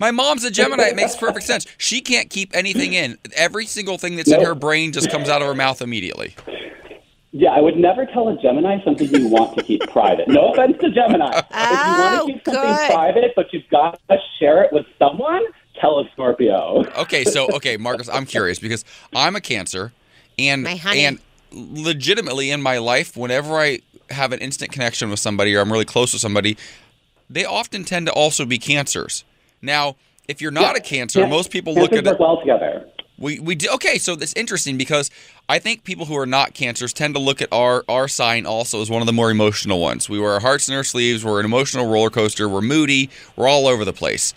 My 0.00 0.12
mom's 0.12 0.44
a 0.44 0.50
Gemini. 0.50 0.84
It 0.84 0.96
makes 0.96 1.14
perfect 1.14 1.44
sense. 1.44 1.66
She 1.76 2.00
can't 2.00 2.30
keep 2.30 2.56
anything 2.56 2.94
in. 2.94 3.18
Every 3.36 3.66
single 3.66 3.98
thing 3.98 4.16
that's 4.16 4.32
in 4.32 4.42
her 4.42 4.54
brain 4.54 4.92
just 4.92 5.10
comes 5.10 5.28
out 5.28 5.42
of 5.42 5.48
her 5.48 5.54
mouth 5.54 5.82
immediately. 5.82 6.34
Yeah, 7.34 7.50
I 7.50 7.60
would 7.60 7.76
never 7.76 8.04
tell 8.04 8.28
a 8.28 8.36
Gemini 8.40 8.82
something 8.84 9.08
you 9.08 9.26
want 9.28 9.56
to 9.56 9.64
keep 9.64 9.80
private. 9.88 10.28
No 10.28 10.52
offense 10.52 10.76
to 10.82 10.90
Gemini. 10.90 11.30
if 11.38 11.44
you 11.50 11.54
Oh, 11.54 11.98
want 11.98 12.26
to 12.26 12.32
keep 12.34 12.44
something 12.44 12.62
good. 12.62 12.90
private, 12.90 13.32
but 13.34 13.52
you've 13.54 13.68
got 13.70 13.98
to 14.10 14.18
share 14.38 14.62
it 14.64 14.72
with 14.72 14.84
someone, 14.98 15.42
tell 15.80 15.98
a 15.98 16.04
Scorpio. 16.12 16.84
Okay, 16.98 17.24
so 17.24 17.48
okay, 17.54 17.78
Markus, 17.78 18.08
I'm 18.10 18.26
curious 18.26 18.58
because 18.58 18.84
I'm 19.14 19.34
a 19.34 19.40
Cancer, 19.40 19.92
and 20.38 20.68
and 20.86 21.18
legitimately 21.50 22.50
in 22.50 22.60
my 22.62 22.78
life, 22.78 23.16
whenever 23.16 23.54
I 23.58 23.80
have 24.10 24.32
an 24.32 24.40
instant 24.40 24.72
connection 24.72 25.08
with 25.10 25.18
somebody 25.18 25.54
or 25.54 25.60
I'm 25.60 25.72
really 25.72 25.84
close 25.86 26.12
with 26.12 26.20
somebody, 26.20 26.56
they 27.30 27.44
often 27.46 27.84
tend 27.84 28.06
to 28.06 28.12
also 28.12 28.44
be 28.44 28.58
Cancers. 28.58 29.24
Now, 29.62 29.96
if 30.28 30.42
you're 30.42 30.50
not 30.50 30.76
a 30.76 30.80
Cancer, 30.80 31.20
Yeah, 31.20 31.26
most 31.28 31.50
people 31.50 31.72
look 31.74 31.90
Cancers 31.92 31.98
at 32.00 32.06
it. 32.06 32.10
work 32.10 32.20
well 32.20 32.40
together. 32.40 32.88
We 33.22 33.38
we 33.38 33.54
do 33.54 33.70
okay, 33.74 33.98
so 33.98 34.16
that's 34.16 34.32
interesting 34.32 34.76
because 34.76 35.08
I 35.48 35.60
think 35.60 35.84
people 35.84 36.06
who 36.06 36.18
are 36.18 36.26
not 36.26 36.54
cancers 36.54 36.92
tend 36.92 37.14
to 37.14 37.20
look 37.20 37.40
at 37.40 37.52
our 37.52 37.84
our 37.88 38.08
sign 38.08 38.46
also 38.46 38.82
as 38.82 38.90
one 38.90 39.00
of 39.00 39.06
the 39.06 39.12
more 39.12 39.30
emotional 39.30 39.78
ones. 39.78 40.08
We 40.08 40.18
wear 40.18 40.32
our 40.32 40.40
hearts 40.40 40.68
in 40.68 40.74
our 40.74 40.82
sleeves, 40.82 41.24
we're 41.24 41.38
an 41.38 41.46
emotional 41.46 41.86
roller 41.86 42.10
coaster, 42.10 42.48
we're 42.48 42.62
moody, 42.62 43.10
we're 43.36 43.46
all 43.46 43.68
over 43.68 43.84
the 43.84 43.92
place. 43.92 44.34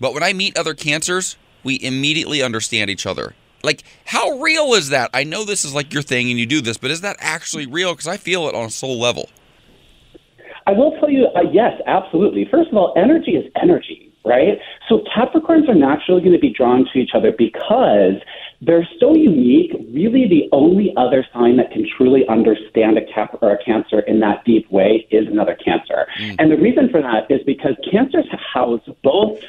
But 0.00 0.14
when 0.14 0.24
I 0.24 0.32
meet 0.32 0.58
other 0.58 0.74
cancers, 0.74 1.36
we 1.62 1.80
immediately 1.80 2.42
understand 2.42 2.90
each 2.90 3.06
other. 3.06 3.36
Like 3.62 3.84
how 4.04 4.40
real 4.40 4.74
is 4.74 4.88
that? 4.88 5.10
I 5.14 5.22
know 5.22 5.44
this 5.44 5.64
is 5.64 5.72
like 5.72 5.92
your 5.92 6.02
thing 6.02 6.28
and 6.28 6.36
you 6.36 6.44
do 6.44 6.60
this, 6.60 6.76
but 6.76 6.90
is 6.90 7.02
that 7.02 7.16
actually 7.20 7.66
real 7.66 7.94
cuz 7.94 8.08
I 8.08 8.16
feel 8.16 8.48
it 8.48 8.56
on 8.56 8.64
a 8.64 8.70
soul 8.70 8.98
level. 8.98 9.28
I 10.66 10.72
will 10.72 10.98
tell 10.98 11.10
you, 11.10 11.26
uh, 11.36 11.42
yes, 11.52 11.80
absolutely. 11.86 12.46
First 12.50 12.70
of 12.70 12.76
all, 12.76 12.94
energy 12.96 13.32
is 13.36 13.44
energy, 13.54 14.03
right? 14.24 14.58
So 14.88 15.04
Capricorns 15.14 15.68
are 15.68 15.74
naturally 15.74 16.20
going 16.20 16.32
to 16.32 16.38
be 16.38 16.52
drawn 16.52 16.86
to 16.92 16.98
each 16.98 17.10
other 17.14 17.32
because 17.36 18.14
they're 18.60 18.88
so 18.98 19.14
unique. 19.14 19.72
Really, 19.92 20.26
the 20.28 20.48
only 20.52 20.92
other 20.96 21.26
sign 21.32 21.56
that 21.58 21.70
can 21.70 21.86
truly 21.96 22.26
understand 22.28 22.96
a 22.96 23.04
Cap 23.04 23.38
or 23.42 23.52
a 23.52 23.62
Cancer 23.62 24.00
in 24.00 24.20
that 24.20 24.44
deep 24.44 24.70
way 24.70 25.06
is 25.10 25.26
another 25.26 25.54
Cancer. 25.54 26.06
Mm. 26.18 26.36
And 26.38 26.50
the 26.50 26.56
reason 26.56 26.88
for 26.90 27.02
that 27.02 27.30
is 27.30 27.40
because 27.44 27.74
Cancers 27.90 28.26
house 28.52 28.80
both 29.02 29.40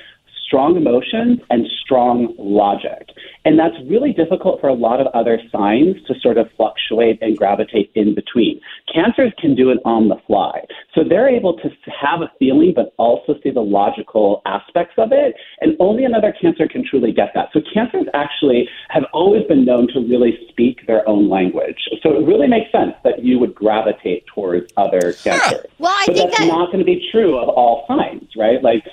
strong 0.46 0.78
emotions 0.78 1.39
and 1.50 1.66
strong 1.84 2.34
logic. 2.38 3.10
And 3.46 3.60
that's 3.60 3.76
really 3.88 4.14
difficult 4.14 4.62
for 4.62 4.68
a 4.68 4.74
lot 4.74 5.00
of 5.00 5.08
other 5.08 5.39
signs 5.52 5.96
to 6.08 6.14
sort 6.20 6.38
of 6.38 6.48
fluctuate 6.56 7.20
and 7.22 7.38
gravitate 7.38 7.91
in 7.96 8.16
between. 8.16 8.60
Cancers 8.93 9.34
can 9.39 9.56
do 9.56 9.70
it 9.70 9.80
on 9.86 10.08
the 10.10 10.16
fly. 10.28 10.62
So 10.93 11.04
they're 11.08 11.30
able 11.30 11.58
to 11.58 11.70
have 12.02 12.22
a 12.22 12.32
feeling, 12.39 12.74
but 12.76 12.93
also 12.98 13.36
see 13.43 13.52
the 13.52 13.62
logical 13.62 14.41
aspects 14.46 14.96
of 14.98 15.12
it. 15.12 15.36
And 15.62 15.76
only 15.80 16.06
another 16.06 16.34
Cancer 16.39 16.68
can 16.68 16.84
truly 16.88 17.12
get 17.12 17.32
that. 17.36 17.50
So 17.54 17.62
Cancers 17.74 18.06
actually 18.14 18.68
have 18.89 19.04
always 19.14 19.46
been 19.48 19.66
known 19.66 19.88
to 19.93 20.00
really 20.00 20.38
speak 20.50 20.86
their 20.88 21.08
own 21.08 21.30
language. 21.30 21.78
So 22.02 22.12
it 22.18 22.26
really 22.26 22.48
makes 22.48 22.72
sense 22.72 22.93
that 23.04 23.24
you 23.24 23.39
would 23.39 23.54
gravitate 23.56 24.26
towards 24.28 24.72
other 24.78 25.14
Cancers. 25.24 25.66
Well, 25.80 25.91
I 25.91 26.04
but 26.08 26.16
think 26.16 26.30
that's 26.32 26.39
that- 26.39 26.48
not 26.48 26.68
going 26.68 26.80
to 26.80 26.86
be 26.86 27.08
true 27.12 27.38
of 27.38 27.50
all 27.50 27.86
signs, 27.88 28.30
right? 28.38 28.62
Like 28.62 28.84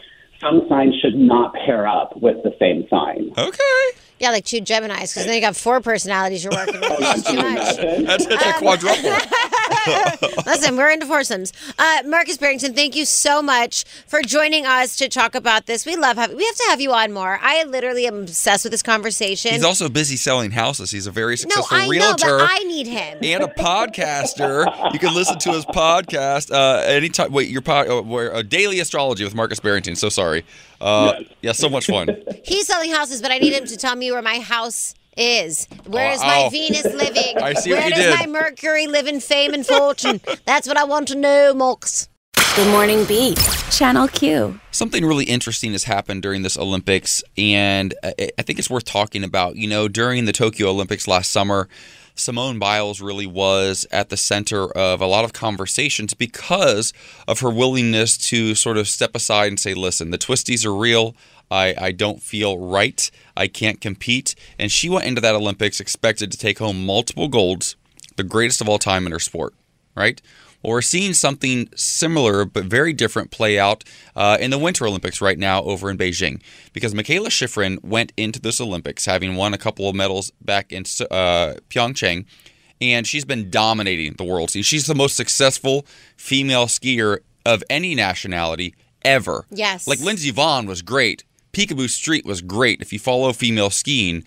some 0.43 0.67
signs 0.69 0.95
should 1.01 1.15
not 1.15 1.55
pair 1.55 1.87
up 1.87 2.21
with 2.21 2.43
the 2.43 2.55
same 2.59 2.87
sign. 2.91 3.33
Okay. 3.39 3.99
Yeah, 4.19 4.31
like 4.31 4.45
two 4.45 4.61
Geminis, 4.61 5.15
because 5.15 5.27
then 5.27 5.35
you 5.35 5.41
got 5.41 5.57
four 5.57 5.81
personalities 5.81 6.45
you're 6.45 6.53
working 6.53 6.81
with. 6.81 6.91
Oh, 6.93 6.97
it's 7.01 7.29
too 7.29 7.37
much. 7.37 8.07
That's, 8.07 8.27
that's 8.27 8.45
a 8.45 8.55
um, 8.55 8.59
quadruple. 8.61 9.11
Listen, 10.47 10.77
we're 10.77 10.91
into 10.91 11.07
foursomes. 11.07 11.53
Uh, 11.79 12.03
Markus 12.07 12.37
Barrington, 12.39 12.75
thank 12.75 12.95
you 12.95 13.05
so 13.05 13.43
much 13.43 13.85
for 14.07 14.23
joining 14.23 14.67
us 14.67 14.97
to 14.97 15.09
talk 15.09 15.35
about 15.35 15.67
this. 15.67 15.85
We 15.87 15.97
love 15.97 16.17
having. 16.17 16.37
We 16.37 16.45
have 16.45 16.57
to 16.57 16.65
have 16.69 16.81
you 16.81 16.93
on 16.93 17.13
more. 17.13 17.39
I 17.43 17.65
literally 17.65 18.07
am 18.07 18.23
obsessed 18.23 18.65
with 18.65 18.71
this 18.71 18.83
conversation. 18.83 19.53
He's 19.53 19.65
also 19.65 19.89
busy 19.89 20.17
selling 20.17 20.51
houses. 20.51 20.91
He's 20.91 21.07
a 21.07 21.11
very 21.11 21.33
no, 21.33 21.37
successful 21.37 21.77
I 21.77 21.85
know, 21.85 21.91
realtor. 21.91 22.39
but 22.39 22.51
I 22.51 22.59
need 22.59 22.87
him. 22.87 23.19
and 23.23 23.45
a 23.45 23.49
podcaster. 23.49 24.93
You 24.93 24.99
can 24.99 25.15
listen 25.15 25.39
to 25.41 25.53
his 25.53 25.65
podcast 25.67 26.53
uh, 26.53 26.83
anytime. 26.87 27.33
Wait, 27.33 27.49
your 27.49 27.63
pod, 27.63 27.89
uh, 27.89 28.03
where, 28.03 28.35
uh, 28.35 28.43
daily 28.43 28.81
astrology 28.81 29.25
with 29.25 29.35
Markus 29.35 29.61
Barrington. 29.61 29.97
So 29.97 30.09
sorry. 30.09 30.45
Uh, 30.81 31.23
yeah, 31.41 31.53
so 31.53 31.69
much 31.69 31.87
fun. 31.87 32.17
He's 32.45 32.67
selling 32.67 32.91
houses, 32.91 33.23
but 33.23 33.31
I 33.31 33.39
need 33.39 33.53
him 33.53 33.67
to 33.67 33.77
tell 33.77 33.95
me 33.95 34.11
where 34.11 34.23
my 34.23 34.41
house 34.41 34.95
is. 35.17 35.69
Oh, 35.73 35.91
Where 35.91 36.11
Oh, 36.11 36.15
is 36.15 36.21
my 36.21 36.43
ow. 36.45 36.49
Venus 36.51 36.85
living? 36.95 37.39
I 37.39 37.55
see 37.55 37.71
Where 37.73 37.81
what 37.83 37.89
you 37.91 37.95
does 37.97 38.19
did. 38.19 38.19
my 38.19 38.27
Mercury 38.27 38.87
live 38.87 39.07
in 39.07 39.21
fame 39.21 39.55
and 39.55 39.67
fortune? 39.67 40.21
That's 40.45 40.67
what 40.69 40.77
I 40.77 40.85
want 40.85 41.09
to 41.09 41.15
know, 41.17 41.55
Mox. 41.55 42.09
Good 42.57 42.71
Morning 42.71 43.05
Beat. 43.07 43.39
Channel 43.71 44.09
Q. 44.09 44.61
Something 44.73 45.07
really 45.07 45.25
interesting 45.25 45.73
has 45.73 45.85
happened 45.85 46.21
during 46.23 46.43
this 46.43 46.59
Olympics, 46.59 47.23
and 47.39 47.95
I 48.05 48.29
I 48.39 48.43
think 48.43 48.59
it's 48.59 48.69
worth 48.69 48.85
talking 48.85 49.25
about. 49.25 49.57
You 49.57 49.69
know, 49.69 49.89
during 49.89 50.27
the 50.27 50.33
Tokyo 50.33 50.69
Olympics 50.69 51.09
last 51.09 51.33
summer, 51.33 51.67
Simone 52.15 52.59
Biles 52.59 53.01
really 53.01 53.27
was 53.27 53.87
at 53.91 54.11
the 54.11 54.19
center 54.19 54.71
of 54.77 55.01
a 55.01 55.07
lot 55.07 55.25
of 55.25 55.33
conversations 55.33 56.13
because 56.13 56.93
of 57.27 57.41
her 57.41 57.49
willingness 57.49 58.19
to 58.29 58.55
sort 58.55 58.77
of 58.77 58.87
step 58.87 59.15
aside 59.15 59.47
and 59.49 59.59
say, 59.59 59.73
listen, 59.73 60.11
the 60.11 60.19
twisties 60.19 60.67
are 60.67 60.75
real. 60.75 61.17
I, 61.53 61.75
I 61.79 61.93
don't 61.93 62.23
feel 62.23 62.59
right. 62.59 63.11
I 63.37 63.47
can't 63.47 63.81
compete. 63.81 64.35
And 64.59 64.73
she 64.73 64.89
went 64.89 65.05
into 65.05 65.21
that 65.21 65.35
Olympics 65.35 65.81
expected 65.81 66.33
to 66.33 66.39
take 66.39 66.59
home 66.59 66.87
multiple 66.87 67.29
golds, 67.29 67.77
the 68.17 68.25
greatest 68.25 68.61
of 68.63 68.69
all 68.69 68.79
time 68.79 69.05
in 69.05 69.13
her 69.13 69.19
sport, 69.19 69.55
right? 69.95 70.21
Well, 70.63 70.73
we're 70.73 70.83
seeing 70.83 71.13
something 71.13 71.69
similar 71.75 72.45
but 72.45 72.65
very 72.65 72.93
different 72.93 73.31
play 73.31 73.59
out 73.59 73.85
uh, 74.17 74.39
in 74.41 74.51
the 74.51 74.59
Winter 74.59 74.87
Olympics 74.87 75.21
right 75.21 75.39
now 75.39 75.63
over 75.63 75.91
in 75.91 75.99
Beijing 75.99 76.41
because 76.73 76.95
Mikaela 76.95 77.27
Shiffrin 77.27 77.83
went 77.85 78.13
into 78.17 78.41
this 78.41 78.61
Olympics 78.61 79.05
having 79.05 79.35
won 79.35 79.53
a 79.53 79.59
couple 79.59 79.89
of 79.89 79.95
medals 79.95 80.33
back 80.41 80.73
in 80.73 80.83
uh, 81.11 81.55
Pyeongchang, 81.69 82.25
and 82.81 83.07
she's 83.07 83.25
been 83.25 83.51
dominating 83.51 84.15
the 84.15 84.25
world 84.25 84.51
scene. 84.51 84.63
She's 84.63 84.87
the 84.87 84.95
most 84.95 85.17
successful 85.17 85.85
female 86.17 86.67
skier 86.67 87.19
of 87.45 87.65
any 87.69 87.95
nationality 87.95 88.75
ever. 89.05 89.47
Yes. 89.51 89.89
Like 89.89 90.01
Lindsey 90.01 90.33
Vonn 90.33 90.67
was 90.67 90.81
great. 90.81 91.25
Picabo 91.53 91.89
Street 91.89 92.25
was 92.25 92.41
great 92.41 92.81
if 92.81 92.93
you 92.93 92.99
follow 92.99 93.33
female 93.33 93.71
skiing, 93.71 94.25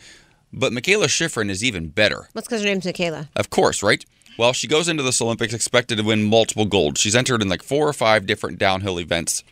but 0.54 0.72
Mikaela 0.72 1.06
Shiffrin 1.06 1.50
is 1.50 1.64
even 1.64 1.90
better. 1.90 2.30
What's 2.34 2.48
because 2.48 2.62
her 2.62 2.68
name's 2.68 2.86
Michaela? 2.86 3.30
Of 3.36 3.50
course, 3.50 3.82
right? 3.82 4.06
Well, 4.38 4.54
she 4.54 4.68
goes 4.68 4.88
into 4.88 5.02
this 5.02 5.22
Olympics 5.22 5.54
expected 5.54 5.98
to 5.98 6.04
win 6.04 6.24
multiple 6.24 6.66
gold. 6.66 6.98
She's 6.98 7.16
entered 7.16 7.42
in 7.42 7.50
like 7.50 7.64
four 7.64 7.88
or 7.88 7.94
five 7.94 8.26
different 8.26 8.60
downhill 8.60 9.00
events. 9.00 9.44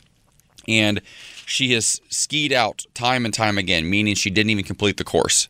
And 0.68 1.02
she 1.46 1.74
has 1.74 2.00
skied 2.10 2.54
out 2.54 2.86
time 2.94 3.26
and 3.26 3.34
time 3.34 3.58
again, 3.58 3.90
meaning 3.90 4.16
she 4.16 4.30
didn't 4.30 4.50
even 4.52 4.64
complete 4.64 4.98
the 4.98 5.04
course. 5.04 5.48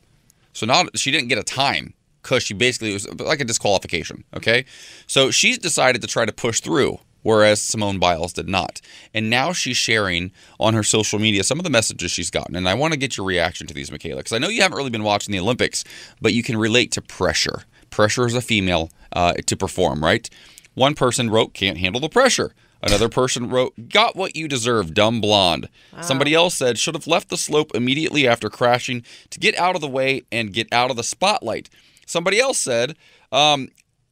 So 0.54 0.66
not 0.66 0.98
she 0.98 1.12
didn't 1.12 1.30
get 1.30 1.38
a 1.38 1.44
time 1.44 1.94
because 2.22 2.44
she 2.44 2.54
basically 2.54 2.92
it 2.92 2.94
was 2.94 3.20
like 3.20 3.42
a 3.42 3.46
disqualification. 3.46 4.24
Okay, 4.36 4.66
so 5.08 5.30
she's 5.30 5.58
decided 5.58 6.02
to 6.02 6.08
try 6.08 6.26
to 6.26 6.32
push 6.32 6.62
through, 6.62 7.00
whereas 7.24 7.62
Simone 7.62 8.00
Biles 8.00 8.34
did 8.34 8.48
not. 8.48 8.82
And 9.14 9.30
now 9.30 9.52
she's 9.52 9.78
sharing 9.78 10.32
on 10.60 10.74
her 10.74 10.84
social 10.84 11.20
media 11.20 11.44
some 11.44 11.60
of 11.60 11.64
the 11.64 11.70
messages 11.70 12.12
she's 12.12 12.30
gotten. 12.30 12.56
And 12.56 12.70
I 12.70 12.74
want 12.76 12.94
to 12.94 13.00
get 13.00 13.18
your 13.18 13.26
reaction 13.26 13.68
to 13.68 13.74
these, 13.74 13.92
Michaela, 13.92 14.18
because 14.18 14.34
I 14.34 14.38
know 14.38 14.50
you 14.50 14.62
haven't 14.62 14.78
really 14.78 14.90
been 14.90 15.04
watching 15.04 15.32
the 15.32 15.40
Olympics, 15.40 15.84
but 16.22 16.34
you 16.34 16.44
can 16.44 16.58
relate 16.58 16.92
to 16.92 17.02
pressure. 17.02 17.64
Pressure 17.90 18.26
as 18.26 18.36
a 18.36 18.42
female 18.42 18.92
uh, 19.14 19.34
to 19.34 19.58
perform, 19.58 20.04
right? 20.04 20.30
One 20.74 20.96
person 20.96 21.30
wrote, 21.30 21.54
"Can't 21.54 21.78
handle 21.78 22.02
the 22.02 22.10
pressure." 22.10 22.54
Another 22.84 23.08
person 23.08 23.50
wrote, 23.50 23.74
Got 23.88 24.18
what 24.18 24.36
you 24.36 24.50
deserve, 24.50 24.94
dumb 24.94 25.22
blonde. 25.22 25.70
Somebody 26.02 26.34
else 26.34 26.56
said, 26.56 26.78
Should 26.78 26.96
have 26.96 27.08
left 27.08 27.30
the 27.30 27.38
slope 27.38 27.72
immediately 27.74 28.28
after 28.28 28.50
crashing 28.50 29.06
to 29.30 29.40
get 29.40 29.58
out 29.58 29.76
of 29.76 29.82
the 29.82 29.88
way 29.88 30.24
and 30.34 30.52
get 30.52 30.68
out 30.74 30.92
of 30.92 30.98
the 30.98 31.04
spotlight. 31.04 31.70
Somebody 32.06 32.42
else 32.42 32.58
said, 32.58 32.98
um, 33.32 33.70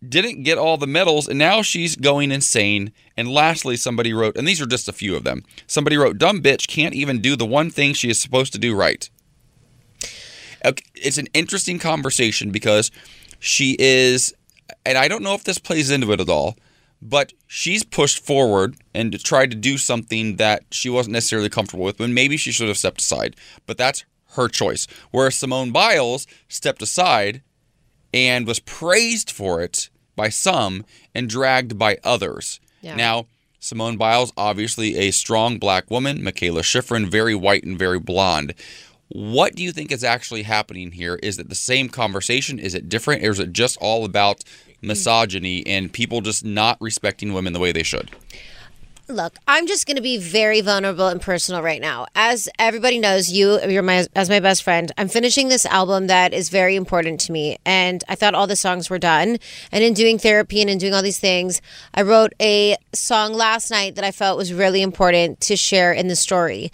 Didn't 0.07 0.43
get 0.43 0.57
all 0.57 0.77
the 0.77 0.87
medals 0.87 1.27
and 1.27 1.37
now 1.37 1.61
she's 1.61 1.95
going 1.95 2.31
insane. 2.31 2.91
And 3.15 3.29
lastly, 3.29 3.75
somebody 3.75 4.13
wrote, 4.13 4.35
and 4.35 4.47
these 4.47 4.61
are 4.61 4.65
just 4.65 4.89
a 4.89 4.93
few 4.93 5.15
of 5.15 5.23
them. 5.23 5.43
Somebody 5.67 5.97
wrote, 5.97 6.17
Dumb 6.17 6.41
bitch 6.41 6.67
can't 6.67 6.95
even 6.95 7.21
do 7.21 7.35
the 7.35 7.45
one 7.45 7.69
thing 7.69 7.93
she 7.93 8.09
is 8.09 8.19
supposed 8.19 8.51
to 8.53 8.59
do 8.59 8.75
right. 8.75 9.09
It's 10.95 11.17
an 11.17 11.27
interesting 11.33 11.79
conversation 11.79 12.51
because 12.51 12.91
she 13.39 13.75
is, 13.79 14.33
and 14.85 14.97
I 14.97 15.07
don't 15.07 15.23
know 15.23 15.33
if 15.33 15.43
this 15.43 15.57
plays 15.57 15.91
into 15.91 16.11
it 16.11 16.19
at 16.21 16.29
all, 16.29 16.55
but 17.01 17.33
she's 17.47 17.83
pushed 17.83 18.23
forward 18.23 18.77
and 18.93 19.19
tried 19.23 19.51
to 19.51 19.57
do 19.57 19.77
something 19.77 20.35
that 20.35 20.63
she 20.71 20.89
wasn't 20.89 21.13
necessarily 21.13 21.49
comfortable 21.49 21.83
with, 21.83 21.99
when 21.99 22.13
maybe 22.13 22.37
she 22.37 22.51
should 22.51 22.67
have 22.67 22.77
stepped 22.77 23.01
aside. 23.01 23.35
But 23.65 23.77
that's 23.77 24.05
her 24.33 24.47
choice. 24.47 24.87
Whereas 25.11 25.35
Simone 25.35 25.71
Biles 25.71 26.27
stepped 26.47 26.81
aside 26.81 27.41
and 28.13 28.45
was 28.45 28.59
praised 28.59 29.31
for 29.31 29.61
it 29.61 29.89
by 30.21 30.29
some 30.29 30.85
and 31.15 31.27
dragged 31.27 31.79
by 31.79 31.97
others. 32.03 32.59
Yeah. 32.81 32.95
Now, 32.95 33.25
Simone 33.59 33.97
Biles, 33.97 34.31
obviously 34.37 34.95
a 34.97 35.09
strong 35.09 35.57
black 35.57 35.89
woman. 35.89 36.19
Mikaela 36.19 36.61
Shiffrin, 36.61 37.07
very 37.07 37.33
white 37.33 37.63
and 37.63 37.77
very 37.77 37.97
blonde. 37.97 38.53
What 39.07 39.55
do 39.55 39.63
you 39.63 39.71
think 39.71 39.91
is 39.91 40.03
actually 40.03 40.43
happening 40.43 40.91
here? 40.91 41.19
Is 41.23 41.39
it 41.39 41.49
the 41.49 41.55
same 41.55 41.89
conversation? 41.89 42.59
Is 42.59 42.75
it 42.75 42.87
different? 42.87 43.23
Or 43.25 43.31
is 43.31 43.39
it 43.39 43.51
just 43.51 43.79
all 43.81 44.05
about 44.05 44.43
misogyny 44.79 45.65
and 45.65 45.91
people 45.91 46.21
just 46.21 46.45
not 46.45 46.77
respecting 46.79 47.33
women 47.33 47.53
the 47.53 47.59
way 47.59 47.71
they 47.71 47.81
should? 47.81 48.11
Look, 49.11 49.35
I'm 49.45 49.67
just 49.67 49.87
going 49.87 49.97
to 49.97 50.01
be 50.01 50.17
very 50.17 50.61
vulnerable 50.61 51.09
and 51.09 51.21
personal 51.21 51.61
right 51.61 51.81
now. 51.81 52.05
As 52.15 52.47
everybody 52.57 52.97
knows, 52.97 53.29
you 53.29 53.59
you're 53.67 53.83
my 53.83 54.07
as 54.15 54.29
my 54.29 54.39
best 54.39 54.63
friend. 54.63 54.89
I'm 54.97 55.09
finishing 55.09 55.49
this 55.49 55.65
album 55.65 56.07
that 56.07 56.33
is 56.33 56.47
very 56.47 56.77
important 56.77 57.19
to 57.21 57.33
me, 57.33 57.57
and 57.65 58.01
I 58.07 58.15
thought 58.15 58.35
all 58.35 58.47
the 58.47 58.55
songs 58.55 58.89
were 58.89 58.99
done. 58.99 59.37
And 59.69 59.83
in 59.83 59.93
doing 59.93 60.17
therapy 60.17 60.61
and 60.61 60.69
in 60.69 60.77
doing 60.77 60.93
all 60.93 61.01
these 61.01 61.19
things, 61.19 61.61
I 61.93 62.03
wrote 62.03 62.31
a 62.41 62.77
song 62.93 63.33
last 63.33 63.69
night 63.69 63.95
that 63.95 64.05
I 64.05 64.11
felt 64.11 64.37
was 64.37 64.53
really 64.53 64.81
important 64.81 65.41
to 65.41 65.57
share 65.57 65.91
in 65.91 66.07
the 66.07 66.15
story. 66.15 66.71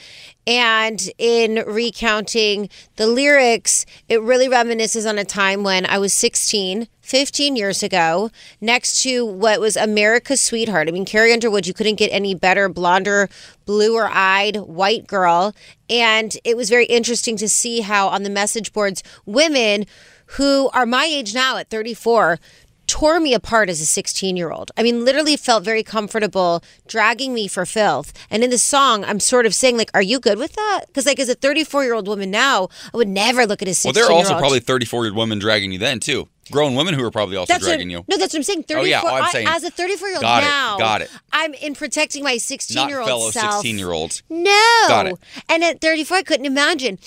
And 0.48 1.12
in 1.18 1.62
recounting 1.68 2.70
the 2.96 3.06
lyrics, 3.06 3.86
it 4.08 4.22
really 4.22 4.48
reminisces 4.48 5.08
on 5.08 5.20
a 5.20 5.26
time 5.26 5.62
when 5.62 5.86
I 5.86 5.98
was 5.98 6.14
16, 6.14 6.88
15 7.02 7.56
years 7.58 7.84
ago, 7.84 8.32
next 8.62 9.02
to 9.04 9.26
what 9.26 9.60
was 9.60 9.76
America's 9.76 10.42
sweetheart. 10.42 10.88
I 10.88 10.92
mean, 10.92 11.04
Carrie 11.04 11.34
Underwood, 11.34 11.68
you 11.68 11.74
couldn't 11.74 11.96
get 11.96 12.14
any 12.14 12.34
better, 12.34 12.70
blonder, 12.70 13.28
bluer 13.66 14.08
eyed 14.10 14.56
white 14.56 15.06
girl. 15.06 15.54
And 15.90 16.38
it 16.46 16.56
was 16.56 16.70
very 16.70 16.86
interesting 16.86 17.36
to 17.38 17.50
see 17.50 17.82
how 17.82 18.08
on 18.08 18.24
the 18.24 18.30
message 18.30 18.72
boards, 18.72 19.04
women 19.26 19.86
who 20.32 20.70
are 20.74 20.86
my 20.86 21.06
age 21.06 21.34
now 21.34 21.58
at 21.58 21.70
34 21.70 22.40
tore 22.88 23.20
me 23.20 23.34
apart 23.34 23.70
as 23.70 23.82
a 23.82 23.86
16 23.86 24.36
year 24.38 24.52
old. 24.52 24.72
I 24.78 24.84
mean, 24.84 25.04
literally 25.06 25.36
felt 25.38 25.64
very 25.64 25.84
comfortable 25.84 26.64
dragging 26.88 27.34
me 27.34 27.48
for 27.48 27.66
filth. 27.66 28.14
And 28.30 28.44
in 28.44 28.50
the 28.50 28.58
song, 28.58 29.04
I'm 29.04 29.20
sort 29.20 29.46
of 29.46 29.54
saying, 29.54 29.78
like, 29.78 29.92
are 29.94 30.02
you 30.02 30.20
good 30.20 30.38
with 30.38 30.54
that? 30.54 30.86
Because, 30.88 31.06
like, 31.06 31.20
as 31.20 31.30
a 31.30 31.36
34 31.36 31.84
year 31.84 31.94
old 31.94 32.08
woman 32.08 32.32
now, 32.32 32.70
I 32.94 32.98
would 32.98 33.10
never 33.10 33.46
look 33.46 33.62
at 33.62 33.68
a 33.68 33.74
16 33.74 33.94
year 33.94 34.04
old. 34.04 34.10
Well, 34.10 34.24
there 34.24 34.32
are 34.32 34.36
also 34.36 34.40
probably 34.42 34.60
34 34.62 35.04
year 35.06 35.12
old 35.12 35.18
women 35.18 35.40
dragging 35.40 35.72
you 35.72 35.80
then, 35.80 36.00
too. 36.00 36.30
Grown 36.50 36.76
women 36.76 36.94
who 36.94 37.04
are 37.04 37.12
probably 37.12 37.36
also 37.36 37.52
That's 37.54 37.64
what, 37.66 37.72
dragging 37.72 37.90
you. 37.90 38.06
no, 38.08 38.16
that's 38.18 38.34
what 38.34 38.40
I'm 38.40 38.44
saying. 38.44 38.64
34. 38.64 38.82
Oh, 38.82 38.86
yeah, 38.86 39.02
oh, 39.04 39.16
I'm 39.16 39.24
I- 39.26 39.32
saying- 39.32 39.48
as 39.50 39.66
a 39.66 39.70
34 39.70 40.08
year 40.08 40.16
old 40.18 40.22
Got 40.22 40.44
it, 40.44 40.46
now, 40.46 40.78
got 40.78 41.02
it. 41.02 41.12
I'm 41.34 41.54
in 41.56 41.76
protecting 41.76 42.24
my 42.24 42.38
16 42.38 42.88
year 42.88 43.00
old 43.00 43.08
fellow 43.10 43.32
16 43.32 43.78
year 43.78 43.92
olds. 43.92 44.24
No. 44.30 44.86
Got 44.88 45.08
it. 45.08 45.16
And 45.50 45.62
at 45.66 45.82
34, 45.82 46.18
I 46.18 46.24
couldn't 46.24 46.46
imagine. 46.46 47.00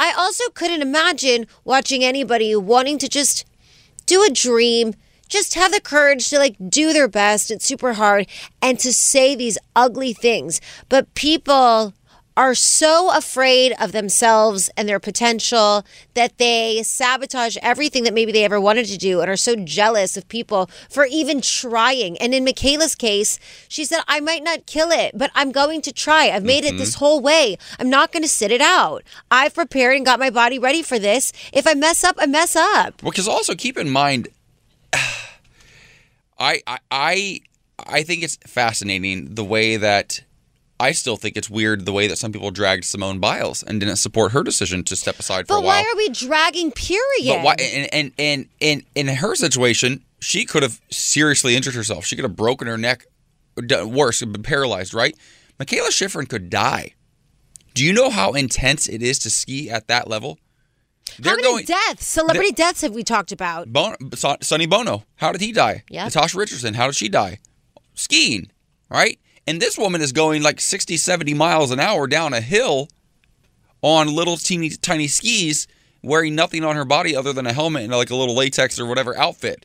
I 0.00 0.12
also 0.18 0.44
couldn't 0.54 0.82
imagine 0.82 1.46
watching 1.64 2.02
anybody 2.02 2.54
wanting 2.56 2.98
to 2.98 3.08
just 3.08 3.44
do 4.06 4.24
a 4.24 4.30
dream, 4.30 4.94
just 5.28 5.54
have 5.54 5.72
the 5.72 5.80
courage 5.80 6.28
to 6.30 6.38
like 6.38 6.56
do 6.68 6.92
their 6.92 7.08
best. 7.08 7.50
It's 7.50 7.64
super 7.64 7.94
hard 7.94 8.26
and 8.60 8.78
to 8.80 8.92
say 8.92 9.34
these 9.34 9.58
ugly 9.76 10.12
things. 10.12 10.60
But 10.88 11.14
people 11.14 11.94
are 12.38 12.54
so 12.54 13.10
afraid 13.12 13.74
of 13.80 13.90
themselves 13.90 14.70
and 14.76 14.88
their 14.88 15.00
potential 15.00 15.84
that 16.14 16.38
they 16.38 16.80
sabotage 16.84 17.56
everything 17.62 18.04
that 18.04 18.14
maybe 18.14 18.30
they 18.30 18.44
ever 18.44 18.60
wanted 18.60 18.86
to 18.86 18.96
do 18.96 19.20
and 19.20 19.28
are 19.28 19.36
so 19.36 19.56
jealous 19.56 20.16
of 20.16 20.28
people 20.28 20.70
for 20.88 21.04
even 21.06 21.40
trying. 21.40 22.16
And 22.18 22.32
in 22.32 22.44
Mikaela's 22.44 22.94
case, 22.94 23.40
she 23.66 23.84
said, 23.84 24.02
I 24.06 24.20
might 24.20 24.44
not 24.44 24.66
kill 24.66 24.92
it, 24.92 25.18
but 25.18 25.32
I'm 25.34 25.50
going 25.50 25.82
to 25.82 25.92
try. 25.92 26.30
I've 26.30 26.44
made 26.44 26.64
it 26.64 26.78
this 26.78 26.92
mm-hmm. 26.92 27.04
whole 27.04 27.20
way. 27.20 27.58
I'm 27.80 27.90
not 27.90 28.12
going 28.12 28.22
to 28.22 28.28
sit 28.28 28.52
it 28.52 28.60
out. 28.60 29.02
I've 29.32 29.54
prepared 29.54 29.96
and 29.96 30.06
got 30.06 30.20
my 30.20 30.30
body 30.30 30.60
ready 30.60 30.82
for 30.82 31.00
this. 31.00 31.32
If 31.52 31.66
I 31.66 31.74
mess 31.74 32.04
up, 32.04 32.14
I 32.20 32.26
mess 32.26 32.54
up. 32.54 33.02
Well, 33.02 33.10
Because 33.10 33.26
also 33.26 33.56
keep 33.56 33.76
in 33.76 33.90
mind, 33.90 34.28
I, 36.38 36.62
I 36.90 37.40
I 37.86 38.02
think 38.02 38.22
it's 38.22 38.36
fascinating 38.46 39.34
the 39.34 39.44
way 39.44 39.76
that 39.76 40.22
I 40.80 40.92
still 40.92 41.16
think 41.16 41.36
it's 41.36 41.50
weird 41.50 41.84
the 41.86 41.92
way 41.92 42.06
that 42.06 42.16
some 42.18 42.32
people 42.32 42.50
dragged 42.50 42.84
Simone 42.84 43.18
Biles 43.18 43.62
and 43.62 43.80
didn't 43.80 43.96
support 43.96 44.32
her 44.32 44.42
decision 44.42 44.84
to 44.84 44.96
step 44.96 45.18
aside 45.18 45.46
for 45.48 45.54
But 45.54 45.58
a 45.58 45.60
while. 45.62 45.82
why 45.82 45.90
are 45.90 45.96
we 45.96 46.08
dragging? 46.10 46.70
Period. 46.72 47.36
But 47.36 47.42
why? 47.44 47.56
And 47.60 47.88
and 47.92 48.12
and 48.18 48.48
and 48.60 48.84
in 48.94 49.08
her 49.08 49.34
situation, 49.34 50.04
she 50.20 50.44
could 50.44 50.62
have 50.62 50.80
seriously 50.90 51.56
injured 51.56 51.74
herself. 51.74 52.04
She 52.06 52.14
could 52.16 52.24
have 52.24 52.36
broken 52.36 52.68
her 52.68 52.78
neck, 52.78 53.06
worse, 53.56 54.20
been 54.22 54.42
paralyzed. 54.42 54.94
Right? 54.94 55.16
Mikaela 55.58 55.88
Shiffrin 55.88 56.28
could 56.28 56.50
die. 56.50 56.94
Do 57.74 57.84
you 57.84 57.92
know 57.92 58.10
how 58.10 58.32
intense 58.32 58.88
it 58.88 59.02
is 59.02 59.18
to 59.20 59.30
ski 59.30 59.70
at 59.70 59.88
that 59.88 60.08
level? 60.08 60.38
How 61.24 61.36
many 61.36 61.64
deaths, 61.64 62.06
celebrity 62.06 62.52
deaths, 62.52 62.80
have 62.82 62.94
we 62.94 63.02
talked 63.02 63.32
about? 63.32 63.72
Bono, 63.72 63.96
Son- 64.14 64.40
Sonny 64.42 64.66
Bono. 64.66 65.04
How 65.16 65.32
did 65.32 65.40
he 65.40 65.52
die? 65.52 65.82
Yeah. 65.88 66.04
Natasha 66.04 66.38
Richardson. 66.38 66.74
How 66.74 66.86
did 66.86 66.96
she 66.96 67.08
die? 67.08 67.38
Skiing. 67.94 68.50
Right? 68.90 69.18
And 69.46 69.60
this 69.60 69.76
woman 69.78 70.00
is 70.00 70.12
going 70.12 70.42
like 70.42 70.60
60, 70.60 70.96
70 70.96 71.34
miles 71.34 71.70
an 71.70 71.80
hour 71.80 72.06
down 72.06 72.32
a 72.34 72.40
hill 72.40 72.88
on 73.82 74.14
little 74.14 74.36
teeny 74.36 74.70
tiny 74.70 75.06
skis, 75.08 75.66
wearing 76.02 76.34
nothing 76.34 76.64
on 76.64 76.76
her 76.76 76.84
body 76.84 77.14
other 77.16 77.32
than 77.32 77.46
a 77.46 77.52
helmet 77.52 77.82
and 77.84 77.92
like 77.92 78.10
a 78.10 78.16
little 78.16 78.34
latex 78.34 78.78
or 78.78 78.86
whatever 78.86 79.16
outfit. 79.16 79.64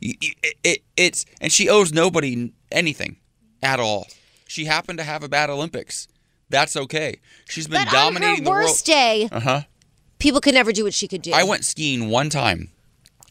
It, 0.00 0.34
it, 0.64 0.78
it's 0.96 1.26
and 1.40 1.52
she 1.52 1.68
owes 1.68 1.92
nobody 1.92 2.52
anything 2.72 3.16
at 3.62 3.78
all. 3.80 4.06
She 4.48 4.64
happened 4.64 4.98
to 4.98 5.04
have 5.04 5.22
a 5.22 5.28
bad 5.28 5.50
Olympics. 5.50 6.08
That's 6.48 6.74
okay. 6.76 7.20
She's 7.48 7.68
been 7.68 7.84
But 7.84 7.88
on 7.88 8.14
dominating 8.14 8.38
her 8.38 8.44
the 8.44 8.50
world. 8.50 8.64
worst 8.64 8.86
day, 8.86 9.28
Uh 9.30 9.40
huh. 9.40 9.60
People 10.20 10.40
could 10.40 10.54
never 10.54 10.72
do 10.72 10.84
what 10.84 10.94
she 10.94 11.08
could 11.08 11.22
do. 11.22 11.32
I 11.34 11.42
went 11.42 11.64
skiing 11.64 12.08
one 12.08 12.30
time. 12.30 12.70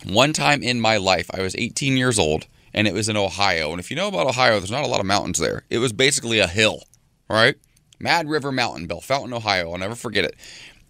One 0.06 0.34
time 0.34 0.62
in 0.62 0.82
my 0.82 0.98
life. 0.98 1.30
I 1.34 1.42
was 1.42 1.56
18 1.56 1.96
years 1.96 2.20
old 2.20 2.48
and 2.74 2.88
it 2.88 2.94
was 2.94 3.08
in 3.08 3.16
Ohio. 3.16 3.72
And 3.72 3.80
if 3.80 3.90
you 3.90 3.96
know 3.96 4.08
about 4.08 4.28
Ohio, 4.28 4.60
there's 4.60 4.72
not 4.72 4.84
a 4.84 4.88
lot 4.88 5.00
of 5.00 5.06
mountains 5.06 5.40
there. 5.40 5.64
It 5.70 5.78
was 5.80 5.94
basically 5.94 6.40
a 6.40 6.48
hill, 6.48 6.84
right? 7.30 7.56
Mad 8.00 8.30
River 8.30 8.52
Mountain, 8.52 8.88
Bellefontaine, 8.88 9.34
Ohio. 9.34 9.72
I'll 9.72 9.78
never 9.78 9.96
forget 9.96 10.26
it. 10.26 10.36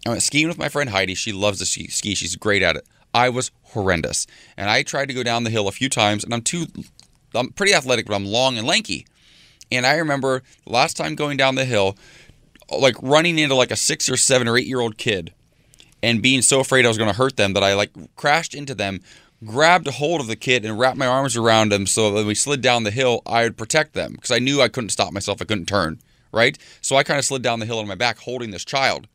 I 0.06 0.10
went 0.10 0.22
skiing 0.22 0.48
with 0.48 0.58
my 0.58 0.68
friend 0.68 0.90
Heidi. 0.90 1.14
She 1.14 1.32
loves 1.32 1.58
to 1.58 1.66
ski. 1.66 2.14
She's 2.14 2.36
great 2.36 2.62
at 2.62 2.76
it. 2.76 2.86
I 3.12 3.28
was 3.28 3.50
horrendous. 3.62 4.26
And 4.56 4.70
I 4.70 4.82
tried 4.82 5.08
to 5.08 5.14
go 5.14 5.22
down 5.22 5.44
the 5.44 5.50
hill 5.50 5.68
a 5.68 5.72
few 5.72 5.88
times 5.88 6.24
and 6.24 6.32
I'm 6.32 6.42
too 6.42 6.66
I'm 7.34 7.50
pretty 7.52 7.74
athletic, 7.74 8.06
but 8.06 8.14
I'm 8.14 8.26
long 8.26 8.58
and 8.58 8.66
lanky. 8.66 9.06
And 9.70 9.86
I 9.86 9.96
remember 9.96 10.42
last 10.66 10.96
time 10.96 11.14
going 11.14 11.36
down 11.36 11.54
the 11.54 11.64
hill, 11.64 11.96
like 12.70 12.96
running 13.02 13.38
into 13.38 13.54
like 13.54 13.70
a 13.70 13.76
six 13.76 14.08
or 14.08 14.16
seven 14.16 14.48
or 14.48 14.56
eight 14.56 14.66
year 14.66 14.80
old 14.80 14.96
kid 14.98 15.32
and 16.02 16.22
being 16.22 16.42
so 16.42 16.60
afraid 16.60 16.84
I 16.84 16.88
was 16.88 16.98
going 16.98 17.10
to 17.10 17.16
hurt 17.16 17.36
them 17.36 17.52
that 17.54 17.62
I 17.62 17.74
like 17.74 17.90
crashed 18.16 18.54
into 18.54 18.74
them, 18.74 19.00
grabbed 19.44 19.86
a 19.86 19.92
hold 19.92 20.20
of 20.20 20.26
the 20.26 20.36
kid 20.36 20.64
and 20.64 20.78
wrapped 20.78 20.98
my 20.98 21.06
arms 21.06 21.36
around 21.36 21.72
him 21.72 21.86
so 21.86 22.10
that 22.10 22.16
when 22.16 22.26
we 22.26 22.34
slid 22.34 22.60
down 22.60 22.84
the 22.84 22.90
hill, 22.90 23.22
I 23.26 23.44
would 23.44 23.56
protect 23.56 23.94
them 23.94 24.12
because 24.12 24.30
I 24.30 24.38
knew 24.38 24.60
I 24.60 24.68
couldn't 24.68 24.90
stop 24.90 25.12
myself. 25.12 25.40
I 25.40 25.44
couldn't 25.44 25.66
turn, 25.66 25.98
right? 26.32 26.58
So 26.80 26.96
I 26.96 27.02
kind 27.02 27.18
of 27.18 27.24
slid 27.24 27.42
down 27.42 27.60
the 27.60 27.66
hill 27.66 27.78
on 27.78 27.88
my 27.88 27.94
back 27.94 28.18
holding 28.18 28.50
this 28.50 28.64
child. 28.64 29.08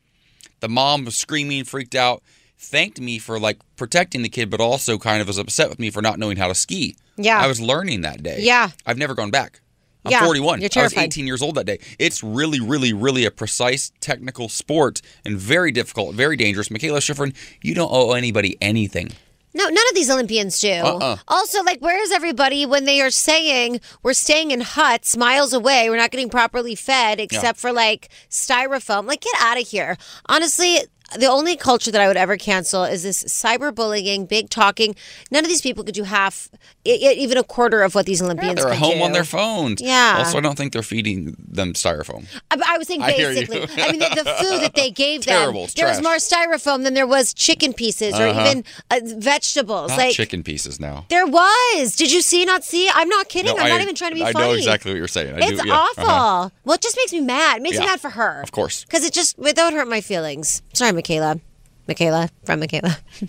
The 0.60 0.68
mom 0.68 1.04
was 1.04 1.16
screaming, 1.16 1.64
freaked 1.64 1.94
out, 1.94 2.22
thanked 2.58 3.00
me 3.00 3.18
for 3.18 3.38
like 3.38 3.58
protecting 3.76 4.22
the 4.22 4.28
kid, 4.28 4.50
but 4.50 4.60
also 4.60 4.98
kind 4.98 5.20
of 5.20 5.26
was 5.26 5.38
upset 5.38 5.68
with 5.68 5.78
me 5.78 5.90
for 5.90 6.02
not 6.02 6.18
knowing 6.18 6.36
how 6.36 6.48
to 6.48 6.54
ski. 6.54 6.96
Yeah. 7.16 7.38
I 7.38 7.46
was 7.46 7.60
learning 7.60 8.02
that 8.02 8.22
day. 8.22 8.38
Yeah. 8.40 8.70
I've 8.86 8.98
never 8.98 9.14
gone 9.14 9.30
back. 9.30 9.60
I'm 10.06 10.12
Yeah, 10.12 10.24
41. 10.24 10.60
you're 10.60 10.70
I 10.76 10.82
was 10.82 10.96
18 10.96 11.26
years 11.26 11.42
old 11.42 11.56
that 11.56 11.66
day. 11.66 11.78
It's 11.98 12.22
really, 12.22 12.60
really, 12.60 12.92
really 12.92 13.24
a 13.24 13.30
precise 13.30 13.92
technical 14.00 14.48
sport 14.48 15.02
and 15.24 15.36
very 15.36 15.72
difficult, 15.72 16.14
very 16.14 16.36
dangerous. 16.36 16.68
Mikaela 16.68 16.98
Shiffrin, 16.98 17.34
you 17.62 17.74
don't 17.74 17.90
owe 17.92 18.12
anybody 18.12 18.56
anything. 18.60 19.10
No, 19.54 19.64
none 19.64 19.88
of 19.88 19.94
these 19.94 20.10
Olympians 20.10 20.58
do. 20.60 20.70
Uh-uh. 20.70 21.16
Also, 21.28 21.62
like, 21.62 21.80
where 21.80 22.00
is 22.02 22.12
everybody 22.12 22.66
when 22.66 22.84
they 22.84 23.00
are 23.00 23.10
saying 23.10 23.80
we're 24.02 24.12
staying 24.12 24.50
in 24.50 24.60
huts 24.60 25.16
miles 25.16 25.54
away, 25.54 25.88
we're 25.88 25.96
not 25.96 26.10
getting 26.10 26.28
properly 26.28 26.74
fed 26.74 27.18
except 27.20 27.58
for 27.58 27.72
like 27.72 28.10
styrofoam? 28.28 29.06
Like, 29.06 29.22
get 29.22 29.34
out 29.40 29.58
of 29.58 29.66
here. 29.66 29.96
Honestly, 30.26 30.80
the 31.18 31.26
only 31.26 31.56
culture 31.56 31.90
that 31.90 32.00
I 32.02 32.08
would 32.08 32.18
ever 32.18 32.36
cancel 32.36 32.84
is 32.84 33.02
this 33.02 33.24
cyberbullying, 33.24 34.28
big 34.28 34.50
talking. 34.50 34.94
None 35.30 35.44
of 35.44 35.48
these 35.48 35.62
people 35.62 35.84
could 35.84 35.94
do 35.94 36.02
half, 36.02 36.50
even 36.86 37.36
a 37.38 37.44
quarter 37.44 37.82
of 37.82 37.94
what 37.94 38.06
these 38.06 38.22
Olympians 38.22 38.56
They're 38.56 38.64
could 38.64 38.72
at 38.74 38.78
home 38.78 38.98
do. 38.98 39.04
on 39.04 39.12
their 39.12 39.24
phones. 39.24 39.80
Yeah. 39.80 40.16
Also, 40.18 40.38
I 40.38 40.40
don't 40.40 40.56
think 40.56 40.72
they're 40.72 40.82
feeding 40.82 41.36
them 41.38 41.72
styrofoam. 41.74 42.26
I, 42.50 42.60
I 42.74 42.78
was 42.78 42.88
I 42.90 42.94
you. 42.94 43.00
basically. 43.00 43.62
I 43.82 43.90
mean, 43.92 44.00
the, 44.00 44.22
the 44.24 44.30
food 44.40 44.60
that 44.62 44.72
they 44.74 44.90
gave 44.90 45.22
Terrible. 45.26 45.66
them, 45.66 45.72
there 45.76 45.88
was 45.88 46.02
more 46.02 46.16
styrofoam 46.16 46.84
than 46.84 46.94
there 46.94 47.06
was 47.06 47.34
chicken 47.34 47.72
pieces 47.72 48.14
or 48.18 48.26
Uh-huh. 48.28 48.40
even 48.50 48.64
uh, 48.90 49.00
vegetables. 49.18 49.90
Not 49.90 49.98
like 49.98 50.14
chicken 50.14 50.42
pieces 50.42 50.78
now. 50.80 51.06
there 51.08 51.26
was. 51.26 51.96
Did 51.96 52.12
you 52.12 52.20
see? 52.20 52.44
Not 52.44 52.64
see? 52.64 52.90
I'm 52.94 53.08
not 53.08 53.28
kidding. 53.28 53.56
No, 53.56 53.62
I'm 53.62 53.68
not 53.68 53.80
even 53.80 53.94
trying 53.94 54.10
to 54.12 54.16
be 54.16 54.22
I 54.24 54.32
funny. 54.32 54.46
know 54.46 54.52
exactly 54.54 54.92
what 54.92 54.98
you're 54.98 55.08
saying. 55.08 55.34
I 55.34 55.38
It's 55.48 55.62
do, 55.62 55.68
yeah, 55.68 55.74
awful. 55.74 56.04
uh-huh. 56.04 56.48
Well, 56.64 56.74
it 56.74 56.80
just 56.82 56.96
makes 56.96 57.12
me 57.12 57.20
mad. 57.20 57.58
It 57.58 57.62
makes 57.62 57.78
me 57.78 57.84
mad 57.86 58.00
for 58.00 58.10
her. 58.10 58.40
of 58.42 58.52
course. 58.52 58.84
Because 58.84 59.04
it 59.04 59.12
just 59.12 59.36
that 59.38 59.56
would 59.64 59.74
hurt 59.74 59.88
my 59.88 60.00
feelings. 60.00 60.62
Sorry, 60.72 60.92
Michaela. 60.92 61.40
Michaela 61.88 62.28
from 62.44 62.60
Michaela. 62.60 62.98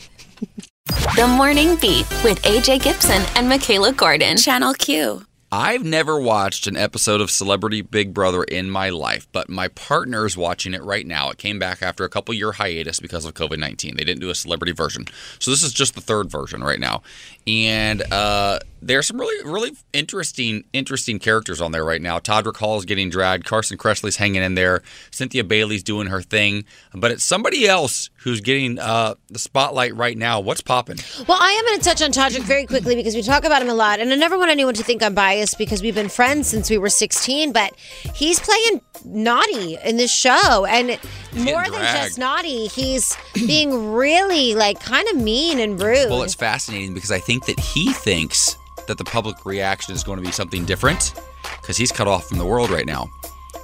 The 0.88 1.28
Morning 1.36 1.76
Beat 1.76 2.08
with 2.24 2.42
AJ 2.44 2.84
Gibson 2.84 3.22
and 3.36 3.50
Michaela 3.50 3.92
Gordon. 3.92 4.38
Channel 4.38 4.74
Q. 4.74 5.26
I've 5.52 5.84
never 5.86 6.20
watched 6.20 6.68
an 6.68 6.76
episode 6.76 7.22
of 7.22 7.32
Celebrity 7.32 7.82
Big 7.82 8.14
Brother 8.14 8.44
in 8.44 8.70
my 8.70 8.90
life, 8.90 9.28
but 9.32 9.50
my 9.50 9.70
partner 9.70 10.26
is 10.26 10.36
watching 10.36 10.74
it 10.74 10.84
right 10.84 11.08
now. 11.08 11.30
It 11.30 11.38
came 11.38 11.58
back 11.58 11.82
after 11.82 12.04
a 12.04 12.10
couple 12.10 12.34
year 12.34 12.52
hiatus 12.52 13.00
because 13.00 13.24
of 13.24 13.34
COVID 13.34 13.58
19. 13.58 13.96
They 13.96 14.04
didn't 14.04 14.20
do 14.20 14.30
a 14.30 14.36
celebrity 14.36 14.74
version. 14.74 15.06
So 15.40 15.52
this 15.52 15.64
is 15.64 15.72
just 15.72 15.96
the 15.96 16.02
third 16.02 16.30
version 16.30 16.62
right 16.64 16.80
now. 16.80 17.02
And 17.46 18.02
uh, 18.12 18.60
there 18.82 19.00
are 19.00 19.04
some 19.04 19.20
really, 19.20 19.50
really 19.50 19.72
interesting, 19.94 20.64
interesting 20.74 21.20
characters 21.20 21.62
on 21.62 21.72
there 21.72 21.84
right 21.84 22.02
now. 22.02 22.20
Todrick 22.20 22.58
Hall 22.58 22.78
is 22.78 22.86
getting 22.86 23.10
dragged. 23.10 23.46
Carson 23.46 23.78
Kressley's 23.78 24.18
hanging 24.18 24.44
in 24.44 24.56
there. 24.56 24.82
Cynthia 25.12 25.44
Bailey's 25.44 25.84
doing 25.84 26.08
her 26.08 26.22
thing. 26.22 26.66
But 26.94 27.12
it's 27.12 27.24
somebody 27.24 27.68
else 27.68 28.10
who's 28.22 28.42
getting 28.42 28.80
uh, 28.80 29.16
the 29.30 29.40
spotlight 29.40 29.96
right 29.96 30.18
now. 30.18 30.40
What's 30.40 30.62
popping? 30.62 30.98
Well, 31.28 31.38
I 31.40 31.52
am 31.52 31.66
going 31.66 31.80
to 31.80 31.86
touch 31.86 32.02
on 32.02 32.12
Todrick 32.12 32.44
very 32.44 32.66
quickly 32.66 32.96
because 32.96 33.16
we 33.16 33.22
talk 33.22 33.46
about 33.46 33.62
him 33.62 33.70
a 33.70 33.74
lot, 33.74 34.00
and 34.00 34.12
I 34.12 34.16
never 34.16 34.38
want 34.38 34.52
anyone 34.52 34.74
to 34.76 34.84
think 34.84 35.02
I'm 35.02 35.14
biased 35.14 35.58
because 35.58 35.82
we've 35.82 35.96
been 35.96 36.10
friends 36.10 36.48
since 36.48 36.70
we 36.70 36.78
were 36.78 36.90
16. 36.90 37.52
But 37.52 37.74
he's 38.14 38.40
playing 38.40 38.82
naughty 39.06 39.78
in 39.84 39.98
this 39.98 40.14
show, 40.14 40.66
and 40.66 41.00
more 41.38 41.64
than 41.64 41.82
just 41.82 42.18
naughty, 42.18 42.68
he's 42.68 43.16
being 43.34 43.94
really 43.94 44.56
like 44.56 44.80
kind 44.80 45.08
of 45.10 45.18
mean 45.18 45.60
and 45.60 45.82
rude. 45.82 46.10
Well, 46.10 46.24
it's 46.24 46.36
fascinating 46.36 46.94
because 46.94 47.12
I 47.12 47.20
think 47.20 47.46
that 47.46 47.60
he 47.60 47.94
thinks 47.94 48.58
that 48.88 48.98
the 48.98 49.04
public 49.04 49.46
reaction 49.46 49.94
is 49.94 50.04
going 50.04 50.18
to 50.18 50.26
be 50.26 50.32
something 50.32 50.66
different 50.66 51.14
because 51.62 51.78
he's 51.78 51.92
cut 51.92 52.08
off 52.08 52.28
from 52.28 52.38
the 52.38 52.46
world 52.46 52.70
right 52.70 52.86
now. 52.86 53.10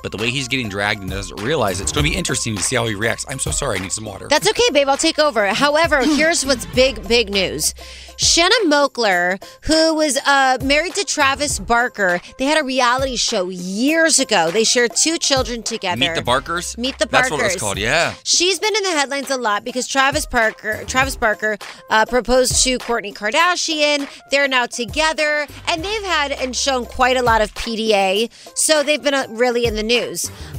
But 0.03 0.11
the 0.11 0.17
way 0.17 0.29
he's 0.29 0.49
getting 0.49 0.67
dragged 0.67 1.01
and 1.01 1.09
doesn't 1.09 1.41
realize 1.41 1.79
it, 1.79 1.83
it's 1.83 1.93
going 1.93 2.03
to 2.05 2.11
be 2.11 2.15
interesting 2.15 2.57
to 2.57 2.61
see 2.61 2.75
how 2.75 2.85
he 2.85 2.93
reacts. 2.93 3.25
I'm 3.29 3.39
so 3.39 3.51
sorry. 3.51 3.79
I 3.79 3.81
need 3.81 3.93
some 3.93 4.03
water. 4.03 4.27
That's 4.29 4.47
okay, 4.49 4.69
babe. 4.73 4.89
I'll 4.89 4.97
take 4.97 5.17
over. 5.17 5.47
However, 5.47 6.01
here's 6.03 6.45
what's 6.45 6.65
big, 6.67 7.07
big 7.07 7.29
news. 7.29 7.73
Shanna 8.17 8.53
Moakler, 8.65 9.41
who 9.63 9.95
was 9.95 10.17
uh, 10.25 10.57
married 10.63 10.93
to 10.95 11.05
Travis 11.05 11.57
Barker, 11.57 12.19
they 12.37 12.45
had 12.45 12.59
a 12.59 12.63
reality 12.63 13.15
show 13.15 13.49
years 13.49 14.19
ago. 14.19 14.51
They 14.51 14.65
shared 14.65 14.91
two 14.95 15.17
children 15.17 15.63
together. 15.63 15.99
Meet 15.99 16.15
the 16.15 16.21
Barkers. 16.21 16.77
Meet 16.77 16.99
the 16.99 17.07
Barkers. 17.07 17.29
That's 17.29 17.31
what 17.31 17.39
it 17.39 17.53
was 17.53 17.55
called. 17.55 17.77
Yeah. 17.77 18.13
She's 18.23 18.59
been 18.59 18.75
in 18.75 18.83
the 18.83 18.91
headlines 18.91 19.31
a 19.31 19.37
lot 19.37 19.63
because 19.63 19.87
Travis 19.87 20.25
Parker, 20.25 20.83
Travis 20.85 21.15
Barker, 21.15 21.57
uh, 21.89 22.05
proposed 22.05 22.61
to 22.65 22.77
Kourtney 22.79 23.13
Kardashian. 23.13 24.07
They're 24.29 24.49
now 24.49 24.65
together, 24.65 25.47
and 25.69 25.83
they've 25.83 26.03
had 26.03 26.33
and 26.33 26.55
shown 26.55 26.85
quite 26.85 27.15
a 27.15 27.23
lot 27.23 27.41
of 27.41 27.53
PDA. 27.55 28.29
So 28.55 28.83
they've 28.83 29.01
been 29.01 29.13
uh, 29.13 29.27
really 29.29 29.65
in 29.65 29.75
the 29.75 29.83
news. 29.83 29.92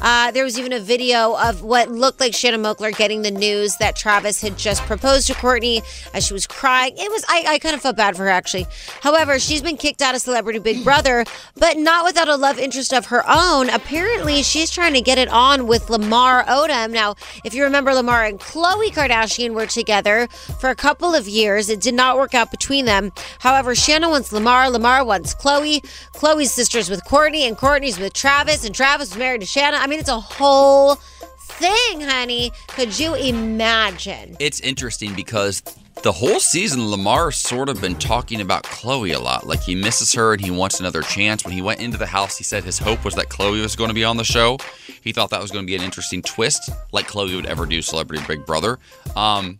Uh, 0.00 0.30
there 0.30 0.44
was 0.44 0.58
even 0.58 0.72
a 0.72 0.80
video 0.80 1.36
of 1.36 1.62
what 1.62 1.90
looked 1.90 2.20
like 2.20 2.34
Shannon 2.34 2.62
Moakler 2.62 2.96
getting 2.96 3.22
the 3.22 3.30
news 3.30 3.76
that 3.78 3.96
Travis 3.96 4.40
had 4.40 4.56
just 4.56 4.82
proposed 4.82 5.26
to 5.26 5.34
Kourtney 5.34 5.82
as 6.14 6.26
she 6.26 6.32
was 6.32 6.46
crying. 6.46 6.94
It 6.96 7.10
was 7.10 7.24
I, 7.28 7.44
I 7.48 7.58
kind 7.58 7.74
of 7.74 7.80
felt 7.80 7.96
bad 7.96 8.16
for 8.16 8.22
her 8.24 8.28
actually. 8.28 8.66
However, 9.00 9.38
she's 9.38 9.62
been 9.62 9.76
kicked 9.76 10.02
out 10.02 10.14
of 10.14 10.20
Celebrity 10.20 10.58
Big 10.58 10.84
Brother, 10.84 11.24
but 11.56 11.78
not 11.78 12.04
without 12.04 12.28
a 12.28 12.36
love 12.36 12.58
interest 12.58 12.92
of 12.92 13.06
her 13.06 13.24
own. 13.28 13.70
Apparently, 13.70 14.42
she's 14.42 14.70
trying 14.70 14.94
to 14.94 15.00
get 15.00 15.18
it 15.18 15.28
on 15.28 15.66
with 15.66 15.90
Lamar 15.90 16.44
Odom. 16.44 16.92
Now, 16.92 17.16
if 17.44 17.54
you 17.54 17.64
remember, 17.64 17.92
Lamar 17.92 18.24
and 18.24 18.38
Khloe 18.38 18.90
Kardashian 18.90 19.54
were 19.54 19.66
together 19.66 20.28
for 20.60 20.70
a 20.70 20.76
couple 20.76 21.14
of 21.14 21.26
years. 21.26 21.68
It 21.68 21.80
did 21.80 21.94
not 21.94 22.16
work 22.16 22.34
out 22.34 22.50
between 22.50 22.84
them. 22.84 23.12
However, 23.40 23.74
Shannon 23.74 24.10
wants 24.10 24.32
Lamar, 24.32 24.70
Lamar 24.70 25.04
wants 25.04 25.34
Khloe. 25.34 25.82
Khloe's 26.12 26.52
sister's 26.52 26.88
with 26.88 27.04
Kourtney, 27.04 27.46
and 27.48 27.56
Kourtney's 27.56 27.98
with 27.98 28.12
Travis, 28.12 28.64
and 28.64 28.74
Travis 28.74 29.14
married 29.24 29.40
to 29.40 29.46
Shanna. 29.46 29.78
I 29.78 29.86
mean, 29.86 30.00
it's 30.00 30.10
a 30.10 30.20
whole 30.20 30.96
thing, 30.96 32.02
honey. 32.02 32.52
Could 32.68 32.98
you 32.98 33.14
imagine? 33.14 34.36
It's 34.38 34.60
interesting 34.60 35.14
because 35.14 35.62
the 36.02 36.12
whole 36.12 36.40
season, 36.40 36.90
Lamar's 36.90 37.36
sort 37.36 37.70
of 37.70 37.80
been 37.80 37.94
talking 37.94 38.42
about 38.42 38.64
Khloe 38.64 39.16
a 39.16 39.18
lot. 39.18 39.46
Like 39.46 39.62
he 39.62 39.74
misses 39.74 40.12
her 40.12 40.34
and 40.34 40.44
he 40.44 40.50
wants 40.50 40.78
another 40.78 41.00
chance. 41.00 41.42
When 41.42 41.54
he 41.54 41.62
went 41.62 41.80
into 41.80 41.96
the 41.96 42.04
house, 42.04 42.36
he 42.36 42.44
said 42.44 42.64
his 42.64 42.78
hope 42.78 43.02
was 43.02 43.14
that 43.14 43.30
Khloe 43.30 43.62
was 43.62 43.76
going 43.76 43.88
to 43.88 43.94
be 43.94 44.04
on 44.04 44.18
the 44.18 44.24
show. 44.24 44.58
He 45.00 45.10
thought 45.12 45.30
that 45.30 45.40
was 45.40 45.50
going 45.50 45.64
to 45.64 45.66
be 45.66 45.74
an 45.74 45.80
interesting 45.80 46.20
twist, 46.20 46.68
like 46.92 47.08
Khloe 47.08 47.34
would 47.34 47.46
ever 47.46 47.64
do 47.64 47.80
Celebrity 47.80 48.22
Big 48.28 48.44
Brother. 48.44 48.78
Um, 49.16 49.58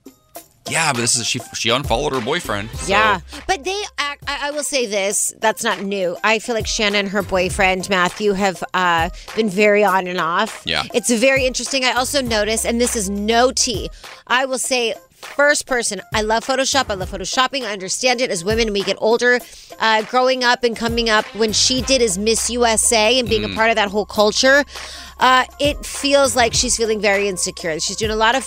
yeah, 0.71 0.93
but 0.93 1.01
this 1.01 1.17
is 1.17 1.27
she. 1.27 1.41
She 1.55 1.69
unfollowed 1.71 2.13
her 2.15 2.21
boyfriend. 2.21 2.71
so- 2.71 2.89
Yeah, 2.89 3.21
but 3.47 3.65
they 3.65 3.83
act. 3.99 4.25
I 4.27 4.49
I, 4.49 4.51
will 4.53 4.65
say 4.65 4.87
this. 4.87 5.35
That's 5.41 5.63
not 5.65 5.83
new. 5.83 6.17
I 6.25 6.39
feel 6.39 6.55
like 6.55 6.67
Shannon 6.67 7.01
and 7.01 7.09
her 7.11 7.23
boyfriend 7.23 7.89
Matthew 7.91 8.33
have 8.33 8.63
uh, 8.75 9.11
been 9.37 9.49
very 9.51 9.85
on 9.85 10.07
and 10.07 10.21
off. 10.21 10.63
Yeah. 10.65 10.83
it's 10.95 11.11
very 11.13 11.45
interesting. 11.47 11.85
I 11.85 11.93
also 11.93 12.23
notice, 12.23 12.65
and 12.65 12.81
this 12.81 12.97
is 12.97 13.11
no 13.11 13.53
tea. 13.53 13.91
I 14.27 14.45
will 14.47 14.59
say. 14.59 14.95
First 15.25 15.67
person, 15.67 16.03
I 16.13 16.21
love 16.21 16.45
Photoshop. 16.45 16.91
I 16.91 16.95
love 16.95 17.11
photoshopping. 17.11 17.63
I 17.65 17.73
understand 17.73 18.21
it 18.21 18.31
as 18.31 18.45
women. 18.45 18.75
We 18.75 18.83
get 18.83 18.99
older, 19.01 19.41
uh, 19.81 20.03
growing 20.03 20.45
up 20.45 20.63
and 20.65 20.77
coming 20.77 21.09
up. 21.09 21.25
When 21.35 21.51
she 21.55 21.81
did 21.81 22.03
as 22.03 22.19
Miss 22.19 22.51
USA 22.51 23.19
and 23.19 23.27
being 23.27 23.41
Mm. 23.41 23.53
a 23.53 23.55
part 23.55 23.71
of 23.71 23.77
that 23.77 23.89
whole 23.89 24.05
culture, 24.05 24.67
uh, 25.21 25.47
it 25.59 25.87
feels 25.87 26.37
like 26.37 26.53
she's 26.53 26.77
feeling 26.77 27.01
very 27.01 27.27
insecure. 27.27 27.81
She's 27.81 27.97
doing 27.97 28.11
a 28.11 28.17
lot 28.17 28.35
of 28.35 28.45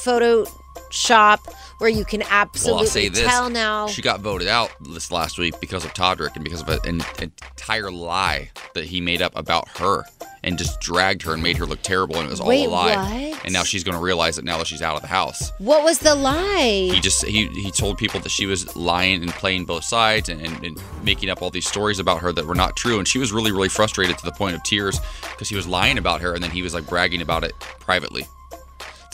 Photoshop 1.07 1.53
where 1.77 1.89
you 1.89 2.05
can 2.05 2.21
Well, 2.21 2.29
absolutely 2.31 2.81
I'll 2.81 2.87
say 2.87 3.09
this. 3.09 3.27
tell 3.27 3.49
now. 3.49 3.87
She 3.87 4.01
got 4.01 4.21
voted 4.21 4.47
out 4.47 4.71
this 4.81 5.11
last 5.11 5.37
week 5.37 5.59
because 5.59 5.85
of 5.85 5.93
Todrick 5.93 6.35
and 6.35 6.43
because 6.43 6.61
of 6.61 6.69
an 6.69 7.01
entire 7.21 7.91
lie 7.91 8.49
that 8.73 8.85
he 8.85 8.99
made 9.01 9.21
up 9.21 9.35
about 9.35 9.67
her 9.77 10.03
and 10.43 10.57
just 10.57 10.79
dragged 10.79 11.21
her 11.23 11.33
and 11.33 11.43
made 11.43 11.57
her 11.57 11.65
look 11.65 11.81
terrible 11.81 12.15
and 12.17 12.27
it 12.27 12.29
was 12.31 12.41
Wait, 12.41 12.65
all 12.65 12.73
a 12.73 12.73
lie. 12.73 13.29
what? 13.31 13.45
And 13.45 13.53
now 13.53 13.63
she's 13.63 13.83
going 13.83 13.95
to 13.97 14.03
realize 14.03 14.37
it 14.37 14.45
now 14.45 14.57
that 14.57 14.67
she's 14.67 14.81
out 14.81 14.95
of 14.95 15.01
the 15.01 15.07
house. 15.07 15.51
What 15.59 15.83
was 15.83 15.99
the 15.99 16.15
lie? 16.15 16.89
He 16.91 16.99
just 16.99 17.25
he 17.25 17.47
he 17.49 17.71
told 17.71 17.97
people 17.97 18.19
that 18.21 18.29
she 18.29 18.45
was 18.45 18.75
lying 18.75 19.21
and 19.21 19.31
playing 19.31 19.65
both 19.65 19.83
sides 19.83 20.29
and, 20.29 20.41
and, 20.41 20.63
and 20.63 20.81
making 21.03 21.29
up 21.29 21.41
all 21.41 21.49
these 21.49 21.67
stories 21.67 21.99
about 21.99 22.19
her 22.21 22.31
that 22.33 22.45
were 22.45 22.55
not 22.55 22.75
true 22.75 22.97
and 22.97 23.07
she 23.07 23.19
was 23.19 23.31
really 23.31 23.51
really 23.51 23.69
frustrated 23.69 24.17
to 24.17 24.25
the 24.25 24.31
point 24.31 24.55
of 24.55 24.63
tears 24.63 24.99
because 25.21 25.49
he 25.49 25.55
was 25.55 25.67
lying 25.67 25.97
about 25.97 26.21
her 26.21 26.33
and 26.33 26.43
then 26.43 26.51
he 26.51 26.61
was 26.61 26.73
like 26.73 26.87
bragging 26.87 27.21
about 27.21 27.43
it 27.43 27.53
privately. 27.79 28.25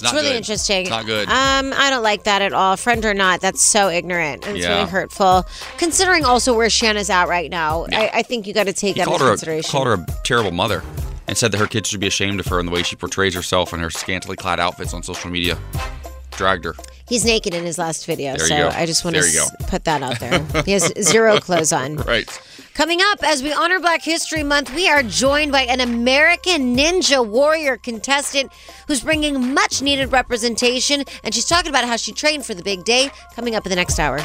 It's 0.01 0.11
really 0.13 0.29
good. 0.29 0.35
interesting. 0.37 0.81
It's 0.81 0.89
not 0.89 1.05
good. 1.05 1.27
Um, 1.29 1.73
I 1.77 1.89
don't 1.89 2.03
like 2.03 2.23
that 2.23 2.41
at 2.41 2.51
all. 2.53 2.75
Friend 2.77 3.03
or 3.05 3.13
not, 3.13 3.41
that's 3.41 3.61
so 3.63 3.89
ignorant 3.89 4.45
and 4.45 4.57
it's 4.57 4.65
Yeah. 4.65 4.77
really 4.79 4.89
hurtful. 4.89 5.45
Considering 5.77 6.25
also 6.25 6.53
where 6.53 6.69
Shanna's 6.69 7.09
at 7.09 7.27
right 7.27 7.49
now, 7.49 7.85
Yeah. 7.89 7.99
I, 8.01 8.11
I 8.19 8.21
think 8.23 8.47
you 8.47 8.53
got 8.53 8.65
to 8.65 8.73
take 8.73 8.95
He 8.95 9.01
that 9.01 9.07
into 9.07 9.19
her, 9.23 9.27
a, 9.27 9.31
consideration. 9.33 9.71
called 9.71 9.87
her 9.87 9.93
a 9.93 10.05
terrible 10.23 10.51
mother 10.51 10.83
and 11.27 11.37
said 11.37 11.51
that 11.53 11.57
her 11.59 11.67
kids 11.67 11.89
should 11.89 11.99
be 12.01 12.07
ashamed 12.07 12.39
of 12.39 12.47
her 12.47 12.59
and 12.59 12.67
the 12.67 12.71
way 12.73 12.83
she 12.83 12.95
portrays 12.95 13.33
herself 13.33 13.71
and 13.71 13.81
her 13.81 13.89
scantily 13.89 14.35
clad 14.35 14.59
outfits 14.59 14.93
on 14.93 15.03
social 15.03 15.29
media. 15.29 15.57
Dragged 16.37 16.65
her. 16.65 16.75
He's 17.07 17.25
naked 17.25 17.53
in 17.53 17.63
his 17.63 17.77
last 17.77 18.05
video, 18.05 18.35
There 18.37 18.47
so. 18.47 18.69
I 18.69 18.85
just 18.85 19.03
want 19.05 19.15
to 19.15 19.21
There 19.21 19.29
you 19.31 19.41
s- 19.41 19.51
go. 19.59 19.65
put 19.67 19.83
that 19.85 20.01
out 20.01 20.19
there. 20.19 20.39
he 20.63 20.71
has 20.71 20.91
zero 21.01 21.39
clothes 21.39 21.71
on. 21.73 21.97
Right. 21.97 22.27
Coming 22.73 22.99
up, 23.11 23.21
as 23.23 23.43
we 23.43 23.53
honor 23.53 23.79
Black 23.79 24.01
History 24.01 24.41
Month, 24.41 24.73
we 24.73 24.89
are 24.89 25.03
joined 25.03 25.51
by 25.51 25.61
an 25.63 25.79
American 25.79 26.75
Ninja 26.75 27.23
Warrior 27.27 27.77
contestant 27.77 28.51
who's 28.87 29.01
bringing 29.01 29.53
much 29.53 29.81
needed 29.83 30.11
representation, 30.11 31.03
and 31.23 31.35
she's 31.35 31.45
talking 31.45 31.69
about 31.69 31.85
how 31.85 31.97
she 31.97 32.11
trained 32.13 32.45
for 32.47 32.55
the 32.55 32.63
big 32.63 32.83
day. 32.83 33.11
Coming 33.35 33.53
up 33.53 33.65
in 33.65 33.69
the 33.69 33.75
next 33.75 33.99
hour. 33.99 34.19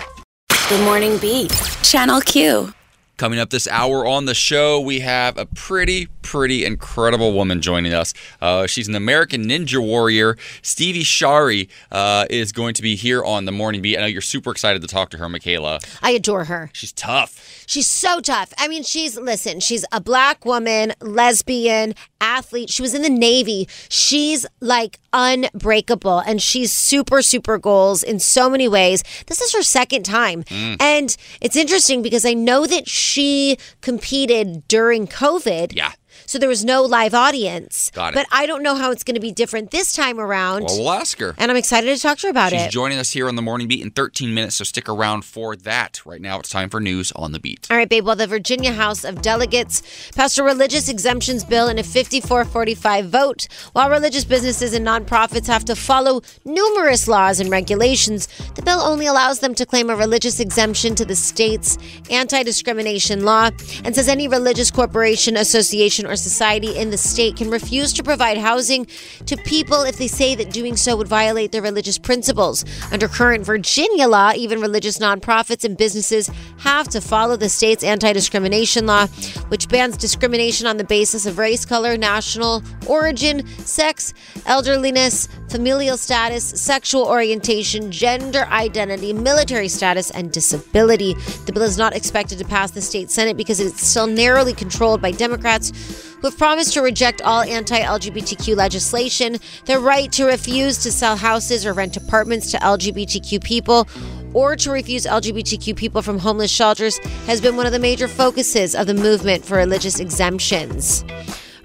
Good 0.71 0.83
Morning 0.85 1.19
Beat. 1.19 1.51
Channel 1.83 2.21
Q. 2.23 2.73
Coming 3.19 3.41
up 3.41 3.51
this 3.51 3.67
hour 3.67 4.07
on 4.07 4.27
the 4.27 4.35
show, 4.35 4.79
we 4.79 5.01
have 5.01 5.37
a 5.39 5.45
pretty, 5.45 6.07
pretty 6.23 6.65
incredible 6.65 7.33
woman 7.33 7.61
joining 7.61 7.93
us. 7.93 8.15
Uh, 8.41 8.69
she's 8.69 8.87
an 8.87 8.95
American 8.95 9.45
Ninja 9.45 9.85
Warrior. 9.85 10.37
Stevie 10.63 11.03
Shari 11.03 11.69
uh, 11.91 12.27
is 12.31 12.53
going 12.53 12.75
to 12.75 12.83
be 12.83 12.95
here 12.95 13.25
on 13.25 13.45
the 13.45 13.51
Morning 13.51 13.83
Beat. 13.83 13.97
I 13.99 14.03
know 14.03 14.07
you're 14.07 14.21
super 14.21 14.53
excited 14.53 14.83
to 14.83 14.89
talk 14.89 15.11
to 15.11 15.19
her, 15.19 15.29
Michaela. 15.29 15.81
I 16.01 16.13
adore 16.13 16.45
her. 16.45 16.71
She's 16.73 16.93
tough. 16.93 17.65
She's 17.67 17.89
so 17.89 18.21
tough. 18.21 18.55
I 18.57 18.69
mean, 18.69 18.85
she's, 18.85 19.19
listen, 19.19 19.59
she's 19.59 19.85
a 19.91 20.01
black 20.01 20.45
woman, 20.45 20.93
lesbian, 21.01 21.97
athlete. 22.21 22.71
She 22.71 22.83
was 22.83 22.95
in 22.95 23.03
the 23.03 23.11
Navy. 23.11 23.69
She's 23.89 24.47
like 24.61 24.99
unbreakable 25.13 26.21
and 26.21 26.41
she's 26.43 26.73
super, 26.73 27.23
super 27.23 27.59
goals 27.59 28.03
in 28.03 28.19
so 28.19 28.51
many 28.51 28.69
ways. 28.69 29.03
This 29.27 29.41
is 29.41 29.53
her 29.53 29.63
second 29.63 30.05
time. 30.05 30.45
Mm. 30.45 30.77
And 30.81 31.17
it's 31.41 31.57
interesting 31.57 32.03
because 32.03 32.25
I 32.25 32.35
know 32.35 32.67
that 32.67 32.89
she 32.89 33.59
competed 33.81 34.67
during 34.69 35.07
COVID. 35.07 35.75
Yeah. 35.75 35.93
So 36.29 36.39
there 36.39 36.49
was 36.49 36.63
no 36.63 36.83
live 36.83 37.15
audience. 37.15 37.91
Got 37.95 38.13
it. 38.13 38.17
But 38.17 38.27
I 38.31 38.45
don't 38.45 38.63
know 38.63 38.75
how 38.75 38.91
it's 38.91 39.03
going 39.03 39.15
to 39.15 39.21
be 39.21 39.33
different 39.33 39.71
this 39.71 39.95
time 39.95 40.21
around. 40.21 40.65
Well, 40.65 40.79
we'll 40.79 40.91
ask 40.91 41.19
her. 41.21 41.35
and 41.39 41.51
I'm 41.51 41.57
excited 41.57 41.97
to 41.97 42.03
talk 42.03 42.19
to 42.19 42.27
her 42.27 42.31
about 42.31 42.51
She's 42.51 42.61
it. 42.61 42.65
She's 42.65 42.73
joining 42.75 42.99
us 42.99 43.13
here 43.13 43.29
on 43.29 43.35
the 43.35 43.41
Morning 43.41 43.67
Beat 43.67 43.81
in 43.81 43.91
13 43.91 44.35
minutes, 44.35 44.57
so 44.57 44.65
stick 44.65 44.91
around 44.91 45.25
for 45.25 45.57
that. 45.57 46.05
Right 46.05 46.21
now, 46.21 46.39
it's 46.39 46.51
time 46.51 46.69
for 46.69 46.81
news 46.83 47.13
on 47.13 47.33
the 47.33 47.41
beat. 47.41 47.67
All 47.71 47.79
right, 47.79 47.89
babe. 47.89 48.05
Well, 48.05 48.15
the 48.15 48.27
Virginia 48.27 48.73
House 48.73 49.05
of 49.05 49.23
Delegates 49.23 50.11
passed 50.15 50.37
a 50.37 50.43
religious 50.43 50.91
exemptions 50.91 51.45
bill 51.45 51.67
in 51.69 51.79
a 51.79 51.83
54 51.83 52.45
45 52.45 53.07
vote. 53.07 53.49
While 53.73 53.89
religious 53.89 54.27
businesses 54.27 54.75
and 54.75 54.87
nonprofits 54.87 55.47
have 55.47 55.65
to 55.65 55.75
follow 55.75 56.21
numerous 56.45 57.09
laws 57.09 57.41
and 57.41 57.49
regulations, 57.49 58.29
the 58.55 58.61
bill 58.61 58.81
only 58.81 59.07
allows 59.07 59.39
them 59.39 59.55
to 59.55 59.65
claim 59.65 59.89
a 59.89 59.97
religious 59.97 60.41
exemption 60.41 60.95
to 60.97 61.07
the 61.07 61.17
state's 61.17 61.79
anti 62.11 62.43
discrimination 62.43 63.25
law 63.25 63.49
and 63.83 63.95
says 63.95 64.11
any 64.11 64.29
religious 64.29 64.71
corporation, 64.71 65.35
association, 65.35 66.05
or 66.05 66.18
society 66.19 66.77
in 66.77 66.91
the 66.91 66.99
state 66.99 67.37
can 67.37 67.51
refuse 67.51 67.93
to 67.95 68.03
provide 68.03 68.39
housing 68.39 68.87
to 69.27 69.37
people 69.37 69.83
if 69.83 69.97
they 69.97 70.09
say 70.09 70.35
that 70.35 70.51
doing 70.53 70.77
so 70.77 70.97
would 70.97 71.09
violate 71.09 71.53
their 71.53 71.63
religious 71.63 71.99
principles. 71.99 72.65
Under 72.93 73.09
current 73.09 73.45
Virginia 73.45 74.07
law, 74.09 74.33
even 74.35 74.61
religious 74.61 74.99
nonprofits 74.99 75.65
and 75.65 75.77
businesses 75.77 76.31
have 76.59 76.89
to 76.89 77.01
follow 77.01 77.37
the 77.37 77.49
state's 77.49 77.85
anti 77.85 78.13
discrimination 78.13 78.87
law, 78.87 79.07
which 79.49 79.69
bans 79.69 79.97
discrimination 79.97 80.67
on 80.67 80.77
the 80.77 80.85
basis 80.85 81.27
of 81.27 81.39
race, 81.39 81.65
color, 81.65 81.97
national 81.97 82.63
origin, 82.87 83.47
sex, 83.59 84.15
elderliness, 84.47 85.29
familial 85.49 85.97
status, 85.97 86.45
sexual 86.45 87.05
orientation, 87.05 87.91
gender 87.91 88.47
identity, 88.51 89.13
military 89.13 89.69
status, 89.69 90.11
and 90.11 90.33
disability. 90.33 91.15
The 91.47 91.53
bill 91.53 91.63
is 91.63 91.79
not 91.79 91.95
expected 91.95 92.39
to 92.39 92.45
pass 92.45 92.71
the 92.71 92.81
state 92.81 93.11
Senate 93.11 93.37
because 93.37 93.61
it's 93.61 93.87
still 93.87 94.07
narrowly 94.07 94.53
controlled 94.53 95.01
by 95.01 95.11
Democrats 95.11 96.08
who 96.21 96.29
have 96.29 96.39
promised 96.39 96.75
to 96.75 96.83
reject 96.83 97.23
all 97.23 97.43
anti 97.43 97.81
LGBTQ 97.81 98.57
legislation. 98.57 99.37
Their 99.67 99.81
right 99.81 100.11
to 100.13 100.25
refuse 100.25 100.79
to 100.79 100.93
sell 100.93 101.17
houses 101.17 101.65
or 101.65 101.73
rent 101.73 101.97
apartments 101.97 102.51
to 102.53 102.59
LGBTQ 102.59 103.43
people 103.43 103.89
or 104.35 104.57
to 104.57 104.71
refuse 104.71 105.07
LGBTQ 105.07 105.77
people 105.77 106.03
from 106.03 106.19
homeless 106.19 106.51
shelters 106.51 106.99
has 107.27 107.41
been 107.41 107.57
one 107.57 107.67
of 107.67 107.73
the 107.73 107.79
major 107.79 108.09
focuses 108.09 108.75
of 108.75 108.87
the 108.87 108.95
movement 108.95 109.45
for 109.45 109.57
religious 109.57 110.01
exemptions. 110.01 111.05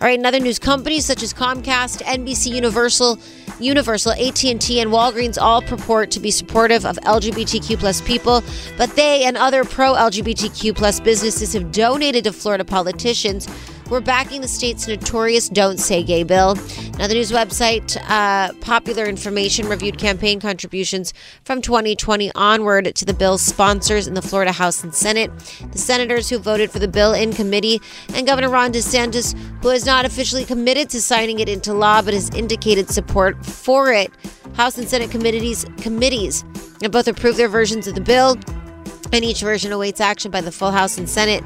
All 0.01 0.09
right, 0.09 0.19
in 0.19 0.25
other 0.25 0.39
news, 0.39 0.59
companies 0.59 1.05
such 1.05 1.23
as 1.23 1.34
Comcast, 1.34 2.01
NBC 2.01 2.53
Universal, 2.53 3.19
Universal, 3.59 4.11
AT&T, 4.13 4.81
and 4.81 4.91
Walgreens 4.91 5.41
all 5.41 5.61
purport 5.61 6.11
to 6.11 6.19
be 6.19 6.30
supportive 6.30 6.85
of 6.85 6.97
LGBTQ 6.97 7.80
plus 7.80 8.01
people, 8.01 8.43
but 8.77 8.93
they 8.97 9.23
and 9.23 9.38
other 9.38 9.63
pro 9.63 9.93
LGBTQ 9.93 10.75
plus 10.75 10.99
businesses 10.99 11.53
have 11.53 11.71
donated 11.71 12.25
to 12.25 12.34
Florida 12.34 12.65
politicians 12.65 13.47
who 13.94 13.98
are 13.98 14.02
backing 14.02 14.41
the 14.41 14.48
state's 14.48 14.88
notorious 14.88 15.48
"Don't 15.48 15.80
Say 15.80 16.02
Gay" 16.02 16.24
bill. 16.24 16.57
Another 16.95 17.14
news 17.14 17.32
website, 17.32 17.95
uh, 18.10 18.52
Popular 18.53 19.06
Information, 19.06 19.70
reviewed 19.70 19.99
campaign 19.99 20.40
contributions 20.40 21.14
from 21.45 21.61
2020 21.61 22.32
onward 22.34 22.95
to 22.95 23.06
the 23.06 23.14
bill's 23.14 23.44
sponsors 23.44 24.07
in 24.07 24.15
the 24.15 24.22
Florida 24.24 24.52
House 24.52 24.84
and 24.84 24.95
Senate, 24.95 25.30
the 25.72 25.78
senators 25.78 26.28
who 26.28 26.40
voted 26.40 26.72
for 26.72 26.80
the 26.80 26.88
bill 26.88 27.14
in 27.14 27.34
committee, 27.34 27.80
and 28.15 28.26
Governor 28.26 28.49
Ron 28.49 28.74
DeSantis, 28.74 29.38
who 29.61 29.68
has 29.68 29.86
not 29.86 30.06
officially 30.06 30.44
committed 30.44 30.90
to 30.90 30.99
signing 30.99 31.38
it 31.38 31.48
into 31.48 31.72
law 31.72 32.02
but 32.02 32.15
has 32.15 32.32
indicated 32.32 32.90
support 32.90 33.45
for 33.45 33.94
it. 33.94 34.11
House 34.56 34.76
and 34.76 34.90
Senate 34.90 35.11
committees 35.11 35.68
committees 35.78 36.44
have 36.82 36.91
both 36.91 37.07
approved 37.07 37.38
their 37.38 37.48
versions 37.48 37.86
of 37.86 37.94
the 37.94 38.02
bill 38.02 38.40
and 39.14 39.24
each 39.24 39.41
version 39.41 39.72
awaits 39.72 40.02
action 40.02 40.32
by 40.32 40.41
the 40.41 40.52
full 40.52 40.72
House 40.72 40.98
and 40.98 41.07
Senate. 41.07 41.44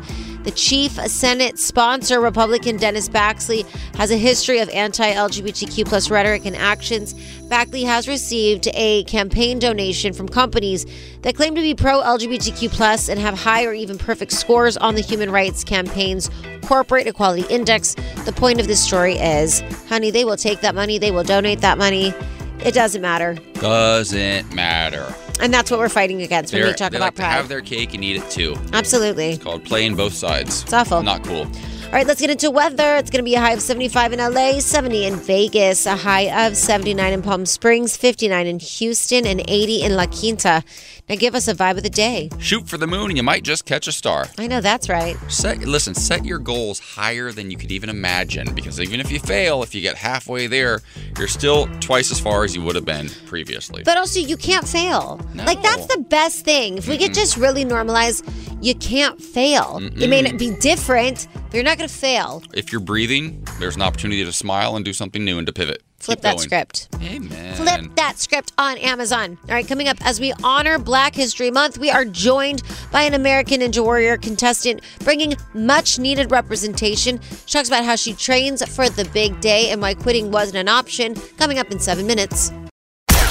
The 0.48 0.54
chief 0.54 0.94
Senate 0.94 1.60
sponsor, 1.60 2.22
Republican 2.22 2.78
Dennis 2.78 3.10
Baxley, 3.10 3.66
has 3.98 4.12
a 4.12 4.16
history 4.16 4.60
of 4.60 4.70
anti-LGBTQ 4.70 5.86
plus 5.86 6.10
rhetoric 6.10 6.46
and 6.46 6.56
actions. 6.56 7.16
Baxley 7.50 7.84
has 7.84 8.08
received 8.08 8.70
a 8.74 9.04
campaign 9.04 9.60
donation 9.60 10.14
from 10.14 10.30
companies 10.30 10.86
that 11.24 11.36
claim 11.36 11.54
to 11.54 11.60
be 11.60 11.76
pro-LGBTQ 11.76 12.72
plus 12.72 13.10
and 13.10 13.20
have 13.20 13.38
high 13.38 13.66
or 13.66 13.74
even 13.74 13.98
perfect 13.98 14.32
scores 14.32 14.78
on 14.78 14.96
the 14.96 15.02
Human 15.02 15.32
Rights 15.32 15.66
Campaign's 15.66 16.30
Corporate 16.62 17.08
Equality 17.08 17.44
Index. 17.54 17.96
The 18.24 18.32
point 18.32 18.62
of 18.62 18.68
this 18.68 18.82
story 18.82 19.16
is, 19.16 19.60
honey, 19.90 20.12
they 20.12 20.24
will 20.24 20.38
take 20.38 20.62
that 20.62 20.76
money, 20.76 20.98
they 20.98 21.12
will 21.12 21.26
donate 21.26 21.60
that 21.60 21.78
money. 21.78 22.14
It 22.64 22.74
doesn't 22.74 23.02
matter. 23.02 23.38
Doesn't 23.56 24.54
matter. 24.54 25.14
And 25.40 25.54
that's 25.54 25.70
what 25.70 25.80
we're 25.80 25.90
fighting 25.90 26.22
against 26.22 26.52
when 26.54 26.62
They're- 26.62 26.72
we 26.72 26.76
talk 26.76 26.92
they 26.92 26.98
about 26.98 27.08
like 27.08 27.16
to 27.16 27.22
pride. 27.22 27.32
have 27.32 27.48
their 27.48 27.62
cake 27.62 27.94
and 27.94 28.04
eat 28.04 28.18
it 28.18 28.30
too. 28.30 28.56
Absolutely. 28.74 29.32
It's 29.34 29.44
called 29.44 29.64
playing 29.64 29.96
both 29.96 30.14
sides. 30.14 30.64
It's 30.64 30.74
awful. 30.74 31.04
Not 31.04 31.24
cool. 31.24 31.46
All 31.88 31.94
right, 31.94 32.06
let's 32.06 32.20
get 32.20 32.30
into 32.30 32.52
weather. 32.52 32.98
It's 32.98 33.10
going 33.10 33.24
to 33.24 33.30
be 33.30 33.36
a 33.36 33.40
high 33.40 33.54
of 33.54 33.62
75 33.62 34.12
in 34.12 34.20
LA, 34.20 34.60
70 34.60 35.06
in 35.06 35.16
Vegas, 35.16 35.86
a 35.86 35.96
high 35.96 36.46
of 36.48 36.58
79 36.58 37.14
in 37.14 37.22
Palm 37.22 37.46
Springs, 37.46 37.96
59 37.96 38.46
in 38.46 38.60
Houston, 38.60 39.26
and 39.26 39.42
80 39.48 39.84
in 39.84 39.96
La 39.96 40.06
Quinta. 40.08 40.64
Now 41.10 41.16
give 41.16 41.36
us 41.36 41.48
a 41.48 41.56
vibe 41.56 41.78
of 41.78 41.84
the 41.84 41.90
day. 41.90 42.30
Shoot 42.38 42.68
for 42.68 42.78
the 42.78 42.86
moon 42.86 43.10
and 43.12 43.18
you 43.18 43.24
might 43.24 43.44
just 43.44 43.64
catch 43.66 43.88
a 43.88 43.94
star. 43.94 44.28
I 44.38 44.48
know 44.48 44.60
that's 44.60 44.90
right. 44.90 45.16
Set, 45.30 45.60
listen, 45.60 45.94
set 45.94 46.26
your 46.26 46.38
goals 46.38 46.80
higher 46.80 47.32
than 47.32 47.50
you 47.50 47.56
could 47.56 47.72
even 47.72 47.90
imagine 47.90 48.54
because 48.54 48.82
even 48.82 49.00
if 49.00 49.10
you 49.10 49.20
fail, 49.20 49.64
if 49.64 49.74
you 49.74 49.80
get 49.80 49.96
halfway 49.96 50.48
there, 50.48 50.82
you're 51.18 51.30
still 51.30 51.68
twice 51.80 52.12
as 52.12 52.20
far 52.20 52.44
as 52.44 52.54
you 52.54 52.62
would 52.62 52.76
have 52.76 52.84
been 52.84 53.08
previously. 53.26 53.84
But 53.84 53.98
also, 53.98 54.20
you 54.20 54.36
can't 54.36 54.68
fail. 54.68 55.22
Like, 55.34 55.62
that's 55.62 55.86
the 55.86 56.02
best 56.02 56.44
thing. 56.44 56.78
If 56.78 56.90
we 56.90 56.98
could 56.98 57.14
just 57.14 57.38
really 57.38 57.64
normalize, 57.64 58.22
you 58.62 58.76
can't 58.76 59.22
fail. 59.22 59.80
It 59.82 60.10
may 60.10 60.22
not 60.22 60.38
be 60.38 60.56
different, 60.58 61.28
but 61.34 61.54
you're 61.54 61.64
not 61.64 61.78
going 61.78 61.88
to 61.88 61.96
fail. 61.96 62.44
if 62.54 62.72
you're 62.72 62.82
breathing, 62.82 63.46
there's 63.60 63.76
an 63.78 63.82
opportunity 63.82 64.26
to 64.26 64.34
smile 64.34 64.76
and 64.76 64.84
do 64.84 64.92
something 64.92 65.24
new 65.24 65.38
and 65.38 65.48
to 65.48 65.54
pivot. 65.54 65.84
Flip 66.08 66.22
that 66.22 66.38
going. 66.38 66.40
script. 66.40 66.88
Amen. 67.02 67.56
Flip 67.56 67.96
that 67.96 68.18
script 68.18 68.54
on 68.58 68.78
Amazon. 68.78 69.38
All 69.50 69.56
right, 69.56 69.68
coming 69.68 69.90
up 69.90 69.98
as 70.06 70.22
we 70.22 70.34
honor 70.42 70.80
Black 70.80 71.14
History 71.14 71.52
Month, 71.52 71.78
we 71.78 71.90
are 71.92 72.06
joined 72.06 72.64
by 72.94 73.02
an 73.02 73.14
American 73.14 73.60
Ninja 73.60 73.84
Warrior 73.84 74.16
contestant 74.16 74.82
bringing 75.04 75.36
much 75.54 76.00
needed 76.00 76.32
representation. 76.32 77.20
She 77.46 77.58
talks 77.58 77.68
about 77.68 77.84
how 77.84 77.98
she 77.98 78.14
trains 78.14 78.64
for 78.74 78.88
the 78.90 79.04
big 79.14 79.42
day 79.42 79.70
and 79.70 79.82
why 79.82 79.96
quitting 79.96 80.32
wasn't 80.32 80.58
an 80.58 80.70
option. 80.70 81.14
Coming 81.38 81.60
up 81.60 81.72
in 81.72 81.80
seven 81.80 82.08
minutes. 82.08 82.52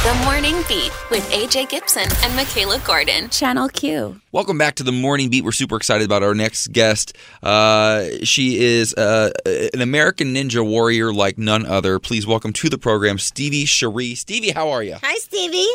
The 0.07 0.15
Morning 0.25 0.55
Beat 0.69 0.93
with 1.11 1.29
AJ 1.33 1.69
Gibson 1.69 2.07
and 2.23 2.37
Michaela 2.37 2.79
Gordon. 2.87 3.29
Channel 3.29 3.69
Q. 3.69 4.21
Welcome 4.31 4.57
back 4.57 4.77
to 4.77 4.85
the 4.85 4.93
Morning 4.93 5.31
Beat. 5.31 5.43
We're 5.43 5.51
super 5.51 5.77
excited 5.77 6.05
about 6.05 6.23
our 6.23 6.33
next 6.33 6.69
guest. 6.69 7.17
Uh, 7.43 8.05
she 8.23 8.63
is 8.63 8.95
uh, 8.95 9.33
an 9.45 9.81
American 9.81 10.33
Ninja 10.33 10.65
Warrior 10.65 11.13
like 11.13 11.39
none 11.39 11.67
other. 11.67 11.99
Please 11.99 12.25
welcome 12.25 12.53
to 12.53 12.69
the 12.69 12.79
program 12.79 13.19
Stevie 13.19 13.65
Cherie. 13.65 14.15
Stevie, 14.15 14.53
how 14.53 14.69
are 14.69 14.85
you? 14.85 14.95
Hi, 15.03 15.17
Stevie. 15.17 15.67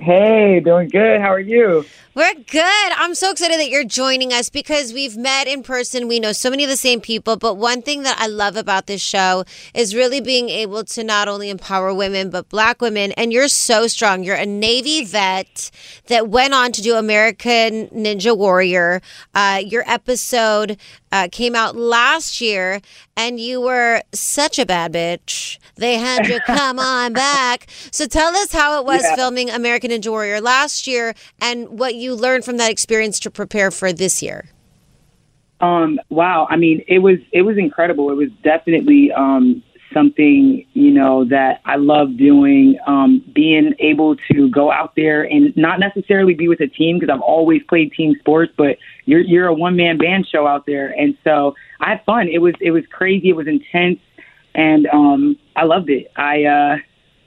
Hey, 0.00 0.60
doing 0.60 0.88
good. 0.90 1.20
How 1.20 1.32
are 1.32 1.40
you? 1.40 1.84
We're 2.14 2.34
good. 2.34 2.92
I'm 2.96 3.16
so 3.16 3.32
excited 3.32 3.58
that 3.58 3.68
you're 3.68 3.82
joining 3.82 4.32
us 4.32 4.48
because 4.48 4.92
we've 4.92 5.16
met 5.16 5.48
in 5.48 5.64
person. 5.64 6.06
We 6.06 6.20
know 6.20 6.30
so 6.30 6.50
many 6.50 6.62
of 6.62 6.70
the 6.70 6.76
same 6.76 7.00
people. 7.00 7.36
But 7.36 7.56
one 7.56 7.82
thing 7.82 8.04
that 8.04 8.16
I 8.18 8.28
love 8.28 8.56
about 8.56 8.86
this 8.86 9.00
show 9.02 9.44
is 9.74 9.96
really 9.96 10.20
being 10.20 10.50
able 10.50 10.84
to 10.84 11.02
not 11.02 11.26
only 11.26 11.50
empower 11.50 11.92
women, 11.92 12.30
but 12.30 12.48
black 12.48 12.80
women. 12.80 13.10
And 13.12 13.32
you're 13.32 13.48
so 13.48 13.88
strong. 13.88 14.22
You're 14.22 14.36
a 14.36 14.46
Navy 14.46 15.04
vet 15.04 15.72
that 16.06 16.28
went 16.28 16.54
on 16.54 16.70
to 16.72 16.82
do 16.82 16.94
American 16.94 17.88
Ninja 17.88 18.36
Warrior. 18.36 19.02
Uh, 19.34 19.62
your 19.64 19.82
episode 19.88 20.76
uh, 21.12 21.28
came 21.30 21.54
out 21.54 21.76
last 21.76 22.40
year, 22.40 22.80
and 23.16 23.40
you 23.40 23.60
were 23.60 24.02
such 24.12 24.58
a 24.58 24.66
bad 24.66 24.92
bitch. 24.92 25.58
They 25.76 25.94
had 25.94 26.26
you 26.26 26.40
come 26.46 26.78
on 26.78 27.12
back. 27.12 27.66
So 27.90 28.06
tell 28.06 28.34
us 28.36 28.52
how 28.52 28.80
it 28.80 28.84
was 28.86 29.02
Yeah. 29.02 29.14
filming 29.16 29.50
American 29.50 29.90
Ninja 29.90 30.08
Warrior 30.10 30.40
last 30.40 30.86
year 30.86 31.14
and 31.40 31.68
what 31.78 31.94
you 31.94 32.14
learned 32.14 32.44
from 32.44 32.56
that 32.58 32.70
experience 32.70 33.18
to 33.20 33.30
prepare 33.30 33.70
for 33.70 33.92
this 33.92 34.22
year. 34.22 34.46
Um, 35.60 35.98
wow. 36.08 36.46
I 36.50 36.56
mean, 36.56 36.84
it 36.86 37.00
was 37.00 37.18
it 37.32 37.42
was 37.42 37.58
incredible. 37.58 38.10
It 38.10 38.14
was 38.14 38.28
definitely 38.44 39.10
um, 39.10 39.62
something 39.92 40.64
you 40.72 40.90
know 40.92 41.24
that 41.24 41.60
I 41.64 41.76
love 41.76 42.16
doing. 42.16 42.78
Um, 42.86 43.24
being 43.34 43.74
able 43.80 44.14
to 44.30 44.48
go 44.50 44.70
out 44.70 44.92
there 44.94 45.24
and 45.24 45.56
not 45.56 45.80
necessarily 45.80 46.34
be 46.34 46.46
with 46.46 46.60
a 46.60 46.68
team 46.68 46.98
because 47.00 47.12
I've 47.12 47.20
always 47.22 47.62
played 47.68 47.92
team 47.92 48.14
sports, 48.20 48.52
but 48.56 48.78
you're 49.08 49.20
you're 49.20 49.46
a 49.46 49.54
one 49.54 49.74
man 49.76 49.96
band 49.98 50.26
show 50.32 50.46
out 50.46 50.66
there, 50.66 50.88
and 51.02 51.16
so 51.24 51.54
I 51.80 51.90
had 51.90 52.04
fun. 52.04 52.28
It 52.28 52.38
was 52.38 52.54
it 52.60 52.70
was 52.70 52.84
crazy. 52.98 53.30
It 53.30 53.36
was 53.36 53.46
intense, 53.46 54.00
and 54.54 54.86
um, 54.88 55.36
I 55.56 55.64
loved 55.64 55.90
it. 55.90 56.12
I 56.16 56.44
uh, 56.44 56.76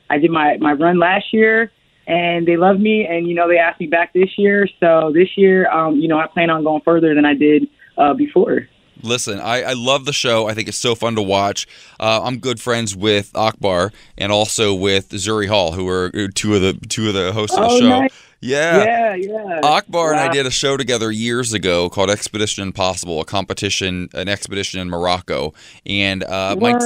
I 0.09 0.17
did 0.19 0.31
my 0.31 0.57
my 0.57 0.73
run 0.73 0.99
last 0.99 1.33
year. 1.33 1.71
And 2.07 2.47
they 2.47 2.57
loved 2.57 2.81
me, 2.81 3.05
and 3.05 3.27
you 3.27 3.35
know 3.35 3.47
they 3.47 3.59
asked 3.59 3.79
me 3.79 3.85
back 3.85 4.11
this 4.11 4.37
year. 4.37 4.67
So 4.79 5.11
this 5.13 5.37
year, 5.37 5.69
um, 5.71 5.97
you 5.97 6.07
know, 6.07 6.17
I 6.19 6.25
plan 6.27 6.49
on 6.49 6.63
going 6.63 6.81
further 6.81 7.13
than 7.13 7.25
I 7.25 7.35
did 7.35 7.67
uh, 7.95 8.13
before. 8.15 8.67
Listen, 9.03 9.39
I, 9.39 9.61
I 9.61 9.73
love 9.73 10.05
the 10.05 10.11
show. 10.11 10.47
I 10.47 10.53
think 10.55 10.67
it's 10.67 10.79
so 10.79 10.95
fun 10.95 11.15
to 11.15 11.21
watch. 11.21 11.67
Uh, 11.99 12.21
I'm 12.23 12.39
good 12.39 12.59
friends 12.59 12.95
with 12.95 13.31
Akbar 13.35 13.91
and 14.17 14.31
also 14.31 14.73
with 14.73 15.09
Zuri 15.09 15.47
Hall, 15.47 15.71
who 15.73 15.87
are 15.87 16.09
two 16.33 16.55
of 16.55 16.61
the 16.61 16.73
two 16.89 17.07
of 17.07 17.13
the 17.13 17.31
hosts 17.31 17.55
of 17.55 17.63
the 17.63 17.69
Oh, 17.69 17.79
show. 17.79 17.99
nice. 18.01 18.13
Yeah. 18.41 18.83
Yeah, 18.83 19.15
yeah. 19.15 19.59
Akbar 19.63 20.11
and 20.11 20.19
I 20.19 20.31
did 20.31 20.45
a 20.47 20.51
show 20.51 20.75
together 20.75 21.11
years 21.11 21.53
ago 21.53 21.89
called 21.89 22.09
Expedition 22.09 22.63
Impossible, 22.63 23.21
a 23.21 23.25
competition, 23.25 24.09
an 24.13 24.27
expedition 24.27 24.79
in 24.79 24.89
Morocco, 24.89 25.53
and 25.85 26.23
uh, 26.23 26.55
my 26.59 26.79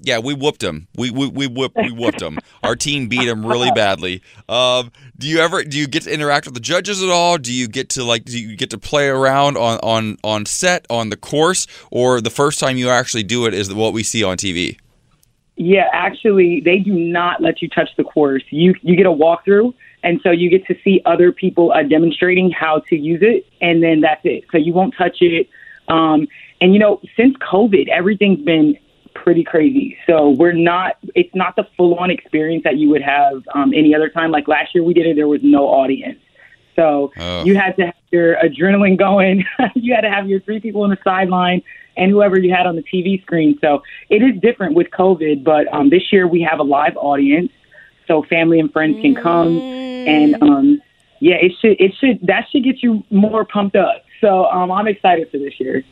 yeah, 0.00 0.18
we 0.18 0.34
whooped 0.34 0.62
him. 0.62 0.86
We 0.96 1.10
we 1.10 1.28
we 1.28 1.46
whooped 1.46 1.76
we 1.76 1.90
whooped 1.90 2.22
him. 2.22 2.38
Our 2.62 2.76
team 2.76 3.08
beat 3.08 3.28
him 3.28 3.44
really 3.44 3.70
badly. 3.72 4.22
Um, 4.48 4.92
do 5.16 5.26
you 5.26 5.40
ever 5.40 5.64
do 5.64 5.76
you 5.76 5.88
get 5.88 6.04
to 6.04 6.12
interact 6.12 6.46
with 6.46 6.54
the 6.54 6.60
judges 6.60 7.02
at 7.02 7.10
all? 7.10 7.38
Do 7.38 7.52
you 7.52 7.66
get 7.66 7.88
to 7.90 8.04
like 8.04 8.24
do 8.24 8.38
you 8.38 8.56
get 8.56 8.70
to 8.70 8.78
play 8.78 9.08
around 9.08 9.56
on 9.56 9.78
on 9.82 10.16
on 10.22 10.46
set 10.46 10.86
on 10.88 11.10
the 11.10 11.16
course, 11.16 11.66
or 11.90 12.20
the 12.20 12.30
first 12.30 12.60
time 12.60 12.76
you 12.76 12.90
actually 12.90 13.24
do 13.24 13.46
it 13.46 13.54
is 13.54 13.72
what 13.72 13.92
we 13.92 14.02
see 14.02 14.22
on 14.22 14.36
TV? 14.36 14.78
Yeah, 15.56 15.88
actually, 15.92 16.60
they 16.64 16.78
do 16.78 16.92
not 16.92 17.42
let 17.42 17.60
you 17.60 17.68
touch 17.68 17.90
the 17.96 18.04
course. 18.04 18.44
You 18.50 18.74
you 18.82 18.94
get 18.94 19.06
a 19.06 19.10
walkthrough, 19.10 19.74
and 20.02 20.20
so 20.22 20.30
you 20.30 20.48
get 20.50 20.66
to 20.66 20.76
see 20.84 21.00
other 21.04 21.32
people 21.32 21.72
uh, 21.72 21.82
demonstrating 21.82 22.50
how 22.50 22.80
to 22.88 22.96
use 22.96 23.20
it, 23.22 23.46
and 23.60 23.82
then 23.82 24.00
that's 24.00 24.20
it. 24.24 24.44
So 24.52 24.58
you 24.58 24.72
won't 24.72 24.94
touch 24.96 25.18
it. 25.20 25.48
Um, 25.88 26.28
and 26.60 26.72
you 26.72 26.78
know, 26.78 27.00
since 27.16 27.36
COVID, 27.38 27.88
everything's 27.88 28.44
been 28.44 28.76
pretty 29.14 29.42
crazy. 29.44 29.96
So 30.06 30.30
we're 30.30 30.52
not. 30.52 30.96
It's 31.14 31.34
not 31.34 31.56
the 31.56 31.66
full 31.76 31.94
on 31.96 32.10
experience 32.10 32.64
that 32.64 32.76
you 32.76 32.88
would 32.90 33.02
have 33.02 33.42
um, 33.54 33.72
any 33.74 33.94
other 33.94 34.08
time. 34.08 34.30
Like 34.30 34.48
last 34.48 34.74
year, 34.74 34.84
we 34.84 34.94
did 34.94 35.06
it. 35.06 35.16
There 35.16 35.28
was 35.28 35.40
no 35.42 35.66
audience. 35.66 36.18
So 36.76 37.12
Oh. 37.18 37.44
you 37.44 37.56
had 37.56 37.76
to 37.76 37.86
have 37.86 37.94
your 38.12 38.36
adrenaline 38.36 38.96
going. 38.96 39.44
you 39.74 39.94
had 39.94 40.02
to 40.02 40.10
have 40.10 40.28
your 40.28 40.38
three 40.40 40.60
people 40.60 40.82
on 40.82 40.90
the 40.90 40.98
sideline 41.02 41.62
and 41.96 42.10
whoever 42.12 42.38
you 42.38 42.54
had 42.54 42.66
on 42.66 42.76
the 42.76 42.84
TV 42.84 43.20
screen. 43.22 43.58
So 43.60 43.82
it 44.08 44.22
is 44.22 44.40
different 44.40 44.76
with 44.76 44.88
COVID, 44.92 45.42
but 45.42 45.66
um, 45.74 45.90
this 45.90 46.12
year 46.12 46.28
we 46.28 46.40
have 46.42 46.60
a 46.60 46.62
live 46.62 46.96
audience, 46.96 47.50
so 48.08 48.24
family 48.24 48.58
and 48.58 48.72
friends 48.72 49.00
can 49.00 49.14
come, 49.14 49.58
and 49.60 50.42
um, 50.42 50.82
yeah, 51.20 51.36
it 51.40 51.52
should 51.60 51.80
it 51.80 51.92
should 52.00 52.26
that 52.26 52.46
should 52.50 52.64
get 52.64 52.82
you 52.82 53.04
more 53.10 53.44
pumped 53.44 53.76
up. 53.76 54.02
So 54.20 54.46
um, 54.46 54.72
I'm 54.72 54.88
excited 54.88 55.30
for 55.30 55.38
this 55.38 55.60
year. 55.60 55.84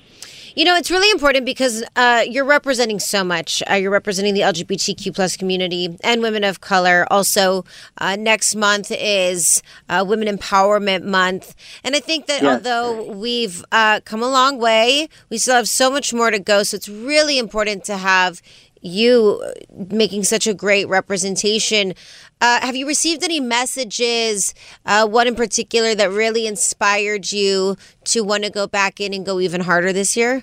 You 0.58 0.64
know, 0.64 0.74
it's 0.74 0.90
really 0.90 1.10
important 1.10 1.44
because 1.44 1.84
uh, 1.96 2.24
you're 2.26 2.46
representing 2.46 2.98
so 2.98 3.22
much. 3.22 3.62
Uh, 3.70 3.74
you're 3.74 3.90
representing 3.90 4.32
the 4.32 4.40
LGBTQ 4.40 5.14
plus 5.14 5.36
community 5.36 5.98
and 6.02 6.22
women 6.22 6.44
of 6.44 6.62
color. 6.62 7.06
Also, 7.10 7.66
uh, 7.98 8.16
next 8.16 8.56
month 8.56 8.90
is 8.90 9.62
uh, 9.90 10.02
Women 10.08 10.34
Empowerment 10.34 11.02
Month, 11.04 11.54
and 11.84 11.94
I 11.94 12.00
think 12.00 12.24
that 12.28 12.42
Yes. 12.42 12.54
although 12.54 13.12
we've 13.12 13.62
uh, 13.70 14.00
come 14.06 14.22
a 14.22 14.30
long 14.30 14.58
way, 14.58 15.10
we 15.28 15.36
still 15.36 15.56
have 15.56 15.68
so 15.68 15.90
much 15.90 16.14
more 16.14 16.30
to 16.30 16.38
go. 16.38 16.62
So 16.62 16.76
it's 16.76 16.88
really 16.88 17.38
important 17.38 17.84
to 17.84 17.98
have 17.98 18.40
you 18.86 19.42
making 19.90 20.24
such 20.24 20.46
a 20.46 20.54
great 20.54 20.88
representation. 20.88 21.94
Uh, 22.40 22.60
have 22.60 22.76
you 22.76 22.86
received 22.86 23.22
any 23.22 23.40
messages, 23.40 24.54
uh, 24.84 25.06
one 25.06 25.26
in 25.26 25.34
particular 25.34 25.94
that 25.94 26.10
really 26.10 26.46
inspired 26.46 27.32
you 27.32 27.76
to 28.04 28.22
want 28.22 28.44
to 28.44 28.50
go 28.50 28.66
back 28.66 29.00
in 29.00 29.12
and 29.12 29.24
go 29.24 29.40
even 29.40 29.60
harder 29.60 29.92
this 29.92 30.16
year? 30.16 30.42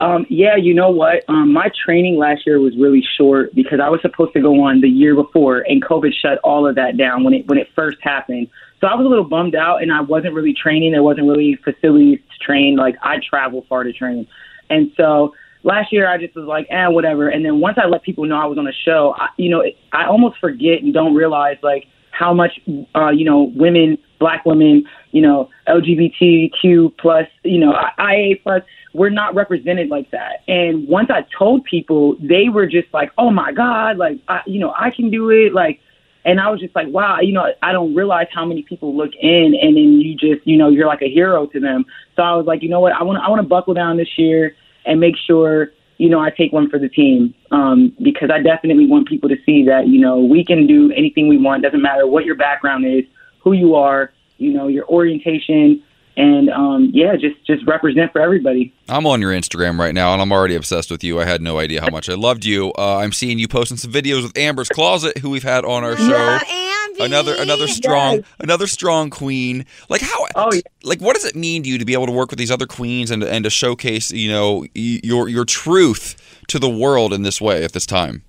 Um, 0.00 0.26
yeah, 0.28 0.56
you 0.56 0.74
know 0.74 0.90
what? 0.90 1.24
Um, 1.28 1.52
my 1.52 1.70
training 1.84 2.16
last 2.16 2.46
year 2.46 2.60
was 2.60 2.76
really 2.76 3.02
short 3.16 3.54
because 3.54 3.78
I 3.80 3.88
was 3.88 4.00
supposed 4.02 4.32
to 4.34 4.40
go 4.40 4.62
on 4.62 4.80
the 4.80 4.88
year 4.88 5.14
before, 5.14 5.58
and 5.60 5.82
COVID 5.82 6.12
shut 6.20 6.38
all 6.42 6.66
of 6.66 6.74
that 6.74 6.96
down 6.96 7.24
when 7.24 7.32
it 7.32 7.46
when 7.46 7.58
it 7.58 7.68
first 7.74 7.98
happened. 8.02 8.48
So 8.80 8.88
I 8.88 8.96
was 8.96 9.06
a 9.06 9.08
little 9.08 9.24
bummed 9.24 9.54
out, 9.54 9.82
and 9.82 9.92
I 9.92 10.00
wasn't 10.00 10.34
really 10.34 10.52
training. 10.52 10.92
There 10.92 11.02
wasn't 11.02 11.28
really 11.28 11.56
facilities 11.64 12.18
to 12.18 12.44
train. 12.44 12.76
Like 12.76 12.96
I 13.02 13.18
travel 13.28 13.64
far 13.68 13.84
to 13.84 13.92
train, 13.92 14.26
and 14.68 14.92
so 14.96 15.34
last 15.64 15.92
year 15.92 16.08
I 16.08 16.18
just 16.18 16.36
was 16.36 16.46
like, 16.46 16.66
eh, 16.70 16.86
whatever. 16.86 17.28
And 17.28 17.44
then 17.44 17.60
once 17.60 17.78
I 17.82 17.86
let 17.86 18.02
people 18.02 18.24
know 18.26 18.36
I 18.36 18.46
was 18.46 18.58
on 18.58 18.68
a 18.68 18.72
show, 18.84 19.14
I, 19.18 19.28
you 19.36 19.50
know, 19.50 19.64
I 19.92 20.06
almost 20.06 20.38
forget 20.38 20.82
and 20.82 20.94
don't 20.94 21.14
realize 21.14 21.56
like 21.62 21.86
how 22.12 22.32
much, 22.32 22.60
uh, 22.94 23.10
you 23.10 23.24
know, 23.24 23.52
women, 23.56 23.98
black 24.20 24.46
women, 24.46 24.84
you 25.10 25.22
know, 25.22 25.48
LGBTQ 25.68 26.96
plus, 26.98 27.26
you 27.42 27.58
know, 27.58 27.74
IA 27.98 28.36
plus, 28.42 28.62
we're 28.92 29.10
not 29.10 29.34
represented 29.34 29.88
like 29.88 30.10
that. 30.12 30.44
And 30.46 30.86
once 30.86 31.10
I 31.10 31.26
told 31.36 31.64
people, 31.64 32.16
they 32.20 32.48
were 32.48 32.66
just 32.66 32.86
like, 32.92 33.10
oh 33.18 33.30
my 33.30 33.50
God, 33.50 33.96
like, 33.96 34.20
I, 34.28 34.42
you 34.46 34.60
know, 34.60 34.72
I 34.78 34.90
can 34.90 35.10
do 35.10 35.30
it. 35.30 35.52
Like, 35.52 35.80
and 36.24 36.40
I 36.40 36.48
was 36.48 36.60
just 36.60 36.76
like, 36.76 36.86
wow, 36.88 37.18
you 37.20 37.32
know, 37.32 37.52
I 37.62 37.72
don't 37.72 37.94
realize 37.94 38.28
how 38.32 38.46
many 38.46 38.62
people 38.62 38.96
look 38.96 39.10
in 39.20 39.54
and 39.60 39.76
then 39.76 40.00
you 40.00 40.14
just, 40.14 40.46
you 40.46 40.56
know, 40.56 40.68
you're 40.68 40.86
like 40.86 41.02
a 41.02 41.10
hero 41.10 41.46
to 41.46 41.58
them. 41.58 41.84
So 42.14 42.22
I 42.22 42.36
was 42.36 42.46
like, 42.46 42.62
you 42.62 42.68
know 42.68 42.80
what, 42.80 42.92
I 42.92 43.02
want 43.02 43.18
to, 43.18 43.24
I 43.24 43.28
want 43.28 43.42
to 43.42 43.48
buckle 43.48 43.74
down 43.74 43.96
this 43.96 44.16
year 44.16 44.54
and 44.86 45.00
make 45.00 45.16
sure, 45.16 45.70
you 45.98 46.08
know, 46.08 46.20
I 46.20 46.30
take 46.30 46.52
one 46.52 46.68
for 46.68 46.78
the 46.78 46.88
team 46.88 47.34
um, 47.50 47.94
because 48.02 48.30
I 48.30 48.40
definitely 48.42 48.86
want 48.86 49.08
people 49.08 49.28
to 49.28 49.36
see 49.46 49.64
that, 49.66 49.86
you 49.86 50.00
know, 50.00 50.18
we 50.18 50.44
can 50.44 50.66
do 50.66 50.92
anything 50.92 51.28
we 51.28 51.38
want. 51.38 51.62
Doesn't 51.62 51.82
matter 51.82 52.06
what 52.06 52.24
your 52.24 52.34
background 52.34 52.84
is, 52.86 53.04
who 53.40 53.52
you 53.52 53.74
are, 53.74 54.12
you 54.38 54.52
know, 54.52 54.68
your 54.68 54.86
orientation, 54.86 55.82
and 56.16 56.48
um, 56.50 56.90
yeah, 56.92 57.16
just 57.16 57.44
just 57.44 57.66
represent 57.66 58.12
for 58.12 58.20
everybody. 58.20 58.72
I'm 58.88 59.06
on 59.06 59.20
your 59.20 59.32
Instagram 59.32 59.78
right 59.78 59.94
now, 59.94 60.12
and 60.12 60.22
I'm 60.22 60.30
already 60.32 60.54
obsessed 60.54 60.90
with 60.90 61.02
you. 61.02 61.20
I 61.20 61.24
had 61.24 61.42
no 61.42 61.58
idea 61.58 61.80
how 61.80 61.90
much 61.90 62.08
I 62.08 62.14
loved 62.14 62.44
you. 62.44 62.72
Uh, 62.78 62.98
I'm 62.98 63.12
seeing 63.12 63.38
you 63.38 63.48
posting 63.48 63.76
some 63.76 63.92
videos 63.92 64.22
with 64.22 64.36
Amber's 64.38 64.68
Closet, 64.68 65.18
who 65.18 65.30
we've 65.30 65.42
had 65.42 65.64
on 65.64 65.82
our 65.82 65.96
show. 65.96 66.08
Yeah, 66.08 66.38
Ambi. 66.38 66.83
Another 67.00 67.34
another 67.36 67.66
strong 67.66 68.24
another 68.40 68.66
strong 68.66 69.10
queen. 69.10 69.66
Like 69.88 70.00
how? 70.00 70.26
Oh, 70.36 70.52
yeah. 70.52 70.60
Like 70.82 71.00
what 71.00 71.14
does 71.14 71.24
it 71.24 71.34
mean 71.34 71.62
to 71.64 71.68
you 71.68 71.78
to 71.78 71.84
be 71.84 71.92
able 71.92 72.06
to 72.06 72.12
work 72.12 72.30
with 72.30 72.38
these 72.38 72.50
other 72.50 72.66
queens 72.66 73.10
and 73.10 73.22
and 73.22 73.44
to 73.44 73.50
showcase 73.50 74.10
you 74.10 74.30
know 74.30 74.66
your 74.74 75.28
your 75.28 75.44
truth 75.44 76.16
to 76.48 76.58
the 76.58 76.68
world 76.68 77.12
in 77.12 77.22
this 77.22 77.40
way 77.40 77.64
at 77.64 77.72
this 77.72 77.86
time? 77.86 78.22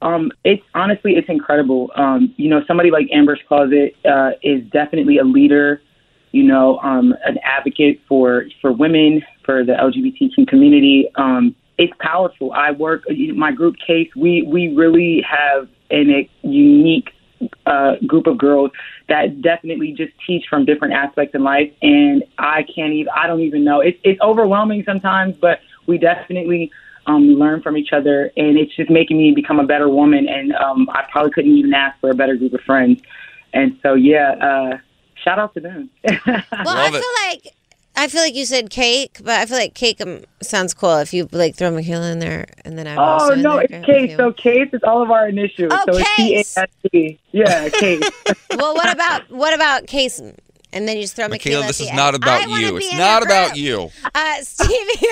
Um, 0.00 0.30
it's 0.44 0.62
honestly, 0.74 1.16
it's 1.16 1.28
incredible. 1.28 1.90
Um, 1.96 2.32
you 2.36 2.48
know, 2.48 2.62
somebody 2.66 2.90
like 2.90 3.08
Amber's 3.12 3.40
Closet 3.48 3.96
uh, 4.04 4.30
is 4.42 4.62
definitely 4.70 5.18
a 5.18 5.24
leader. 5.24 5.82
You 6.30 6.44
know, 6.44 6.78
um, 6.80 7.14
an 7.24 7.38
advocate 7.42 8.00
for 8.08 8.44
for 8.60 8.70
women, 8.70 9.22
for 9.44 9.64
the 9.64 9.72
LGBTQ 9.72 10.46
community. 10.46 11.08
Um, 11.16 11.56
it's 11.78 11.92
powerful. 12.00 12.52
I 12.52 12.72
work 12.72 13.04
my 13.34 13.52
group 13.52 13.76
case. 13.84 14.08
We 14.14 14.42
we 14.42 14.68
really 14.74 15.24
have 15.28 15.68
an, 15.90 16.10
a 16.10 16.28
unique 16.42 17.10
uh, 17.66 17.96
group 18.06 18.26
of 18.26 18.38
girls 18.38 18.70
that 19.08 19.42
definitely 19.42 19.92
just 19.92 20.12
teach 20.26 20.46
from 20.48 20.64
different 20.64 20.94
aspects 20.94 21.34
in 21.34 21.42
life, 21.42 21.72
and 21.82 22.24
I 22.38 22.62
can't 22.62 22.92
even. 22.92 23.12
I 23.14 23.26
don't 23.26 23.40
even 23.40 23.64
know. 23.64 23.80
It's 23.80 23.98
it's 24.04 24.20
overwhelming 24.20 24.84
sometimes, 24.84 25.36
but 25.36 25.60
we 25.86 25.98
definitely 25.98 26.70
um, 27.06 27.26
learn 27.26 27.62
from 27.62 27.76
each 27.76 27.92
other, 27.92 28.30
and 28.36 28.58
it's 28.58 28.74
just 28.76 28.90
making 28.90 29.18
me 29.18 29.32
become 29.32 29.58
a 29.58 29.66
better 29.66 29.88
woman. 29.88 30.28
And 30.28 30.52
um, 30.54 30.88
I 30.90 31.06
probably 31.10 31.32
couldn't 31.32 31.56
even 31.56 31.74
ask 31.74 31.98
for 32.00 32.10
a 32.10 32.14
better 32.14 32.36
group 32.36 32.52
of 32.52 32.60
friends. 32.60 33.00
And 33.52 33.78
so, 33.82 33.94
yeah, 33.94 34.32
uh, 34.32 34.78
shout 35.24 35.38
out 35.38 35.54
to 35.54 35.60
them. 35.60 35.90
Well, 36.04 36.76
I 36.76 36.90
feel 36.90 37.00
it. 37.00 37.44
like 37.44 37.54
I 37.98 38.06
feel 38.06 38.20
like 38.20 38.36
you 38.36 38.44
said 38.44 38.70
cake, 38.70 39.18
but 39.24 39.40
I 39.40 39.46
feel 39.46 39.58
like 39.58 39.74
cake 39.74 40.00
um, 40.00 40.22
sounds 40.40 40.72
cool 40.72 40.98
if 40.98 41.12
you 41.12 41.28
like 41.32 41.56
throw 41.56 41.72
Michaela 41.72 42.12
in 42.12 42.20
there 42.20 42.46
and 42.64 42.78
then 42.78 42.86
also 42.96 43.32
oh 43.32 43.34
no, 43.34 43.58
it's 43.58 43.72
Case. 43.84 44.16
So. 44.16 44.32
Case 44.32 44.68
is 44.72 44.82
all 44.84 45.02
of 45.02 45.10
our 45.10 45.28
initials. 45.28 45.72
Oh, 45.74 45.84
so 45.90 45.98
it's 45.98 46.08
C 46.14 46.28
Case. 46.28 46.56
A 46.56 46.60
S 46.60 46.68
T. 46.92 47.18
Yeah, 47.32 47.68
Case. 47.70 48.08
well, 48.56 48.74
what 48.74 48.92
about 48.92 49.28
what 49.30 49.52
about 49.52 49.88
Case? 49.88 50.22
And 50.72 50.86
then 50.86 50.96
you 50.96 51.02
just 51.04 51.16
throw 51.16 51.28
Michaela, 51.28 51.62
Michaela. 51.62 51.66
this 51.68 51.80
at 51.80 51.84
is 51.84 51.90
the 51.90 51.96
not 51.96 52.14
end. 52.14 52.22
about 52.22 52.42
I 52.42 52.46
wanna 52.46 52.62
you. 52.62 52.76
It's 52.76 52.94
not 52.94 53.22
about 53.22 53.56
you. 53.56 53.90
Uh, 54.14 54.34
Stevie, 54.42 55.06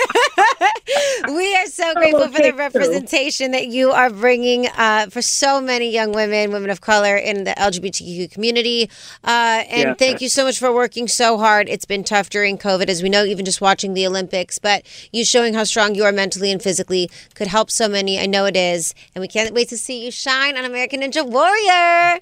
we 1.33 1.55
are 1.55 1.65
so 1.65 1.93
grateful 1.95 2.27
for 2.27 2.33
the 2.33 2.37
Cake, 2.37 2.51
too. 2.51 2.57
representation 2.57 3.51
that 3.51 3.67
you 3.67 3.91
are 3.91 4.09
bringing 4.11 4.67
uh, 4.67 5.07
for 5.09 5.21
so 5.21 5.59
many 5.59 5.89
young 5.91 6.11
women, 6.13 6.51
women 6.51 6.69
of 6.69 6.81
color 6.81 7.15
in 7.17 7.43
the 7.43 7.51
LGBTQ 7.51 8.31
community. 8.31 8.89
Uh, 9.23 9.63
and 9.69 9.89
Yeah. 9.89 9.93
thank 9.95 10.21
you 10.21 10.29
so 10.29 10.43
much 10.45 10.59
for 10.59 10.71
working 10.71 11.07
so 11.07 11.37
hard. 11.39 11.67
It's 11.69 11.85
been 11.85 12.03
tough 12.03 12.29
during 12.29 12.57
COVID, 12.57 12.87
as 12.87 13.01
we 13.01 13.09
know, 13.09 13.25
even 13.25 13.43
just 13.43 13.59
watching 13.59 13.93
the 13.95 14.05
Olympics. 14.05 14.59
But 14.59 14.83
you 15.11 15.25
showing 15.25 15.55
how 15.55 15.63
strong 15.63 15.95
you 15.95 16.03
are 16.03 16.11
mentally 16.11 16.51
and 16.51 16.61
physically 16.61 17.09
could 17.33 17.47
help 17.47 17.71
so 17.71 17.87
many. 17.87 18.19
I 18.19 18.27
know 18.27 18.45
it 18.45 18.55
is. 18.55 18.93
And 19.15 19.21
we 19.21 19.27
can't 19.27 19.53
wait 19.55 19.69
to 19.69 19.77
see 19.77 20.05
you 20.05 20.11
shine 20.11 20.55
on 20.55 20.65
American 20.65 21.01
Ninja 21.01 21.25
Warrior. 21.27 22.19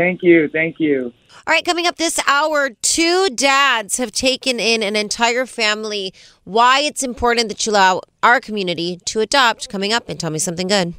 Thank 0.00 0.22
you, 0.22 0.48
thank 0.48 0.80
you. 0.80 1.12
All 1.46 1.52
right, 1.52 1.64
coming 1.64 1.86
up 1.86 1.96
this 1.96 2.18
hour, 2.26 2.70
two 2.80 3.28
dads 3.34 3.98
have 3.98 4.12
taken 4.12 4.58
in 4.58 4.82
an 4.82 4.96
entire 4.96 5.44
family. 5.44 6.14
Why 6.44 6.80
it's 6.80 7.02
important 7.02 7.48
that 7.48 7.66
you 7.66 7.72
allow 7.72 8.00
our 8.22 8.40
community 8.40 8.98
to 9.04 9.20
adopt. 9.20 9.68
Coming 9.68 9.92
up, 9.92 10.08
and 10.08 10.18
tell 10.18 10.30
me 10.30 10.38
something 10.38 10.68
good. 10.68 10.94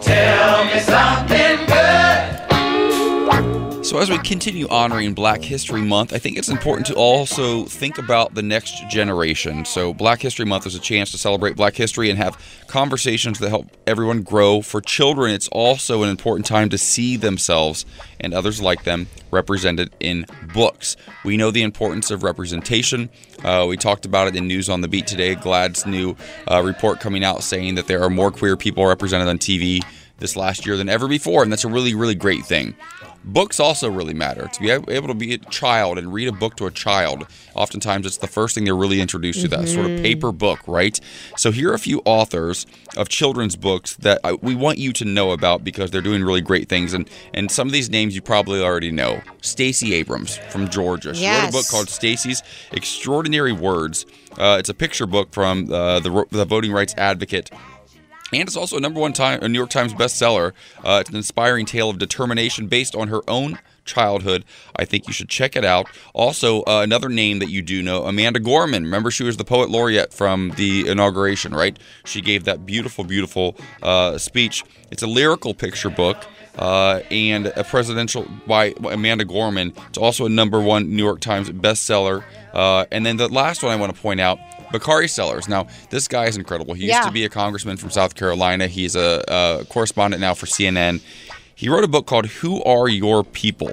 tell 0.00 0.64
me 0.64 0.80
something 0.80 1.66
good. 1.66 2.27
So, 3.88 3.96
as 3.96 4.10
we 4.10 4.18
continue 4.18 4.68
honoring 4.68 5.14
Black 5.14 5.42
History 5.42 5.80
Month, 5.80 6.12
I 6.12 6.18
think 6.18 6.36
it's 6.36 6.50
important 6.50 6.86
to 6.88 6.94
also 6.94 7.64
think 7.64 7.96
about 7.96 8.34
the 8.34 8.42
next 8.42 8.86
generation. 8.90 9.64
So, 9.64 9.94
Black 9.94 10.20
History 10.20 10.44
Month 10.44 10.66
is 10.66 10.74
a 10.74 10.78
chance 10.78 11.10
to 11.12 11.16
celebrate 11.16 11.56
Black 11.56 11.74
history 11.74 12.10
and 12.10 12.18
have 12.18 12.36
conversations 12.66 13.38
that 13.38 13.48
help 13.48 13.66
everyone 13.86 14.20
grow. 14.20 14.60
For 14.60 14.82
children, 14.82 15.32
it's 15.32 15.48
also 15.48 16.02
an 16.02 16.10
important 16.10 16.44
time 16.44 16.68
to 16.68 16.76
see 16.76 17.16
themselves 17.16 17.86
and 18.20 18.34
others 18.34 18.60
like 18.60 18.84
them 18.84 19.06
represented 19.30 19.90
in 20.00 20.26
books. 20.52 20.98
We 21.24 21.38
know 21.38 21.50
the 21.50 21.62
importance 21.62 22.10
of 22.10 22.22
representation. 22.22 23.08
Uh, 23.42 23.64
we 23.66 23.78
talked 23.78 24.04
about 24.04 24.28
it 24.28 24.36
in 24.36 24.46
News 24.46 24.68
on 24.68 24.82
the 24.82 24.88
Beat 24.88 25.06
today. 25.06 25.34
GLAAD's 25.34 25.86
new 25.86 26.14
uh, 26.46 26.62
report 26.62 27.00
coming 27.00 27.24
out 27.24 27.42
saying 27.42 27.76
that 27.76 27.86
there 27.86 28.02
are 28.02 28.10
more 28.10 28.30
queer 28.30 28.54
people 28.54 28.84
represented 28.84 29.28
on 29.28 29.38
TV 29.38 29.82
this 30.18 30.36
last 30.36 30.66
year 30.66 30.76
than 30.76 30.88
ever 30.88 31.08
before, 31.08 31.42
and 31.42 31.50
that's 31.50 31.64
a 31.64 31.68
really, 31.68 31.94
really 31.94 32.14
great 32.14 32.44
thing. 32.44 32.74
Books 33.28 33.60
also 33.60 33.90
really 33.90 34.14
matter. 34.14 34.48
To 34.48 34.60
be 34.60 34.70
able 34.70 35.08
to 35.08 35.14
be 35.14 35.34
a 35.34 35.38
child 35.38 35.98
and 35.98 36.12
read 36.12 36.28
a 36.28 36.32
book 36.32 36.56
to 36.56 36.66
a 36.66 36.70
child, 36.70 37.26
oftentimes 37.54 38.06
it's 38.06 38.16
the 38.16 38.26
first 38.26 38.54
thing 38.54 38.64
they're 38.64 38.74
really 38.74 39.02
introduced 39.02 39.42
to 39.42 39.48
that 39.48 39.68
sort 39.68 39.90
of 39.90 40.00
paper 40.00 40.32
book, 40.32 40.60
right? 40.66 40.98
So 41.36 41.50
here 41.50 41.70
are 41.70 41.74
a 41.74 41.78
few 41.78 42.00
authors 42.06 42.66
of 42.96 43.10
children's 43.10 43.54
books 43.54 43.96
that 43.96 44.18
I, 44.24 44.32
we 44.32 44.54
want 44.54 44.78
you 44.78 44.94
to 44.94 45.04
know 45.04 45.32
about 45.32 45.62
because 45.62 45.90
they're 45.90 46.00
doing 46.00 46.24
really 46.24 46.40
great 46.40 46.70
things, 46.70 46.94
and 46.94 47.08
and 47.34 47.50
some 47.50 47.68
of 47.68 47.72
these 47.72 47.90
names 47.90 48.14
you 48.14 48.22
probably 48.22 48.62
already 48.62 48.90
know. 48.90 49.20
Stacey 49.42 49.92
Abrams 49.94 50.38
from 50.50 50.68
Georgia. 50.70 51.14
She 51.14 51.26
wrote 51.42 51.48
a 51.50 51.52
book 51.52 51.68
called 51.68 51.90
Stacey's 51.90 52.42
Extraordinary 52.72 53.52
Words. 53.52 54.06
Uh, 54.38 54.56
it's 54.58 54.68
a 54.68 54.74
picture 54.74 55.06
book 55.06 55.32
from 55.32 55.70
uh, 55.72 56.00
the, 56.00 56.24
the 56.30 56.44
voting 56.44 56.72
rights 56.72 56.94
advocate 56.96 57.50
and 58.32 58.42
it's 58.42 58.56
also 58.56 58.76
a 58.76 58.80
number 58.80 59.00
one 59.00 59.12
time, 59.12 59.40
a 59.42 59.48
New 59.48 59.58
York 59.58 59.70
Times 59.70 59.94
bestseller. 59.94 60.52
Uh, 60.84 60.98
it's 61.00 61.10
an 61.10 61.16
inspiring 61.16 61.66
tale 61.66 61.90
of 61.90 61.98
determination 61.98 62.66
based 62.66 62.94
on 62.94 63.08
her 63.08 63.22
own 63.28 63.58
childhood. 63.84 64.44
I 64.76 64.84
think 64.84 65.06
you 65.06 65.12
should 65.12 65.28
check 65.28 65.56
it 65.56 65.64
out. 65.64 65.88
Also, 66.12 66.60
uh, 66.62 66.82
another 66.82 67.08
name 67.08 67.38
that 67.40 67.48
you 67.48 67.62
do 67.62 67.82
know, 67.82 68.04
Amanda 68.04 68.38
Gorman. 68.38 68.84
Remember, 68.84 69.10
she 69.10 69.24
was 69.24 69.36
the 69.36 69.44
poet 69.44 69.70
laureate 69.70 70.12
from 70.12 70.50
the 70.56 70.88
inauguration, 70.88 71.54
right? 71.54 71.76
She 72.04 72.20
gave 72.20 72.44
that 72.44 72.66
beautiful, 72.66 73.02
beautiful 73.02 73.56
uh, 73.82 74.18
speech. 74.18 74.62
It's 74.90 75.02
a 75.02 75.06
lyrical 75.06 75.54
picture 75.54 75.90
book. 75.90 76.24
Uh, 76.56 77.02
and 77.12 77.46
a 77.54 77.62
presidential 77.62 78.26
by 78.48 78.74
Amanda 78.82 79.24
Gorman. 79.24 79.72
It's 79.90 79.98
also 79.98 80.26
a 80.26 80.28
number 80.28 80.60
one 80.60 80.96
New 80.96 81.04
York 81.04 81.20
Times 81.20 81.48
bestseller. 81.50 82.24
Uh, 82.52 82.84
and 82.90 83.06
then 83.06 83.16
the 83.16 83.28
last 83.28 83.62
one 83.62 83.70
I 83.70 83.76
want 83.76 83.94
to 83.94 84.02
point 84.02 84.18
out 84.18 84.40
Bakari 84.72 85.08
Sellers. 85.08 85.48
Now, 85.48 85.66
this 85.90 86.08
guy 86.08 86.26
is 86.26 86.36
incredible. 86.36 86.74
He 86.74 86.86
used 86.86 87.02
to 87.04 87.12
be 87.12 87.24
a 87.24 87.28
congressman 87.28 87.76
from 87.76 87.90
South 87.90 88.14
Carolina. 88.14 88.66
He's 88.66 88.96
a, 88.96 89.24
a 89.28 89.64
correspondent 89.68 90.20
now 90.20 90.34
for 90.34 90.46
CNN. 90.46 91.00
He 91.54 91.68
wrote 91.68 91.84
a 91.84 91.88
book 91.88 92.06
called 92.06 92.26
Who 92.26 92.62
Are 92.62 92.88
Your 92.88 93.24
People? 93.24 93.72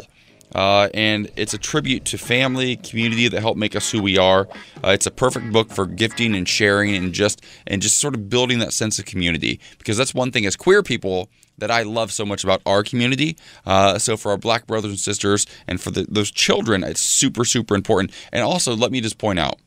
Uh, 0.56 0.88
and 0.94 1.30
it's 1.36 1.54
a 1.54 1.58
tribute 1.58 2.06
to 2.06 2.18
family, 2.18 2.78
community 2.78 3.28
that 3.28 3.42
help 3.42 3.58
make 3.58 3.76
us 3.76 3.92
who 3.92 4.02
we 4.02 4.18
are. 4.18 4.48
Uh, 4.84 4.92
it's 4.92 5.06
a 5.06 5.12
perfect 5.12 5.52
book 5.52 5.70
for 5.70 5.86
gifting 5.86 6.34
and 6.34 6.48
sharing 6.48 6.96
and 6.96 7.14
just 7.14 7.42
and 7.68 7.82
just 7.82 8.00
sort 8.00 8.16
of 8.16 8.30
building 8.30 8.60
that 8.60 8.72
sense 8.72 8.98
of 8.98 9.04
community 9.06 9.60
because 9.78 9.98
that's 9.98 10.14
one 10.14 10.32
thing 10.32 10.46
as 10.46 10.56
queer 10.56 10.82
people 10.82 11.30
that 11.58 11.72
I 11.72 11.84
love 11.84 12.12
so 12.12 12.26
much 12.26 12.44
about 12.46 12.62
our 12.66 12.84
community. 12.84 13.38
Uh, 13.66 13.98
so 13.98 14.16
for 14.16 14.32
our 14.32 14.38
black 14.38 14.66
brothers 14.66 14.92
and 14.92 15.00
sisters 15.00 15.46
and 15.68 15.80
for 15.82 15.92
the, 15.92 16.06
those 16.08 16.32
children, 16.32 16.84
it's 16.86 17.02
super 17.02 17.44
super 17.44 17.76
important. 17.76 18.14
And 18.32 18.42
also, 18.42 18.76
let 18.78 18.92
me 18.92 19.02
just 19.02 19.18
point 19.18 19.40
out, 19.40 19.60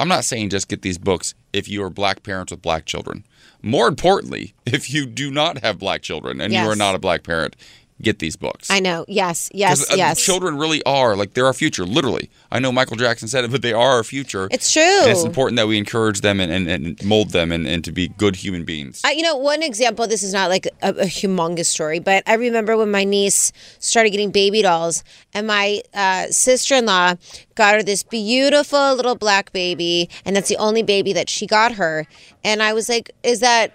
I'm 0.00 0.08
not 0.08 0.24
saying 0.24 0.48
just 0.48 0.68
get 0.68 0.80
these 0.80 0.96
books 0.96 1.34
if 1.52 1.68
you 1.68 1.84
are 1.84 1.90
black 1.90 2.22
parents 2.22 2.50
with 2.50 2.62
black 2.62 2.86
children. 2.86 3.26
More 3.60 3.86
importantly, 3.86 4.54
if 4.66 4.92
you 4.92 5.04
do 5.04 5.30
not 5.30 5.58
have 5.62 5.78
black 5.78 6.00
children 6.00 6.40
and 6.40 6.54
you 6.54 6.60
are 6.60 6.74
not 6.74 6.94
a 6.94 6.98
black 6.98 7.22
parent, 7.22 7.54
get 8.02 8.18
these 8.18 8.36
books. 8.36 8.70
I 8.70 8.80
know. 8.80 9.04
Yes. 9.08 9.50
Yes. 9.52 9.90
uh, 9.90 9.94
yes. 9.96 10.20
Children 10.24 10.58
really 10.58 10.82
are 10.84 11.16
like 11.16 11.34
they're 11.34 11.46
our 11.46 11.52
future, 11.52 11.84
literally. 11.84 12.30
I 12.50 12.58
know 12.58 12.72
Michael 12.72 12.96
Jackson 12.96 13.28
said 13.28 13.44
it, 13.44 13.50
but 13.50 13.62
they 13.62 13.72
are 13.72 13.92
our 13.92 14.04
future. 14.04 14.48
It's 14.50 14.72
true. 14.72 14.82
And 14.82 15.10
it's 15.10 15.24
important 15.24 15.56
that 15.56 15.68
we 15.68 15.78
encourage 15.78 16.20
them 16.20 16.40
and, 16.40 16.50
and, 16.50 16.68
and 16.68 17.04
mold 17.04 17.30
them 17.30 17.52
and, 17.52 17.66
and 17.66 17.84
to 17.84 17.92
be 17.92 18.08
good 18.08 18.36
human 18.36 18.64
beings. 18.64 19.02
I, 19.04 19.12
you 19.12 19.22
know, 19.22 19.36
one 19.36 19.62
example. 19.62 20.06
This 20.06 20.22
is 20.22 20.32
not 20.32 20.50
like 20.50 20.66
a, 20.82 20.90
a 20.90 21.04
humongous 21.06 21.66
story, 21.66 21.98
but 21.98 22.22
I 22.26 22.34
remember 22.34 22.76
when 22.76 22.90
my 22.90 23.04
niece 23.04 23.52
started 23.78 24.10
getting 24.10 24.30
baby 24.30 24.62
dolls, 24.62 25.04
and 25.32 25.46
my 25.46 25.82
uh, 25.94 26.26
sister-in-law 26.26 27.14
got 27.54 27.74
her 27.74 27.82
this 27.82 28.02
beautiful 28.02 28.94
little 28.94 29.14
black 29.14 29.52
baby, 29.52 30.08
and 30.24 30.34
that's 30.34 30.48
the 30.48 30.56
only 30.56 30.82
baby 30.82 31.12
that 31.12 31.28
she 31.28 31.46
got 31.46 31.72
her. 31.72 32.06
And 32.42 32.62
I 32.62 32.72
was 32.72 32.88
like, 32.88 33.10
"Is 33.22 33.40
that 33.40 33.72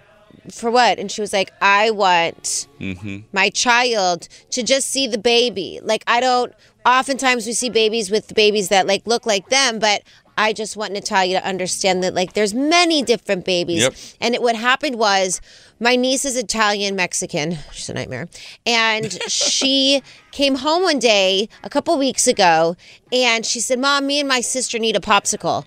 for 0.50 0.70
what?" 0.70 0.98
And 0.98 1.10
she 1.10 1.20
was 1.20 1.32
like, 1.32 1.52
"I 1.60 1.90
want 1.90 2.68
mm-hmm. 2.80 3.18
my 3.32 3.50
child 3.50 4.28
to 4.50 4.62
just 4.62 4.90
see 4.90 5.06
the 5.06 5.18
baby. 5.18 5.80
Like 5.82 6.04
I 6.06 6.20
don't. 6.20 6.52
Oftentimes 6.84 7.46
we 7.46 7.52
see 7.52 7.70
babies 7.70 8.10
with 8.10 8.34
babies 8.34 8.68
that 8.68 8.86
like 8.86 9.06
look 9.06 9.26
like 9.26 9.48
them, 9.48 9.78
but." 9.78 10.02
I 10.38 10.52
just 10.52 10.76
want 10.76 10.92
Natalia 10.92 11.40
to 11.40 11.46
understand 11.46 12.02
that 12.02 12.12
like 12.12 12.34
there's 12.34 12.52
many 12.52 13.02
different 13.02 13.46
babies. 13.46 13.80
Yep. 13.80 13.94
And 14.20 14.34
it, 14.34 14.42
what 14.42 14.54
happened 14.54 14.98
was 14.98 15.40
my 15.80 15.96
niece 15.96 16.24
is 16.24 16.36
Italian 16.36 16.94
Mexican. 16.94 17.56
She's 17.72 17.88
a 17.88 17.94
nightmare. 17.94 18.28
And 18.66 19.12
she 19.28 20.02
came 20.32 20.56
home 20.56 20.82
one 20.82 20.98
day 20.98 21.48
a 21.62 21.70
couple 21.70 21.96
weeks 21.98 22.26
ago 22.26 22.76
and 23.12 23.46
she 23.46 23.60
said, 23.60 23.78
Mom, 23.78 24.06
me 24.06 24.20
and 24.20 24.28
my 24.28 24.40
sister 24.40 24.78
need 24.78 24.96
a 24.96 25.00
popsicle. 25.00 25.64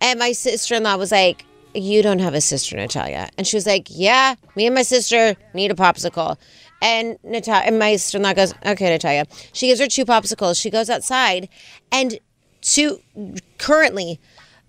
And 0.00 0.18
my 0.18 0.32
sister 0.32 0.74
in 0.74 0.82
law 0.82 0.96
was 0.96 1.12
like, 1.12 1.44
You 1.74 2.02
don't 2.02 2.18
have 2.18 2.34
a 2.34 2.40
sister, 2.40 2.76
Natalia. 2.76 3.28
And 3.38 3.46
she 3.46 3.56
was 3.56 3.66
like, 3.66 3.88
Yeah, 3.90 4.34
me 4.56 4.66
and 4.66 4.74
my 4.74 4.82
sister 4.82 5.36
need 5.54 5.70
a 5.70 5.74
popsicle. 5.74 6.36
And 6.82 7.18
Natalia, 7.22 7.62
and 7.66 7.78
my 7.78 7.92
sister 7.96 8.18
in 8.18 8.24
law 8.24 8.32
goes, 8.32 8.54
Okay, 8.66 8.88
Natalia. 8.88 9.26
She 9.52 9.68
gives 9.68 9.80
her 9.80 9.86
two 9.86 10.04
popsicles. 10.04 10.60
She 10.60 10.70
goes 10.70 10.90
outside 10.90 11.48
and 11.92 12.18
to 12.62 13.00
currently 13.58 14.20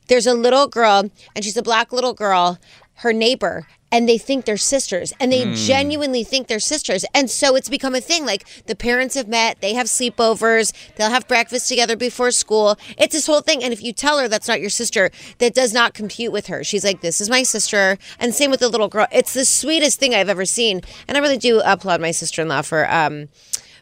there's 0.07 0.28
a 0.28 0.34
little 0.34 0.68
girl 0.68 1.10
and 1.36 1.44
she's 1.44 1.57
a 1.57 1.64
black 1.64 1.91
little 1.91 2.14
girl, 2.14 2.60
her 2.95 3.14
neighbor, 3.14 3.68
and 3.91 4.07
they 4.07 4.18
think 4.18 4.45
they're 4.45 4.57
sisters 4.57 5.13
and 5.19 5.31
they 5.31 5.53
genuinely 5.53 6.23
think 6.23 6.47
they're 6.47 6.59
sisters. 6.59 7.05
And 7.13 7.30
so 7.30 7.55
it's 7.55 7.69
become 7.69 7.95
a 7.95 8.01
thing. 8.01 8.26
Like 8.26 8.47
the 8.65 8.76
parents 8.76 9.15
have 9.15 9.27
met, 9.27 9.61
they 9.61 9.73
have 9.73 9.88
sleepovers, 9.88 10.73
they'll 10.95 11.09
have 11.09 11.27
breakfast 11.27 11.68
together 11.68 11.95
before 11.95 12.31
school. 12.31 12.77
It's 12.97 13.13
this 13.13 13.27
whole 13.27 13.41
thing. 13.41 13.63
And 13.63 13.73
if 13.73 13.84
you 13.84 13.93
tell 13.93 14.19
her 14.19 14.27
that's 14.27 14.47
not 14.47 14.61
your 14.61 14.69
sister, 14.69 15.11
that 15.39 15.53
does 15.53 15.73
not 15.73 15.93
compute 15.93 16.31
with 16.31 16.47
her. 16.47 16.63
She's 16.63 16.84
like, 16.84 17.01
this 17.01 17.22
is 17.22 17.30
my 17.30 17.43
sister. 17.43 17.97
And 18.19 18.34
same 18.34 18.51
with 18.51 18.61
the 18.61 18.69
little 18.69 18.88
girl. 18.88 19.07
It's 19.11 19.34
the 19.34 19.45
sweetest 19.45 19.99
thing 19.99 20.15
I've 20.15 20.30
ever 20.30 20.45
seen. 20.45 20.81
And 21.07 21.18
I 21.18 21.19
really 21.19 21.38
do 21.38 21.61
applaud 21.63 22.01
my 22.01 22.11
sister 22.11 22.41
in 22.41 22.47
law 22.47 22.61
for, 22.61 22.89
um, 22.91 23.30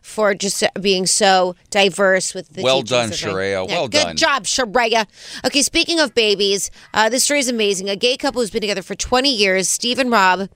for 0.02 0.34
just 0.34 0.64
being 0.82 1.06
so 1.06 1.56
diverse 1.70 2.34
with 2.34 2.50
the 2.50 2.62
Well 2.62 2.82
done, 2.82 3.10
my- 3.10 3.16
Sharaya. 3.16 3.68
Well 3.68 3.88
good 3.88 4.02
done. 4.02 4.16
Good 4.16 4.18
job, 4.18 4.44
Sharaya. 4.46 5.06
Okay, 5.46 5.62
speaking 5.62 6.00
of 6.00 6.14
babies, 6.16 6.72
uh, 6.94 7.10
this 7.10 7.24
story 7.24 7.40
is 7.40 7.50
amazing. 7.50 7.90
A 7.90 7.96
gay 7.96 8.18
couple 8.18 8.42
who's 8.42 8.50
been 8.52 8.62
together 8.62 8.82
for 8.82 8.96
20 8.96 9.34
years, 9.34 9.70
Steve 9.70 10.00
and 10.00 10.12
Rob, 10.12 10.50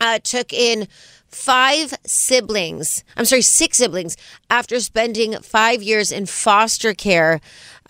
uh, 0.00 0.18
took 0.22 0.52
in 0.52 0.88
five 1.28 1.94
siblings. 2.04 3.04
I'm 3.16 3.24
sorry, 3.24 3.42
six 3.42 3.78
siblings 3.78 4.16
after 4.50 4.78
spending 4.80 5.34
five 5.40 5.82
years 5.82 6.12
in 6.12 6.26
foster 6.26 6.92
care. 6.92 7.40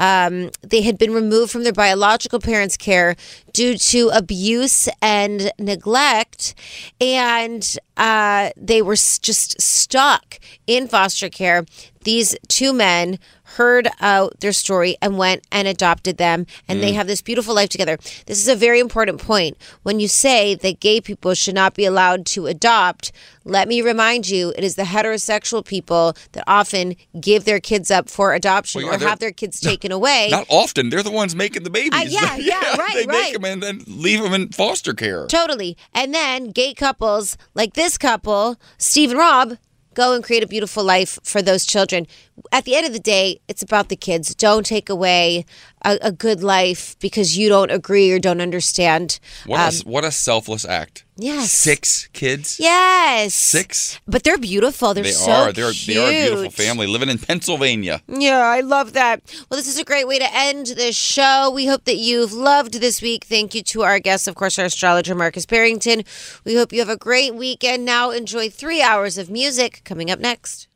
Um, 0.02 0.50
they 0.62 0.82
had 0.82 0.98
been 0.98 1.14
removed 1.14 1.52
from 1.52 1.62
their 1.62 1.72
biological 1.72 2.40
parents' 2.40 2.76
care 2.76 3.14
due 3.52 3.78
to 3.78 4.08
abuse 4.08 4.88
and 5.00 5.52
neglect, 5.60 6.56
and 7.00 7.78
uh, 7.96 8.50
they 8.56 8.82
were 8.82 8.96
just 8.96 9.60
stuck 9.62 10.40
in 10.66 10.88
foster 10.88 11.28
care. 11.28 11.64
These 12.02 12.36
two 12.48 12.72
men 12.72 13.20
heard 13.56 13.88
out 14.00 14.40
their 14.40 14.52
story 14.52 14.96
and 15.02 15.18
went 15.18 15.46
and 15.52 15.68
adopted 15.68 16.16
them, 16.16 16.46
and 16.68 16.82
they 16.82 16.92
have 16.92 17.06
this 17.06 17.22
beautiful 17.22 17.54
life 17.54 17.68
together. 17.68 17.96
This 18.26 18.40
is 18.40 18.48
a 18.48 18.56
very 18.56 18.80
important 18.80 19.20
point. 19.20 19.56
When 19.82 20.00
you 20.00 20.08
say 20.08 20.54
that 20.56 20.80
gay 20.80 21.00
people 21.00 21.34
should 21.34 21.54
not 21.54 21.74
be 21.74 21.84
allowed 21.84 22.26
to 22.26 22.46
adopt, 22.46 23.12
let 23.44 23.68
me 23.68 23.82
remind 23.82 24.28
you, 24.28 24.52
it 24.56 24.64
is 24.64 24.76
the 24.76 24.82
heterosexual 24.84 25.64
people 25.64 26.14
that 26.32 26.44
often 26.46 26.94
give 27.20 27.44
their 27.44 27.60
kids 27.60 27.90
up 27.90 28.08
for 28.08 28.32
adoption 28.34 28.82
Well, 28.82 28.92
yeah, 28.98 29.04
or 29.04 29.08
have 29.08 29.18
their 29.18 29.32
kids 29.32 29.60
taken 29.70 29.92
away. 29.92 30.28
Not 30.30 30.46
often. 30.48 30.88
They're 30.90 31.02
the 31.02 31.10
ones 31.10 31.34
making 31.34 31.64
the 31.64 31.70
babies. 31.70 31.92
Uh, 32.00 32.04
yeah, 32.08 32.36
yeah, 32.36 32.76
right, 32.76 32.94
They 32.94 33.06
right. 33.06 33.08
make 33.08 33.32
them 33.34 33.44
and 33.44 33.62
then 33.62 33.82
leave 33.86 34.22
them 34.22 34.32
in 34.32 34.48
foster 34.50 34.94
care. 34.94 35.26
Totally. 35.26 35.76
And 35.94 36.14
then 36.14 36.50
gay 36.50 36.74
couples 36.74 37.36
like 37.54 37.74
this 37.74 37.98
couple, 37.98 38.56
Steve 38.78 39.10
and 39.10 39.18
Rob, 39.18 39.58
go 39.94 40.14
and 40.14 40.24
create 40.24 40.42
a 40.42 40.46
beautiful 40.46 40.84
life 40.84 41.18
for 41.22 41.42
those 41.42 41.64
children. 41.64 42.06
At 42.50 42.64
the 42.64 42.74
end 42.74 42.86
of 42.86 42.92
the 42.92 42.98
day, 42.98 43.40
it's 43.48 43.62
about 43.62 43.88
the 43.88 43.96
kids. 43.96 44.34
Don't 44.34 44.64
take 44.64 44.88
away 44.88 45.44
a, 45.84 45.98
a 46.02 46.12
good 46.12 46.42
life 46.42 46.96
because 47.00 47.36
you 47.36 47.48
don't 47.48 47.70
agree 47.70 48.10
or 48.12 48.18
don't 48.18 48.40
understand. 48.40 49.18
What 49.46 49.60
Um, 49.60 49.74
a 49.74 49.90
what 49.90 50.04
a 50.04 50.10
selfless 50.10 50.64
act. 50.64 51.04
Yes. 51.16 51.52
Six 51.52 52.08
kids. 52.14 52.58
yes. 52.58 53.34
Six. 53.34 54.00
But 54.06 54.22
they're 54.24 54.38
beautiful. 54.38 54.94
They're 54.94 55.04
They 55.04 55.12
so 55.12 55.30
are. 55.30 55.52
They're 55.52 55.70
cute. 55.72 55.96
they 55.96 56.02
are 56.02 56.08
a 56.08 56.26
beautiful 56.30 56.50
family 56.50 56.86
living 56.86 57.10
in 57.10 57.18
Pennsylvania. 57.18 58.00
Yeah, 58.08 58.38
I 58.40 58.60
love 58.60 58.94
that. 58.94 59.20
Well, 59.48 59.58
this 59.58 59.68
is 59.68 59.78
a 59.78 59.84
great 59.84 60.08
way 60.08 60.18
to 60.18 60.28
end 60.34 60.66
this 60.68 60.96
show. 60.96 61.50
We 61.54 61.66
hope 61.66 61.84
that 61.84 61.96
you've 61.96 62.32
loved 62.32 62.74
this 62.80 63.02
week. 63.02 63.24
Thank 63.24 63.54
you 63.54 63.62
to 63.64 63.82
our 63.82 64.00
guests, 64.00 64.26
of 64.26 64.34
course, 64.34 64.58
our 64.58 64.64
astrologer, 64.64 65.14
Markus 65.14 65.44
Barrington. 65.46 66.02
We 66.44 66.56
hope 66.56 66.72
you 66.72 66.80
have 66.80 66.88
a 66.88 66.96
great 66.96 67.34
weekend. 67.34 67.84
Now, 67.84 68.10
enjoy 68.10 68.48
three 68.48 68.80
hours 68.82 69.18
of 69.18 69.28
music 69.30 69.82
coming 69.84 70.10
up 70.10 70.18
next. 70.18 70.66